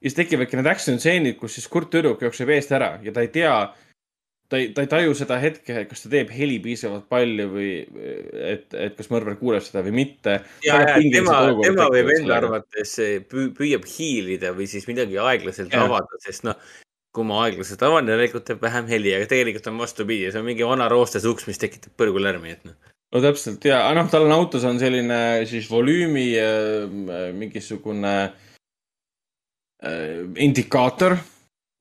[0.00, 3.24] ja siis tekivadki need action stseenid, kus siis kurt tüdruk jookseb eest ära ja ta
[3.26, 3.54] ei tea,
[4.48, 8.68] ta ei, ta ei taju seda hetke, kas ta teeb heli piisavalt palju või et,
[8.72, 10.40] et kas mõrvar kuuleb seda või mitte.
[10.64, 12.96] ja, ja tema, tema võib enda arvates
[13.28, 15.84] püü- püüab hiilida või siis midagi aeglaselt Jah.
[15.84, 16.56] avada, sest noh,
[17.14, 20.66] kui ma aeglaselt avan, järelikult teeb vähem heli, aga tegelikult on vastupidi, see on mingi
[20.66, 22.76] vana roostes uks, mis tekitab põrgulärmi, et noh.
[23.14, 25.18] no täpselt ja, noh, tal on autos on selline
[25.50, 28.14] siis volüümi äh, mingisugune
[29.82, 31.18] äh, indikaator.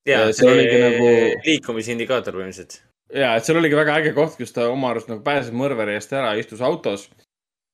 [0.10, 2.82] ja seal oligi see nagu- liikumisindikaator põhimõtteliselt.
[3.14, 6.14] ja, et seal oligi väga äge koht, kus ta oma arust nagu pääses mõrvari eest
[6.18, 7.06] ära, istus autos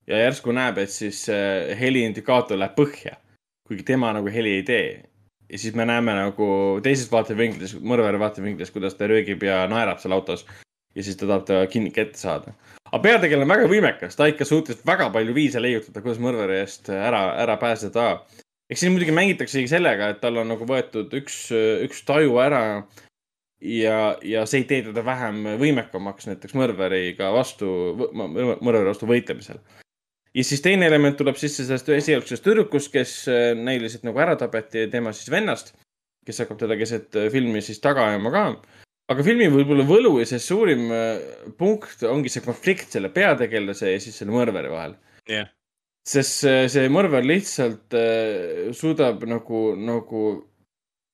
[0.06, 3.16] ja järsku näeb, et siis äh, heliindikaator läheb põhja,
[3.66, 4.88] kuigi tema nagu heli ei tee.
[5.50, 6.46] Ja siis me näeme nagu
[6.82, 10.46] teisest vaatevinklis, mõrvari vaatevinklis, kuidas ta röögib ja naerab seal autos
[10.96, 12.54] ja siis ta tahab ta kinni kätte saada.
[12.86, 16.90] aga peategelane on väga võimekas, ta ikka suutis väga palju viise leiutada, kuidas mõrvari eest
[16.90, 18.06] ära, ära pääseda.
[18.70, 21.50] eks siin muidugi mängitaksegi sellega, et tal on nagu võetud üks,
[21.86, 22.62] üks taju ära
[23.60, 27.68] ja, ja see ei tee teda vähem võimekamaks näiteks mõrvariga vastu,
[28.12, 29.60] mõrvari vastu võitlemisel.
[30.36, 34.86] Ja siis teine element tuleb sisse sellest esialgsest tüdrukust, kes äh, näiliselt nagu ära tapeti,
[34.92, 35.72] tema siis vennast,
[36.26, 38.46] kes hakkab teda keset äh, filmi siis taga ajama ka.
[39.12, 44.02] aga filmi võib-olla võlu ja see suurim äh, punkt ongi see konflikt selle peategelase ja
[44.02, 44.96] siis selle mõrvari vahel
[45.30, 45.48] jah.
[46.06, 47.96] sest see, see mõrvar lihtsalt
[48.76, 50.26] suudab nagu, nagu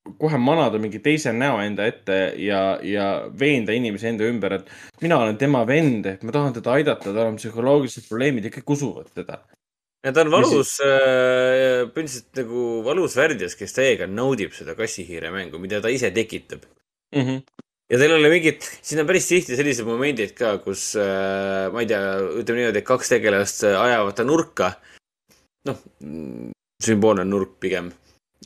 [0.02, 3.06] kohe manada mingi teise näo enda ette ja, ja
[3.38, 7.30] veenda inimesi enda ümber, et mina olen tema vend, et ma tahan teda aidata, tal
[7.30, 9.38] on psühholoogilised probleemid ja kõik usuvad teda.
[10.02, 15.80] ja ta on valus, põhimõtteliselt nagu valus värdjas, kes täiega naudib seda kassihiire mängu, mida
[15.82, 16.66] ta ise tekitab.
[17.14, 17.42] Mm -hmm.
[17.92, 21.80] ja teil ei ole mingit, siin on päris tihti sellised momendid ka, kus äh, ma
[21.80, 22.02] ei tea,
[22.42, 24.74] ütleme niimoodi, et kaks tegelast äh, ajavad ta nurka.
[25.64, 25.78] noh,
[26.82, 27.92] sümboolne nurk pigem.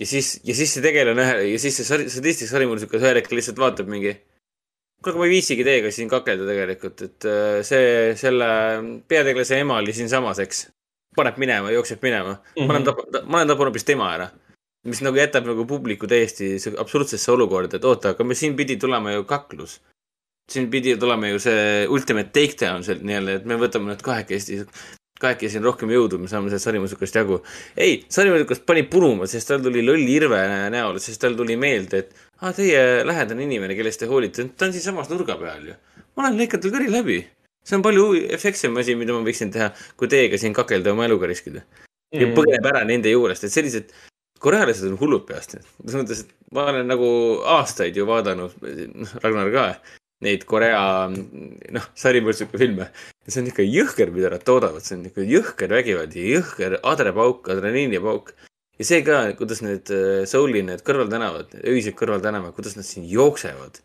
[0.00, 3.40] Ja siis, ja siis see tegelane ühe ja siis see sari- sadistlik sarimursikas ühel hetkel
[3.40, 4.14] lihtsalt vaatab mingi.
[5.02, 8.48] kuule, aga ma ei viitsigi teiega siin kakelda tegelikult, et äh, see, selle
[9.08, 10.66] peategelase ema oli siinsamas, eks.
[11.16, 12.42] paneb minema, jookseb minema mm.
[12.56, 12.66] -hmm.
[12.66, 14.30] ma olen tapanud, ma olen tapanud hoopis tema ära
[14.86, 19.12] mis nagu jätab nagu publiku täiesti absurdsesse olukorda, et oota, aga me siin pidi tulema
[19.16, 19.80] ju kaklus.
[20.52, 24.60] siin pidi tulema ju see ultimate takedown sealt nii-öelda, et me võtame nüüd kahekesti,
[25.20, 27.40] kahekesi on rohkem jõudu, me saame sellest sarimusukast jagu.
[27.76, 30.42] ei, sarimusukast pani puruma, sest tal tuli loll irve
[30.74, 32.12] näol, sest tal tuli meelde, et
[32.42, 35.78] aa, teie lähedane inimene, kellest te hoolite, ta on siinsamas nurga peal ju.
[36.16, 37.22] ma olen lõikatud kõri läbi.
[37.66, 41.26] see on palju efektsem asi, mida ma võiksin teha, kui teiega siin kakelda oma eluga
[41.32, 41.64] riskida.
[42.12, 42.34] ja Mm.
[42.36, 43.90] põgeneb ära nende juurest, et sellised
[44.38, 45.56] korealased on hullud peast.
[45.56, 47.08] selles mõttes, et ma olen nagu
[47.56, 48.52] aastaid ju vaadanud,
[48.94, 49.66] noh, Ragnar ka,
[50.24, 52.88] neid Korea, noh, sarimõrtsuka filme.
[53.32, 57.48] See on ikka jõhker, mida nad toodavad, see on ikka jõhker vägivald ja jõhker adrepauk,
[57.50, 58.32] adrenaliinipauk.
[58.78, 63.80] ja see ka, kuidas need äh, Souli need kõrvaltänavad, öised kõrvaltänavad, kuidas nad siin jooksevad.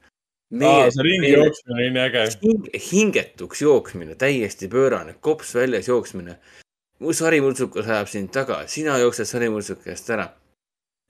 [0.62, 2.26] aa, see ringi jooksmine oli nii äge.
[2.44, 6.38] hing, hingetuks jooksmine, täiesti pöörane, kops väljas jooksmine.
[7.00, 10.30] mu sarimurtsukas ajab sind taga, sina jooksed sarimurtsukast ära.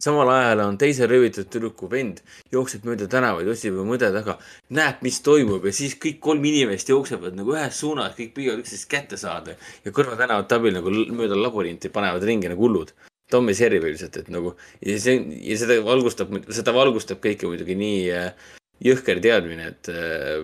[0.01, 2.21] Samal ajal on teise röövitud tüdruku vend,
[2.53, 4.37] jookseb mööda tänavaid, otsib oma õde taga,
[4.73, 8.89] näeb, mis toimub ja siis kõik kolm inimest jooksevad nagu ühes suunas, kõik püüavad üksteist
[8.91, 9.55] kätte saada
[9.85, 12.93] ja kõrvatänavad abil nagu mööda laborinti panevad ringi nagu hullud.
[13.31, 17.77] Tom ja Jerry põhiliselt, et nagu ja see ja seda valgustab, seda valgustab kõike muidugi
[17.79, 18.49] nii äh,
[18.83, 20.41] jõhker teadmine, et äh,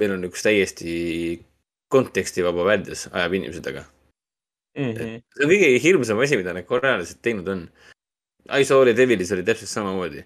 [0.00, 0.94] meil on üks täiesti
[1.92, 3.84] kontekstivaba värdjas ajab inimese taga.
[4.76, 5.20] Mhm.
[5.32, 7.68] see on kõige hirmsam asi, mida need korealased teinud on.
[8.50, 10.24] I saw the Devilis oli täpselt samamoodi.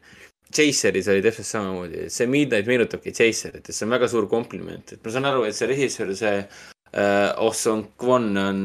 [0.50, 5.04] Chaseris oli täpselt samamoodi, see Midnight meenutabki Chaserit, et see on väga suur kompliment, et
[5.04, 8.58] ma saan aru, et see režissöör, see uh, Oh Song Kwon on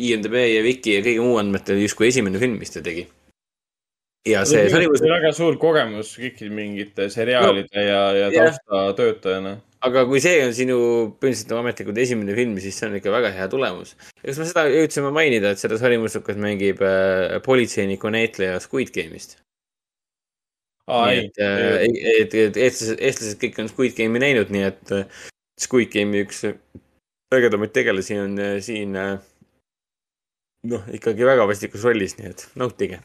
[0.00, 3.04] IMDB ja Viki ja kõige muu andmetel justkui esimene film, mis ta tegi.
[4.24, 8.56] ja see see Sunny on väga suur kogemus kõikide mingite seriaalide ja, ja jah.
[8.64, 9.58] taustatöötajana.
[9.84, 10.76] Aga kui see on sinu
[11.20, 13.94] põhimõtteliselt ametlikult esimene film, siis see on ikka väga hea tulemus.
[14.20, 19.38] kas me seda jõudsime mainida, et selles harimustukas mängib äh, politseiniku näitleja Squid Game'ist?
[20.88, 21.84] et, äh,
[22.20, 25.22] et, et eestlased, eestlased kõik on Squid Game'i näinud, nii et äh,
[25.60, 26.44] Squid Game'i üks
[27.34, 29.18] ägedamaid tegelasi on äh, siin äh,
[30.70, 33.00] noh, ikkagi väga vastikus rollis, nii et nautige.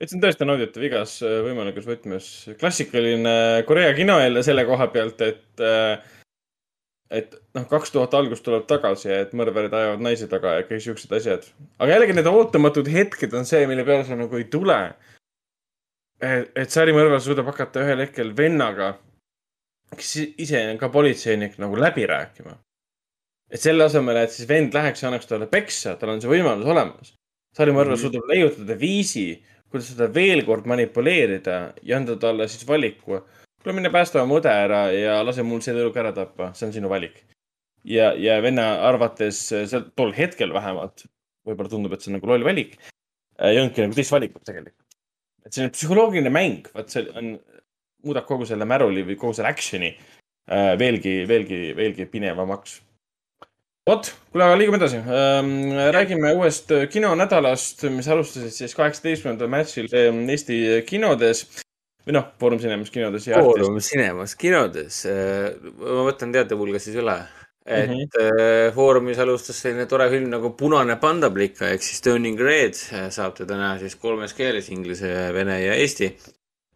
[0.00, 2.28] Et see on tõesti nauditav igas äh, võimalikus võtmes.
[2.60, 5.64] klassikaline Korea kino jälle selle koha pealt, et,
[7.12, 11.12] et noh, kaks tuhat algust tuleb tagasi et mõrvarid ajavad naisi taga ja kõik siuksed
[11.18, 11.48] asjad.
[11.78, 14.78] aga jällegi need ootamatud hetked on see, mille peale sa nagu ei tule.
[16.24, 18.94] et sarimõrvar suudab hakata ühel hetkel vennaga,
[19.92, 22.56] kes ise on ka politseinik, nagu läbi rääkima.
[23.52, 26.66] et selle asemel, et siis vend läheks ja annaks talle peksa, tal on see võimalus
[26.66, 27.14] olemas.
[27.54, 28.00] sarimõrvar Mhm.
[28.00, 33.18] suudab leiutada viisi, kuidas seda veel kord manipuleerida ja anda talle siis valiku.
[33.62, 36.74] kuule, mine päästa oma õde ära ja lase mul see tüdruk ära tappa, see on
[36.76, 37.24] sinu valik.
[37.84, 41.08] ja, ja venna arvates seal tol hetkel vähemalt,
[41.44, 42.78] võib-olla tundub, et see on nagu loll valik,
[43.42, 44.86] ei olnudki nagu teist valikut tegelikult.
[45.44, 47.34] et see on psühholoogiline mäng, vot see on,
[48.06, 52.78] muudab kogu selle märuli või kogu selle action'i äh, veelgi, veelgi, veelgi pinevamaks.
[53.88, 55.52] vot, kuule, aga liigume edasi ähm,.
[55.92, 61.44] räägime uuest kinonädalast, mis alustasid siis kaheksateistkümnendal märtsil ähm, Eesti kinodes
[62.04, 63.28] või noh, Foorum Cinemas kinodes.
[63.32, 67.16] Foorum Cinemas kinodes, ma võtan teatepulga siis üle,
[67.64, 68.00] et mm.
[68.12, 68.72] -hmm.
[68.76, 72.76] Foorumis alustas selline tore film nagu Punane pandaplika ehk siis Turning Red,
[73.10, 76.12] saab teda näha siis kolmes keeles, inglise, vene ja eesti.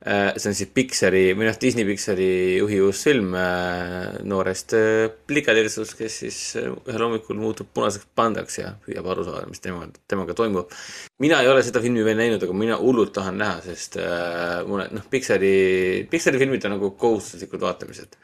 [0.05, 2.29] See on siis Pixari või noh, Disney Pixari
[2.61, 8.61] juhi uus film äh, noorest äh, plikatirsust, kes siis äh, ühel hommikul muutub punaseks pandaks
[8.61, 10.71] ja püüab aru saada, mis temaga, temaga toimub.
[11.19, 14.87] mina ei ole seda filmi veel näinud, aga mina hullult tahan näha, sest äh, mulle
[14.95, 18.15] noh, Pixari, Pixari filmid on nagu kohustuslikud vaatamised.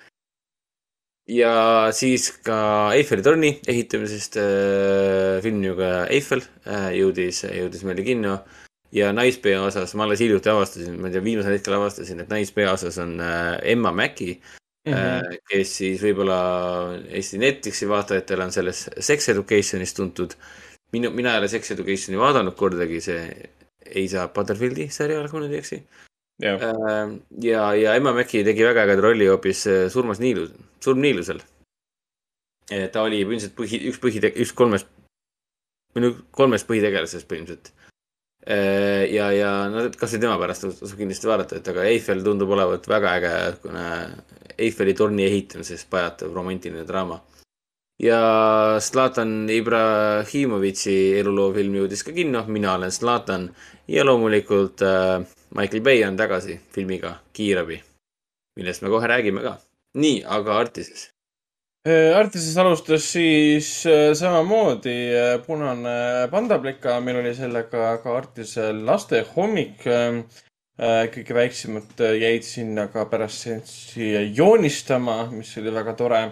[1.35, 1.55] ja
[1.91, 8.39] siis ka Eiffeli torni ehitamisest äh, film niisugune Eiffel äh, jõudis, jõudis meile kinno
[8.95, 12.73] ja naispea osas ma alles hiljuti avastasin, ma ei tea, viimasel hetkel avastasin, et naispea
[12.73, 14.93] osas on äh, Emma Mackey mm.
[14.93, 15.39] -hmm.
[15.51, 16.39] kes siis võib-olla
[17.09, 20.35] Eesti Netflixi vaatajatel on selles Sex Educationis tuntud.
[20.93, 23.51] minu, mina ei ole Sex Educationi vaadanud kordagi, see
[23.87, 25.83] ei saa Butterfieldi seriaal, kui ma nüüd ei eksi.
[26.43, 26.61] Jah.
[27.43, 30.51] ja, ja Emma Mackey tegi väga ägeda rolli hoopis äh, Surmas Niilus,
[30.83, 31.43] Surm Niilusel.
[32.93, 34.87] ta oli põhimõtteliselt põhi, üks põhi, üks kolmest,
[35.95, 37.73] või no kolmest põhitegelasest põhimõtteliselt.
[38.47, 43.15] ja, ja no kasvõi tema pärast tasub kindlasti vaadata, et aga Eiffel tundub olevat väga
[43.19, 43.31] äge,
[43.63, 43.85] kuna
[44.59, 47.21] Eiffeli torni ehitamisest pajatav romantiline draama.
[48.03, 48.19] ja
[48.81, 53.49] Zlatan Ibrahimovitši eluloo film jõudis ka kinno, mina olen Zlatan
[53.89, 55.25] ja loomulikult äh,
[55.55, 57.81] Michael Bay on tagasi filmiga Kiirabi,
[58.59, 59.59] millest me kohe räägime ka.
[59.95, 61.14] nii, aga Artises.
[61.87, 69.85] Äh, Artises alustas siis äh, samamoodi äh, punane pandaplika, meil oli sellega ka Artisel lastehommik.
[71.15, 76.23] kõige väiksemad jäid sinna ka pärast seanssi joonistama, mis oli väga tore.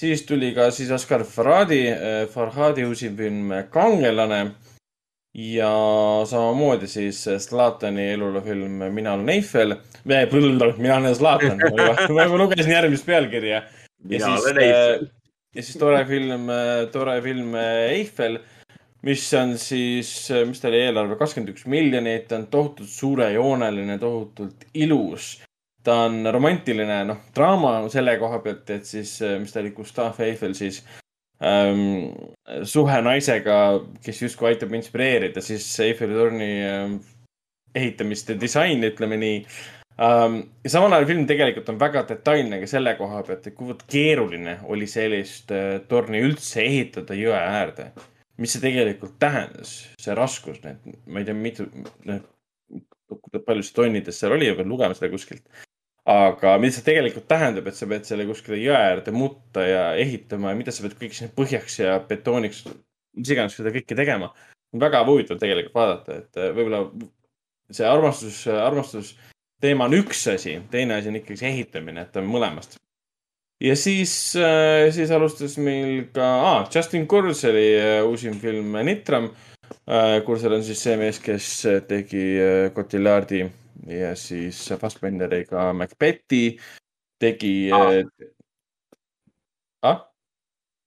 [0.00, 1.82] siis tuli ka siis Oscar Farhadi,
[2.32, 4.54] Farhadi uusim film Kangelane.
[5.34, 5.74] ja
[6.26, 9.76] samamoodi siis Zlatani eluloo film Mina olen Eiffel.
[10.04, 11.58] mina olen Zlatan,
[12.14, 13.62] ma lugesin järgmist pealkirja
[14.08, 15.06] Mina olen Eiffel..
[15.54, 16.50] ja siis tore film,
[16.92, 18.38] tore film äh, Eiffel,
[19.04, 20.10] mis on siis,
[20.48, 25.36] mis ta oli eelarve, kakskümmend üks miljonit, ta on tohutult suurejooneline, tohutult ilus.
[25.84, 30.54] ta on romantiline, noh, draama selle koha pealt, et siis, mis ta oli, Gustav Eiffel
[30.56, 30.78] siis
[31.44, 32.12] ähm,
[32.64, 33.58] suhe naisega,
[34.04, 36.96] kes justkui aitab inspireerida siis Eiffeli torni ähm,
[37.74, 39.40] ehitamist ja disaini, ütleme nii
[39.98, 40.40] um,.
[40.64, 44.58] ja samal ajal film tegelikult on väga detailne ka selle koha pealt, et kuivõrd keeruline
[44.70, 47.90] oli sellist uh, torni üldse ehitada jõe äärde.
[48.38, 51.68] mis see tegelikult tähendas, see raskus, need, ma ei tea, mitu,
[53.46, 55.44] palju see tonnides seal oli, pean lugema seda kuskilt.
[56.10, 60.50] aga mida see tegelikult tähendab, et sa pead selle kuskile jõe äärde mutta ja ehitama
[60.50, 62.64] ja mida sa pead kõik sinna põhjaks ja betooniks,
[63.16, 64.34] mis iganes seda kõike tegema.
[64.74, 66.82] väga huvitav tegelikult vaadata, et äh, võib-olla
[67.70, 69.14] see armastus, armastus
[69.64, 72.76] teema on üks asi, teine asi on ikkagi see ehitamine, et on mõlemast.
[73.64, 74.12] ja siis,
[74.92, 79.30] siis alustas meil ka ah, Justin Kurseli äh, uusim film Nitram.
[80.26, 81.46] Kursel on siis see mees, kes
[81.88, 83.40] tegi äh, Cotillardi
[83.88, 86.58] ja siis Fassbenderiga Macbethi,
[87.20, 88.02] tegi Ah.
[89.84, 90.02] ah.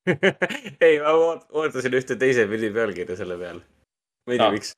[0.86, 3.62] ei, ma oot- ootasin ühte teise pildi pealkirja selle peale.
[4.28, 4.54] ma ei tea Aa.
[4.56, 4.72] miks.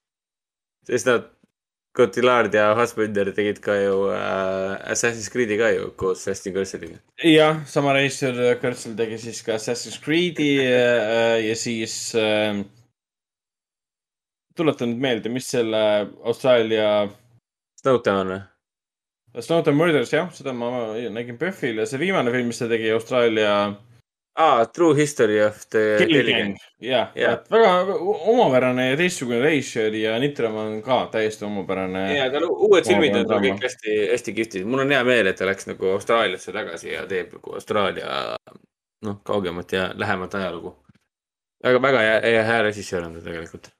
[0.89, 1.27] sest nad,
[1.99, 6.99] Cotillard ja Fassbender tegid ka ju äh, Assassin's Creed'i ka ju koos Justin Cursoriga.
[7.23, 12.63] jah, sama režissöör Kõrtsel tegi siis ka Assassin's Creed'i äh, ja siis äh,.
[14.55, 15.81] tuletan nüüd meelde, mis selle
[16.23, 17.09] Austraalia
[17.79, 18.39] Snowtown või?
[19.37, 20.69] Snowden Murders, jah, seda ma
[21.13, 23.51] nägin PÖFFil ja see viimane film, mis ta tegi Austraalia
[24.40, 27.11] aa, True History of the Killing Gang, jah,
[27.51, 27.72] väga
[28.34, 32.06] omapärane ja teistsugune režissöör ja Nitram on ka täiesti omapärane.
[32.18, 34.68] ja, aga uued filmid on Omapärane kõik hästi, hästi kihvtid.
[34.68, 38.38] mul on hea meel, et ta läks nagu Austraaliasse tagasi ja teeb nagu Austraalia
[39.06, 40.76] noh, kaugemat ja lähemat ajalugu.
[41.64, 43.74] väga, väga hea, hea režissöör on ta tegelikult.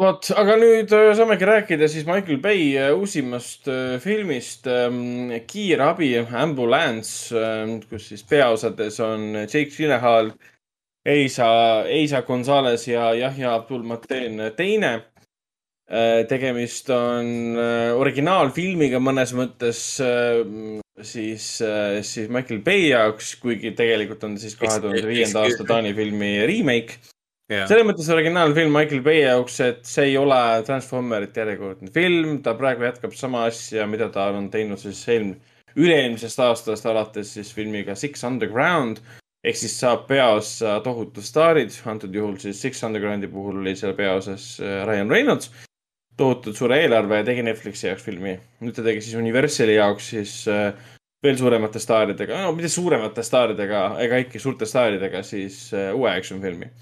[0.00, 6.12] vot, aga nüüd äh, saamegi rääkida siis Michael Bay äh, uusimast äh, filmist ähm, Kiirabi,
[6.26, 7.34] Ambulance,
[7.88, 10.32] kus siis peaosades on Jake Gyllenhaal,
[11.06, 11.48] Eisa,
[11.88, 14.96] Eisa Gonzalez ja Yahya Abdul-Mateen teine.
[16.26, 17.54] tegemist on
[17.94, 19.78] originaalfilmiga mõnes mõttes
[20.98, 26.32] siis, siis Michael Bay jaoks, kuigi tegelikult on siis kahe tuhande viienda aasta Taani filmi
[26.50, 26.98] remake
[27.46, 32.82] selles mõttes originaalfilm Michael Bay jaoks, et see ei ole Transformerite järjekordne film, ta praegu
[32.88, 35.36] jätkab sama asja, mida ta on teinud siis eelm-,
[35.78, 38.98] üle-eelmisest aastast alates siis filmiga Six Underground.
[39.46, 44.56] Ehk siis saab peaossa tohutud staarid, antud juhul siis Six Undergroundi puhul oli seal peaosas
[44.58, 45.52] äh, Ryan Reynolds,
[46.18, 48.34] tohutult suure eelarve ja tegi Netflixi jaoks filmi.
[48.58, 50.72] nüüd ta tegi siis Universali jaoks siis äh,
[51.22, 56.42] veel suuremate staaridega, no mitte suuremate staaridega ega ikka suurte staaridega, siis äh, uue action
[56.42, 56.72] filmi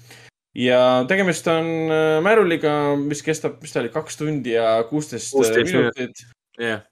[0.55, 5.65] ja tegemist on äh, märuliga, mis kestab, mis ta oli, kaks tundi ja kuusteist 16
[5.75, 6.23] minutit.
[6.61, 6.85] jah,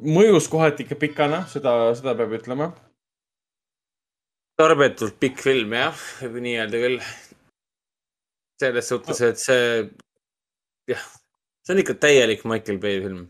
[0.00, 2.72] mõjus kohati ikka pikana, seda, seda peab ütlema.
[4.60, 6.98] tarbetult pikk film jah, võib nii öelda küll.
[8.62, 9.68] selles suhtes, et see,
[10.92, 11.06] jah,
[11.66, 13.26] see on ikka täielik Michael Bay film.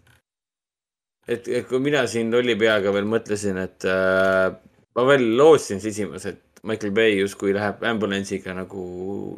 [1.27, 4.55] et, et kui mina siin lolli peaga veel mõtlesin, et äh,
[4.95, 8.83] ma veel lootsin sisimas, et Michael Bay justkui läheb ambulansiga nagu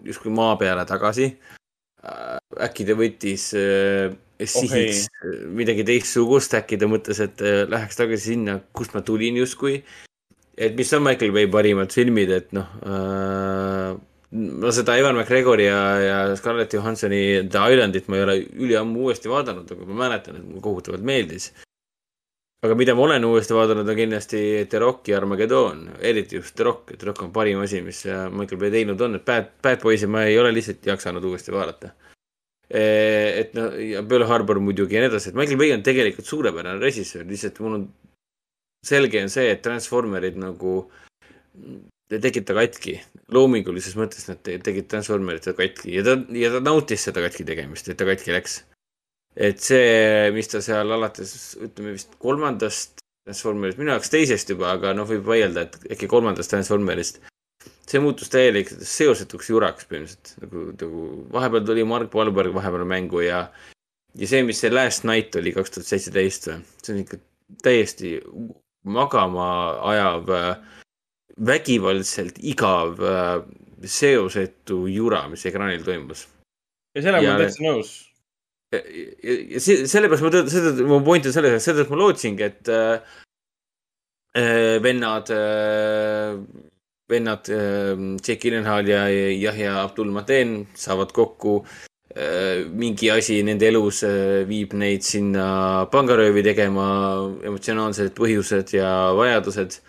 [0.05, 1.31] justkui maa peale tagasi
[2.05, 2.39] äh,.
[2.69, 8.35] äkki ta võttis äh, sihiks oh, midagi teistsugust, äkki ta mõtles, et äh, läheks tagasi
[8.35, 9.81] sinna, kust ma tulin justkui
[10.57, 13.95] et mis on Michael Bay parimad filmid, et noh äh,,
[14.35, 18.37] no seda Evan McGregori ja, ja Scarlett Johansoni The Islandit ma ei ole
[18.67, 21.53] üliammu uuesti vaadanud, aga ma mäletan, et mulle kohutavalt meeldis.
[22.65, 26.65] Aga mida ma olen uuesti vaadanud, on kindlasti The Rock ja Armageddon, eriti just The
[26.65, 29.85] Rock, The Rock on parim asi, mis äh, Michael Bay teinud on, et Bad, Bad
[29.85, 31.93] Boys'i ma ei ole lihtsalt jaksanud uuesti vaadata.
[32.75, 36.81] et noh, ja Pearl Harbor muidugi ja nii edasi, et Michael Bay on tegelikult suurepärane
[36.81, 37.89] režissöör, lihtsalt mul on
[38.85, 40.79] selge on see, et Transformerid nagu
[42.13, 42.99] ei tekita katki.
[43.35, 47.89] loomingulises mõttes nad te- tegid Transformerit katki ja ta, ja ta nautis seda katki tegemist,
[47.89, 48.63] et ta katki läks.
[49.37, 54.91] Et see, mis ta seal alates, ütleme vist kolmandast Transformerist, minu jaoks teisest juba, aga
[54.93, 57.23] noh, võib vaielda, et äkki kolmandast Transformerist.
[57.89, 63.47] see muutus täielik seosetuks juraks põhimõtteliselt, nagu, nagu vahepeal tuli Mark Wahlberg vahepeal mängu ja
[64.15, 67.19] ja see, mis see Last Night oli kaks tuhat seitseteist või, see on ikka
[67.65, 68.15] täiesti
[68.85, 69.49] magama
[69.91, 70.31] ajav,
[71.49, 73.01] vägivaldselt igav,
[73.85, 76.27] seosetu jura, mis ekraanil toimus.
[76.95, 77.95] ja sellega ma olen täitsa nõus.
[78.73, 83.17] Ja, sellepärast ma tõin, seda, mu point on selles, et seda ma lootsingi, et äh,
[84.37, 86.37] äh, vennad äh,,
[87.11, 91.65] vennad äh, Jake Gyllenhaal ja Yahya Abdul-Mateen saavad kokku
[92.15, 92.65] äh,.
[92.71, 96.87] mingi asi nende elus äh, viib neid sinna pangaröövi tegema,
[97.45, 99.81] emotsionaalsed põhjused ja vajadused.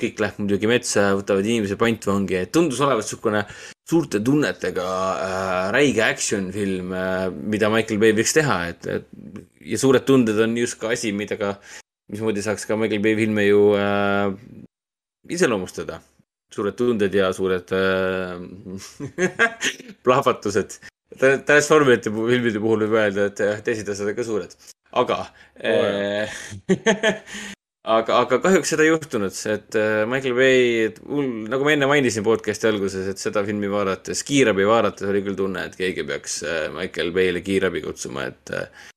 [0.00, 3.44] Kõik läheb muidugi metsa, võtavad inimese pantvangi, et tundus olevat niisugune
[3.88, 9.80] suurte tunnetega äh, räige action film äh,, mida Michael Bay võiks teha, et, et ja
[9.80, 11.54] suured tunded on just ka asi, mida ka,
[12.12, 14.34] mismoodi saaks ka Michael Bay filme ju äh,
[15.30, 16.00] iseloomustada.
[16.54, 18.38] suured tunded ja suured äh,
[20.06, 20.76] plahvatused.
[21.18, 24.54] Transformerite filmide puhul võib öelda, et äh, teised asjad on ka suured,
[25.02, 25.18] aga
[25.58, 26.30] äh,
[27.84, 32.24] aga, aga kahjuks seda ei juhtunud, et äh, Michael Bay, mul, nagu ma enne mainisin
[32.26, 36.66] podcast'i alguses, et seda filmi vaadates, kiirabi vaadates oli küll tunne, et keegi peaks äh,
[36.74, 38.88] Michael Bay'le kiirabi kutsuma, et äh,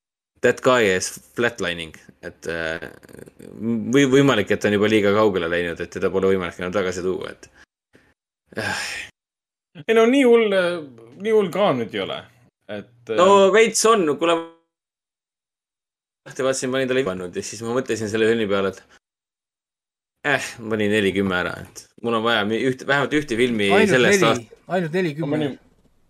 [0.44, 2.46] that guy is flatlining, et
[3.58, 7.04] või võimalik, et ta on juba liiga kaugele läinud, et teda pole võimalik enam tagasi
[7.04, 7.50] tuua, et
[9.86, 10.54] ei no nii hull,
[11.18, 12.20] nii hull ka nüüd ei ole,
[12.70, 12.94] et.
[13.18, 14.38] no veits on, kuule.
[16.28, 18.80] Lahti vaatasin, ma olin talle pannud ja siis ma mõtlesin selle filmi peale, et
[20.28, 23.94] eh, ma panin neli kümme ära, et mul on vaja üht, vähemalt ühte filmi ainult
[23.94, 25.58] sellest neli aastast., ainult neli ma kümme panin,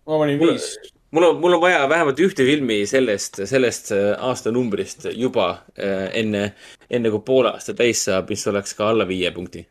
[0.09, 0.69] ma panin viis.
[1.15, 5.49] mul on, mul on vaja vähemalt ühte filmi sellest, sellest äh, aastanumbrist juba
[5.79, 6.45] äh, enne,
[6.89, 9.65] enne kui poole aasta täis saab, mis oleks ka alla viie punkti.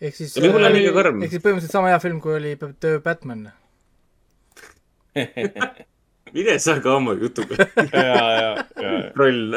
[0.00, 1.32] ehk siis, võib-olla liiga karm ehk.
[1.34, 3.48] siis põhimõtteliselt sama hea film, kui oli The Batman.
[6.34, 7.56] mine sa ka oma jutuga.
[7.92, 8.50] ja, ja,
[8.82, 8.92] ja.
[9.14, 9.56] troll.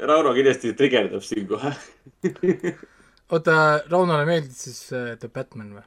[0.00, 1.72] Rauno kindlasti trigerdab siin kohe.
[3.32, 3.56] oota,
[3.90, 5.84] Raunole meeldis siis äh, The Batman või?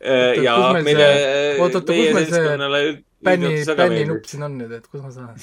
[0.00, 1.08] Äh, ja kus meil meile
[1.60, 2.82] meie seltskonnale
[3.20, 4.12] Bänni, üldjuhtus väga bänni meeldib.
[4.14, 5.34] nupp siin on nüüd, et kus ma saan?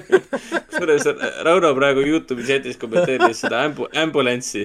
[0.70, 1.04] kusjuures
[1.46, 4.64] Rauno praegu Youtube'i chatis kommenteeris seda ambu-, ambulanssi.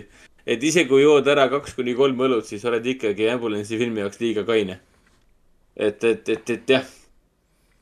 [0.49, 4.17] et isegi kui jood ära kaks kuni kolm õlut, siis oled ikkagi ambulanssi filmi jaoks
[4.23, 4.79] liiga kaine.
[5.79, 6.85] et, et, et, et jah,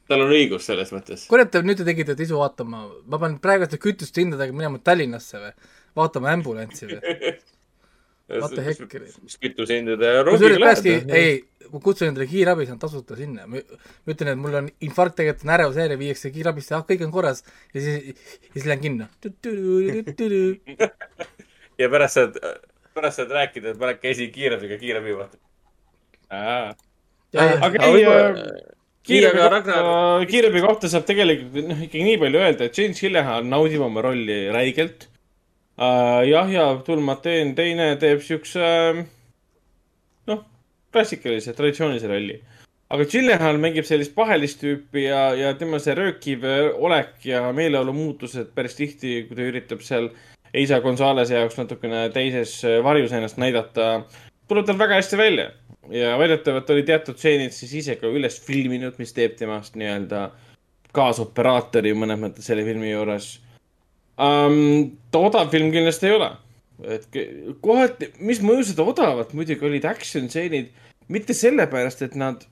[0.07, 1.25] tal on õigus selles mõttes.
[1.31, 5.53] kurat, nüüd te tegite isu vaatama, ma pean praeguste kütuste hindadega minema Tallinnasse või?
[5.97, 6.99] vaatama ambulantsi või?
[8.27, 8.95] What the heck?
[9.23, 11.11] mis kütusehindade rongiga lähed?
[11.15, 11.37] ei,
[11.71, 13.47] ma kutsun endale kiirabi, saan tasuta sinna.
[13.47, 13.61] ma
[14.11, 17.43] ütlen, et mul on infarkt, tegelikult on ärevusehäire, viiakse kiirabisse, ah, kõik on korras.
[17.73, 19.07] ja siis, siis lähen kinno.
[21.81, 22.41] ja pärast saad,
[22.97, 25.39] pärast saad rääkida, et ma käisin kiirabiga kiirabi vaata.
[27.35, 28.05] Aga ei,
[29.07, 29.77] kiirabi kohta,
[30.29, 34.39] kiirabi kohta saab tegelikult noh, ikkagi nii palju öelda, et James Gyllenhaal naudib oma rolli
[34.53, 35.07] räigelt
[35.77, 36.23] uh,.
[36.27, 39.01] Yahya Abdul-Mateen teine teeb siukse uh,
[40.31, 40.45] noh,
[40.93, 42.39] klassikalise traditsioonilise rolli.
[42.93, 47.93] aga Gyllenhaal mängib sellist pahelist tüüpi ja, ja tema see röökiv äh, olek ja meeleolu
[47.95, 50.11] muutused päris tihti, kui ta üritab seal
[50.55, 54.05] Eisa Gonzalez'i jaoks natukene teises äh, varjus ennast näidata,
[54.47, 55.51] tuleb tal väga hästi välja
[55.93, 60.27] ja väidetavalt oli teatud stseenid siis ise ka üles filminud, mis teeb temast nii-öelda
[60.95, 63.37] kaasoperaatori mõnes mõttes selle filmi juures
[64.17, 64.91] um,.
[65.11, 66.31] ta odav film kindlasti ei ole.
[66.97, 67.07] et
[67.63, 70.69] kohati, mis mõjusid odavad muidugi olid action stseenid,
[71.09, 72.43] mitte sellepärast, et nad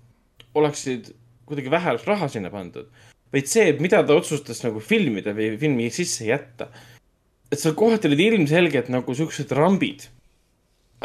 [0.58, 1.12] oleksid
[1.46, 2.88] kuidagi vähe raha sinna pandud,
[3.34, 6.72] vaid see, et mida ta otsustas nagu filmida või filmi sisse jätta.
[7.52, 10.08] et seal kohati olid ilmselgelt nagu siuksed rambid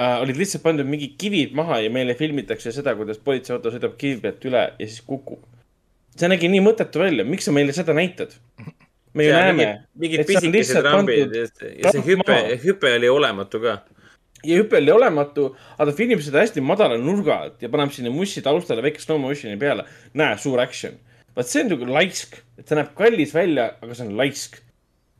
[0.00, 4.20] äh, olid lihtsalt pandud mingid kivid maha ja meile filmitakse seda, kuidas politseiauto sõidab kivi
[4.24, 5.44] pealt üle ja siis kukub.
[6.16, 8.32] see nägi nii mõttetu välja, miks sa meile seda näitad?
[9.14, 9.68] me ju näeme.
[9.94, 13.76] mingid pisikesed rambid ja see- ja see hüpe, hüpe oli olematu ka.
[14.44, 18.10] ja hüpe oli olematu, aga ta filmib seda hästi madala nurga alt ja paneb sinna
[18.14, 19.84] mussi taustale väike slow motion'i peale.
[20.14, 20.98] näe, suur action.
[21.36, 24.60] vaat see on nagu laisk, et see näeb kallis välja, aga see on laisk.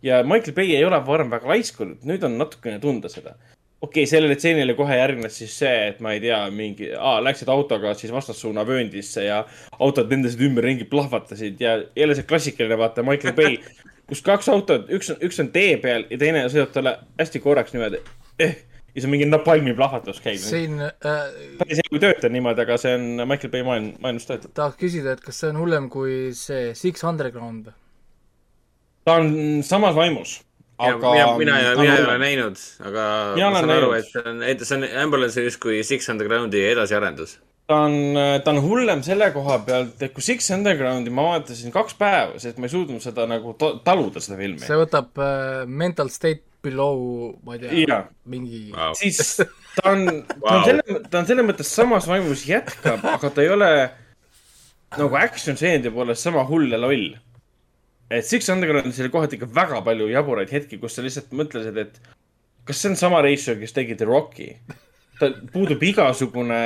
[0.02, 3.36] ja Michael Bay ei ole varem väga laisk olnud, nüüd on natukene tunda seda.
[3.80, 6.90] Okei okay,, sellele tseenile kohe järgnes siis see, et ma ei tea, mingi,
[7.24, 9.42] läksid autoga siis vastassuuna vööndisse ja
[9.78, 13.60] autod lendasid ümberringi, plahvatasid ja jälle see klassikaline, vaata Michael Bay,
[14.10, 17.76] kus kaks autot, üks on, üks on tee peal ja teine sõidab talle hästi korraks
[17.76, 18.02] niimoodi
[18.42, 20.40] eh, ja siis on mingi napalmi plahvatus käib.
[20.42, 21.20] siin äh,
[21.60, 24.56] päris ei tööta niimoodi, aga see on Michael Bay maailm, maailmas töötab.
[24.58, 27.72] tahaks küsida, et kas see on hullem kui see Six Underground
[29.04, 30.40] ta on samas vaimus.
[30.88, 33.04] Aga mina, mina, mina ei ole näinud, aga
[33.36, 34.00] Mina ma saan aru, näinud.
[34.00, 37.36] et see on, et see on Ambulance justkui Six Undergroundi edasiarendus.
[37.70, 37.96] ta on,
[38.44, 42.58] ta on hullem selle koha pealt, et kui Six Undergroundi ma vaatasin kaks päeva, sest
[42.58, 44.64] ma ei suutnud seda nagu ta- taluda, seda filmi.
[44.64, 48.92] see võtab äh, Mental State Below, ma ei tea Jaa., mingi wow..
[48.98, 49.36] siis
[49.78, 50.04] ta on,
[50.42, 53.70] ta on selle, ta on selles mõttes samas vaimus jätkab, aga ta ei ole
[54.98, 57.12] nagu action stseenide poolest sama hull ja loll.
[58.10, 62.00] Et Six Undergroundis oli kohati ikka väga palju jaburaid hetki, kus sa lihtsalt mõtlesid, et
[62.66, 64.54] kas see on sama reisijal, kes tegi The Rocki.
[65.20, 66.60] tal puudub igasugune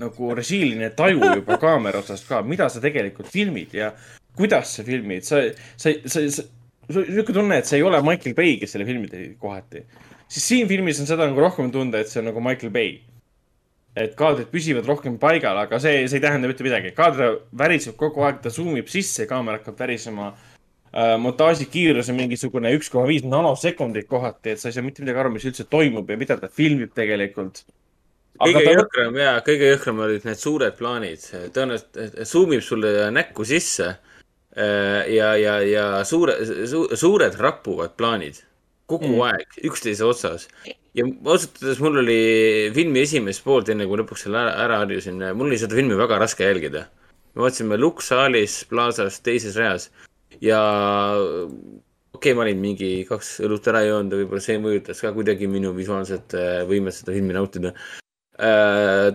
[0.00, 3.90] nagu režiiline taju juba kaamera osas ka, mida sa tegelikult filmid ja
[4.38, 5.42] kuidas sa filmid, sa,
[5.76, 6.44] sa, sa, sa,
[6.88, 9.84] sul on niisugune tunne, et see ei ole Michael Bay, kes selle filmi tegi kohati.
[10.28, 13.00] siis siin filmis on seda nagu rohkem tunda, et see on nagu Michael Bay.
[13.98, 16.94] et kaadrid püsivad rohkem paigal, aga see, see ei tähenda mitte midagi.
[16.94, 20.32] kaader väriseb kogu aeg, ta zoom ib sisse, kaamera hakkab värisema.
[20.92, 25.20] Montaaži kiirus on mingisugune üks koma viis nanosekundit kohati, et sa ei saa mitte midagi
[25.20, 27.64] aru, mis üldse toimub ja mida ta filmib tegelikult.
[28.38, 31.24] kõige jõhkram ja kõige jõhkram olid need suured plaanid.
[31.54, 38.44] tõenäoliselt zoom ib sulle näkku sisse äh, ja, ja, ja suure su,, suured rappuvad plaanid
[38.88, 39.12] kogu.
[39.12, 39.20] Mm.
[39.28, 40.48] aeg üksteise otsas.
[40.96, 42.20] ja ausalt öeldes mul oli
[42.74, 46.18] filmi esimest poolt, enne kui lõpuks selle ära, ära harjusin, mul oli seda filmi väga
[46.22, 46.86] raske jälgida.
[47.34, 49.90] me vaatasime Lux saalis Plaza's teises reas
[50.40, 50.60] ja
[52.18, 55.48] okei okay,, ma olin mingi kaks õlut ära joonud ja võib-olla see mõjutas ka kuidagi
[55.50, 57.74] minu visuaalset äh, võimet seda filmi nautida.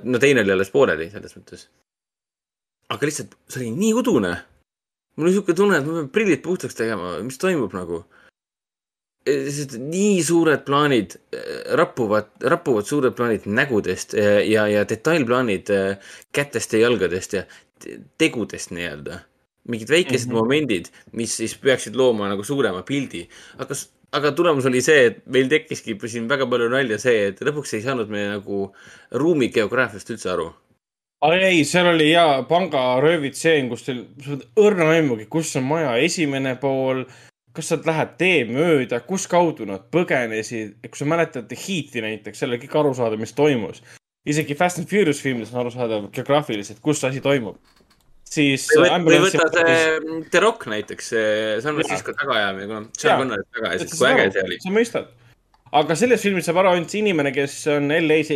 [0.04, 1.70] no teine oli alles pooleli selles mõttes.
[2.92, 4.34] aga lihtsalt see oli nii udune.
[5.16, 8.04] mul oli siuke tunne, et ma pean prillid puhtaks tegema, mis toimub nagu.
[9.24, 11.16] sellised nii suured plaanid,
[11.80, 17.46] rappuvad, rappuvad suured plaanid nägudest ja, ja, detailplaanid äh, kätest ja jalgadest ja
[17.80, 19.22] te- tegudest nii-öelda.
[19.70, 20.36] Mingid väikesed mm.
[20.36, 20.40] -hmm.
[20.40, 23.28] momendid, mis siis peaksid looma nagu suurema pildi,
[23.58, 23.76] aga,
[24.12, 27.86] aga tulemus oli see, et meil tekkiski siin väga palju nalja see, et lõpuks ei
[27.86, 28.66] saanud me nagu
[29.12, 30.52] ruumi geograafiast üldse aru.
[31.32, 34.04] ei, seal oli hea pangaröövitseen, kus teil
[34.60, 37.06] õrna aimugi, kus on maja esimene pool,
[37.54, 42.52] kas sealt läheb tee mööda, kus kaudu nad põgenesid, kui sa mäletad Heat'i näiteks, seal
[42.52, 43.84] oli kõik aru saada, mis toimus.
[44.26, 47.58] isegi Fast and Furious filmides on arusaadav geograafiliselt, kus see asi toimub.
[48.34, 51.12] Siis või või võta see The Rock näiteks,
[51.66, 52.86] San Francisco tagaajamine, kuna.
[52.98, 54.62] Sean Connery taga ajas, kui äge see oli.
[54.64, 55.12] sa mõistad.
[55.82, 58.34] aga selles filmis saab aru ainult see inimene, kes on LA-s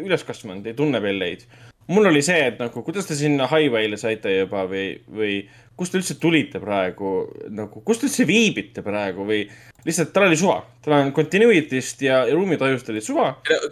[0.00, 1.46] üles kasvanud ja tunneb LA-d.
[1.92, 5.38] mul oli see, et nagu, kuidas te sinna highway'le saite juba või, või
[5.78, 7.16] kust te üldse tulite praegu,
[7.54, 9.44] nagu, kus te üldse viibite praegu või
[9.86, 10.56] lihtsalt tal oli suva.
[10.82, 13.28] tal on continuity'st ja, ja ruumitajust oli suva.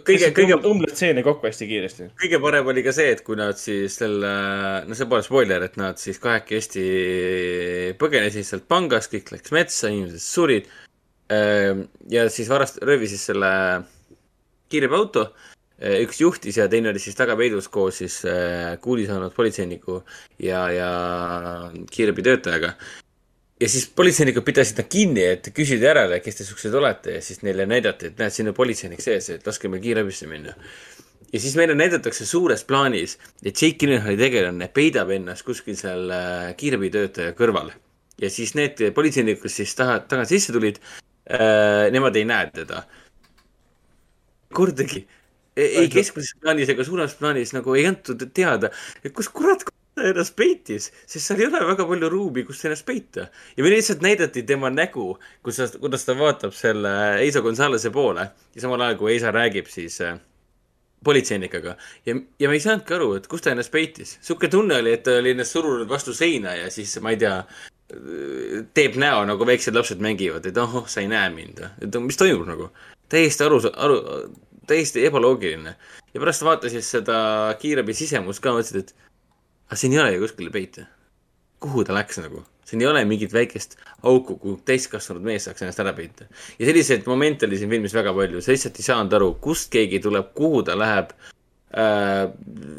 [0.07, 2.09] kõige- kõige- umbled stseene kokku hästi kiiresti.
[2.21, 4.31] kõige parem oli ka see, et kui nad siis selle,
[4.87, 6.85] no see pole spoiler, et nad siis kahekesti
[7.99, 10.71] põgenesid sealt pangast, kõik läks metsa, inimesed surid.
[12.09, 13.83] ja siis varast-, röövis siis selle
[14.69, 15.33] kiirabiauto.
[15.75, 20.03] üks juhtis ja teine oli siis tagapeidus koos siis äh, kuuli saanud politseiniku
[20.39, 22.73] ja, ja kiirabitöötajaga.
[23.61, 27.39] Ja siis politseinikud pidasid nad kinni, et küsida järele, kes te siuksed olete ja siis
[27.45, 30.55] neile näidati, et näed, siin on politseinik sees, et laske meil kiirabisse minna
[31.33, 36.51] ja siis meile näidatakse suures plaanis, et Jake Gyllenhaali tegelane peidab ennast kuskil seal äh,
[36.59, 37.73] kiirabitöötaja kõrval.
[38.21, 42.83] ja siis need politseinikud, kes siis taha, taga sisse tulid äh,, nemad ei näe teda.
[44.55, 45.05] kordagi,
[45.55, 48.71] ei keskmises plaanis ega suuremas plaanis nagu ei antud teada,
[49.03, 49.65] et kus kurat
[50.03, 53.27] ennast peitis, sest seal ei ole väga palju ruumi, kus ennast peita.
[53.57, 56.93] ja meile lihtsalt näidati tema nägu, kus kuidas ta vaatab selle
[57.23, 60.19] Eiso Gonzalez'e poole ja samal ajal kui Eisa räägib siis äh,
[61.03, 64.17] politseinikega ja, ja me ei saanudki aru, et kus ta ennast peitis.
[64.21, 67.37] sihuke tunne oli, et ta oli ennast surunud vastu seina ja siis ma ei tea,
[68.75, 71.61] teeb näo nagu väiksed lapsed mängivad, et oh, sa ei näe mind.
[71.81, 72.69] et mis toimub nagu,
[73.09, 73.99] täiesti aru, aru,
[74.67, 75.75] täiesti ebaloogiline.
[76.13, 77.17] ja pärast vaatasin seda
[77.61, 79.04] kiirabi sisemust ka, mõtlesin, et
[79.69, 80.85] aga siin ei ole ju kuskile peita.
[81.59, 82.43] kuhu ta läks nagu?
[82.65, 86.27] siin ei ole mingit väikest auku, kuhu täiskasvanud mees saaks ennast ära peita.
[86.59, 90.01] ja selliseid momente oli siin filmis väga palju, sa lihtsalt ei saanud aru, kust keegi
[90.03, 91.15] tuleb, kuhu ta läheb
[91.75, 92.27] äh,.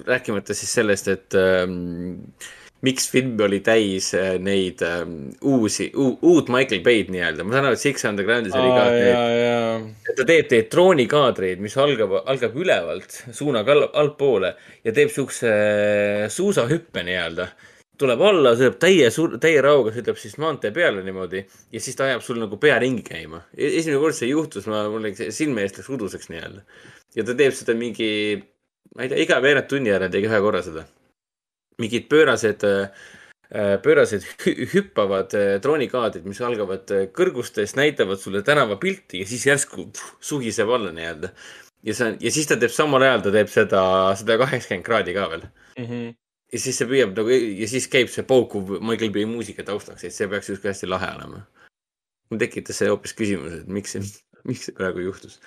[0.06, 1.66] rääkimata siis sellest, et äh,
[2.86, 5.02] miks film oli täis äh, neid äh,
[5.46, 10.18] uusi, uut Michael Bay'd nii-öelda, ma saan aru, et Six Undergroundis oli ka need, et
[10.18, 14.54] ta teeb teid droonikaadreid, mis algab, algab ülevalt suunaga all, altpoole
[14.86, 17.50] ja teeb siukse äh, suusahüppe nii-öelda
[18.00, 19.08] tuleb alla, sõidab täie,
[19.40, 21.42] täie rauga, sõidab siis maantee peale niimoodi
[21.72, 23.42] ja siis ta ajab sul nagu pea ringi käima.
[23.56, 26.64] esimene kord see juhtus, ma, mul läks silme eest läks uduseks nii-öelda.
[27.16, 28.10] ja ta teeb seda mingi,
[28.94, 30.84] ma ei tea, iga veerand tunni järel tegi ühe korra seda.
[31.82, 32.64] Mingid pöörased,
[33.82, 39.86] pöörased hü hüppavad äh, droonikaadrid, mis algavad äh, kõrgustest, näitavad sulle tänavapilti ja siis järsku
[39.92, 41.30] pff, suhiseb alla nii-öelda.
[41.86, 43.82] ja see on, ja siis ta teeb samal ajal, ta teeb seda,
[44.18, 45.84] sada kaheksakümmend kraadi ka veel mm.
[45.84, 46.16] -hmm.
[46.52, 50.14] ja siis see püüab nagu ja siis käib see paukuv Michael Bay muusika taustaks, et
[50.14, 51.46] see peaks justkui hästi lahe olema.
[52.30, 54.02] mul tekitas see hoopis küsimuse, et miks see,
[54.44, 55.38] miks see praegu juhtus.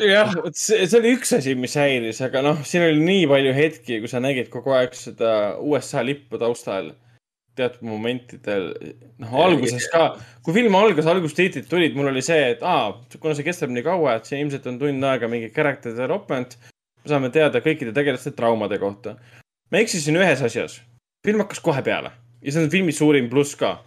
[0.00, 3.56] jah, vot see, see oli üks asi, mis häiris, aga noh, siin oli nii palju
[3.56, 6.92] hetki, kui sa nägid kogu aeg seda USA lippu taustal
[7.56, 8.68] teatud momentidel.
[9.22, 10.10] noh, alguses ka,
[10.44, 14.18] kui film algas, algustiitrid tulid, mul oli see, et aa, kuna see kestab nii kaua,
[14.18, 16.58] et see ilmselt on tund aega mingi character development,
[17.00, 19.16] me saame teada kõikide tegelaste traumade kohta.
[19.72, 20.78] ma eksisin ühes asjas,
[21.24, 23.78] film hakkas kohe peale ja see on filmi suurim pluss ka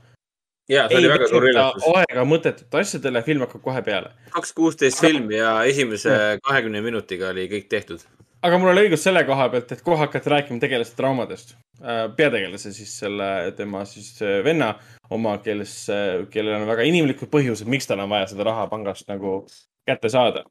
[0.69, 1.88] ja see oli väga suur üllatus.
[1.98, 4.14] aega mõttetute asjadele, film hakkab kohe peale.
[4.35, 6.15] kaks kuusteist film ja esimese
[6.45, 8.06] kahekümne minutiga oli kõik tehtud.
[8.45, 11.56] aga mul oli õigus selle koha pealt, et kohe hakati rääkima tegelaste traumadest.
[12.15, 14.73] peategelase siis selle, tema siis äh, venna
[15.09, 15.75] oma, kes,
[16.30, 19.45] kellel on väga inimlikud põhjused, miks tal on vaja seda raha pangast nagu
[19.88, 20.43] kätte saada.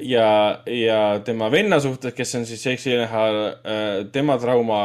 [0.00, 0.28] ja,
[0.66, 3.36] ja tema venna suhtes, kes on siis Gyllenhaal,
[4.12, 4.80] tema trauma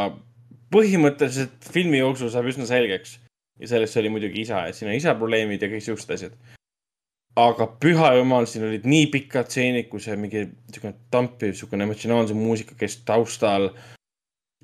[0.74, 3.23] põhimõtteliselt filmi jooksul saab üsna selgeks
[3.60, 6.36] ja sellest oli muidugi isa, et siin on isa probleemid ja kõik siuksed asjad.
[7.40, 12.78] aga püha jumal, siin olid nii pikad stseenid, kus mingi siukene tampiv, siukene emotsionaalse muusika
[12.78, 13.72] käis taustal.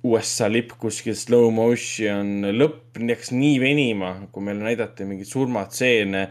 [0.06, 6.22] USA lipp kuskil slow motion, lõpp läks nii venima, kui meile näidati mingeid surmatseene,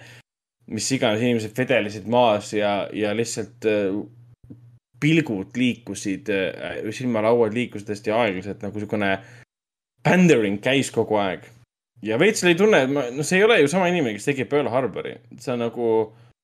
[0.73, 3.99] mis iganes inimesed vedelesid maas ja, ja lihtsalt äh,
[5.01, 6.33] pilgud liikusid,
[6.97, 9.13] silmalauad liikusid hästi aeglaselt nagu siukene
[10.07, 11.45] pandering käis kogu aeg
[12.03, 14.47] ja veits oli tunne, et ma, no see ei ole ju sama inimene, kes tegi
[14.49, 15.89] Pearl Harbori, sa nagu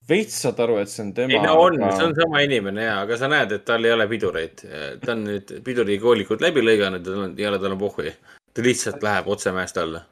[0.08, 1.32] veits saad aru, et see on tema.
[1.32, 4.08] ei no on, see on sama inimene ja, aga sa näed, et tal ei ole
[4.10, 4.64] pidureid.
[5.04, 8.12] ta on nüüd pidurikoolikud läbi lõiganud ja tal on, ja tal on pohhui.
[8.54, 10.04] ta lihtsalt läheb otse mäest alla.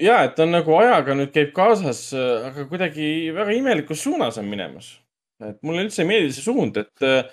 [0.00, 2.10] ja, et ta on nagu ajaga nüüd käib kaasas,
[2.50, 4.98] aga kuidagi väga imelikus suunas on minemas.
[5.42, 7.24] et mulle üldse ei meeldi see suund, et äh,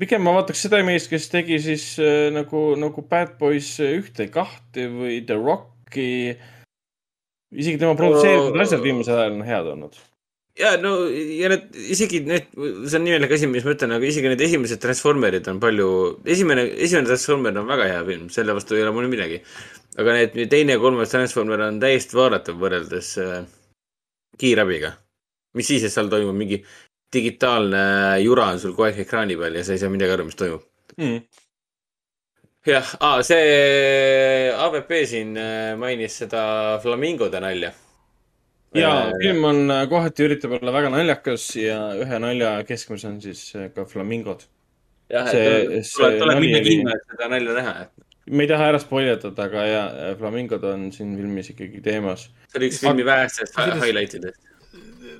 [0.00, 4.86] pigem ma vaataks seda meest, kes tegi siis äh, nagu, nagu Bad Boys ühte kahte
[4.92, 6.12] või The Rocki.
[7.54, 9.98] Isegi tema produtseeritud asjad viimasel ajal on head olnud.
[10.58, 14.08] ja no ja need isegi need, see on nii imelik asi, mis ma ütlen, aga
[14.08, 15.88] isegi need esimesed Transformerid on palju,
[16.36, 19.42] esimene, esimene Transformer on väga hea film, selle vastu ei ole mul midagi.
[20.00, 23.38] aga need teine ja kolmas Transformer on täiesti vaadatav võrreldes äh,
[24.40, 24.96] kiirabiga.
[25.56, 26.60] mis siis, et seal toimub mingi
[27.12, 27.82] digitaalne
[28.24, 30.64] jura on sul kogu aeg ekraani peal ja sa ei saa midagi aru, mis toimub.
[30.96, 31.20] Mm.
[32.66, 36.42] Jah ah,, see AVP siin äh, mainis seda
[36.82, 37.70] flamingode nalja.
[38.74, 43.48] ja film on äh, kohati üritab olla väga naljakas ja ühe nalja keskmes on siis
[43.54, 44.42] äh, ka flamingod.
[45.12, 48.82] jah, et tuleb, tuleb minna kinno, et seda nalja näha, et me ei taha ära
[48.82, 49.84] spoiletada, aga ja
[50.18, 52.26] flamingod on siin filmis ikkagi teemas.
[52.50, 54.42] see oli üks filmi vähestest highlight idest.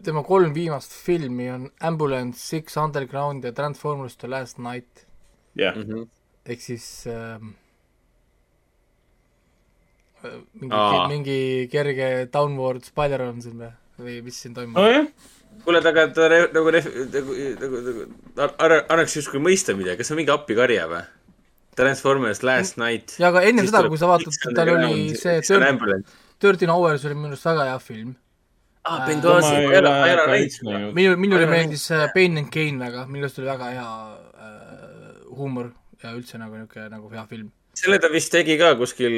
[0.02, 5.06] tema kolm viimast filmi on Ambulance, Six Underground ja Transformers The Last Night.
[5.54, 6.08] jah mm -hmm.
[6.46, 7.54] Ehk siis ähm,
[10.24, 11.38] äh, mingi Aa., mingi
[11.72, 14.78] kerge downward spiral on siin või, või mis siin toimub?
[14.78, 15.08] nojah,
[15.64, 17.80] kuule, aga ta re- nagu, nagu, nagu,
[18.36, 21.04] nagu annaks justkui mõista midagi, kas on mingi appikarje või?
[21.76, 23.18] Transformers Last Night.
[23.20, 25.58] ja aga enne seda, kui sa vaatad, tal oli see see.
[26.40, 28.14] Thirteen Hours oli minu arust väga hea film.
[28.86, 32.06] aa, Äh, Ben Gazi, ma ei ole, ma ei ole näinud minu, minule meeldis äh,
[32.14, 33.88] Pain and Gain väga, minu arust oli väga hea
[34.46, 35.72] äh, huumor
[36.06, 37.52] ja üldse nagu niisugune nagu hea film.
[37.76, 39.16] selle ta vist tegi ka kuskil,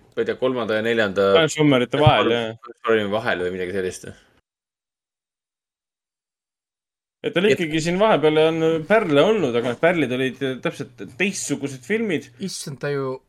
[0.00, 1.32] ma ei tea, kolmanda ja neljanda.
[1.36, 3.10] Transformerite vahel, jah.
[3.16, 4.06] vahel või midagi sellist.
[7.22, 12.32] et tal ikkagi siin vahepeal on pärle olnud, aga need pärlid olid täpselt teistsugused filmid.
[12.42, 13.20] issand, ta ju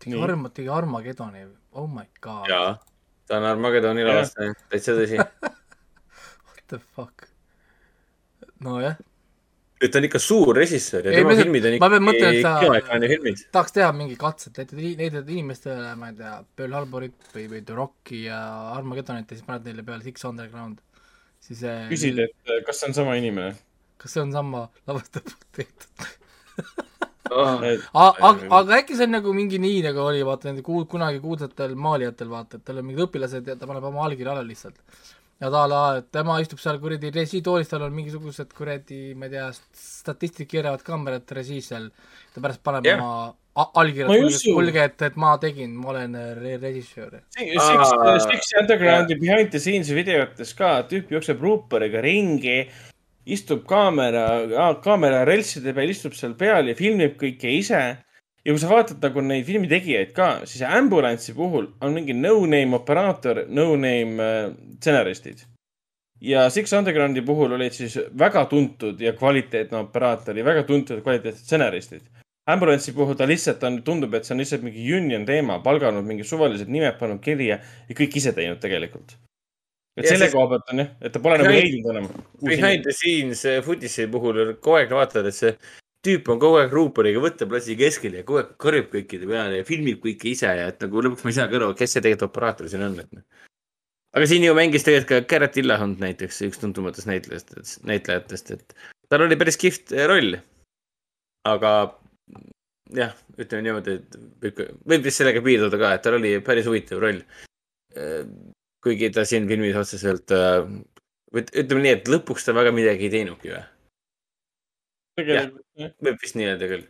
[0.00, 0.20] tegi.
[0.20, 2.74] Arm-, tegi Armageddoni, oh my god, jaa,
[3.26, 4.12] ta on Armageddoni Jah.
[4.12, 5.20] lavastaja, täitsa tõsi.
[6.46, 7.26] what the fuck.
[8.62, 8.96] nojah,
[9.80, 12.28] et ta on ikka suur režissöör ja Ei, tema ma- filmid on ma pean mõtlema,
[12.30, 13.42] et ikkagi ta- kinoekraani filmid.
[13.56, 18.22] tahaks teha mingi katset, näitad inimestele, ma ei tea, Pearl Harborit või, või The Rocki
[18.26, 18.40] ja
[18.76, 20.78] Armageddonit ja siis paned neile peale Six Underground.
[21.40, 23.54] siis äh, küsid, et kas see on sama inimene.
[24.00, 26.16] kas see on sama lavastaja poolt tehtud?
[27.30, 27.60] Oh.
[27.94, 31.76] aga, aga äkki see on nagu mingi nii, nagu oli, vaata nende kuul-, kunagi kuulsatel
[31.78, 34.80] maalijatel, vaata, et tal on mingid õpilased ja ta paneb oma allkirja alla lihtsalt.
[35.40, 39.34] Ja ta la, et tema istub seal kuradi režiitoolis, tal on mingisugused kuradi, ma ei
[39.36, 41.90] tea, statistik keeravad kaamerat režiis seal.
[42.34, 43.00] ta pärast paneb yeah.
[43.00, 46.58] oma a- allkirja, Ma ei et usu- kuulge, et, et ma tegin, ma olen re-
[46.62, 47.20] režissöör.
[47.34, 47.56] Six,
[48.28, 52.60] Six Undergroundi behind the scenes videotes ka tüüp jookseb ruuporiga ringi,
[53.30, 57.82] istub kaamera, kaamera reltside peal, istub seal peal ja filmib kõike ise.
[58.44, 62.76] Ja kui sa vaatad nagu neid filmi tegijaid ka, siis Ambulance'i puhul on mingi no-name
[62.78, 65.42] operaator, no-name äh, stsenaristid.
[66.20, 71.02] ja Six Undergroundi puhul olid siis väga tuntud ja kvaliteetne operaator ja väga tuntud ja
[71.04, 72.02] kvaliteetsed stsenaristid.
[72.50, 76.24] Ambulance'i puhul ta lihtsalt on, tundub, et see on lihtsalt mingi union teema, palganud mingi
[76.26, 79.12] suvalised nimed, pannud kirja ja kõik ise teinud tegelikult.
[79.96, 82.08] et Ja selle siis- koha pealt on jah, et ta pole nagu Behind- leidnud enam.
[82.42, 85.52] Behind the scenes eh, footage'i puhul kogu aeg vaatad, et see
[86.06, 90.00] tüüp on kogu aeg ruuporiga võtteplatsi keskel ja kogu aeg karjub kõikide peale ja filmib
[90.04, 92.86] kõike ise ja et nagu lõpuks ma ei saagi aru, kes see tegelikult operaator siin
[92.86, 93.24] on, et noh.
[94.16, 98.76] aga siin ju mängis tegelikult ka Garrett Illahond näiteks, üks tuntumatest näitlejatest, näitlejatest, et
[99.12, 100.38] tal oli päris kihvt eh, roll.
[101.50, 101.74] aga
[102.96, 107.02] jah, ütleme niimoodi, et võib, võib vist sellega piirduda ka, et tal oli päris huvitav
[107.02, 107.20] roll.
[108.80, 113.64] kuigi ta siin filmis otseselt, ütleme nii, et lõpuks ta väga midagi ei teinudki või?
[115.20, 115.59] tegelikult.
[115.78, 116.84] Võib vist nii öelda küll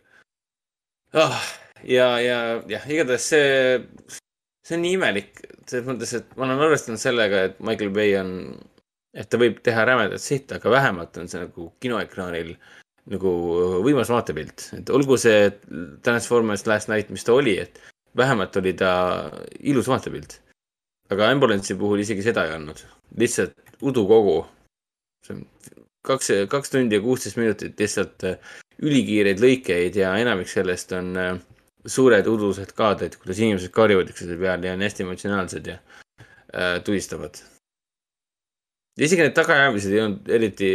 [1.13, 1.37] oh,.
[1.83, 2.39] ja, ja,
[2.71, 3.79] jah, igatahes see,
[4.65, 8.35] see on nii imelik, selles mõttes, et ma olen arvestanud sellega, et Michael Bay on,
[9.17, 12.55] et ta võib teha rämedat sitta, aga vähemalt on see nagu kinoekraanil
[13.11, 13.31] nagu
[13.81, 15.49] võimas vaatepilt, et olgu see
[16.05, 17.81] Transformers Last Night, mis ta oli, et
[18.17, 18.93] vähemalt oli ta
[19.59, 20.39] ilus vaatepilt.
[21.11, 22.77] aga Ambulance'i puhul isegi seda ei olnud,
[23.19, 24.45] lihtsalt udukogu.
[25.25, 25.45] see on
[26.07, 31.35] kaks, kaks tundi ja kuusteist minutit lihtsalt äh, ülikiireid lõikeid ja enamik sellest on äh,
[31.85, 37.41] suured udused kaadrid, kuidas inimesed karjuvad üksteise peal ja on hästi emotsionaalsed ja äh, tulistavad.
[38.97, 40.71] ja isegi need tagajäämised ei olnud eriti,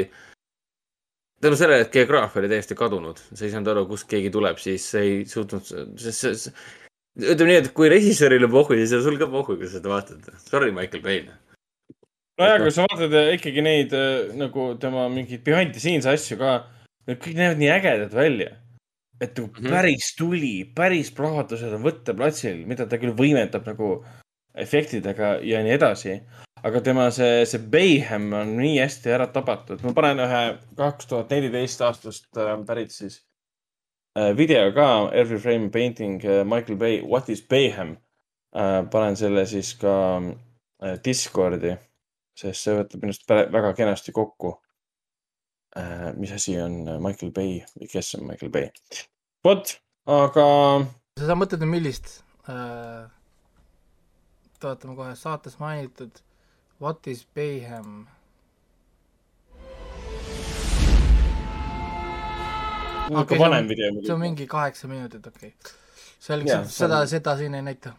[1.43, 4.91] tänu sellele, et geograafia oli täiesti kadunud, sa ei saanud aru, kust keegi tuleb, siis
[4.91, 5.69] sa ei suutnud,
[7.23, 10.31] ütleme nii, et kui režissöörile pohhu, siis on sul ka pohhu, kui sa seda vaatad.
[10.49, 11.27] Sorry, Michael Bay.
[12.41, 16.39] nojah, kui sa vaatad äh, ikkagi neid äh, nagu tema mingeid behind the scenes asju
[16.41, 16.57] ka,
[17.09, 18.55] need kõik näevad nii ägedad välja.
[19.21, 19.71] et nagu Mhm.
[19.73, 24.05] päris tuli, päris plahvatused on võtteplatsil, mida ta küll võimendab nagu
[24.55, 26.21] efektidega ja nii edasi.
[26.63, 29.83] aga tema see, see Bayhem on nii hästi ära tabatud.
[29.85, 33.23] ma panen ühe kaks tuhat neliteist aastast äh, pärit siis
[34.37, 37.97] video ka, Every Frame Painting Michael Bay, What is Bayhem
[38.53, 40.23] panen selle siis ka
[41.05, 41.77] Discordi,
[42.37, 44.55] sest see võtab pä- väga kenasti kokku
[45.77, 46.13] äh,.
[46.17, 48.71] mis asi on Michael Bay või kes on Michael Bay?
[49.45, 50.47] vot, aga
[51.21, 53.09] sa mõtled nüüd millist äh,?
[54.63, 56.23] vaatame kohe saates mainitud
[56.81, 58.05] What is Bayhem?
[63.11, 65.73] ikka vanem video see on mingi kaheksa minutit, okei okay..
[66.19, 67.95] selge seda seda siin ei näita.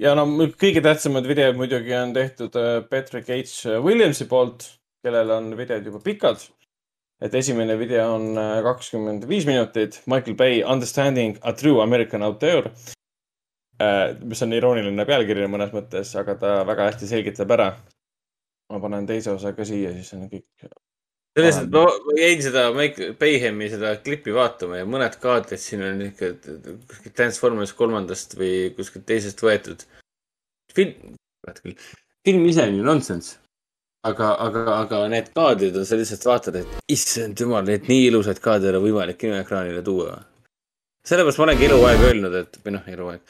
[0.00, 0.24] Ja no
[0.60, 4.66] kõige tähtsamad videod muidugi on tehtud äh, Patrick H Williamsi poolt,
[5.04, 6.42] kellel on videod juba pikad.
[7.22, 12.70] et esimene video on äh, kakskümmend viis minutit, Michael Bay Understanding a true American auteur.
[14.22, 17.74] mis on irooniline pealkiri mõnes mõttes, aga ta väga hästi selgitab ära.
[18.70, 20.46] ma panen teise osa ka siia, siis on kõik.
[21.34, 26.02] sellest, ma ma jäin seda Michael Bayhemi seda klippi vaatama ja mõned kaadrid siin on
[26.08, 26.30] ikka
[26.88, 29.82] kuskilt Transformers kolmandast või kuskilt teisest võetud.
[30.74, 31.16] film,
[31.62, 31.74] küll,
[32.26, 33.38] film ise on ju nonsense.
[34.06, 38.38] aga, aga, aga need kaadrid on, sa lihtsalt vaatad, et issand jumal, neid nii ilusaid
[38.44, 40.20] kaadreid on võimalik kinoekraanile tuua.
[41.06, 43.20] sellepärast ma olengi eluaeg öelnud, et või noh, eluaeg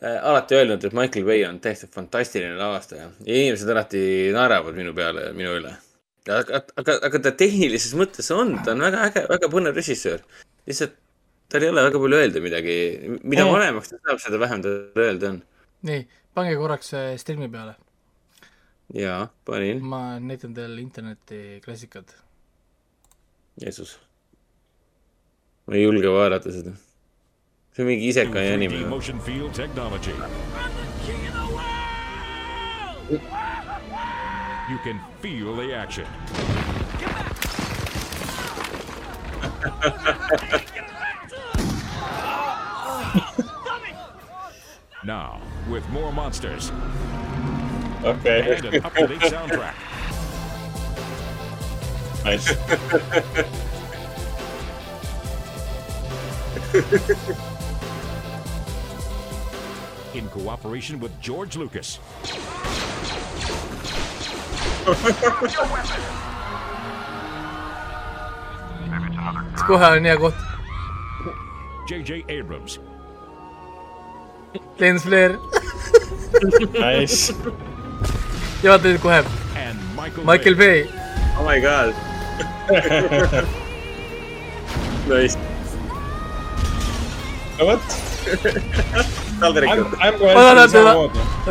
[0.00, 4.96] äh,, alati öelnud, et Michael Bay on täiesti fantastiline lavastaja ja inimesed alati naeravad minu
[4.96, 5.76] peale minu üle
[6.28, 10.20] aga, aga, aga ta tehnilises mõttes on, ta on väga äge, väga põnev režissöör.
[10.68, 10.96] lihtsalt
[11.50, 12.74] tal ei ole väga palju öelda midagi,
[13.22, 13.52] mida Mm.
[13.52, 15.42] vanemaks ta saab, seda vähem tal öelda on.
[15.82, 17.74] nii, pange korraks äh, stream'i peale.
[18.94, 22.14] jaa, panin, ma näitan teile interneti klassikad.
[23.60, 23.98] Jeesus.
[25.66, 26.76] ma ei julge vaadata seda.
[27.72, 28.84] see on mingi isekai anime.
[34.70, 34.70] Motion field technology.
[34.70, 36.06] You can feel the action.
[45.04, 46.70] now, with more monsters
[48.02, 49.74] okei and an up-to-date soundtrack.
[52.24, 52.50] Nice.
[60.14, 61.98] in cooperation with George Lucas.
[69.66, 70.34] Kohe on hea koht.
[71.88, 72.24] J.J.
[72.38, 72.80] Abrams.
[74.78, 75.38] Lens Flair.
[76.78, 77.34] Nice.
[78.62, 79.18] ja vaata nüüd kohe.
[79.56, 80.86] And Michael, Michael Bay.
[81.38, 81.94] oh my god.
[85.10, 85.38] Nice.
[87.58, 87.82] no vot.
[89.40, 89.84] taldrikul.
[89.98, 90.92] ma tahan seda,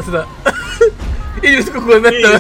[0.02, 0.24] seda.
[1.44, 2.40] Inimesed kukuvad vette.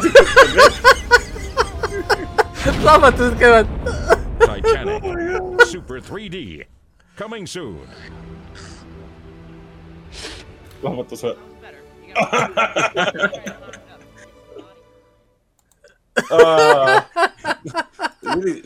[2.81, 3.67] plahvatused käivad.
[4.39, 5.03] Titanic.
[5.67, 6.65] Super 3D.
[7.17, 7.87] Coming soon.
[10.81, 11.35] plahvatus või?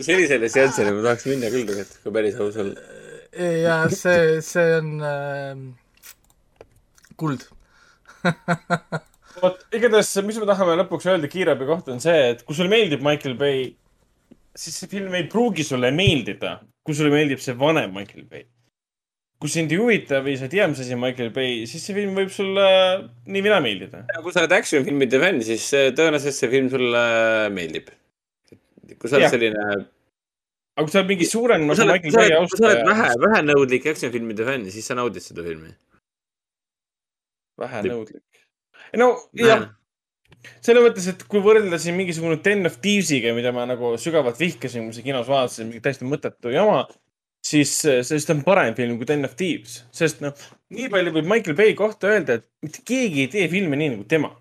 [0.03, 2.75] sellisele seansile ma tahaks minna küll tegelikult, kui päris aus olla.
[3.63, 5.57] ja see, see on äh,
[7.17, 7.41] kuld.
[9.43, 13.03] vot igatahes, mis me tahame lõpuks öelda kiirabi kohta, on see, et kui sulle meeldib
[13.05, 13.69] Michael Bay,
[14.55, 18.47] siis see film ei pruugi sulle meeldida, kui sulle meeldib see vanem Michael Bay.
[19.43, 21.95] kui sind ei huvita või sa ei tea, mis asi on Michael Bay, siis see
[21.97, 22.67] film võib sulle
[23.27, 24.05] nii või naa meeldida.
[24.23, 25.65] kui sa oled action filmide fänn, siis
[25.97, 27.01] tõenäoliselt see film sulle
[27.51, 27.89] meeldib.
[28.95, 29.33] kui sa oled Jah.
[29.35, 29.65] selline,
[30.77, 32.53] aga kui sa oled mingi suurem kui nagu sa oled, Michael kui sa Bay oled,
[32.53, 35.73] kui sa oled vähe, vähenõudlik action filmide fänn, siis sa naudid seda filmi.
[37.59, 38.32] vähenõudlik.
[38.99, 39.69] No jah,
[40.63, 44.83] selles mõttes, et kui võrrelda siin mingisugune Ten of Thieves'iga, mida ma nagu sügavalt vihkasin,
[44.83, 46.83] kui ma seda kinos vaatasin, mingi täiesti mõttetu jama,
[47.43, 50.35] siis, sest ta on parem film kui Ten of Thieves, sest noh,
[50.73, 54.07] nii palju võib Michael Bay kohta öelda, et mitte keegi ei tee filme nii nagu
[54.09, 54.33] tema.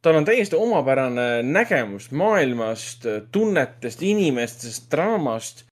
[0.00, 5.66] tal on täiesti omapärane nägemus maailmast, tunnetest, inimestest, draamast.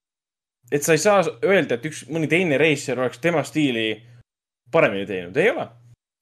[0.71, 4.03] et sa ei saa öelda, et üks, mõni teine reisijal oleks tema stiili
[4.71, 5.65] paremini teinud, ei ole.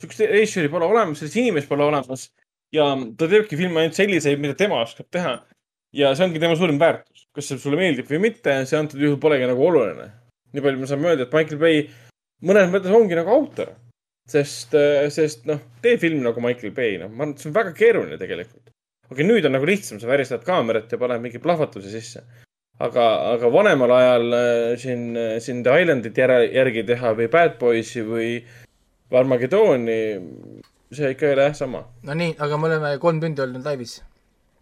[0.02, 2.28] Sihukest režissööri pole olemas, sellist inimest pole olemas
[2.76, 5.38] ja ta teebki filme ainult selliseid, mida tema oskab teha.
[5.96, 9.20] ja see ongi tema suurim väärtus, kas see sulle meeldib või mitte, see antud juhul
[9.22, 10.10] polegi nagu oluline.
[10.54, 11.86] nii palju me saame öelda, et Michael Bay
[12.46, 13.74] mõnes mõttes ongi nagu autor.
[14.28, 14.76] sest,
[15.16, 18.20] sest noh, tee film nagu Michael Bay, noh, ma arvan, et see on väga keeruline
[18.20, 18.74] tegelikult.
[19.10, 22.26] okei, nüüd on nagu lihtsam, sa väristad kaamerat ja paned mingi plahvatuse sisse.
[22.80, 25.10] aga, aga vanemal ajal äh, siin,
[25.42, 28.44] siin The Islandit järgi, teha või Bad Boysi või
[29.16, 29.98] Armageddoni,
[30.92, 31.86] see ikka ei ole jah sama.
[32.04, 34.02] no nii, aga me oleme kolm tundi olnud laivis.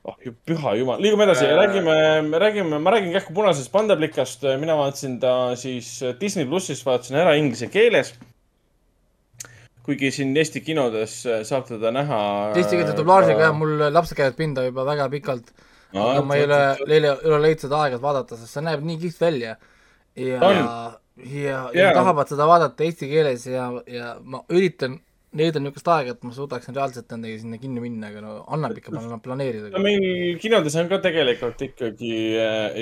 [0.06, 0.16] oh
[0.48, 1.98] püha jumal, liigume edasi, räägime,
[2.46, 7.72] räägime, ma räägin kähku punasest pandaplikast, mina vaatasin ta siis Disney plussis, vaatasin ära inglise
[7.74, 8.14] keeles.
[9.86, 12.20] kuigi siin Eesti kinodes saab teda näha.
[12.58, 15.54] Eesti keelte dublaažiga jah, mul lapsed käivad pinda juba väga pikalt
[15.96, 18.58] No, aga ma ei ole vot,, ei ole, ei ole leidnud aega, et vaadata, sest
[18.58, 19.56] see näeb nii kihvt välja.
[20.20, 20.62] ja, On.
[21.24, 25.00] ja, ja, tahavad seda vaadata eesti keeles ja, ja ma üritan
[25.36, 28.94] leida niisugust aega, et ma suudaksin reaalselt nendega sinna kinni minna, aga no annab ikka
[28.94, 29.82] pla- planeerida no.
[29.84, 32.14] meil kinodes on ka tegelikult ikkagi,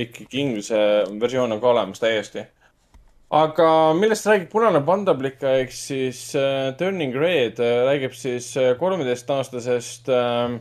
[0.04, 0.84] ikkagi inglise
[1.22, 2.46] versioon on ka olemas täiesti.
[3.34, 10.60] aga millest räägib Punane pandaplik ehk siis äh, Turning Red äh, räägib siis kolmeteistaastasest äh,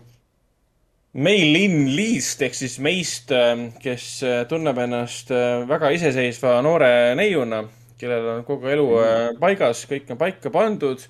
[1.12, 7.66] Mei-Lin Lee'st ehk siis meist äh,, kes äh, tunneb ennast äh, väga iseseisva noore neiuna,
[8.00, 11.04] kellel on kogu elu äh, paigas, kõik on paika pandud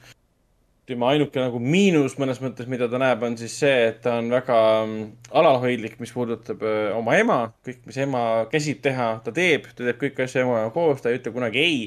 [0.91, 4.35] tema ainuke nagu miinus mõnes mõttes, mida ta näeb, on siis see, et ta on
[4.35, 5.05] väga mm,
[5.39, 6.67] alalhoidlik, mis puudutab
[6.99, 7.39] oma ema.
[7.63, 11.23] kõik, mis ema käsib teha, ta teeb, ta teeb kõiki asju emaga koos, ta ei
[11.23, 11.85] ütle kunagi ei.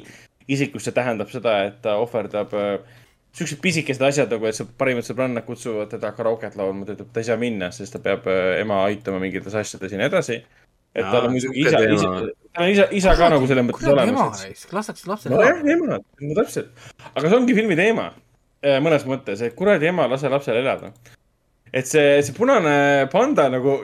[0.48, 2.78] isikus see tähendab seda, et ta ohverdab öö,
[3.36, 7.24] siuksed pisikesed asjad nagu, et su parimad sõbrannad kutsuvad teda karaoket laulma, ta ütleb, ta
[7.24, 10.40] ei saa minna, sest ta peab öö, ema aitama mingites asjades ja nii edasi.
[10.96, 12.12] et Jaa, tal on muidugi isa, isa,
[12.56, 14.46] tal on isa, isa ka nagu selles mõttes olemas.
[14.72, 16.72] lastakse lapsel nojah, ema, no täpselt.
[17.12, 18.10] aga see ongi filmi teema
[18.64, 20.94] eh, mõnes mõttes, et kuradi ema, lase lapsel elada.
[21.74, 23.82] et see, see punane panda nagu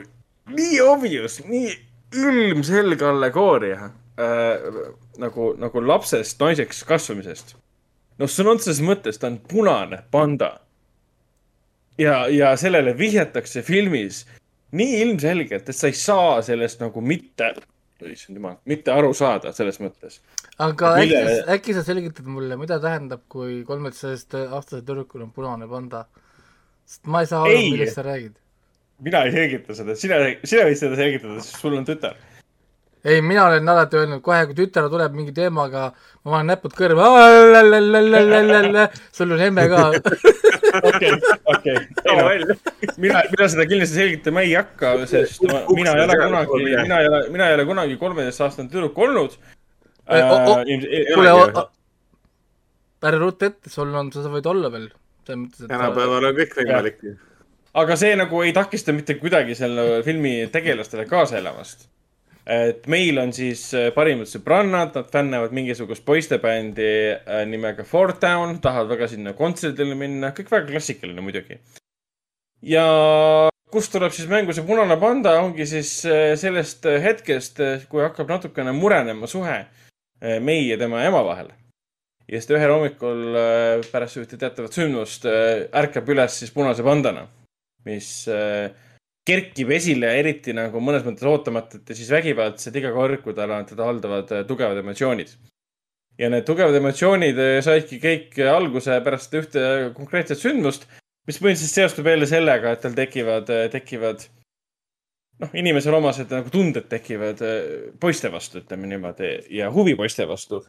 [0.55, 1.73] nii obvious, nii
[2.21, 4.71] ilmselge allegooria äh,
[5.19, 7.55] nagu, nagu lapsest naiseks kasvamisest.
[8.21, 10.53] noh, sõna otseses mõttes ta on punane panda.
[11.97, 14.25] ja, ja sellele vihjatakse filmis
[14.71, 17.51] nii ilmselgelt, et sa ei saa sellest nagu mitte,
[18.07, 20.21] issand jumal, mitte aru saada selles mõttes
[20.61, 25.67] aga Millele- äkki, äkki sa selgitad mulle, mida tähendab, kui kolmeteistkümnest aastasel tüdrukul on punane
[25.69, 26.05] panda?
[26.85, 28.35] sest ma ei saa aru, millest sa räägid.
[28.99, 32.17] mina ei selgita seda, sina, sina võid seda selgitada, sest sul on tütar.
[33.05, 35.87] ei, mina olen alati öelnud, kohe kui tütar tuleb mingi teemaga,
[36.23, 37.07] ma panen näpud kõrva,
[39.15, 39.87] sul on emme ka.
[40.89, 41.11] okei,
[41.55, 41.77] okei.
[42.97, 47.09] mina, mina seda kindlasti selgitama ei hakka, sest ma, mina ei ole kunagi, mina ei
[47.11, 49.37] ole, mina ei ole kunagi kolmeteistaastane tüdruk olnud.
[49.37, 49.61] O-
[50.11, 50.27] Äh,
[51.13, 51.61] kuule,
[53.01, 54.89] ära rutta ette, sul on, sa võid olla veel.
[55.25, 56.97] tänapäeval on kõik võimalik.
[57.81, 61.87] aga see nagu ei takista mitte kuidagi selle filmi tegelastele kaasa elamast.
[62.45, 68.57] Et meil on siis äh, parimad sõbrannad, nad fännavad mingisugust poistebändi äh, nimega Four Town,
[68.63, 71.59] tahavad väga sinna kontserdile minna, kõik väga klassikaline muidugi.
[72.61, 72.85] ja
[73.71, 78.73] kust tuleb siis mängu see punane panda, ongi siis äh, sellest hetkest, kui hakkab natukene
[78.73, 81.53] murenema suhe äh, Mei ja tema ema vahel.
[82.27, 83.37] ja siis ta ühel hommikul
[83.91, 87.27] pärast ühte teatavat sündmust ärkab üles siis punase pandana,
[87.85, 88.71] mis äh,
[89.27, 93.67] kerkib esile eriti nagu mõnes mõttes ootamatult ja siis vägivaldselt iga kord, kui tal on,
[93.69, 95.35] teda haldavad äh, tugevad emotsioonid.
[96.19, 99.63] ja need tugevad emotsioonid äh, saidki kõik alguse pärast ühte
[99.97, 100.87] konkreetset sündmust,
[101.29, 104.25] mis põhimõtteliselt seostub jälle sellega, et tal tekivad, tekivad
[105.41, 110.61] noh, inimesele omased nagu tunded tekivad äh, poiste vastu, ütleme niimoodi, ja huvi poiste vastu,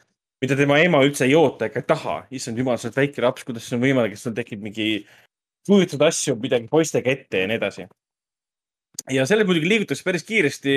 [0.43, 2.23] mida tema ema üldse ei oota ega taha.
[2.35, 4.89] issand jumal, sa oled väike laps, kuidas see on võimalik, et sul tekib mingi
[5.69, 7.87] kujutad asju midagi poistega ette ja nii edasi.
[9.11, 10.77] Ja selle muidugi liigutakse päris kiiresti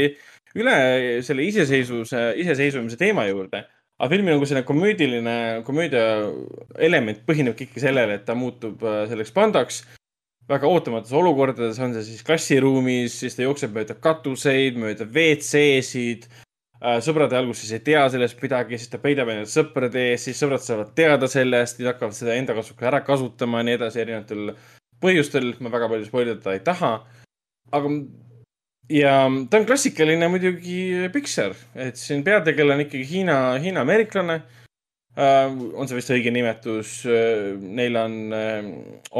[0.55, 0.75] üle
[1.25, 3.65] selle iseseisvuse, iseseisvumise teema juurde.
[3.99, 6.01] aga filmi nagu selline komöödiline, komöödia
[6.83, 9.83] element põhineb ikkagi sellele, et ta muutub äh, selleks pandaks
[10.49, 16.27] väga ootamatus olukordades, on see siis klassiruumis, siis ta jookseb mööda katuseid, mööda WC-sid.
[17.01, 20.91] sõbrad alguses ei tea sellest midagi, siis ta peidab ennast sõprade ees, siis sõbrad saavad
[20.97, 24.51] teada sellest, siis hakkavad seda enda kasuks ära kasutama ja nii edasi erinevatel
[25.01, 25.55] põhjustel.
[25.59, 26.93] ma väga palju spoilida ei taha.
[27.71, 27.89] aga,
[28.89, 29.15] ja
[29.49, 34.41] ta on klassikaline muidugi Pixar, et siin peategelane ikkagi Hiina, Hiina ameeriklane
[35.15, 38.65] Uh, on see vist õige nimetus uh,, neil on uh,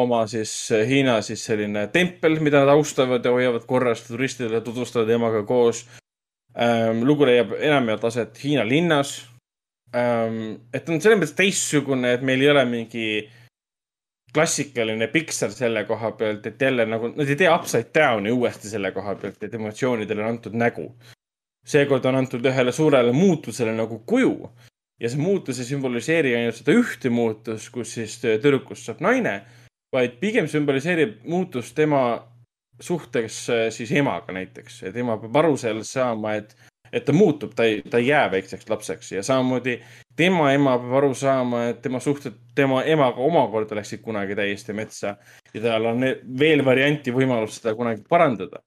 [0.02, 0.52] oma siis
[0.90, 5.86] Hiina siis selline tempel, mida nad austavad ja hoiavad korras, turistidele tutvustavad emaga koos
[6.52, 7.00] um,.
[7.08, 9.22] lugu leiab enamjaolt aset Hiina linnas
[9.96, 10.58] um,.
[10.76, 13.08] et on selles mõttes teistsugune, et meil ei ole mingi
[14.36, 18.92] klassikaline Pixar selle koha pealt, et jälle nagu, nad ei tee upside down'i uuesti selle
[18.96, 20.90] koha pealt, et emotsioonidele on antud nägu.
[21.66, 24.50] seekord on antud ühele suurele muutusele nagu kuju.
[25.02, 29.40] Ja see muutus ei sümboliseeri ainult seda ühte muutust, kus siis tüdrukust saab naine,
[29.96, 32.04] vaid pigem sümboliseerib muutust tema
[32.80, 36.56] suhteks äh, siis emaga näiteks, et ema peab aru sellest saama, et,
[36.92, 39.12] et ta muutub, ta ei, ta ei jää väikseks lapseks.
[39.12, 39.80] Ja samamoodi
[40.18, 45.16] tema ema peab aru saama, et tema suhted tema emaga omakorda läksid kunagi täiesti metsa
[45.54, 46.08] ja tal on
[46.40, 48.64] veel varianti võimalust seda kunagi parandada.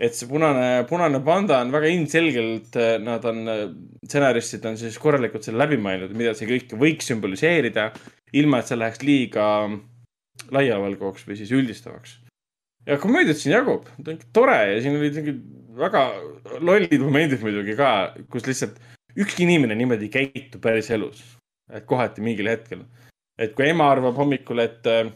[0.00, 3.42] et see punane, punane panda on väga ilmselgelt, nad on,
[4.06, 7.90] stsenaristid on siis korralikult selle läbi mõelnud, mida see kõik võiks sümboliseerida,
[8.32, 9.44] ilma et see läheks liiga
[10.56, 12.16] laiavalguks või siis üldistavaks
[12.88, 13.88] ja komöödiat siin jagub,
[14.32, 15.20] tore ja siin olid
[15.80, 16.04] väga
[16.64, 17.90] lollid momendid muidugi ka,
[18.32, 18.80] kus lihtsalt
[19.16, 21.22] ükski inimene niimoodi ei käitu päris elus.
[21.72, 22.80] et kohati mingil hetkel,
[23.38, 25.06] et kui ema arvab hommikul, et äh,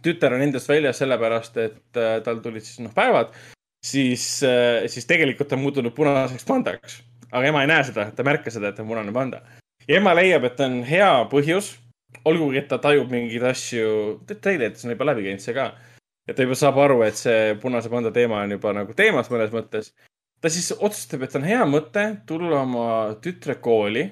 [0.00, 3.34] tütar on endast väljas sellepärast, et äh, tal tulid siis noh päevad,
[3.84, 7.02] siis äh,, siis tegelikult on muutunud punaseks pandaks.
[7.30, 9.42] aga ema ei näe seda, ta ei märka seda, et ta on punane panda.
[9.88, 11.74] ja ema leiab, et on hea põhjus,
[12.24, 13.92] olgugi et ta tajub mingeid asju,
[14.32, 15.70] treileris on juba läbi käinud see ka
[16.30, 19.52] ja ta juba saab aru, et see punase panda teema on juba nagu teemas mõnes
[19.54, 19.92] mõttes.
[20.40, 22.86] Ta siis otsustab, et on hea mõte tulla oma
[23.22, 24.06] tütre kooli,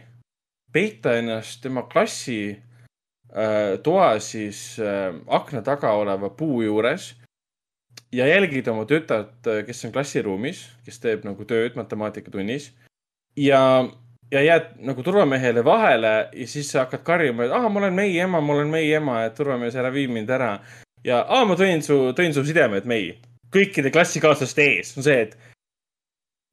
[0.72, 7.14] peita ennast tema klassi äh, toa siis äh, akna taga oleva puu juures
[8.12, 12.70] ja jälgida oma tütart, kes on klassiruumis, kes teeb nagu tööd matemaatikatunnis.
[13.36, 13.60] Ja
[14.28, 18.20] ja jääd nagu turvamehele vahele ja siis sa hakkad karjuma, et ah, ma olen meie
[18.20, 20.50] ema, ma olen meie ema, et turvamees, ära vii mind ära.
[21.04, 23.14] Ja aa, ma tõin su, tõin su sidemed mei
[23.54, 25.47] kõikide klassikaaslaste ees, on see, et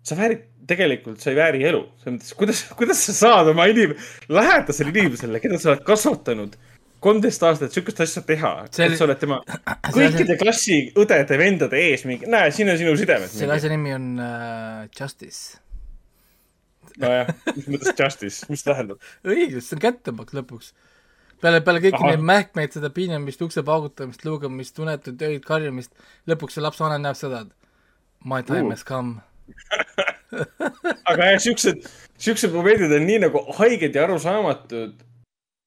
[0.05, 1.81] sa väärid, tegelikult sa ei vääri elu.
[2.03, 3.95] selles mõttes, kuidas, kuidas sa saad oma inim-,
[4.29, 6.55] lähedasele inimesele, keda sa oled kasvatanud
[7.05, 8.87] kolmteist aastat sihukest asja teha see....
[8.87, 9.41] et sa oled tema
[9.95, 13.33] kõikide klassi õdede-vendade ees mingi, näe, siin on sinu sidemed.
[13.33, 15.59] selle asja nimi on uh, Justice.
[17.01, 19.01] nojah, mis mõttes Justice, mis tähendab?
[19.27, 20.73] õigus, see on kättemaks lõpuks
[21.43, 22.13] peale, peale kõiki Aha.
[22.13, 25.93] neid mähkmeid, seda piinamist, ukse paugutamist, luugamist, unetut öid karjumist,
[26.29, 28.77] lõpuks see lapsevanem näeb seda, et my time uh.
[28.77, 29.19] has come
[31.09, 31.85] aga jah, siuksed,
[32.21, 34.97] siuksed momendid on nii nagu haiged ja arusaamatud.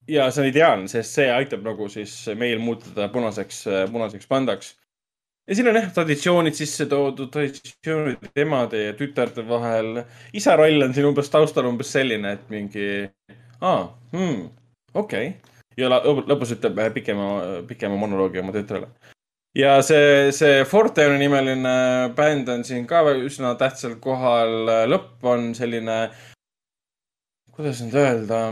[0.09, 4.75] ja see on ideaalne, sest see aitab nagu siis meil muutuda punaseks, punaseks pandaks.
[5.49, 10.05] ja siin on jah traditsioonid sisse toodud, traditsioonid emade ja tütarde vahel.
[10.33, 12.89] isa roll on siin umbes taustal umbes selline, et mingi,
[13.61, 13.85] aa,
[14.15, 14.49] hmm,
[14.95, 15.37] okei
[15.79, 17.29] ja lõpus ütleb pikema,
[17.69, 18.91] pikema monoloogi oma tütrele.
[19.57, 21.77] Ja see, see Forteoni nimeline
[22.17, 24.69] bänd on siin ka üsna tähtsal kohal.
[24.91, 25.99] lõpp on selline,
[27.55, 28.43] kuidas nüüd öelda,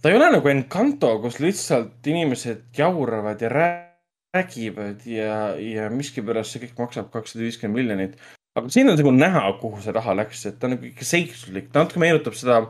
[0.00, 6.66] ta ei ole nagu Encanto, kus lihtsalt inimesed jauravad ja räägivad ja, ja miskipärast see
[6.66, 8.16] kõik maksab kakssada viiskümmend miljonit.
[8.58, 11.70] aga siin on nagu näha, kuhu see raha läks, et ta on nagu ikka seikluslik,
[11.72, 12.62] ta natuke meenutab seda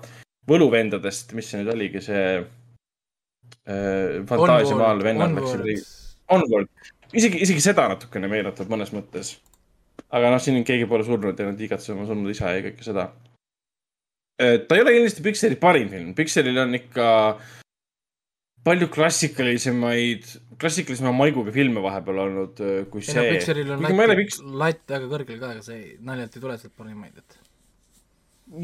[0.51, 2.25] võluvendadest, mis see nüüd oligi, see
[3.67, 5.91] äh, fantaasiamaal vennad läksid.
[6.33, 6.71] Onward,
[7.17, 9.37] isegi, isegi seda natukene meenutab mõnes mõttes.
[10.13, 13.09] aga noh, siin keegi pole surnud ja nad igatsevad oma surnud isa ja kõike seda.
[14.39, 17.07] ta ei ole kindlasti Pixari parim film, Pixaril on ikka
[18.67, 20.27] palju klassikalisemaid,
[20.61, 23.25] klassikalisema maiguga filme vahepeal olnud äh, kui see.
[23.37, 24.43] Pixaril on latt, Piks...
[24.43, 27.41] latt väga kõrgel ka, aga see naljalt ei tule sealt parimaid, et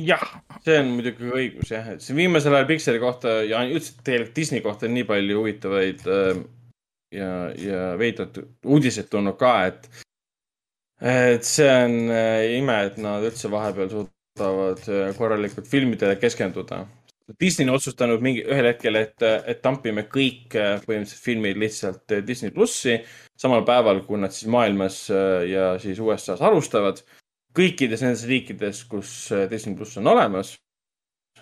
[0.05, 0.23] jah,
[0.67, 4.65] see on muidugi õigus jah, et siin viimasel ajal Pixari kohta ja üldse tegelikult Disney
[4.65, 6.41] kohta on nii palju huvitavaid äh,
[7.15, 9.89] ja, ja veidrad uudiseid tulnud ka, et,
[11.01, 16.85] et see on äh, ime, et nad üldse vahepeal suudavad äh, korralikult filmidele keskenduda.
[17.41, 22.95] Disney on otsustanud mingi ühel hetkel, et, et tampime kõik põhimõtteliselt filmid lihtsalt Disney plussi
[23.37, 25.03] samal päeval, kui nad siis maailmas
[25.45, 27.03] ja siis USA-s alustavad
[27.59, 30.57] kõikides nendes riikides, kus äh, Disney pluss on olemas.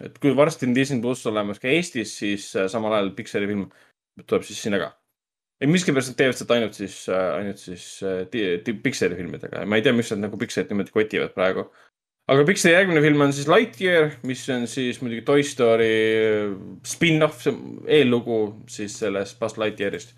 [0.00, 3.66] et kui varsti on Disney pluss olemas ka Eestis, siis äh, samal ajal Pixari film
[4.26, 4.90] tuleb siis sinna ka.
[5.60, 7.88] Ei, miskipärast nad teevad seda ainult siis, äh, ainult siis
[8.84, 11.68] Pixari filmidega ja ma ei tea, miks nad nagu Pixarit niimoodi kotivad praegu.
[12.28, 15.92] aga Pixari järgmine film on siis Lightyear, mis on siis muidugi Toy Story
[16.86, 17.46] spin-off,
[17.86, 20.16] eellugu siis sellest Buzz Lightyearist.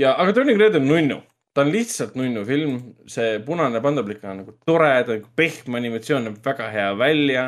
[0.00, 1.22] ja, aga Turning Red on nunnu
[1.54, 2.78] ta on lihtsalt nunnu film,
[3.10, 7.44] see punane pandaplika on nagu tore, ta on nagu pehme animatsioon, näeb väga hea välja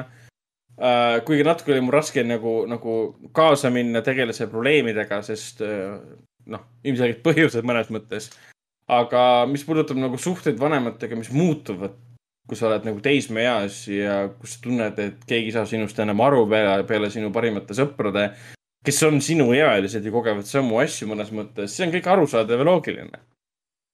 [0.78, 1.18] uh,.
[1.26, 2.96] kuigi natuke oli mul raske nagu, nagu
[3.34, 5.98] kaasa minna tegelase probleemidega, sest uh,
[6.52, 8.30] noh, ilmselgelt põhjused mõnes mõttes.
[8.86, 11.96] aga mis puudutab nagu suhteid vanematega, mis muutuvad,
[12.46, 16.22] kui sa oled nagu teismeeas ja kus sa tunned, et keegi ei saa sinust enam
[16.22, 18.28] aru peale, peale sinu parimate sõprade,
[18.86, 23.24] kes on sinuealised ja kogevad samu asju mõnes mõttes, see on kõik arusaadav ja loogiline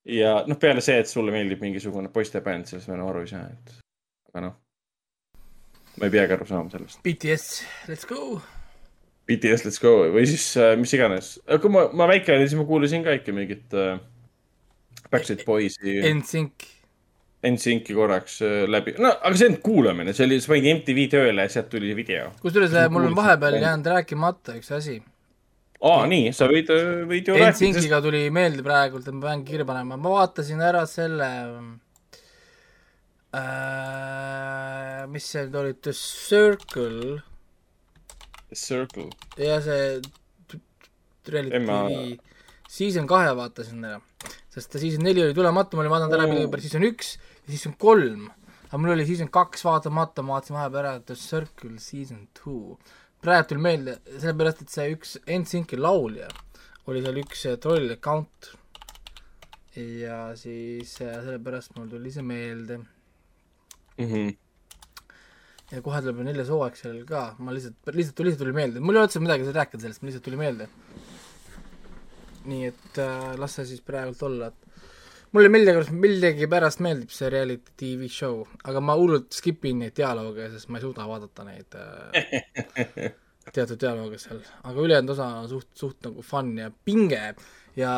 [0.04, 3.44] ja noh, peale see, et sulle meeldib mingisugune poistebänd, sellest ma enam aru ei saa,
[3.48, 3.76] et
[4.32, 4.58] aga noh,
[5.98, 7.02] ma ei peagi aru saama sellest.
[7.06, 8.40] BTS, let's go.
[9.32, 11.34] BTS Let's Go või siis äh, mis iganes.
[11.62, 13.96] kui ma, ma väike olin, siis ma kuulasin ka ikka mingit äh,
[15.12, 16.68] Backstreet Boysi, NSYNC.
[17.42, 18.94] NSYNC-i korraks äh, läbi.
[19.02, 21.94] no aga see ei olnud kuulamine, see oli, sa panid MTV tööle ja sealt tuli
[21.98, 22.30] video.
[22.42, 25.00] kusjuures äh, mul on vahepeal jäänud rääkimata üks asi.
[25.82, 26.70] aa, nii, sa võid,
[27.10, 30.62] võid ju rääkida, sest NSYNC-iga tuli meelde praegult, et ma pean kirja panema, ma vaatasin
[30.62, 31.28] ära selle
[33.34, 37.18] äh,, mis see nüüd oli, The Circle
[38.54, 40.00] Circle, ja see
[41.28, 42.18] reality
[42.72, 43.98] season kahe vaatasin ära,
[44.52, 46.32] sest season neli oli tulemata, ma olin vaadanud ära Oo.
[46.32, 48.30] millegipärast season üks ja season kolm,
[48.68, 52.78] aga mul oli season kaks vaatamata, ma vaatasin vahepeal ära The Circle season two.
[53.22, 56.30] praegu tuli meelde, sellepärast et see üks NSYNC-i laulja
[56.90, 58.48] oli seal üks äh, troll account
[59.76, 64.08] ja siis äh, sellepärast mul tuli see meelde mm.
[64.08, 64.32] -hmm.
[65.72, 68.96] Ja kohe tuleb ju neljas hooaeg sellel ka, ma lihtsalt, lihtsalt, lihtsalt tuli meelde, mul
[68.96, 70.68] ei olnud üldse midagi rääkida sellest, mul lihtsalt tuli meelde.
[72.50, 74.62] nii et äh, las see siis praegult olla, et
[75.32, 80.48] mulle millegipärast, millegipärast meeldib see reality tv show, aga ma hullult skip in neid dialoogi,
[80.52, 83.12] sest ma ei suuda vaadata neid äh,
[83.54, 87.32] teatud dialoogi seal, aga ülejäänud osa on suht, suht nagu fun ja pinge.
[87.72, 87.92] Ja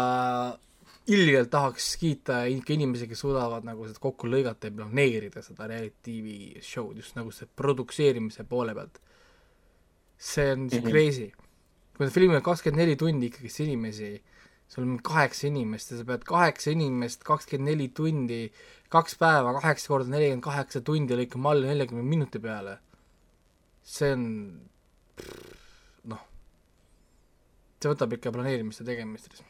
[1.07, 5.99] ilgelt tahaks kiita ikka inimesi, kes suudavad nagu seda kokku lõigata ja planeerida seda reality
[6.07, 9.01] tv show'd just nagu see produktseerimise poole pealt.
[10.17, 10.91] see on mm -hmm.
[10.91, 11.33] crazy.
[11.97, 14.23] kui need filmid on kakskümmend neli tundi ikkagist inimesi,
[14.69, 18.53] sul on kaheksa inimest ja sa pead kaheksa inimest kakskümmend neli tundi,
[18.89, 22.79] kaks päeva, kaheksa korda nelikümmend kaheksa tundi lõikama alla neljakümne minuti peale.
[23.83, 24.23] see on,
[26.05, 26.23] noh,
[27.83, 29.45] see võtab ikka planeerimist ja tegemist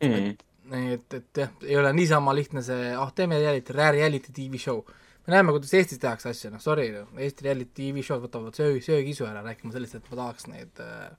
[0.00, 0.36] Mm.
[0.94, 4.80] et, et jah, ei ole niisama lihtne see, ah teeme reality, reality tv show.
[5.26, 6.86] me näeme, kuidas Eestis tehakse asju, noh sorry,
[7.26, 11.10] Eesti reality tv show'd võtavad söö, söögisu ära, rääkima sellest, et ma tahaks neid äh,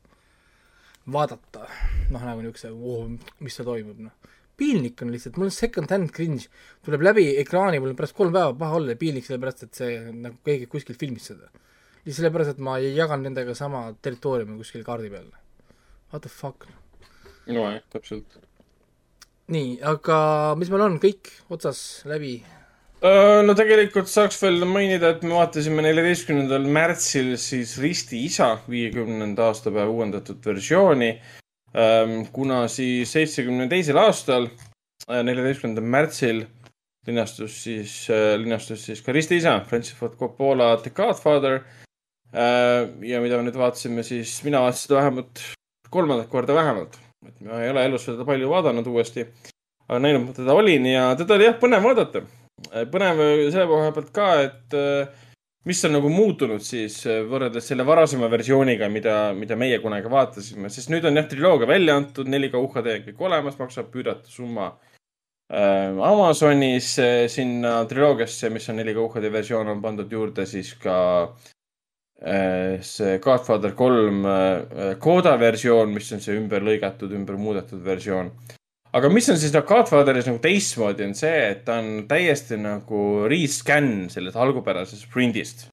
[1.14, 1.68] vaadata.
[2.10, 3.06] noh, nagu niisuguse oh,,
[3.46, 4.34] mis seal toimub, noh.
[4.58, 6.50] piinlik on lihtsalt, mul on second hand cringe,
[6.86, 9.98] tuleb läbi ekraani, mul on pärast kolm päeva paha olla ja piinlik sellepärast, et see
[10.10, 11.54] nagu keegi kuskil filmis seda.
[12.02, 15.30] lihtsalt sellepärast, et ma ei jaganud nendega sama territooriumi kuskil kaardi peal.
[16.10, 16.66] What the fuck
[17.46, 18.38] nojah, täpselt.
[19.52, 20.18] nii, aga
[20.60, 22.40] mis meil on, kõik otsas läbi?
[23.02, 29.48] Äh, no tegelikult saaks veel mainida, et me vaatasime neljateistkümnendal märtsil siis Risti isa viiekümnenda
[29.50, 31.16] aastapäeva uuendatud versiooni.
[32.36, 34.50] kuna siis seitsmekümne teisel aastal,
[35.08, 36.42] neljateistkümnendal märtsil
[37.08, 37.94] linastus siis,
[38.38, 41.62] linastus siis ka Risti isa, Francis Ford Coppola The Godfather.
[42.34, 45.46] ja mida me nüüd vaatasime, siis mina vaatasin seda vähemalt
[45.92, 46.96] kolmandat korda vähemalt,
[47.28, 49.26] et ma ei ole elus seda palju vaadanud uuesti.
[49.88, 52.24] aga näinud ma teda olin ja teda oli jah põnev vaadata
[52.70, 55.26] põnev selle koha pealt ka, et äh,
[55.68, 60.70] mis on nagu muutunud siis äh, võrreldes selle varasema versiooniga, mida, mida meie kunagi vaatasime,
[60.74, 64.72] sest nüüd on jah triloogia välja antud, 4K UHD on kõik olemas, maksab üüratu summa
[65.52, 66.94] äh, Amazonis
[67.34, 71.51] sinna triloogiasse, mis on 4K UHD versioon, on pandud juurde siis ka äh,
[72.22, 78.30] see Godfather kolm äh, Coda versioon, mis on see ümber lõigatud, ümber muudetud versioon
[78.96, 83.28] aga mis on siis nagu Godfatheris nagu teistmoodi, on see, et ta on täiesti nagu
[83.32, 85.68] rescan sellest algupärasest print'ist.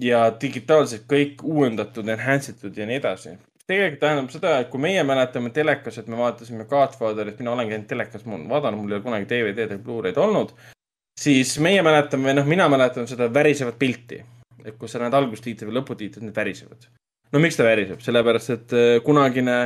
[0.00, 3.38] ja digitaalselt kõik uuendatud, enhance itud ja nii edasi.
[3.70, 7.86] tegelikult tähendab seda, et kui meie mäletame telekas, et me vaatasime Godfatherit, mina olen käinud
[7.88, 10.52] telekas, ma olen vaadanud, mul ei ole kunagi DVD-d ega Blu-ray'd olnud.
[11.20, 14.20] siis meie mäletame, noh, mina mäletan seda värisevat pilti.
[14.64, 16.88] Et kui sa näed algustiitri või lõputiitrit, need värisevad.
[17.32, 19.56] no miks ta väriseb, sellepärast et äh, kunagine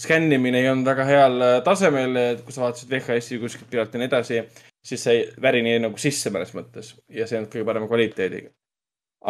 [0.00, 4.02] skännimine ei olnud väga heal äh, tasemel, et kui sa vaatasid VHS-i kuskilt pealt ja
[4.02, 4.42] nii edasi,
[4.84, 8.50] siis see värin jäi nagu sisse mõnes mõttes ja see ei olnud kõige parema kvaliteediga.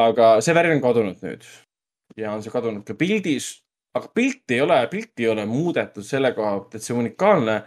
[0.07, 1.45] aga see värin on kadunud nüüd
[2.19, 3.53] ja on see kadunud ka pildis,
[3.95, 7.61] aga pilti ei ole, pilti ei ole muudetud selle koha pealt, et see unikaalne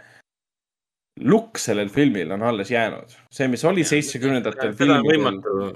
[1.24, 3.14] look sellel filmil on alles jäänud.
[3.30, 5.72] see, mis oli seitsmekümnendatel võimatu,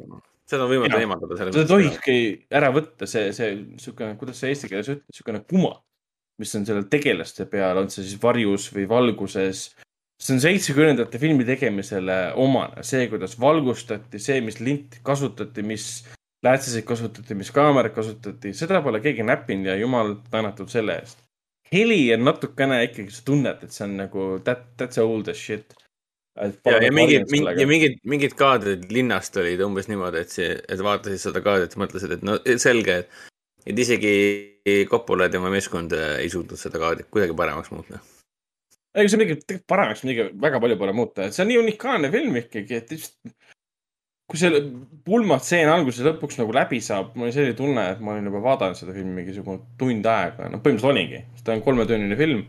[0.52, 1.06] seda on võimatu Jaa.
[1.06, 1.38] eemaldada.
[1.38, 2.18] seda ei tohikski
[2.60, 5.72] ära võtta, see, see niisugune, kuidas see eesti keeles ütleb, niisugune kuma,
[6.42, 9.70] mis on sellel tegelaste peal, on see siis varjus või valguses.
[10.22, 15.88] see on seitsmekümnendate filmi tegemisele omane, see, kuidas valgustati, see, mis linti kasutati, mis
[16.42, 21.18] läätsesid kasutati, mis kaamerat kasutati, seda pole keegi näppinud ja jumal tänatud selle eest.
[21.72, 25.74] heli on natukene ikkagi, sa tunned, et see on nagu that, that's old as shit.
[26.36, 27.28] ja, ja mingid,
[27.58, 32.16] ja mingid, mingid kaadrid linnast olid umbes niimoodi, et see, et vaatasid seda kaadrit mõtlesid,
[32.16, 33.20] et no selge, et,
[33.68, 34.14] et isegi
[34.88, 38.00] Coppola ja tema meeskond äh, ei suutnud seda kaadrit kuidagi paremaks muuta.
[38.94, 42.12] ei, see midagi tegelikult paremaks midagi väga palju pole muuta, et see on nii unikaalne
[42.14, 43.36] film ikkagi, et lihtsalt.
[44.32, 44.60] kui see
[45.04, 48.78] pulmatseen alguse lõpuks nagu läbi saab, mul oli selline tunne, et ma olin juba vaadanud
[48.78, 52.46] seda filmi mingisugune tund aega, noh, põhimõtteliselt oligi, sest ta on kolmetunnine film.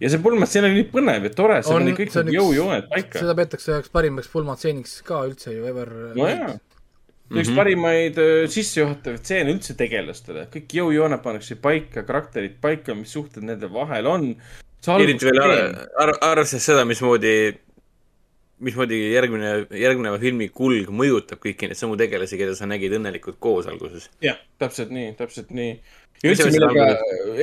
[0.00, 3.22] Ja see pulmatseen oli nii põnev ja tore, seal oli kõik nagu jõujooned paika.
[3.22, 5.92] seda peetakse üheks parimaks pulmatseeniks ka üldse ju ever.
[6.16, 6.54] no jaa,
[7.30, 13.46] üks parimaid äh, sissejuhatavaid stseene üldse tegelastele, kõik jõujooned pannakse paika, karakterid paika, mis suhted
[13.46, 14.30] nende vahel on.
[14.96, 17.34] eriti veel ar- arvestades seda, mismoodi
[18.60, 23.68] mismoodi järgmine, järgneva filmi kulg mõjutab kõiki neid samu tegelasi, keda sa nägid õnnelikult koos
[23.70, 24.10] alguses.
[24.24, 25.78] jah, täpselt nii, täpselt nii.
[26.22, 26.88] Ja üldse, millega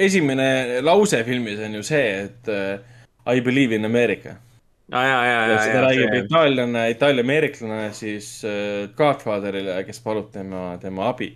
[0.04, 0.50] esimene
[0.86, 2.76] lause filmis on ju see, et uh,
[3.28, 4.38] I believe in America.
[4.92, 5.58] aa, ja, ja, ja.
[5.66, 11.34] seda räägib itaallane, itaalia-ameeriklane siis uh, Godfatherile, kes palub tema, tema abi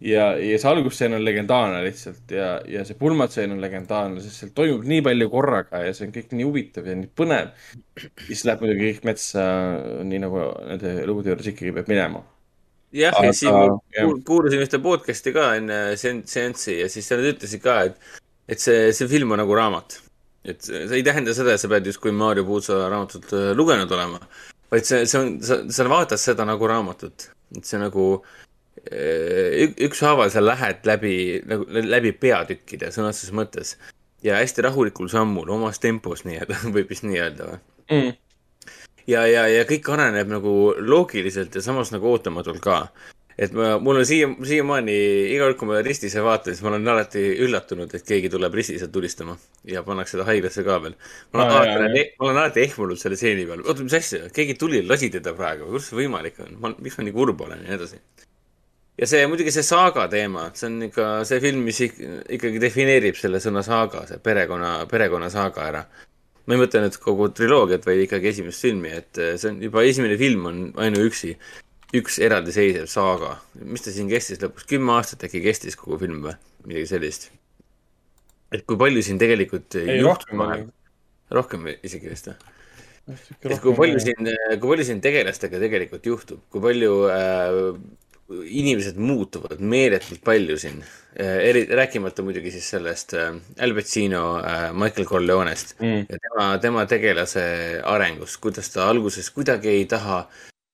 [0.00, 4.54] ja, ja see algusstseen on legendaarne lihtsalt ja, ja see pulmatseen on legendaarne, sest seal
[4.56, 7.50] toimub nii palju korraga ja see on kõik nii huvitav ja nii põnev.
[8.26, 9.44] siis läheb muidugi kõik metsa,
[10.06, 12.22] nii nagu nende lugude juures ikkagi peab minema.
[12.96, 13.66] Jah, ja siis ma
[14.26, 19.10] kuulasin ühte podcast'i ka enne seanssi ja siis nad ütlesid ka, et, et see, see
[19.10, 20.00] film on nagu raamat.
[20.48, 24.20] et see ei tähenda seda, et sa pead justkui Maarja Puusa raamatut äh, lugenud olema,
[24.72, 27.30] vaid see, see on, sa, sa vaatad seda nagu raamatut.
[27.56, 28.10] et see nagu
[28.88, 31.14] ükshaaval sa lähed läbi,
[31.50, 33.74] nagu läbi peatükkide sõna otseses mõttes
[34.22, 37.60] ja hästi rahulikul sammul, omas tempos nii-öelda, võib vist nii öelda või
[37.90, 38.16] mm.?
[39.08, 42.80] Ja, ja, ja kõik areneb nagu loogiliselt ja samas nagu ootamatult ka.
[43.38, 44.94] et ma, mul on siia, siiamaani
[45.34, 48.92] iga kord, kui ma Ristise vaatan, siis ma olen alati üllatunud, et keegi tuleb Ristiselt
[48.92, 50.96] tulistama ja pannakse ta haiglasse ka veel.
[51.32, 54.82] ma olen alati, ma olen alati ehmunud selle stseeni peal, oota, mis asja, keegi tuli,
[54.86, 57.78] lasi teda praegu, kuidas see võimalik on, ma, miks ma nii kurb olen ja nii
[57.78, 58.02] edasi
[58.98, 63.40] ja see muidugi see saaga teema, see on ikka see film, mis ikkagi defineerib selle
[63.42, 65.84] sõna saaga, see perekonna, perekonnasaaga ära.
[66.48, 70.16] Ma ei mõtle nüüd kogu triloogiat, vaid ikkagi esimest filmi, et see on juba esimene
[70.20, 71.34] film on ainuüksi
[71.98, 73.36] üks eraldiseisev saaga.
[73.60, 76.34] mis ta siin kestis lõpuks, kümme aastat äkki kestis kogu film või
[76.66, 77.30] midagi sellist?
[78.52, 80.70] et kui palju siin tegelikult ei, rohkem,
[81.36, 82.54] rohkem isegi vist või?
[83.48, 87.60] et kui palju siin, kui palju siin tegelastega tegelikult juhtub, kui palju äh,
[88.28, 90.82] inimesed muutuvad meeletult palju siin.
[91.18, 96.04] eri, rääkimata muidugi siis sellest äh, Al Pacino äh, Michael Corleonest mm.
[96.08, 97.42] ja tema, tema tegelase
[97.84, 100.18] arengust, kuidas ta alguses kuidagi ei taha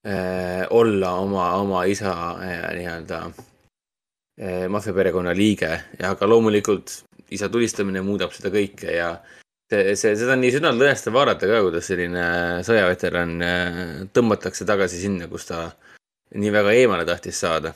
[0.06, 6.98] äh, olla oma, oma isa äh, nii-öelda äh, maffiaperekonna liige ja aga loomulikult
[7.30, 9.14] isa tulistamine muudab seda kõike ja
[9.70, 12.28] see, see, seda on nii südantlõhestav vaadata ka, kuidas selline
[12.66, 15.83] sõjaveteran äh, tõmmatakse tagasi sinna, kus ta äh,
[16.34, 17.74] nii väga eemale tahtis saada.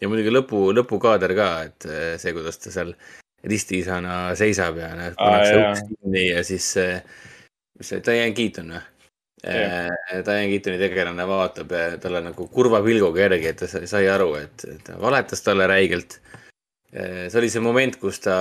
[0.00, 2.90] ja muidugi lõpu, lõpukaader ka, et eh, see, kuidas ta seal
[3.44, 6.98] ristiisana seisab ja näed, pannakse uks kinni ja siis see,
[7.78, 8.82] mis see, Diane Keaton või?
[9.44, 14.66] Eh, Diane Keatoni tegelane vaatab talle nagu kurva pilguga järgi, et ta sai aru, et
[14.86, 16.18] ta valetas talle räigelt.
[16.94, 18.36] Eh, see oli see moment, kus ta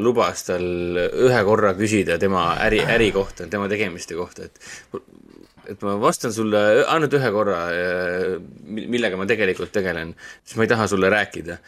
[0.00, 0.64] lubas tal
[0.96, 4.56] ühe korra küsida tema äri, äri kohta, tema tegemiste kohta, et
[5.70, 6.60] et ma vastan sulle
[6.90, 11.58] ainult ühe korra, äh, millega ma tegelikult tegelen, siis ma ei taha sulle rääkida.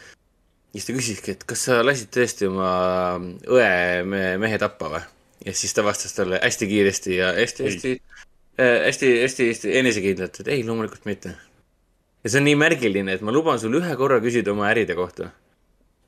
[0.77, 2.71] siis ta küsiski, et kas sa lasid tõesti oma
[3.49, 4.05] õe
[4.43, 5.05] mehe tappa või?
[5.47, 7.97] ja siis ta vastas talle hästi kiiresti ja hästi, hästi,
[8.61, 11.37] äh, hästi, hästi, hästi enesekindlalt, et ei, loomulikult mitte.
[12.25, 15.33] ja see on nii märgiline, et ma luban sul ühe korra küsida oma äride kohta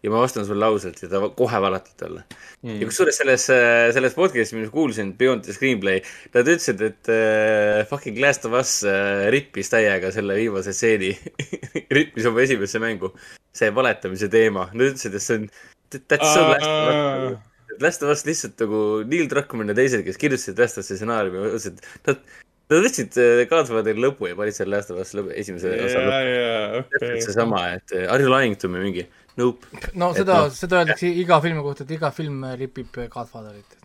[0.02, 2.23] ja ma vastan sulle ausalt ja ta kohe valatab talle
[2.62, 2.78] mm..
[2.78, 6.02] ja kusjuures selles, äh, selles podcast'is, mis ma kuulsin, Beyond the Screenplay,
[6.35, 11.12] nad ütlesid, et äh, fucking Last of Us äh, rippis täiega selle viimase stseeni
[11.99, 13.12] rippis oma esimesse mängu.
[13.59, 15.47] see valetamise teema, nad ütlesid, et see on,
[15.91, 16.91] that's so Last of
[17.33, 17.39] Us.
[17.83, 21.49] Last of Us lihtsalt nagu Neil Druckmann ja teised, kes kirjutasid Last of Us'i stsenaariumi,
[21.51, 22.23] ütlesid, nad
[22.68, 23.15] Nad võtsid
[23.49, 26.75] Godfatheri lõpu ja panid selle Last of Us lõpu, esimese yeah, osa lõppu yeah,.
[26.83, 27.23] Okay.
[27.25, 29.07] seesama, et Are you lying to me mingi
[29.39, 29.68] Nope.
[29.94, 33.76] no seda no., seda öeldakse iga filmi kohta, et iga film ripib Godfatherit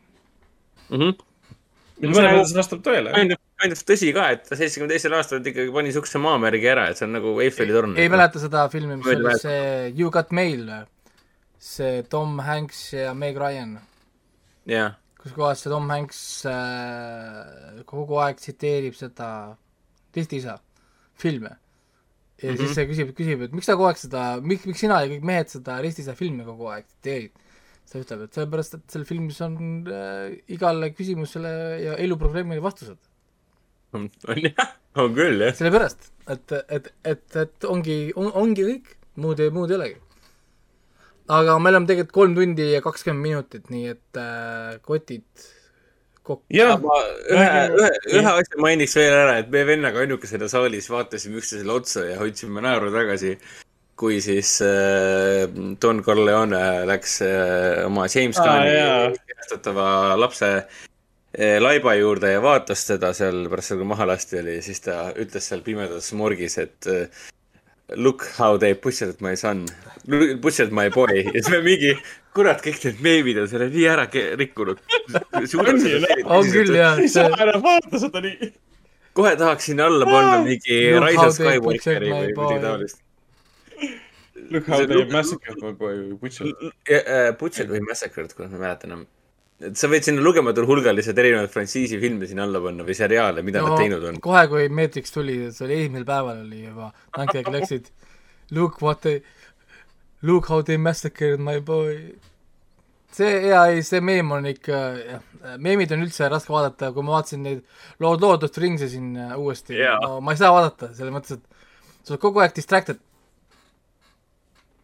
[0.90, 0.98] mm.
[0.98, 1.20] -hmm.
[2.08, 3.14] mõnes mõttes vastab tõele.
[3.14, 7.08] ainult tõsi ka, et ta seitsmekümne teisel aastal ikkagi pani siukse maamärgi ära, et see
[7.08, 7.96] on nagu Eiffeli torn.
[8.02, 10.68] ei mäleta seda filmi, mis oli see You Got Mail,
[11.60, 13.78] see Tom Hanks ja Meg Ryan.
[14.66, 14.98] jah.
[15.22, 19.30] kus kohas see Tom Hanks äh, kogu aeg tsiteerib seda
[20.16, 20.58] Disney isa
[21.14, 21.60] filme
[22.44, 22.60] ja mm -hmm.
[22.60, 25.24] siis see küsib, küsib, et miks ta kogu aeg seda, miks, miks sina ja kõik
[25.24, 27.32] mehed seda Ristise filmi kogu aeg teed?
[27.94, 29.58] ta ütleb, et sellepärast, et seal filmis on
[29.92, 31.52] äh, igale küsimusele
[31.84, 32.98] ja eluprogrammile vastused.
[33.94, 34.08] on
[34.42, 35.54] jah, on küll jah.
[35.60, 40.00] sellepärast, et, et, et, et ongi on,, ongi kõik, muud ei, muud ei olegi.
[41.38, 45.46] aga me oleme tegelikult kolm tundi ja kakskümmend minutit, nii et äh, kotid,
[46.24, 46.44] kokku.
[46.54, 46.96] jah, ma
[47.32, 52.08] ühe, ühe, ühe asja mainiks veel ära, et me vennaga ainukesena saalis vaatasime üksteisele otsa
[52.08, 53.38] ja hoidsime naeru tagasi.
[53.96, 55.44] kui siis äh,
[55.82, 59.12] Don Corleone läks äh, oma James Gunni jaa.
[59.30, 64.58] kehastatava lapse äh, laiba juurde ja vaatas teda seal pärast seda, kui maha lasti oli,
[64.66, 67.22] siis ta ütles seal pimedas morgis, et äh,
[67.96, 69.66] look how they butchered my son,
[70.42, 71.94] butchered my boy ja siis me mingi,
[72.36, 74.06] kurat, kõik need meemid on selle nii ära
[74.40, 74.82] rikkunud.
[76.26, 78.52] on küll jah, ei saa enam vaadata seda nii.
[79.18, 82.46] kohe tahaks sinna alla panna mingi how of they Skywalkeri või boy.
[82.46, 83.02] midagi taolist.
[84.54, 86.72] Look how they massacred my boy või butchered.
[87.40, 89.06] Butchered või Massacred, kurat, ma ei mäleta enam.
[89.70, 93.44] Et sa võid sinna lugematul hulgal lihtsalt erinevaid frantsiisi filme sinna alla panna või seriaale,
[93.46, 94.20] mida nad teinud on.
[94.24, 97.90] kohe, kui Matrix tuli, see oli esimesel päeval oli juba, tankid läksid
[98.52, 99.22] look what they,
[100.22, 101.96] look how they massacred my boy.
[103.14, 105.24] see, jaa, ei, see meem on ikka, jah,
[105.62, 107.60] meemid on üldse raske vaadata, kui ma vaatasin neid
[108.02, 110.00] Lord, Lord of the Rings'i siin äh, uuesti Jaa.
[110.02, 112.98] no ma ei saa vaadata, selles mõttes, et sa oled kogu aeg distracted.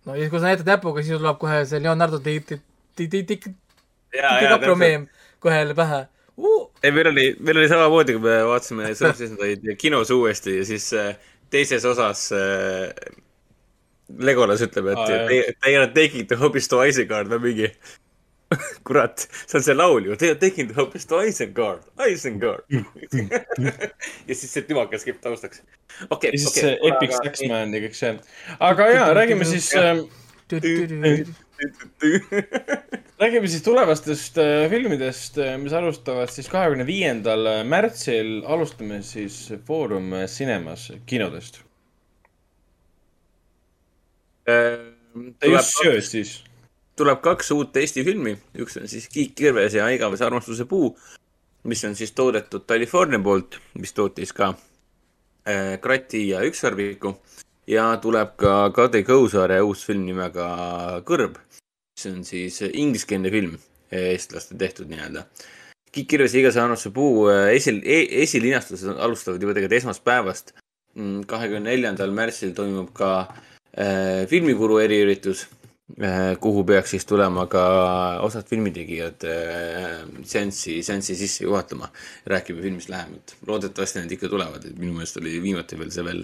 [0.05, 2.61] no ja kui sa näitad näpuga, siis tuleb kohe see Leonardo Di- Di-
[2.99, 3.55] Di- Di- Di-
[4.13, 5.07] DiCaprio meem
[5.39, 6.05] kohe jälle pähe
[6.37, 6.71] uh!.
[6.83, 11.15] ei, meil oli, meil oli samamoodi, kui me vaatasime sõnasesindajaid kinos uuesti ja siis äh,
[11.49, 12.89] teises osas äh,
[14.17, 17.67] Legolas ütleb, et ah, they, they are taking the hobbies to Isengard või mingi
[18.87, 22.65] kurat, see on see laul ju, they are taking the hobbies to Isengard, Isengard.
[22.69, 25.61] ja siis see tümakas käib taustaks.
[26.09, 26.63] okei, ja siis okei.
[26.63, 28.15] see Epic Saxman ja kõik see.
[28.71, 29.69] aga jaa, räägime siis,
[33.21, 38.43] räägime siis tulevastest äh, filmidest, mis alustavad siis kahekümne viiendal märtsil.
[38.45, 41.61] alustame siis Foorum Cinemas kinodest.
[45.45, 46.43] just sööd siis.
[46.95, 50.97] tuleb kaks uut Eesti filmi, üks on siis Kiik Kirves ja Igavese armastuse puu,
[51.63, 54.53] mis on siis toodetud California poolt, mis tootis ka
[55.47, 57.17] äh, Krati ja Ükssarviku
[57.69, 60.47] ja tuleb ka Kadri Kõusaare uus film nimega
[61.07, 61.37] Kõrb,
[61.99, 63.57] mis on siis ingliskeelne film,
[63.91, 65.25] eestlaste tehtud nii-öelda.
[65.91, 67.81] Kiik Kirves ja Igavese armastuse puu äh, esil-,
[68.23, 70.53] esilinastused alustavad juba tegelikult esmaspäevast.
[71.29, 73.09] kahekümne neljandal märtsil toimub ka
[73.77, 75.45] äh, filmikuru eriüritus
[75.97, 77.61] Eh, kuhu peaks siis tulema ka
[78.21, 81.89] osad filmitegijad eh, seanssi, seanssi sisse juhatama.
[82.25, 83.35] räägime filmist lähemalt.
[83.47, 86.21] loodetavasti need ikka tulevad, et minu meelest oli viimati veel see veel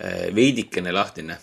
[0.00, 1.38] eh, veidikene lahtine.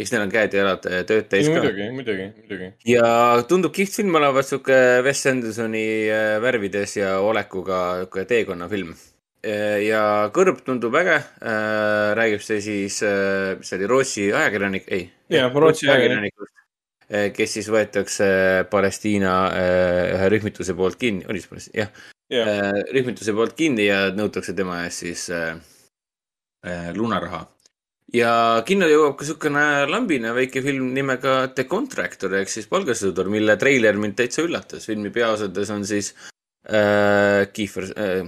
[0.00, 1.54] Eks neil on käed ja jalad eh, tööd täis ka.
[1.58, 2.68] muidugi, muidugi, muidugi.
[2.88, 3.06] ja
[3.48, 8.94] tundub kihvt film olevat sihuke Wes Andersoni eh, värvides ja olekuga sihuke teekonnafilm.
[9.80, 10.02] ja
[10.36, 11.16] Kõrb tundub äge.
[12.18, 12.98] räägib see siis,
[13.56, 15.06] mis see oli, Rootsi ajakirjanik, ei.
[15.32, 16.34] Jah, Rootsi ajakirjanik.
[17.36, 18.26] kes siis võetakse
[18.70, 22.04] Palestiina eh, ühe rühmituse poolt kinni, oli see Palestiina, jah.
[22.30, 25.24] Eh, rühmituse poolt kinni ja nõutakse tema eest siis
[26.94, 27.46] lunaraha.
[28.14, 33.56] Ja kinno jõuab ka niisugune lambine väike film nimega The Contractor ehk siis palgasõdur, mille
[33.60, 34.86] treiler mind täitsa üllatas.
[34.90, 36.14] filmi peaosades on siis
[36.66, 38.26] äh, Kiefer äh,,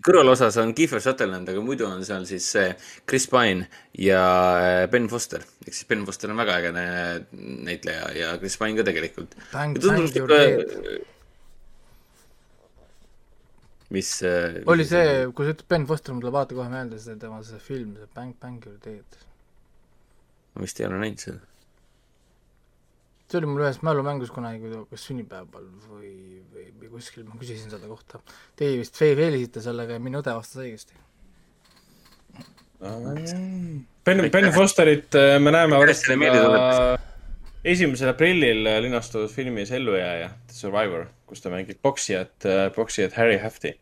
[0.00, 2.70] kõrvalosas on Kiefer Sutherland, aga muidu on seal siis see
[3.06, 3.66] Chris Pine
[4.00, 4.22] ja
[4.56, 5.44] äh, Ben Foster.
[5.66, 7.20] ehk siis Ben Foster on väga äge nä-
[7.68, 9.36] näitleja ja Chris Pine ka tegelikult.
[9.84, 11.04] Tundub sihuke-
[13.90, 17.16] mis äh, oli see, kui sa ütled Ben Foster, mul tuleb alati kohe meelde see
[17.18, 19.20] tema see film, see Bang Bang Your Dead.
[20.54, 21.40] ma vist ei ole näinud seda.
[23.30, 26.14] see oli mul ühes mälumängus kunagi, kui ta kas sünnipäeval või,
[26.54, 28.18] või, või kuskil ma küsisin selle kohta.
[28.58, 30.98] Teie vist fe- failisite sellega ja minu õde vastas õigesti.
[32.80, 37.09] Ben, Ben Fosterit äh, me näeme varsti ka?
[37.64, 43.74] Esimesel aprillil äh, linastunud filmis Ellujääja, The Survivor, kus ta mängib poksijat, poksijat Harry Hafti,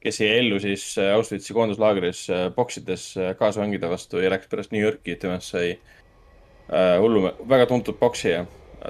[0.00, 4.72] kes jäi ellu siis äh, Auschwitzi koonduslaagris äh, poksides äh, kaasvangide vastu ja läks pärast
[4.72, 8.46] New Yorki, temast sai äh, hullu, väga tuntud poksija.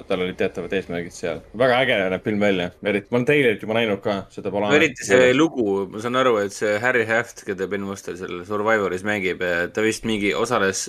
[0.07, 1.41] tal olid teatavad eesmärgid seal.
[1.59, 5.03] väga äge näeb film välja, eriti, ma olen treilerit juba näinud ka, seda pole eriti
[5.03, 9.43] see lugu, ma saan aru, et see Harry Haft, keda Ben Foster seal Survivoris mängib,
[9.75, 10.85] ta vist mingi osales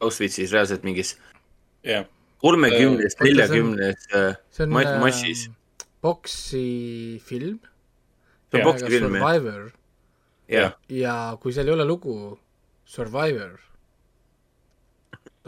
[0.00, 1.18] Auschwitzis reaalselt mingis
[1.84, 2.08] jah,
[2.42, 4.04] kolmekümnes, Oota, see on- neljakümnes
[4.54, 5.46] see on massis.
[5.48, 6.66] äh, boksi
[7.26, 7.58] film.
[8.50, 9.22] see on boksifilm jah.
[9.22, 9.70] Survivor
[10.48, 12.14] jah, ja kui seal ei ole lugu
[12.88, 13.58] Survivor,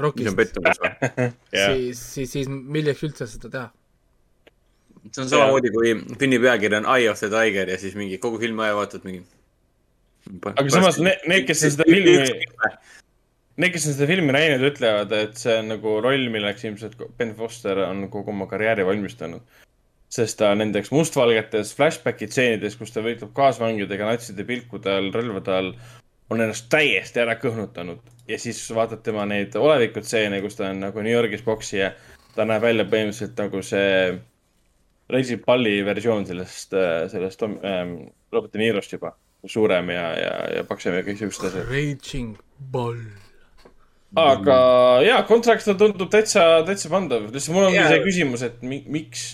[0.00, 0.90] Rockist, pettumus või?
[1.66, 3.68] siis, siis, siis milleks üldse seda teha?
[5.10, 8.40] see on samamoodi, kui filmi pealkiri on Eye of the Tiger ja siis mingi kogu
[8.42, 9.22] filmi aja vaatad mingi.
[10.52, 12.18] aga samas need, need, kes seda filmi,
[13.60, 17.34] need, kes on seda filmi näinud, ütlevad, et see on nagu roll, milleks ilmselt Ben
[17.38, 19.42] Foster on kogu oma karjääri valmistanud.
[20.10, 25.68] sest ta nendeks mustvalgetes flashbacki stseenides, kus ta võitleb kaasvangidega natside pilkude all, relvade all,
[26.30, 31.02] on ennast täiesti ära kõhnutanud ja siis vaatad tema neid olevikutseene, kus ta on nagu
[31.02, 31.92] New Yorgis poksija.
[32.34, 34.18] ta näeb välja põhimõtteliselt nagu see
[35.10, 36.76] Reisi Palli versioon sellest,
[37.10, 37.96] sellest ähm,
[38.32, 39.16] Robert De Nirost juba.
[39.46, 41.70] suurem ja, ja, ja paksem ja kõik siuksed asjad.
[41.70, 42.36] Raging
[42.70, 43.19] Bull.
[44.18, 44.56] Aga
[45.06, 47.28] jaa, Contractor tundub täitsa, täitsa pandav.
[47.30, 47.92] lihtsalt mul ongi Jaa.
[47.92, 49.28] see küsimus, et mi, miks,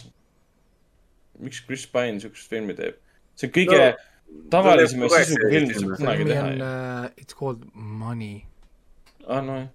[1.41, 3.01] miks Chris Pine siukest filmi teeb?
[3.37, 3.81] see on kõige
[4.27, 8.41] No, no, tavalisema aeg sisuga film, mis saab kunagi teha on uh,, It's called Money.
[9.27, 9.69] aa, nojah.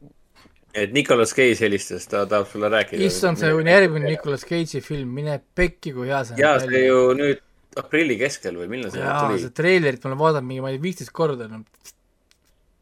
[0.81, 3.03] et Nicolas Cage helistas, ta tahab sulle rääkida.
[3.07, 6.99] issand, see on järgmine Nicolas Cage'i film, mine pekki, kui hea see jaa, see ju
[7.17, 7.41] nüüd
[7.80, 9.55] aprilli keskel või millal see jaa, tuli see?
[9.55, 11.65] treilerit ma olen vaadanud mingi, ma ei tea, viisteist korda enam.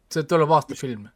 [0.09, 1.07] see tuleb aasta film.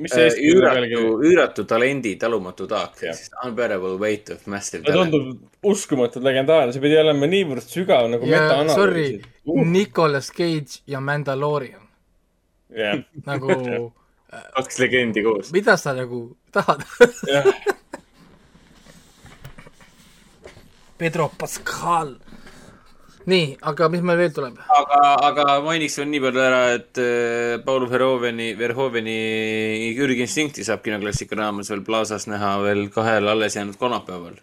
[0.00, 4.82] Mis see Eesti nimi pealegi Äh, üüratu, talendi talumatu taak, siis Unbearable weight of massive
[4.86, 5.10] ta talent.
[5.12, 5.38] tundub
[5.74, 8.38] uskumatult legendaarne, see pidi olema niivõrd sügav nagu ja
[8.74, 9.64] sorry metaanalüüs., Uh.
[9.66, 11.80] Nicolas Cage ja Mandalorian.
[12.76, 13.48] jah, nagu,
[14.56, 15.52] kaks legendi koos.
[15.52, 16.84] mida sa nagu tahad?
[20.98, 22.16] Pedro Pascal.
[23.30, 24.58] nii, aga mis meil veel tuleb?
[24.76, 29.16] aga, aga mainiks veel nii palju ära, et äh, Paul Verhoveni, Verhoveni
[30.04, 34.38] ürginstinkti saab kinoklassika raames veel Plaza's näha veel kahel alles jäänud kolmapäeval.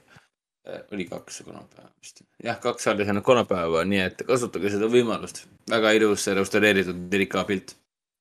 [0.93, 2.23] oli kaks kolmapäeva vist.
[2.43, 5.45] jah, kaks alles jäänud kolmapäeva, nii et kasutage seda võimalust.
[5.69, 7.75] väga ilus restaureeritud 4K pilt.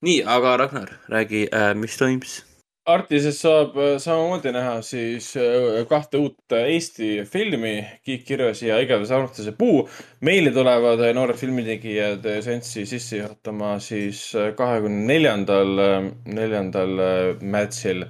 [0.06, 2.45] nii, aga Ragnar, räägi äh,, mis toimus?
[2.86, 8.76] Artises saab äh, samamoodi näha siis äh, kahte uut äh, Eesti filmi, Kiik kirjas ja
[8.78, 9.88] Igavese armastuse puu.
[10.22, 14.20] meile tulevad noored filmitegijad seanssi sisse juhatama siis
[14.56, 15.82] kahekümne neljandal,
[16.30, 17.02] neljandal
[17.42, 18.06] märtsil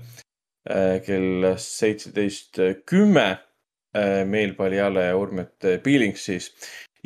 [1.06, 3.26] kell seitseteist kümme
[4.28, 6.50] meil Paljale ja Urmet Piilings siis.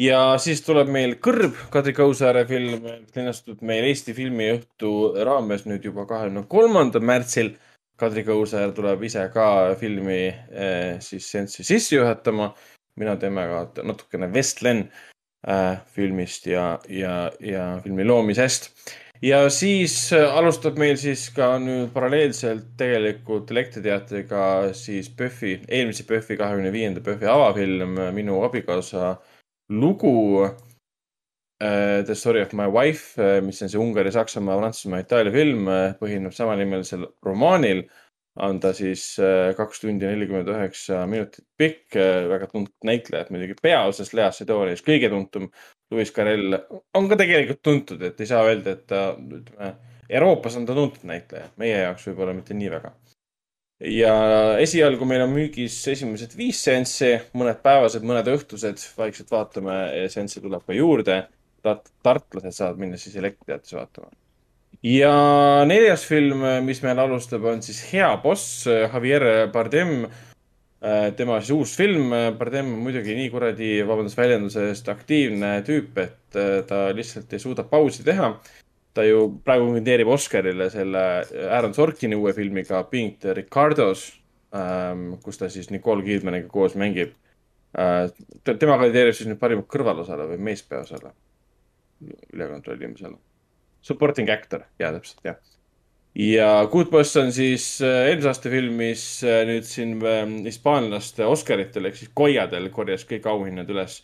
[0.00, 4.92] Ja siis tuleb meil Kõrb, Kadri Kausaare film, linastub meil Eesti filmiõhtu
[5.26, 7.54] raames nüüd juba kahekümne kolmandal märtsil.
[8.00, 12.54] Kadri Kausaar tuleb ise ka filmi eh, siis seanssi sisse juhatama.
[13.00, 14.90] mina temaga natukene vestlen
[15.48, 18.70] äh, filmist ja, ja, ja filmi loomisest.
[19.22, 26.36] ja siis äh, alustab meil siis ka nüüd paralleelselt tegelikult Elektriteatriga siis PÖFFi, eelmise PÖFFi,
[26.36, 29.16] kahekümne viienda PÖFFi avafilm Minu abikaasa
[29.70, 30.44] lugu
[31.62, 35.68] äh, The Story of my wife, mis on see Ungari, Saksamaa, Prantsusmaa, Itaalia film,
[36.00, 37.84] põhineb samanimelisel romaanil.
[38.40, 41.97] on ta siis äh, kaks tundi ja nelikümmend üheksa minutit pikk,
[42.31, 45.49] väga tuntud näitlejad muidugi peaosas Lea Sedonis, kõige tuntum
[45.90, 46.55] Louis Carell
[46.94, 49.73] on ka tegelikult tuntud, et ei saa öelda, et ta, ütleme,
[50.08, 52.94] Euroopas on ta tuntud näitleja, meie jaoks võib-olla mitte nii väga
[53.81, 54.15] ja
[54.60, 59.76] esialgu meil on müügis esimesed viis seanssi, mõned päevased, mõned õhtused, vaikselt vaatame,
[60.12, 61.23] seansse tuleb ka juurde.
[61.65, 64.12] Tart-, tartlased saavad minna siis elektriteatris vaatama.
[64.84, 65.12] ja
[65.68, 70.09] neljas film, mis meil alustab, on siis Hea boss, Javier Bardem.
[71.17, 76.39] tema siis uus film, Bardem on muidugi nii kuradi, vabandust väljenduse eest, aktiivne tüüp, et
[76.41, 78.31] äh, ta lihtsalt ei suuda pausi teha
[78.94, 81.05] ta ju praegu kandideerib Oscarile selle
[81.49, 84.09] Aaron Sorkini uue filmiga Being the Ricardos,
[85.23, 87.15] kus ta siis Nicole Kidmaniga koos mängib.
[88.44, 91.12] tema kandideerib siis nüüd parimat kõrvalosale või meespeaosale.
[92.33, 93.19] üle kontrollime selle.
[93.83, 95.36] Supporting actor, jaa täpselt jah.
[96.17, 101.28] ja Good Boss on siis äh, eelmise aasta film, mis äh, nüüd siin äh, hispaanlaste
[101.28, 104.01] Oscaritel ehk siis Goyadel korjas kõik auhinnad üles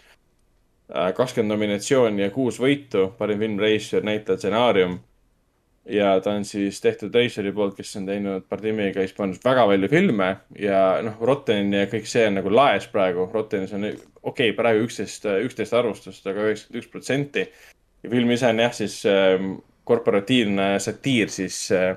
[0.93, 4.99] kakskümmend nominatsiooni ja kuus võitu, parim film, režissöör, näitleja, stsenaarium.
[5.87, 10.29] ja ta on siis tehtud režissööri poolt, kes on teinud Bardemiga Hispaanias väga palju filme
[10.59, 13.29] ja noh, Rotten ja kõik see on nagu laes praegu.
[13.33, 17.47] Rottenis on okei okay,, praegu üksteist, üksteist arvustust, aga üheksakümmend üks protsenti.
[18.03, 19.43] ja film ise on jah, siis äh,
[19.85, 21.97] korporatiivne satiir siis äh,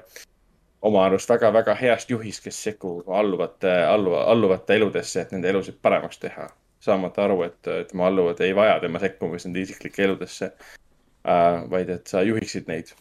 [0.82, 6.22] oma arust väga-väga heast juhist, kes sekkub alluvate, alluva, alluvate eludesse, et nende elusid paremaks
[6.22, 6.50] teha
[6.84, 12.08] saamata aru, et tema alluvad ei vaja tema sekkumist nende isiklike eludesse äh,, vaid et
[12.08, 12.94] sa juhiksid neid.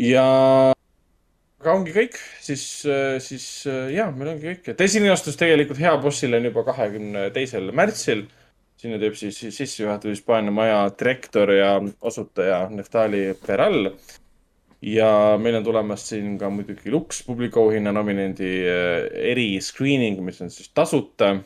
[0.00, 0.24] ja,
[1.60, 2.64] aga ongi kõik, siis,
[3.24, 3.46] siis
[3.94, 8.26] ja, meil ongi kõik, et esilinastus tegelikult Hea bossil on juba kahekümne teisel märtsil.
[8.80, 13.90] sinna teeb siis sissejuhatuse Hispaania maja direktor ja osutaja Neftali Peral.
[14.82, 18.52] ja meil on tulemas siin ka muidugi Lux publikuauhinna nominendi
[19.32, 21.38] eri screening, mis on siis tasuta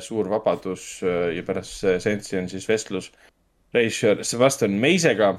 [0.00, 3.10] suur vabadus ja pärast seanssi on siis vestlus
[3.74, 5.38] režissöör Sebastian Meisega.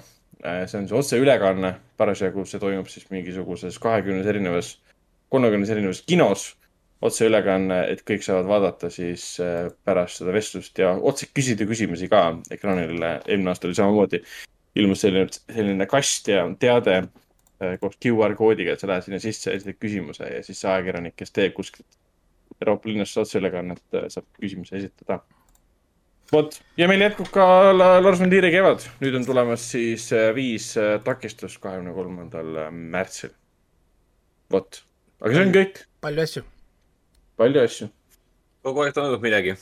[0.66, 4.78] see on see otseülekanne, parasjagu see toimub siis mingisuguses kahekümnes erinevas,
[5.30, 6.56] kolmekümnes erinevas kinos.
[7.02, 12.42] otseülekanne, et kõik saavad vaadata siis äh, pärast seda vestlust ja otse küsida küsimusi ka
[12.52, 13.22] ekraanile.
[13.28, 14.20] eelmine aasta oli samamoodi,
[14.76, 19.54] ilmus selline, selline kast ja teade äh, koos QR koodiga, et sa lähed sinna sisse,
[19.54, 21.88] esitad küsimuse ja siis see ajakirjanik, kes teeb kuskilt
[22.62, 25.22] Euroopa linnast otseülekannet, saab küsimuse esitada
[26.34, 30.30] vot, ja meil jätkub ka La- Lars von Trieri kevad, nüüd on tulemas siis äh,
[30.36, 33.34] viis äh, takistust kahekümne kolmandal märtsil.
[34.52, 34.84] vot,
[35.22, 36.46] aga see on kõik, palju asju.
[37.40, 37.90] palju asju.
[38.66, 39.56] kogu aeg toimub midagi.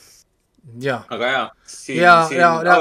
[0.82, 1.00] jaa.
[1.14, 2.76] aga ja, siin ja, ja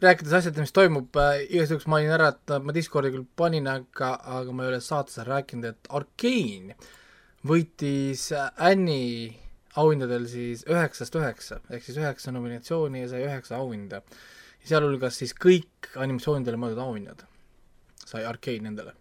[0.00, 3.68] rääkides asjadest, mis toimub äh,, igaks juhuks mainin ära, et äh, ma Discordi küll panin,
[3.70, 6.76] aga, aga ma ei ole saates rääkinud, et Arkane
[7.46, 9.30] võitis äh, Annie
[9.78, 14.02] auhindadel siis üheksast üheksa ehk siis üheksa nominatsiooni ja sai üheksa auhinda.
[14.64, 17.22] sealhulgas siis kõik animatsioonidele mõeldud auhinnad
[18.04, 18.94] sai Arkane nendele.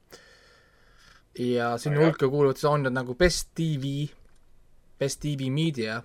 [1.40, 4.08] ja sinna hulka kuuluvad siis auhinnad nagu Best TV,
[5.00, 6.04] Best TV Media,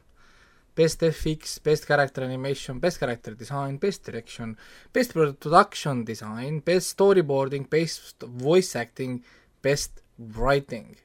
[0.75, 4.57] Best FX, Best Character Animation, Best Character Design, Best Direction,
[4.93, 9.23] Best Production Design, Best Storyboarding, Best Voice Acting,
[9.63, 10.97] Best Writing.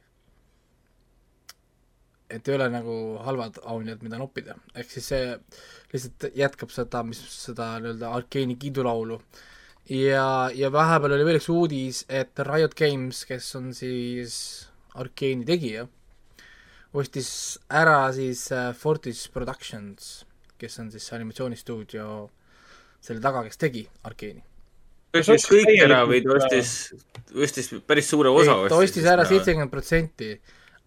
[2.30, 5.30] Et ei ole nagu halvad auhinnad, mida noppida, ehk siis see
[5.94, 9.20] lihtsalt jätkab seda, mis seda nii-öelda Arkeeni kiidulaulu.
[9.90, 14.36] ja, ja vahepeal oli veel üks uudis, et Riot Games, kes on siis
[15.00, 15.88] Arkeeni tegija,
[16.94, 17.32] ostis
[17.70, 20.12] ära siis äh, Fortis Productions,
[20.60, 22.30] kes on siis animatsioonistuudio
[23.02, 24.44] selle taga, kes tegi Arkeeni.
[25.18, 26.94] ostis kõik ära või ta ostis,
[27.34, 30.36] ostis päris suure osa ta ostis ära seitsekümmend protsenti,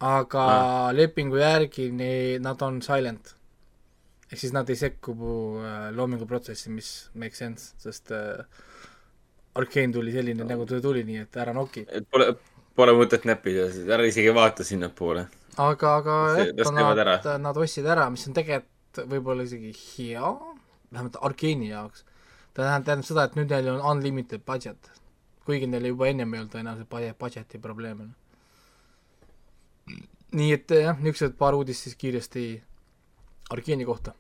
[0.02, 0.90] aga ah.
[0.94, 3.34] lepingu järgi nii, nad on silent.
[4.32, 5.14] ehk siis nad ei sekku
[5.60, 8.44] äh, loominguprotsessi, mis make sense, sest äh,
[9.54, 11.84] Arkeen tuli selline, nagu ta tuli, nii et ära noki.
[11.88, 12.30] et pole,
[12.74, 15.26] pole mõtet näppida, ära isegi vaata sinnapoole.
[15.60, 20.32] aga, aga jah nad, nad ostsid ära, mis on tegelikult võib-olla isegi hea,
[20.92, 22.06] vähemalt Arkeeni jaoks.
[22.54, 24.90] ta tähendab, tähendab seda, et nüüd neil on unlimited budget.
[25.44, 28.08] kuigi neil juba ennem ei olnud tõenäoliselt budget- budget'i probleeme.
[30.32, 32.46] Nii et jah, niisugused paar uudist siis kiiresti
[33.52, 34.12] Arkeeni kohta.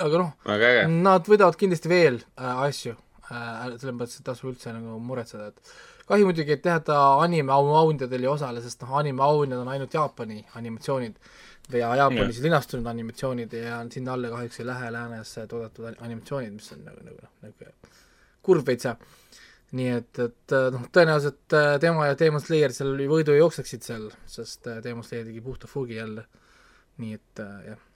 [0.00, 0.30] aga noh.
[0.88, 2.94] Nad võidavad kindlasti veel äh, asju
[3.30, 5.60] äh,, selles mõttes, et tasu üldse nagu muretseda, et
[6.08, 9.68] kahju muidugi, et jah, ta anime au- auhindadel ei osale, sest noh, anime auhinnad on
[9.70, 11.14] ainult Jaapani animatsioonid
[11.70, 12.44] ja Jaapanis Jah.
[12.48, 17.04] linastunud animatsioonid ja sinna alla kahjuks ei lähe läänes toodetud ani- animatsioonid, mis on nagu,
[17.06, 17.70] nagu noh, nagu
[18.42, 18.96] kurb veitsa.
[19.78, 24.08] Nii et, et äh, noh, tõenäoliselt äh, tema ja Demon Slayer seal võidu jookseksid seal,
[24.26, 26.26] sest äh, Demon Slayer tegi puhta fugi jälle.
[27.00, 27.86] nii et äh, jah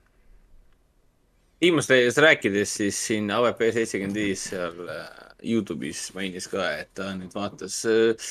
[1.65, 5.05] viimast veelast rääkides, siis siin AVP seitsekümmend viis seal äh,
[5.45, 8.29] Youtube'is mainis ka, et ta nüüd vaatas äh,,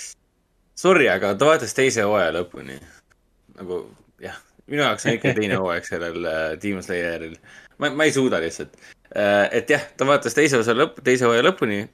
[0.77, 2.79] sorry, aga ta vaatas teise hooaja lõpuni.
[3.57, 3.83] nagu
[4.23, 7.37] jah, minu jaoks on ikka teine hooaeg sellel äh, Demon Slayeril.
[7.77, 8.75] ma, ma ei suuda lihtsalt
[9.15, 9.49] äh,.
[9.51, 11.91] et jah, ta vaatas teise osa lõpp, teise hooaja lõpuni äh,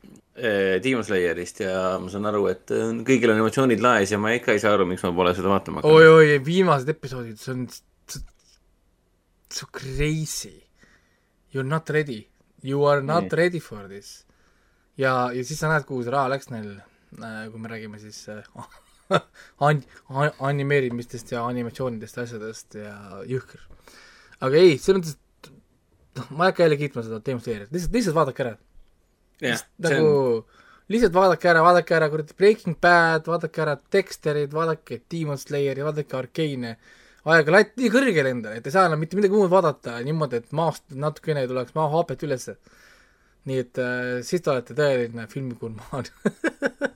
[0.84, 4.56] Demon Slayerist ja ma saan aru, et äh, kõigil on emotsioonid laes ja ma ikka
[4.56, 6.00] ei saa aru, miks ma pole seda vaatama hakanud.
[6.00, 7.68] oi-oi, viimased episoodid, see on
[9.50, 10.64] so crazy.
[11.52, 12.28] You are not ready.
[12.62, 13.38] You are not mm.
[13.38, 14.26] ready for this.
[15.00, 16.74] ja, ja siis sa näed, kuhu see raha läks neil,
[17.52, 18.44] kui me räägime siis äh,
[19.68, 22.96] an-, an-, animeerimistest ja animatsioonidest ja asjadest ja
[23.30, 23.64] jõhker.
[24.44, 25.54] aga ei, selles mõttes,
[26.20, 28.58] noh, ma ei hakka jälle kiitma seda Demon Slayerit, lihtsalt, lihtsalt vaadake ära.
[29.86, 30.60] Nagu on,
[30.92, 36.18] lihtsalt vaadake ära, vaadake ära kuradi Breaking Bad, vaadake ära Dexterid, vaadake Demon Slayeri, vaadake
[36.18, 36.76] Arkeene.
[37.30, 40.54] aega latt nii kõrgele endale, et ei saa enam mitte midagi muud vaadata niimoodi, et
[40.56, 42.58] maast natukene ei tuleks maahapet ülesse.
[43.50, 46.10] nii et äh, siis te olete tõeline filmigurmaan.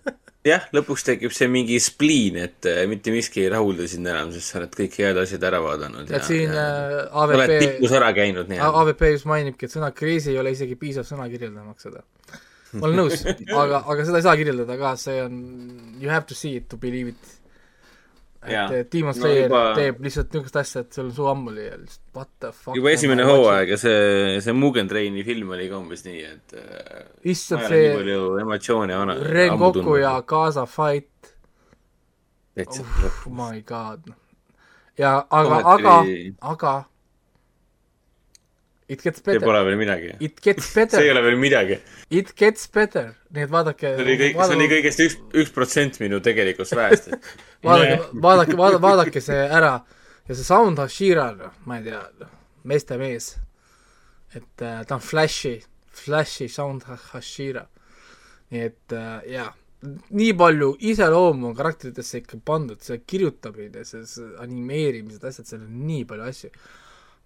[0.47, 4.51] jah, lõpuks tekib see mingi spliin, et äh, mitte miski ei rahulda sind enam, sest
[4.51, 6.09] sa oled kõik head asjad ära vaadanud.
[6.11, 8.81] et siin äh, oled AVP tipus ära käinud nii-öelda.
[8.83, 12.03] AVP just mainibki, et sõna crazy ei ole isegi piisav sõna kirjeldamaks seda.
[12.73, 13.23] ma olen nõus,
[13.63, 15.39] aga, aga seda ei saa kirjeldada ka, see on
[16.01, 17.39] you have to see it to believe it.
[18.45, 21.77] Et Demon Slayer no, juba- teeb lihtsalt niisugust asja, et sul on suu ammuli ja
[21.79, 22.75] lihtsalt what the fuck.
[22.75, 27.05] juba esimene hooaeg ja see, see Mugen Traini film oli ka umbes nii, et äh,
[27.33, 27.93] Issand, see
[28.41, 31.33] emotsioone ammu Rengoku ja Gaza fight,
[32.55, 34.11] Täitsa oh my god.
[34.97, 35.95] ja aga, aga
[36.41, 36.73] aga
[38.93, 39.43] it gets see better.
[39.47, 40.13] pole veel midagi.
[40.27, 41.79] It gets better see ei ole veel midagi.
[42.13, 43.95] It gets better, nii et vaadake.
[43.97, 47.09] see oli kõik, see oli kõigest üks, üks protsent minu tegelikust väest.
[47.65, 47.97] vaadake,
[48.27, 49.73] vaadake, vaadake, vaadake see ära
[50.27, 52.03] ja see Sound Hashira, noh, ma ei tea,
[52.69, 53.33] meeste mees.
[54.33, 55.57] et äh, ta on Flashi,
[55.93, 57.67] Flashi Sound Ha- Hashira.
[58.53, 59.49] nii et äh, jaa,
[60.13, 65.83] nii palju iseloomu on karakteritesse ikka pandud, see kirjutamine, see, see animeerimised, asjad, seal on
[65.87, 66.51] nii palju asju.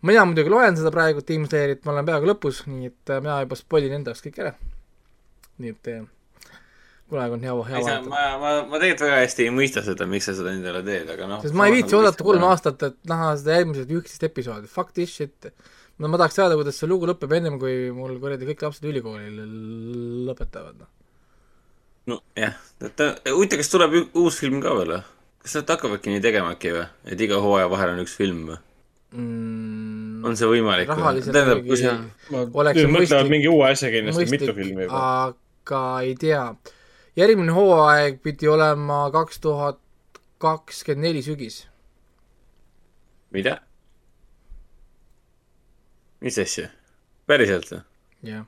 [0.06, 3.40] Mina muidugi loen seda praegu, Team Slayerit, ma olen peaaegu lõpus, nii et äh, mina
[3.46, 4.54] juba spoilin enda jaoks kõik ära.
[5.58, 6.04] nii et äh,
[7.12, 8.10] praegu on hea, hea vaadata.
[8.12, 11.30] ma, ma, ma tegelikult väga hästi ei mõista seda, miks sa seda endale teed, aga
[11.32, 11.42] noh.
[11.46, 12.46] sest ma ei viitsi oodata kolm.
[12.50, 15.50] aastat, et näha seda järgmised üksteist episoodi, fuck this shit.
[15.98, 19.32] no ma tahaks teada, kuidas see lugu lõpeb ennem, kui mul kuradi kõik lapsed ülikooli
[20.28, 20.94] lõpetavad, noh.
[22.14, 25.04] nojah, et huvitav, kas tuleb uus film ka veel või?
[25.48, 26.88] kas nad hakkavadki nii tegema äkki või?
[27.08, 28.60] et iga hooaja vahel on üks film või?
[29.16, 29.77] mm,
[30.24, 31.94] on see võimalik tähendab, kui sa,
[32.32, 35.02] mõtlevad mõistlik, mingi uue asja kindlasti, mitu filmi juba.
[35.28, 36.44] aga ei tea.
[37.18, 39.82] järgmine hooaeg pidi olema kaks tuhat
[40.42, 41.66] kakskümmend neli sügis.
[43.32, 43.60] mida?
[46.22, 46.70] mis asja?
[47.28, 47.82] päriselt või?
[48.32, 48.46] jah.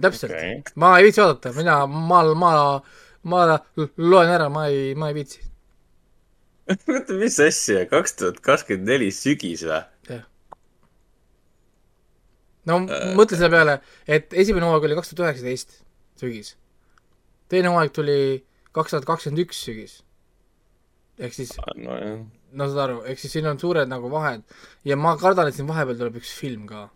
[0.00, 2.52] täpselt okay., ma ei viitsi oodata, mina, ma, ma,
[3.22, 3.44] ma
[3.96, 5.42] loen ära, ma ei, ma ei viitsi.
[6.94, 9.82] oota, mis asja, kaks tuhat kakskümmend neli sügis või?
[12.68, 13.12] no Äh.
[13.16, 13.78] mõtle selle peale,
[14.08, 15.78] et esimene hooaeg oli kaks tuhat üheksateist
[16.20, 16.54] sügis.
[17.52, 18.18] teine hooaeg tuli
[18.72, 20.00] kaks tuhat kakskümmend üks sügis.
[21.18, 24.42] ehk siis nojah, no saad aru, ehk siis siin on suured nagu vahed
[24.84, 26.88] ja ma kardan, et siin vahepeal tuleb üks film ka.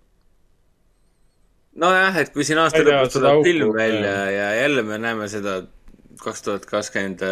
[1.76, 5.60] nojah, et kui siin aasta lõpus tuleb film välja ja jälle me näeme seda
[6.18, 7.22] kaks tuhat kakskümmend.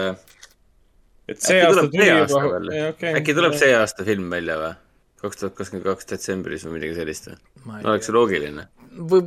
[1.28, 2.42] Et see aasta tuli juba,
[2.90, 3.14] okay,.
[3.20, 4.74] äkki tuleb see aasta film välja või?
[5.22, 7.38] kaks tuhat kakskümmend kaks detsembris või midagi sellist või?
[7.66, 8.68] Ma ei oleks loogiline.
[8.96, 9.26] või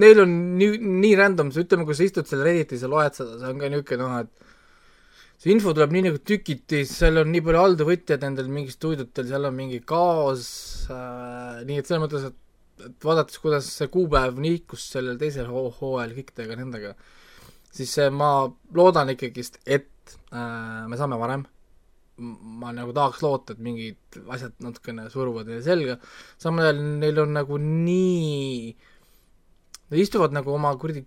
[0.00, 3.52] neil on nii, nii random, ütleme, kui sa istud seal Redditis ja loed seda, see
[3.52, 7.62] on ka niisugune noh, et see info tuleb nii nagu tükiti, seal on nii palju
[7.62, 10.50] alltöövõtjaid nendel mingil stuudiotel, seal on mingi kaos
[10.92, 12.36] äh,, nii et selles mõttes, et,
[12.90, 16.92] et vaadates, kuidas see kuupäev nihkus sellel teisel hoo- hooajal kõikidega nendega,
[17.72, 18.34] siis ma
[18.76, 19.88] loodan ikkagist, et
[20.30, 21.44] me saame varem,
[22.60, 25.96] ma nagu tahaks loota, et mingid asjad natukene suruvad neile selga,
[26.38, 28.76] samal ajal neil on nagu nii
[29.90, 31.00] Nad istuvad nagu oma kuradi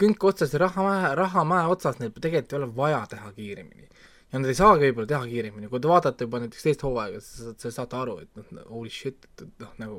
[0.00, 3.88] künk otsas ja rahamäe, rahamäe otsas, neil tegelikult ei ole vaja teha kiiremini.
[4.32, 7.56] ja nad ei saagi võib-olla teha kiiremini, kui te vaatate juba näiteks teist hooaega, siis
[7.58, 9.96] te saate aru, et noh, holy shit, et noh, nagu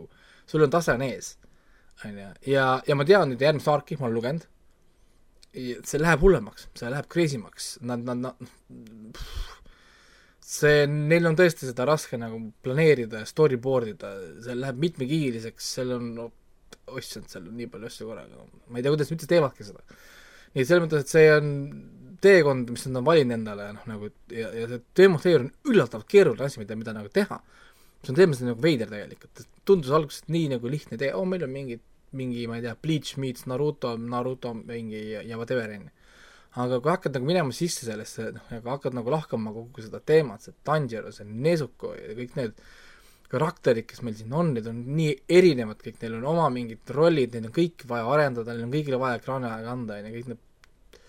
[0.47, 1.33] sul on tase on ees,
[2.07, 4.47] on ju, ja, ja ma tean nüüd järgmist arki, ma olen lugenud,
[5.51, 9.25] see läheb hullemaks, see läheb crazy maks, nad, nad, nad
[10.51, 14.13] see, neil on tõesti seda raske nagu planeerida ja storyboard ida,
[14.45, 16.27] see läheb mitmekihiliseks, seal on no,
[16.91, 19.99] ossand, seal on nii palju asju korraga, ma ei tea, kuidas nad üldse teevadki seda.
[20.53, 21.51] nii et selles mõttes, et see on
[22.21, 26.09] teekond, mis nad on valinud endale noh, nagu ja, ja see Demon Slayer on üllatavalt
[26.11, 27.39] keeruline asi, mida, mida nagu teha.
[28.01, 31.45] see on selles mõttes nagu veider tegelikult, tundus alguses nii nagu lihtne idee, oo meil
[31.47, 31.80] on mingi,
[32.17, 35.98] mingi, ma ei tea, Bleach meets Naruto, Naruto mingi ja, ja whatever on ju
[36.59, 40.43] aga kui hakkad nagu minema sisse sellesse, noh, aga hakkad nagu lahkama kogu seda teemat,
[40.43, 42.57] see Tanjiro, see Nezuko ja kõik need
[43.31, 47.31] karakterid, kes meil siin on, need on nii erinevad kõik, neil on oma mingid rollid,
[47.31, 50.31] neid on kõiki vaja arendada, neil on kõigile vaja ekraani aega anda, on ju, kõik
[50.33, 50.99] need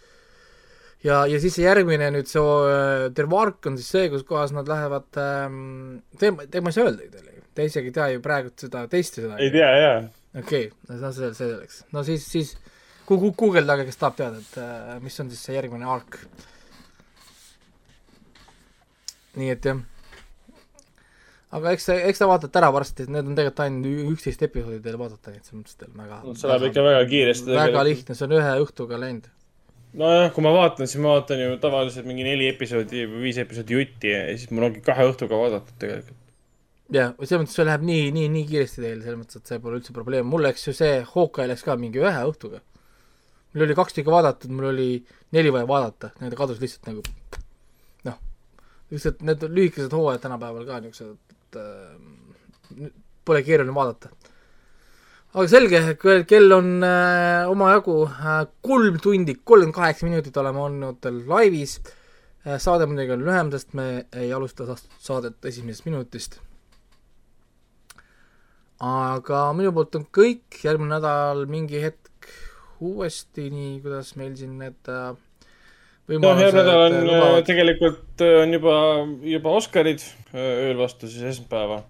[1.02, 4.54] ja, ja siis see järgmine nüüd see äh, terve ark on siis see, kus kohas
[4.54, 8.10] nad lähevad ähm,, te, te ma ei saa öelda teile ju, te isegi ei tea
[8.14, 9.34] ju praegu seda teist seda.
[9.42, 10.02] ei tea, jaa.
[10.38, 12.54] Okei okay,, no see, see selleks, no siis, siis
[13.08, 16.18] gu- gu- guugeldage, kes tahab teada, et äh, mis on siis see järgmine ark.
[19.36, 19.78] nii et jah.
[21.56, 25.32] aga eks, eks te vaatate ära varsti, need on tegelikult ainult üksteist episoodi teil vaadata,
[25.32, 27.86] nii et selles mõttes teil on väga see läheb ikka väga kiiresti väga.
[27.90, 29.28] lihtne, see on ühe õhtuga läinud.
[30.00, 33.80] nojah, kui ma vaatan, siis ma vaatan ju tavaliselt mingi neli episoodi või viis episoodi
[33.80, 36.21] jutti ja siis mul ongi kahe õhtuga vaadatud tegelikult.
[36.92, 39.78] jah, selles mõttes see läheb nii, nii, nii kiiresti teil, selles mõttes, et see pole
[39.78, 42.60] üldse probleem, mul läks ju see Hawkeye läks ka mingi ühe õhtuga.
[43.52, 44.88] mul oli kaks tükki vaadatud, mul oli
[45.36, 47.04] neli vaja vaadata, need kadus lihtsalt nagu
[48.08, 48.18] noh,
[48.92, 52.92] lihtsalt need lühikesed hooajad tänapäeval ka niisugused, äh,
[53.24, 54.12] pole keeruline vaadata.
[55.32, 55.82] aga selge,
[56.28, 61.80] kell on äh, omajagu äh, kolm tundi, kolmkümmend kaheksa minutit oleme olnud laivis
[62.44, 62.58] äh,.
[62.60, 66.40] saade muidugi on lühem, sest me ei alusta sa- saadet esimesest minutist
[68.82, 72.30] aga minu poolt on kõik, järgmine nädal mingi hetk
[72.82, 75.12] uuesti, nii kuidas meil siin need äh,
[76.10, 77.46] noh, järgmine nädal on äh, lubavad.
[77.46, 78.76] tegelikult äh, on juba,
[79.34, 80.02] juba Oscarid
[80.34, 81.82] ööl vastu siis esmaspäeva.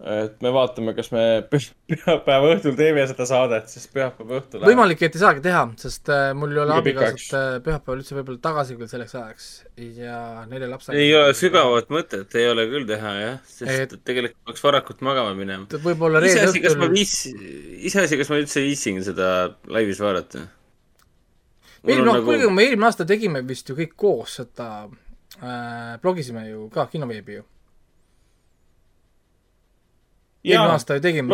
[0.00, 5.02] Et me vaatame, kas me püh- pühapäeva õhtul teeme seda saadet, sest pühapäeva õhtul võimalik,
[5.04, 8.76] et ei saagi teha, sest äh, mul ei ole abikaasat äh, pühapäeval üldse võib-olla tagasi
[8.78, 9.48] küll selleks ajaks
[9.98, 10.96] ja nelja lapsega.
[10.96, 15.34] ei ole sügavat mõtet, ei ole küll teha jah, sest Et- tegelikult peaks varakult magama
[15.36, 15.68] minema.
[15.84, 17.14] võib-olla reede iseasi, kas ma õhtul, viis,
[17.92, 19.28] iseasi, kas ma üldse viitsin seda
[19.68, 20.46] laivis vaadata.
[21.84, 24.70] eelmine nagu kuulge, me eelmine aasta tegime vist ju kõik koos seda
[25.40, 27.44] äh,, blogisime ju ka kinoveebi ju.
[30.44, 31.28] Eelmine aasta ju tegime.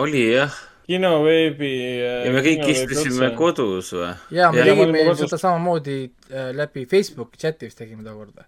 [0.00, 0.56] oli jah.
[0.86, 1.72] kinoveebi.
[2.00, 4.12] ja me kõik istusime kodus või?
[4.34, 5.96] jaa, me Ja tegime seda samamoodi
[6.30, 8.46] äh, läbi Facebooki chati vist tegime tookord või,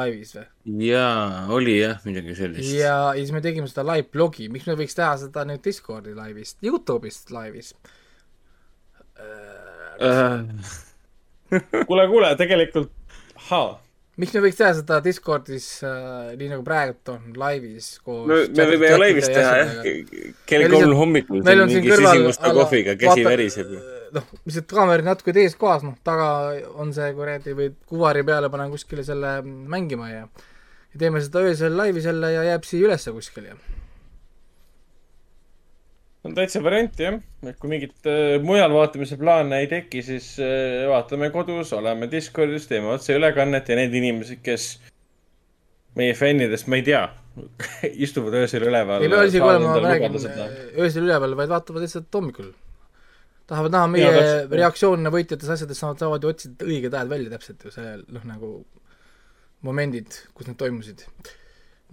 [0.00, 0.46] laivis või.
[0.88, 2.72] jaa, oli jah, midagi sellist.
[2.72, 6.16] ja, ja siis me tegime seda live blogi, miks me võiks teha seda nüüd Discordi
[6.16, 7.74] laivist, Youtube'ist laivis.
[9.14, 10.44] Äh,
[11.88, 12.92] kuule, kuule, tegelikult,
[13.38, 13.83] ahaa.
[14.20, 18.66] Miks me võiks teha seda Discordis äh, nii nagu praegu on laivis koos me, me
[18.72, 19.82] võime ju laivis teha jah,
[20.50, 22.24] kell kolm hommikul meil on siin kõrval
[22.60, 23.76] kohviga, käsi vaata- väriseb.
[24.14, 26.28] noh, lihtsalt kaamera natuke teises kohas, noh, taga
[26.78, 30.26] on see kuradi või kuvari peale panen kuskile selle mängima ja
[30.94, 33.58] ja teeme seda öösel laivis jälle ja jääb siia ülesse kuskil ja
[36.24, 40.86] on täitsa variant jah, et kui mingit äh, mujal vaatamise plaane ei teki, siis äh,
[40.90, 44.68] vaatame kodus, oleme Discordis, teeme otseülekannet ja need inimesed, kes
[45.98, 47.04] meie fännidest, ma ei tea,
[48.06, 49.04] istuvad öösel üleval.
[49.04, 50.20] ei pea isegi olema, ma räägin,
[50.80, 52.52] öösel üleval, vaid vaatavad lihtsalt hommikul.
[53.50, 54.58] tahavad näha meie täpselt.
[54.62, 58.52] reaktsioone võitjates asjades, saavad, saavad ju otsida õiged ajad välja täpselt ju see noh, nagu
[59.64, 61.04] momendid, kus need toimusid.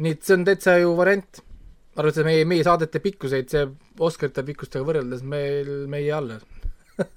[0.01, 1.43] nii et see on täitsa ju variant,
[2.00, 3.68] arvestades meie, meie saadete pikkuseid, see
[4.03, 6.36] Oscarite pikkustega võrreldes meil, meie all.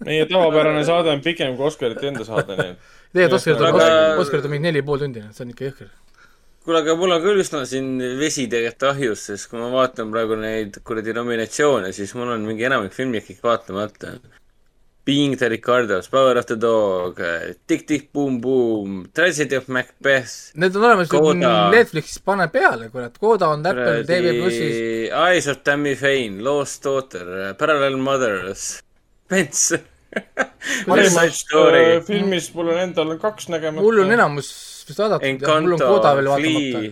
[0.07, 2.89] meie tavapärane saade on pikem kui Oscarite enda saade, nii et.
[3.13, 5.91] tegelikult Oscarid on Oscarid on mingi neli pool tundi, see on ikka jõhker.
[6.65, 10.39] kuule, aga mul on küll üsna siin vesi tegelikult ahjus, sest kui ma vaatan praegu
[10.41, 14.17] neid kuradi nominatsioone, siis mul on mingi enamik filme ikkagi vaatamata.
[15.05, 17.21] Being the Ricardos, Power of the Dog,
[17.67, 20.53] Tick Tick Boom Boom, Tragedy of Macbeth.
[20.55, 21.11] Need on olemas.
[21.75, 25.13] Netflixis, pane peale, kurat, Coda on Apple TV plussis.
[25.13, 28.83] Eyes of Tammy Fain, Lost Daughter, Parallel Mothers,
[29.29, 29.79] Pence.
[31.75, 33.83] äh, filmist mul on endal on kaks nägemata.
[33.83, 34.51] mul on enamus
[34.89, 36.85] vist vaadatud ja mul on Coda veel, vaatamata.,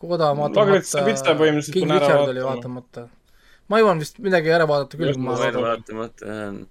[0.00, 2.84] Coda Margaret Spitzer vaatamata põhimõtteliselt, King pean ära Richard oli vaatama.
[2.84, 3.08] vaatamata.
[3.70, 6.62] Ma jõuan vist midagi ära vaadata küll, kui ma veel vaatamata on.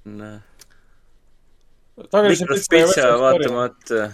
[2.00, 3.20] Side Story.
[3.20, 4.10] vaatamata.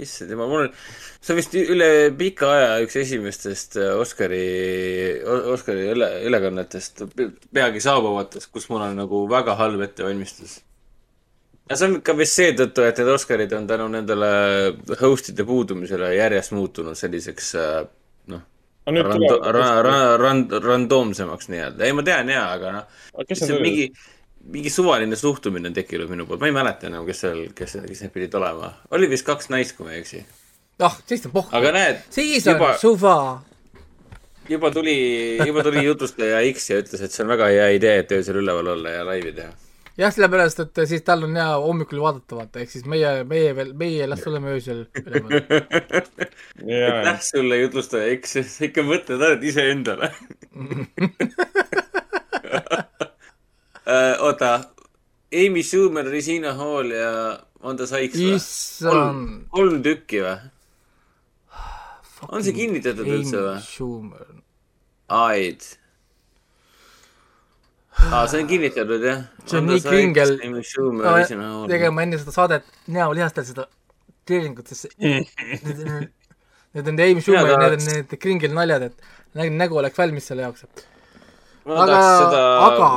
[0.00, 0.74] issand jumal, mul on,
[1.18, 4.42] see on vist üle pika aja üks esimestest äh, Oscari,
[5.50, 7.02] Oscari üle, ülekannetest,
[7.50, 10.60] peagi saabuvatest, kus mul on nagu väga halb ettevalmistus.
[11.66, 14.30] ja see on ka vist seetõttu, et need Oscarid on tänu nendele
[15.02, 17.82] host'ide puudumisele järjest muutunud selliseks äh,
[18.86, 21.84] rando- ra- ra- rand-, randoomsemaks nii-öelda.
[21.84, 22.86] ei, ma tean jaa, aga noh,
[23.60, 23.90] mingi,
[24.50, 28.02] mingi suvaline suhtumine on tekkinud minu poolt, ma ei mäleta enam, kes seal, kes, kes
[28.04, 28.72] need pidid olema.
[28.96, 30.24] oli vist kaks naist, kui ma ei eksi.
[30.80, 31.48] ah, siis on pohh.
[31.56, 33.16] aga näed, siis on juba, suva.
[34.48, 34.98] juba tuli,
[35.46, 38.74] juba tuli jutlustaja X ja ütles, et see on väga hea idee, et öösel üleval
[38.76, 39.52] olla ja laivi teha.
[40.00, 43.72] jah, sellepärast, et siis tal on hea hommikul vaadata, vaata, ehk siis meie, meie veel,
[43.78, 45.30] meie las oleme öösel üleval.
[46.64, 48.22] aitäh sulle, jutlustaja X,
[48.54, 50.08] sa ikka mõtled ainult iseendale.
[54.26, 54.50] oota,
[55.32, 57.12] Amy Schumer, Regina Hall ja
[57.62, 58.38] Wanda Sykes või?
[58.90, 59.20] Kolm,
[59.52, 60.36] kolm tükki või?
[62.32, 63.58] on see kinnitatud üldse või?
[63.66, 64.28] Schumer.
[65.10, 65.60] Aid.
[68.08, 69.20] aa, see on kinnitatud jah.
[69.46, 69.82] see on nii
[71.52, 71.68] Hall.
[71.70, 73.66] tegema enne seda saadet näolihastel seda
[74.28, 76.08] treeningut, sest need on-
[76.70, 80.44] Need on Amy Schumer, Jaa, need on need kringel naljad, et nägu oleks valmis selle
[80.44, 80.62] jaoks.
[81.66, 81.96] aga
[82.66, 82.90] aga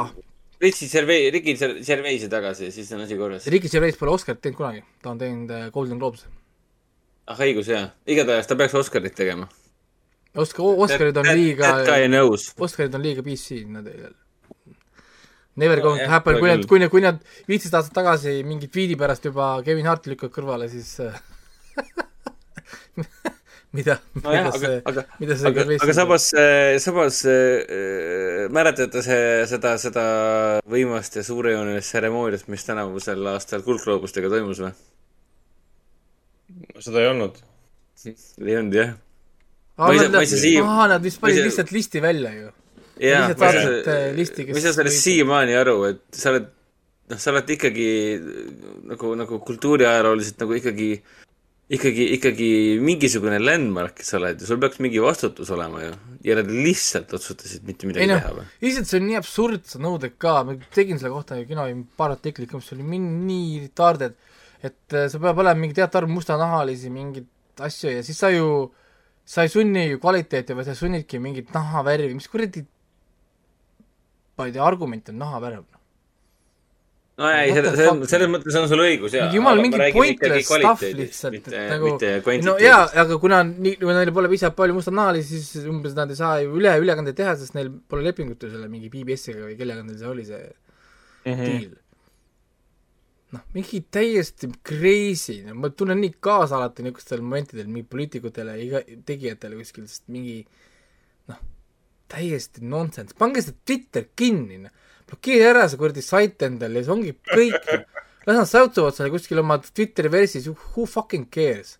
[0.61, 1.55] Ricky Gervais, Ricky
[1.87, 3.47] Gervaisi tagasi, siis on asi korras.
[3.49, 6.27] Ricky Gervais pole Oscarit teinud kunagi, ta on teinud äh, Golden Globes.
[7.27, 9.49] ah õigus jaa, igatahes ta peaks Oscarit tegema.
[10.37, 11.73] Oskar, Oscarid on liiga
[12.61, 14.05] Oscarid on liiga PC, nad ei
[15.55, 18.39] Never No, going to jah, happen, kui nad, kui nad, kui nad viisteist aastat tagasi
[18.47, 21.13] mingi tweet'i pärast juba Kevin Harti lükkavad kõrvale, siis äh,
[23.77, 26.25] mida, nojah, mida aga see, aga, mida see aga, aga samas,
[26.81, 30.07] samas äh, mäletate see, seda, seda
[30.73, 34.73] võimast ja suurejoonelist tseremooniat, mis tänavusel aastal kuldgloobustega toimus või?
[36.81, 37.39] seda ei olnud.
[38.05, 38.97] ei olnud jah?
[39.77, 42.51] aa, ei saa, nad aa, nad vist panid lihtsalt listi välja ju.
[42.99, 46.47] jah, lihtsalt saa äh, listi, ma ei saa sellest siiamaani aru, et sa oled,
[47.11, 47.89] noh, sa oled ikkagi
[48.91, 50.89] nagu, nagu kultuuriajalooliselt nagu ikkagi,
[51.73, 52.49] ikkagi, ikkagi
[52.83, 55.93] mingisugune landmark sa oled ja sul peaks mingi vastutus olema ju.
[56.27, 59.83] ja nad lihtsalt otsustasid mitte midagi ei noh teha või?, lihtsalt see on nii absurdsed
[59.83, 61.65] nõuded ka, ma tegin selle kohta kino
[61.97, 64.19] paar artiklit mis oli min- nii retarded,
[64.63, 67.29] et äh, sa peab olema mingi teatud arv mustanahalisi mingeid
[67.63, 68.69] asju ja siis sa ju,
[69.25, 72.63] sa ei sunni ju kvaliteeti, vaid sa sunnidki mingit nahavärvi, mis kuradi
[74.37, 75.63] tea, argument on nahavärv.
[77.21, 77.75] no ei, selles
[78.09, 81.91] selles mõttes on sul õigus mingi jumal, mingi pointless stuff lihtsalt, et nagu
[82.47, 86.09] no jaa, aga kuna nii, kui neil pole piisavalt palju mustat naali, siis umbes nad
[86.09, 89.55] ei saa ju üle, ülekandeid teha, sest neil pole lepingut ju selle mingi BBS-iga või
[89.59, 90.43] kellega neil see oli see
[91.23, 91.45] Mhm.
[91.45, 91.77] deal.
[93.33, 99.55] noh, mingi täiesti crazy, ma tunnen nii kaasa alati niisugustel momentidel mingi poliitikutele, iga tegijatele
[99.57, 100.62] kuskil, sest mingi noh,
[102.11, 104.73] täiesti nonsense, pange see Twitter kinni, noh.
[105.09, 108.03] blokeeri ära see kuradi sait endale ja see ongi kõik, noh.
[108.27, 111.77] las nad säutsuvad seal kuskil oma Twitteri versis, who fucking cares.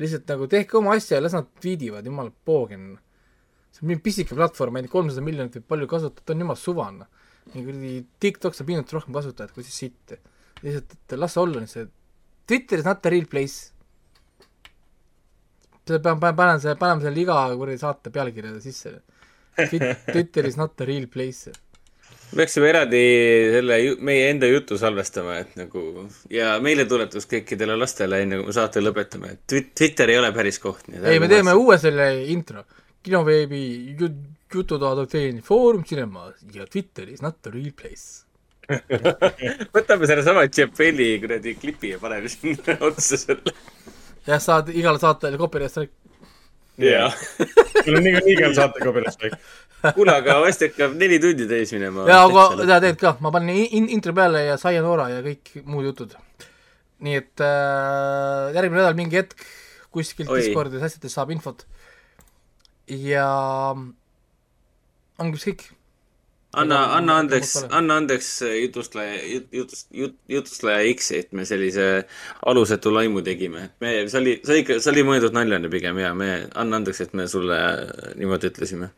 [0.00, 2.92] lihtsalt nagu tehke oma asja ja las nad tweetivad, jumala poogin.
[3.70, 7.10] see on mingi pisike platvorm, ainult kolmsada miljonit võib palju kasutada, on jumala suva, noh.
[7.52, 7.94] mingi kuradi
[8.26, 10.18] TikTok saab minut rohkem kasutajat kui siis siit.
[10.64, 11.86] lihtsalt, et las olla nüüd see,
[12.50, 13.70] Twitter is not a real place.
[15.86, 18.98] see peab, panen selle, paneme selle iga kuradi saate pealkirjade sisse.
[20.12, 21.52] Twitter is not a real place.
[22.30, 23.00] peaksime eraldi
[23.56, 28.82] selle meie enda jutu salvestama, et nagu ja meeldetuletus kõikidele lastele, enne kui me saate
[28.84, 30.86] lõpetame, et Twit- Twitter ei ole päris koht.
[30.94, 32.64] ei, me teeme uue selle intro.
[33.02, 33.62] kinoveebi
[33.98, 34.24] jut-,
[34.54, 38.26] jututoa.ee Foorum Cinema ja Twitter is not a real place.
[39.74, 43.54] võtame sellesama Chappelli kuradi klipi ja paneme sinna otsa selle.
[44.26, 45.94] jah, saad igale saatele copyright strike.
[46.84, 47.10] Jaa.
[47.84, 49.38] sul on niikuinii igal saatel copyright strike.
[49.96, 52.06] kuule, aga vast hakkab neli tundi täis minema.
[52.08, 55.90] ja, aga sa teed ka, ma panen in-, intro peale ja Sayonara ja kõik muud
[55.90, 56.16] jutud.
[57.00, 59.46] nii et äh, järgmine nädal mingi hetk
[59.90, 60.30] kuskilt.
[60.36, 61.66] Discordis asjadest saab infot.
[62.86, 63.28] ja
[65.20, 65.68] ongi vist kõik.
[66.52, 69.14] anna, anna andeks, anna andeks jutlustaja,
[69.52, 71.86] jutust, jut-, jutlustaja X-i, et me sellise
[72.46, 73.68] alusetu laimu tegime.
[73.80, 77.02] me, see oli, see oli ikka, see oli mõeldud naljana pigem ja me, anna andeks,
[77.06, 77.58] et me sulle
[78.18, 78.90] niimoodi ütlesime.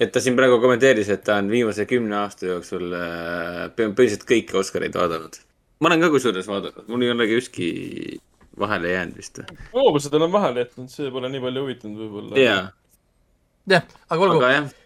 [0.00, 4.58] et ta siin praegu kommenteeris, et ta on viimase kümne aasta jooksul äh, põhiliselt kõiki
[4.62, 5.40] Oscareid vaadanud.
[5.80, 7.70] ma olen ka kusjuures vaadanud, mul ei olegi ükski
[8.58, 9.42] vahele jäänud vist.
[9.72, 12.38] hoobused olen vahele jätnud, see pole nii palju huvitanud võib-olla.
[12.38, 12.68] jaa.
[13.70, 14.40] jah, aga olgu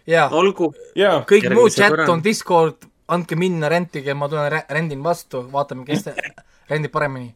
[0.09, 0.71] jaa, olgu.
[0.95, 6.09] kõik muu Järgmise chat on Discord, andke minna, rentige, ma tulen rendin vastu, vaatame, kes
[6.71, 7.33] rendib paremini.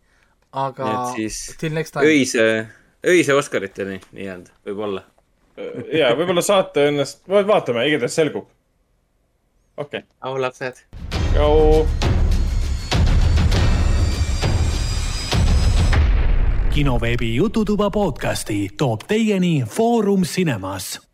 [0.51, 1.13] aga
[1.59, 2.05] till next time.
[2.05, 2.67] öise,
[3.05, 5.03] öise Oscariteni nii-öelda, võib-olla.
[5.93, 8.47] ja võib-olla saate ennast, vaatame, igatahes selgub.
[9.77, 10.07] okei okay..
[10.21, 10.85] au lapsed.
[11.33, 11.85] tšau.
[16.69, 21.08] kinoveebi Jututuba podcasti toob teieni Foorum Cinemas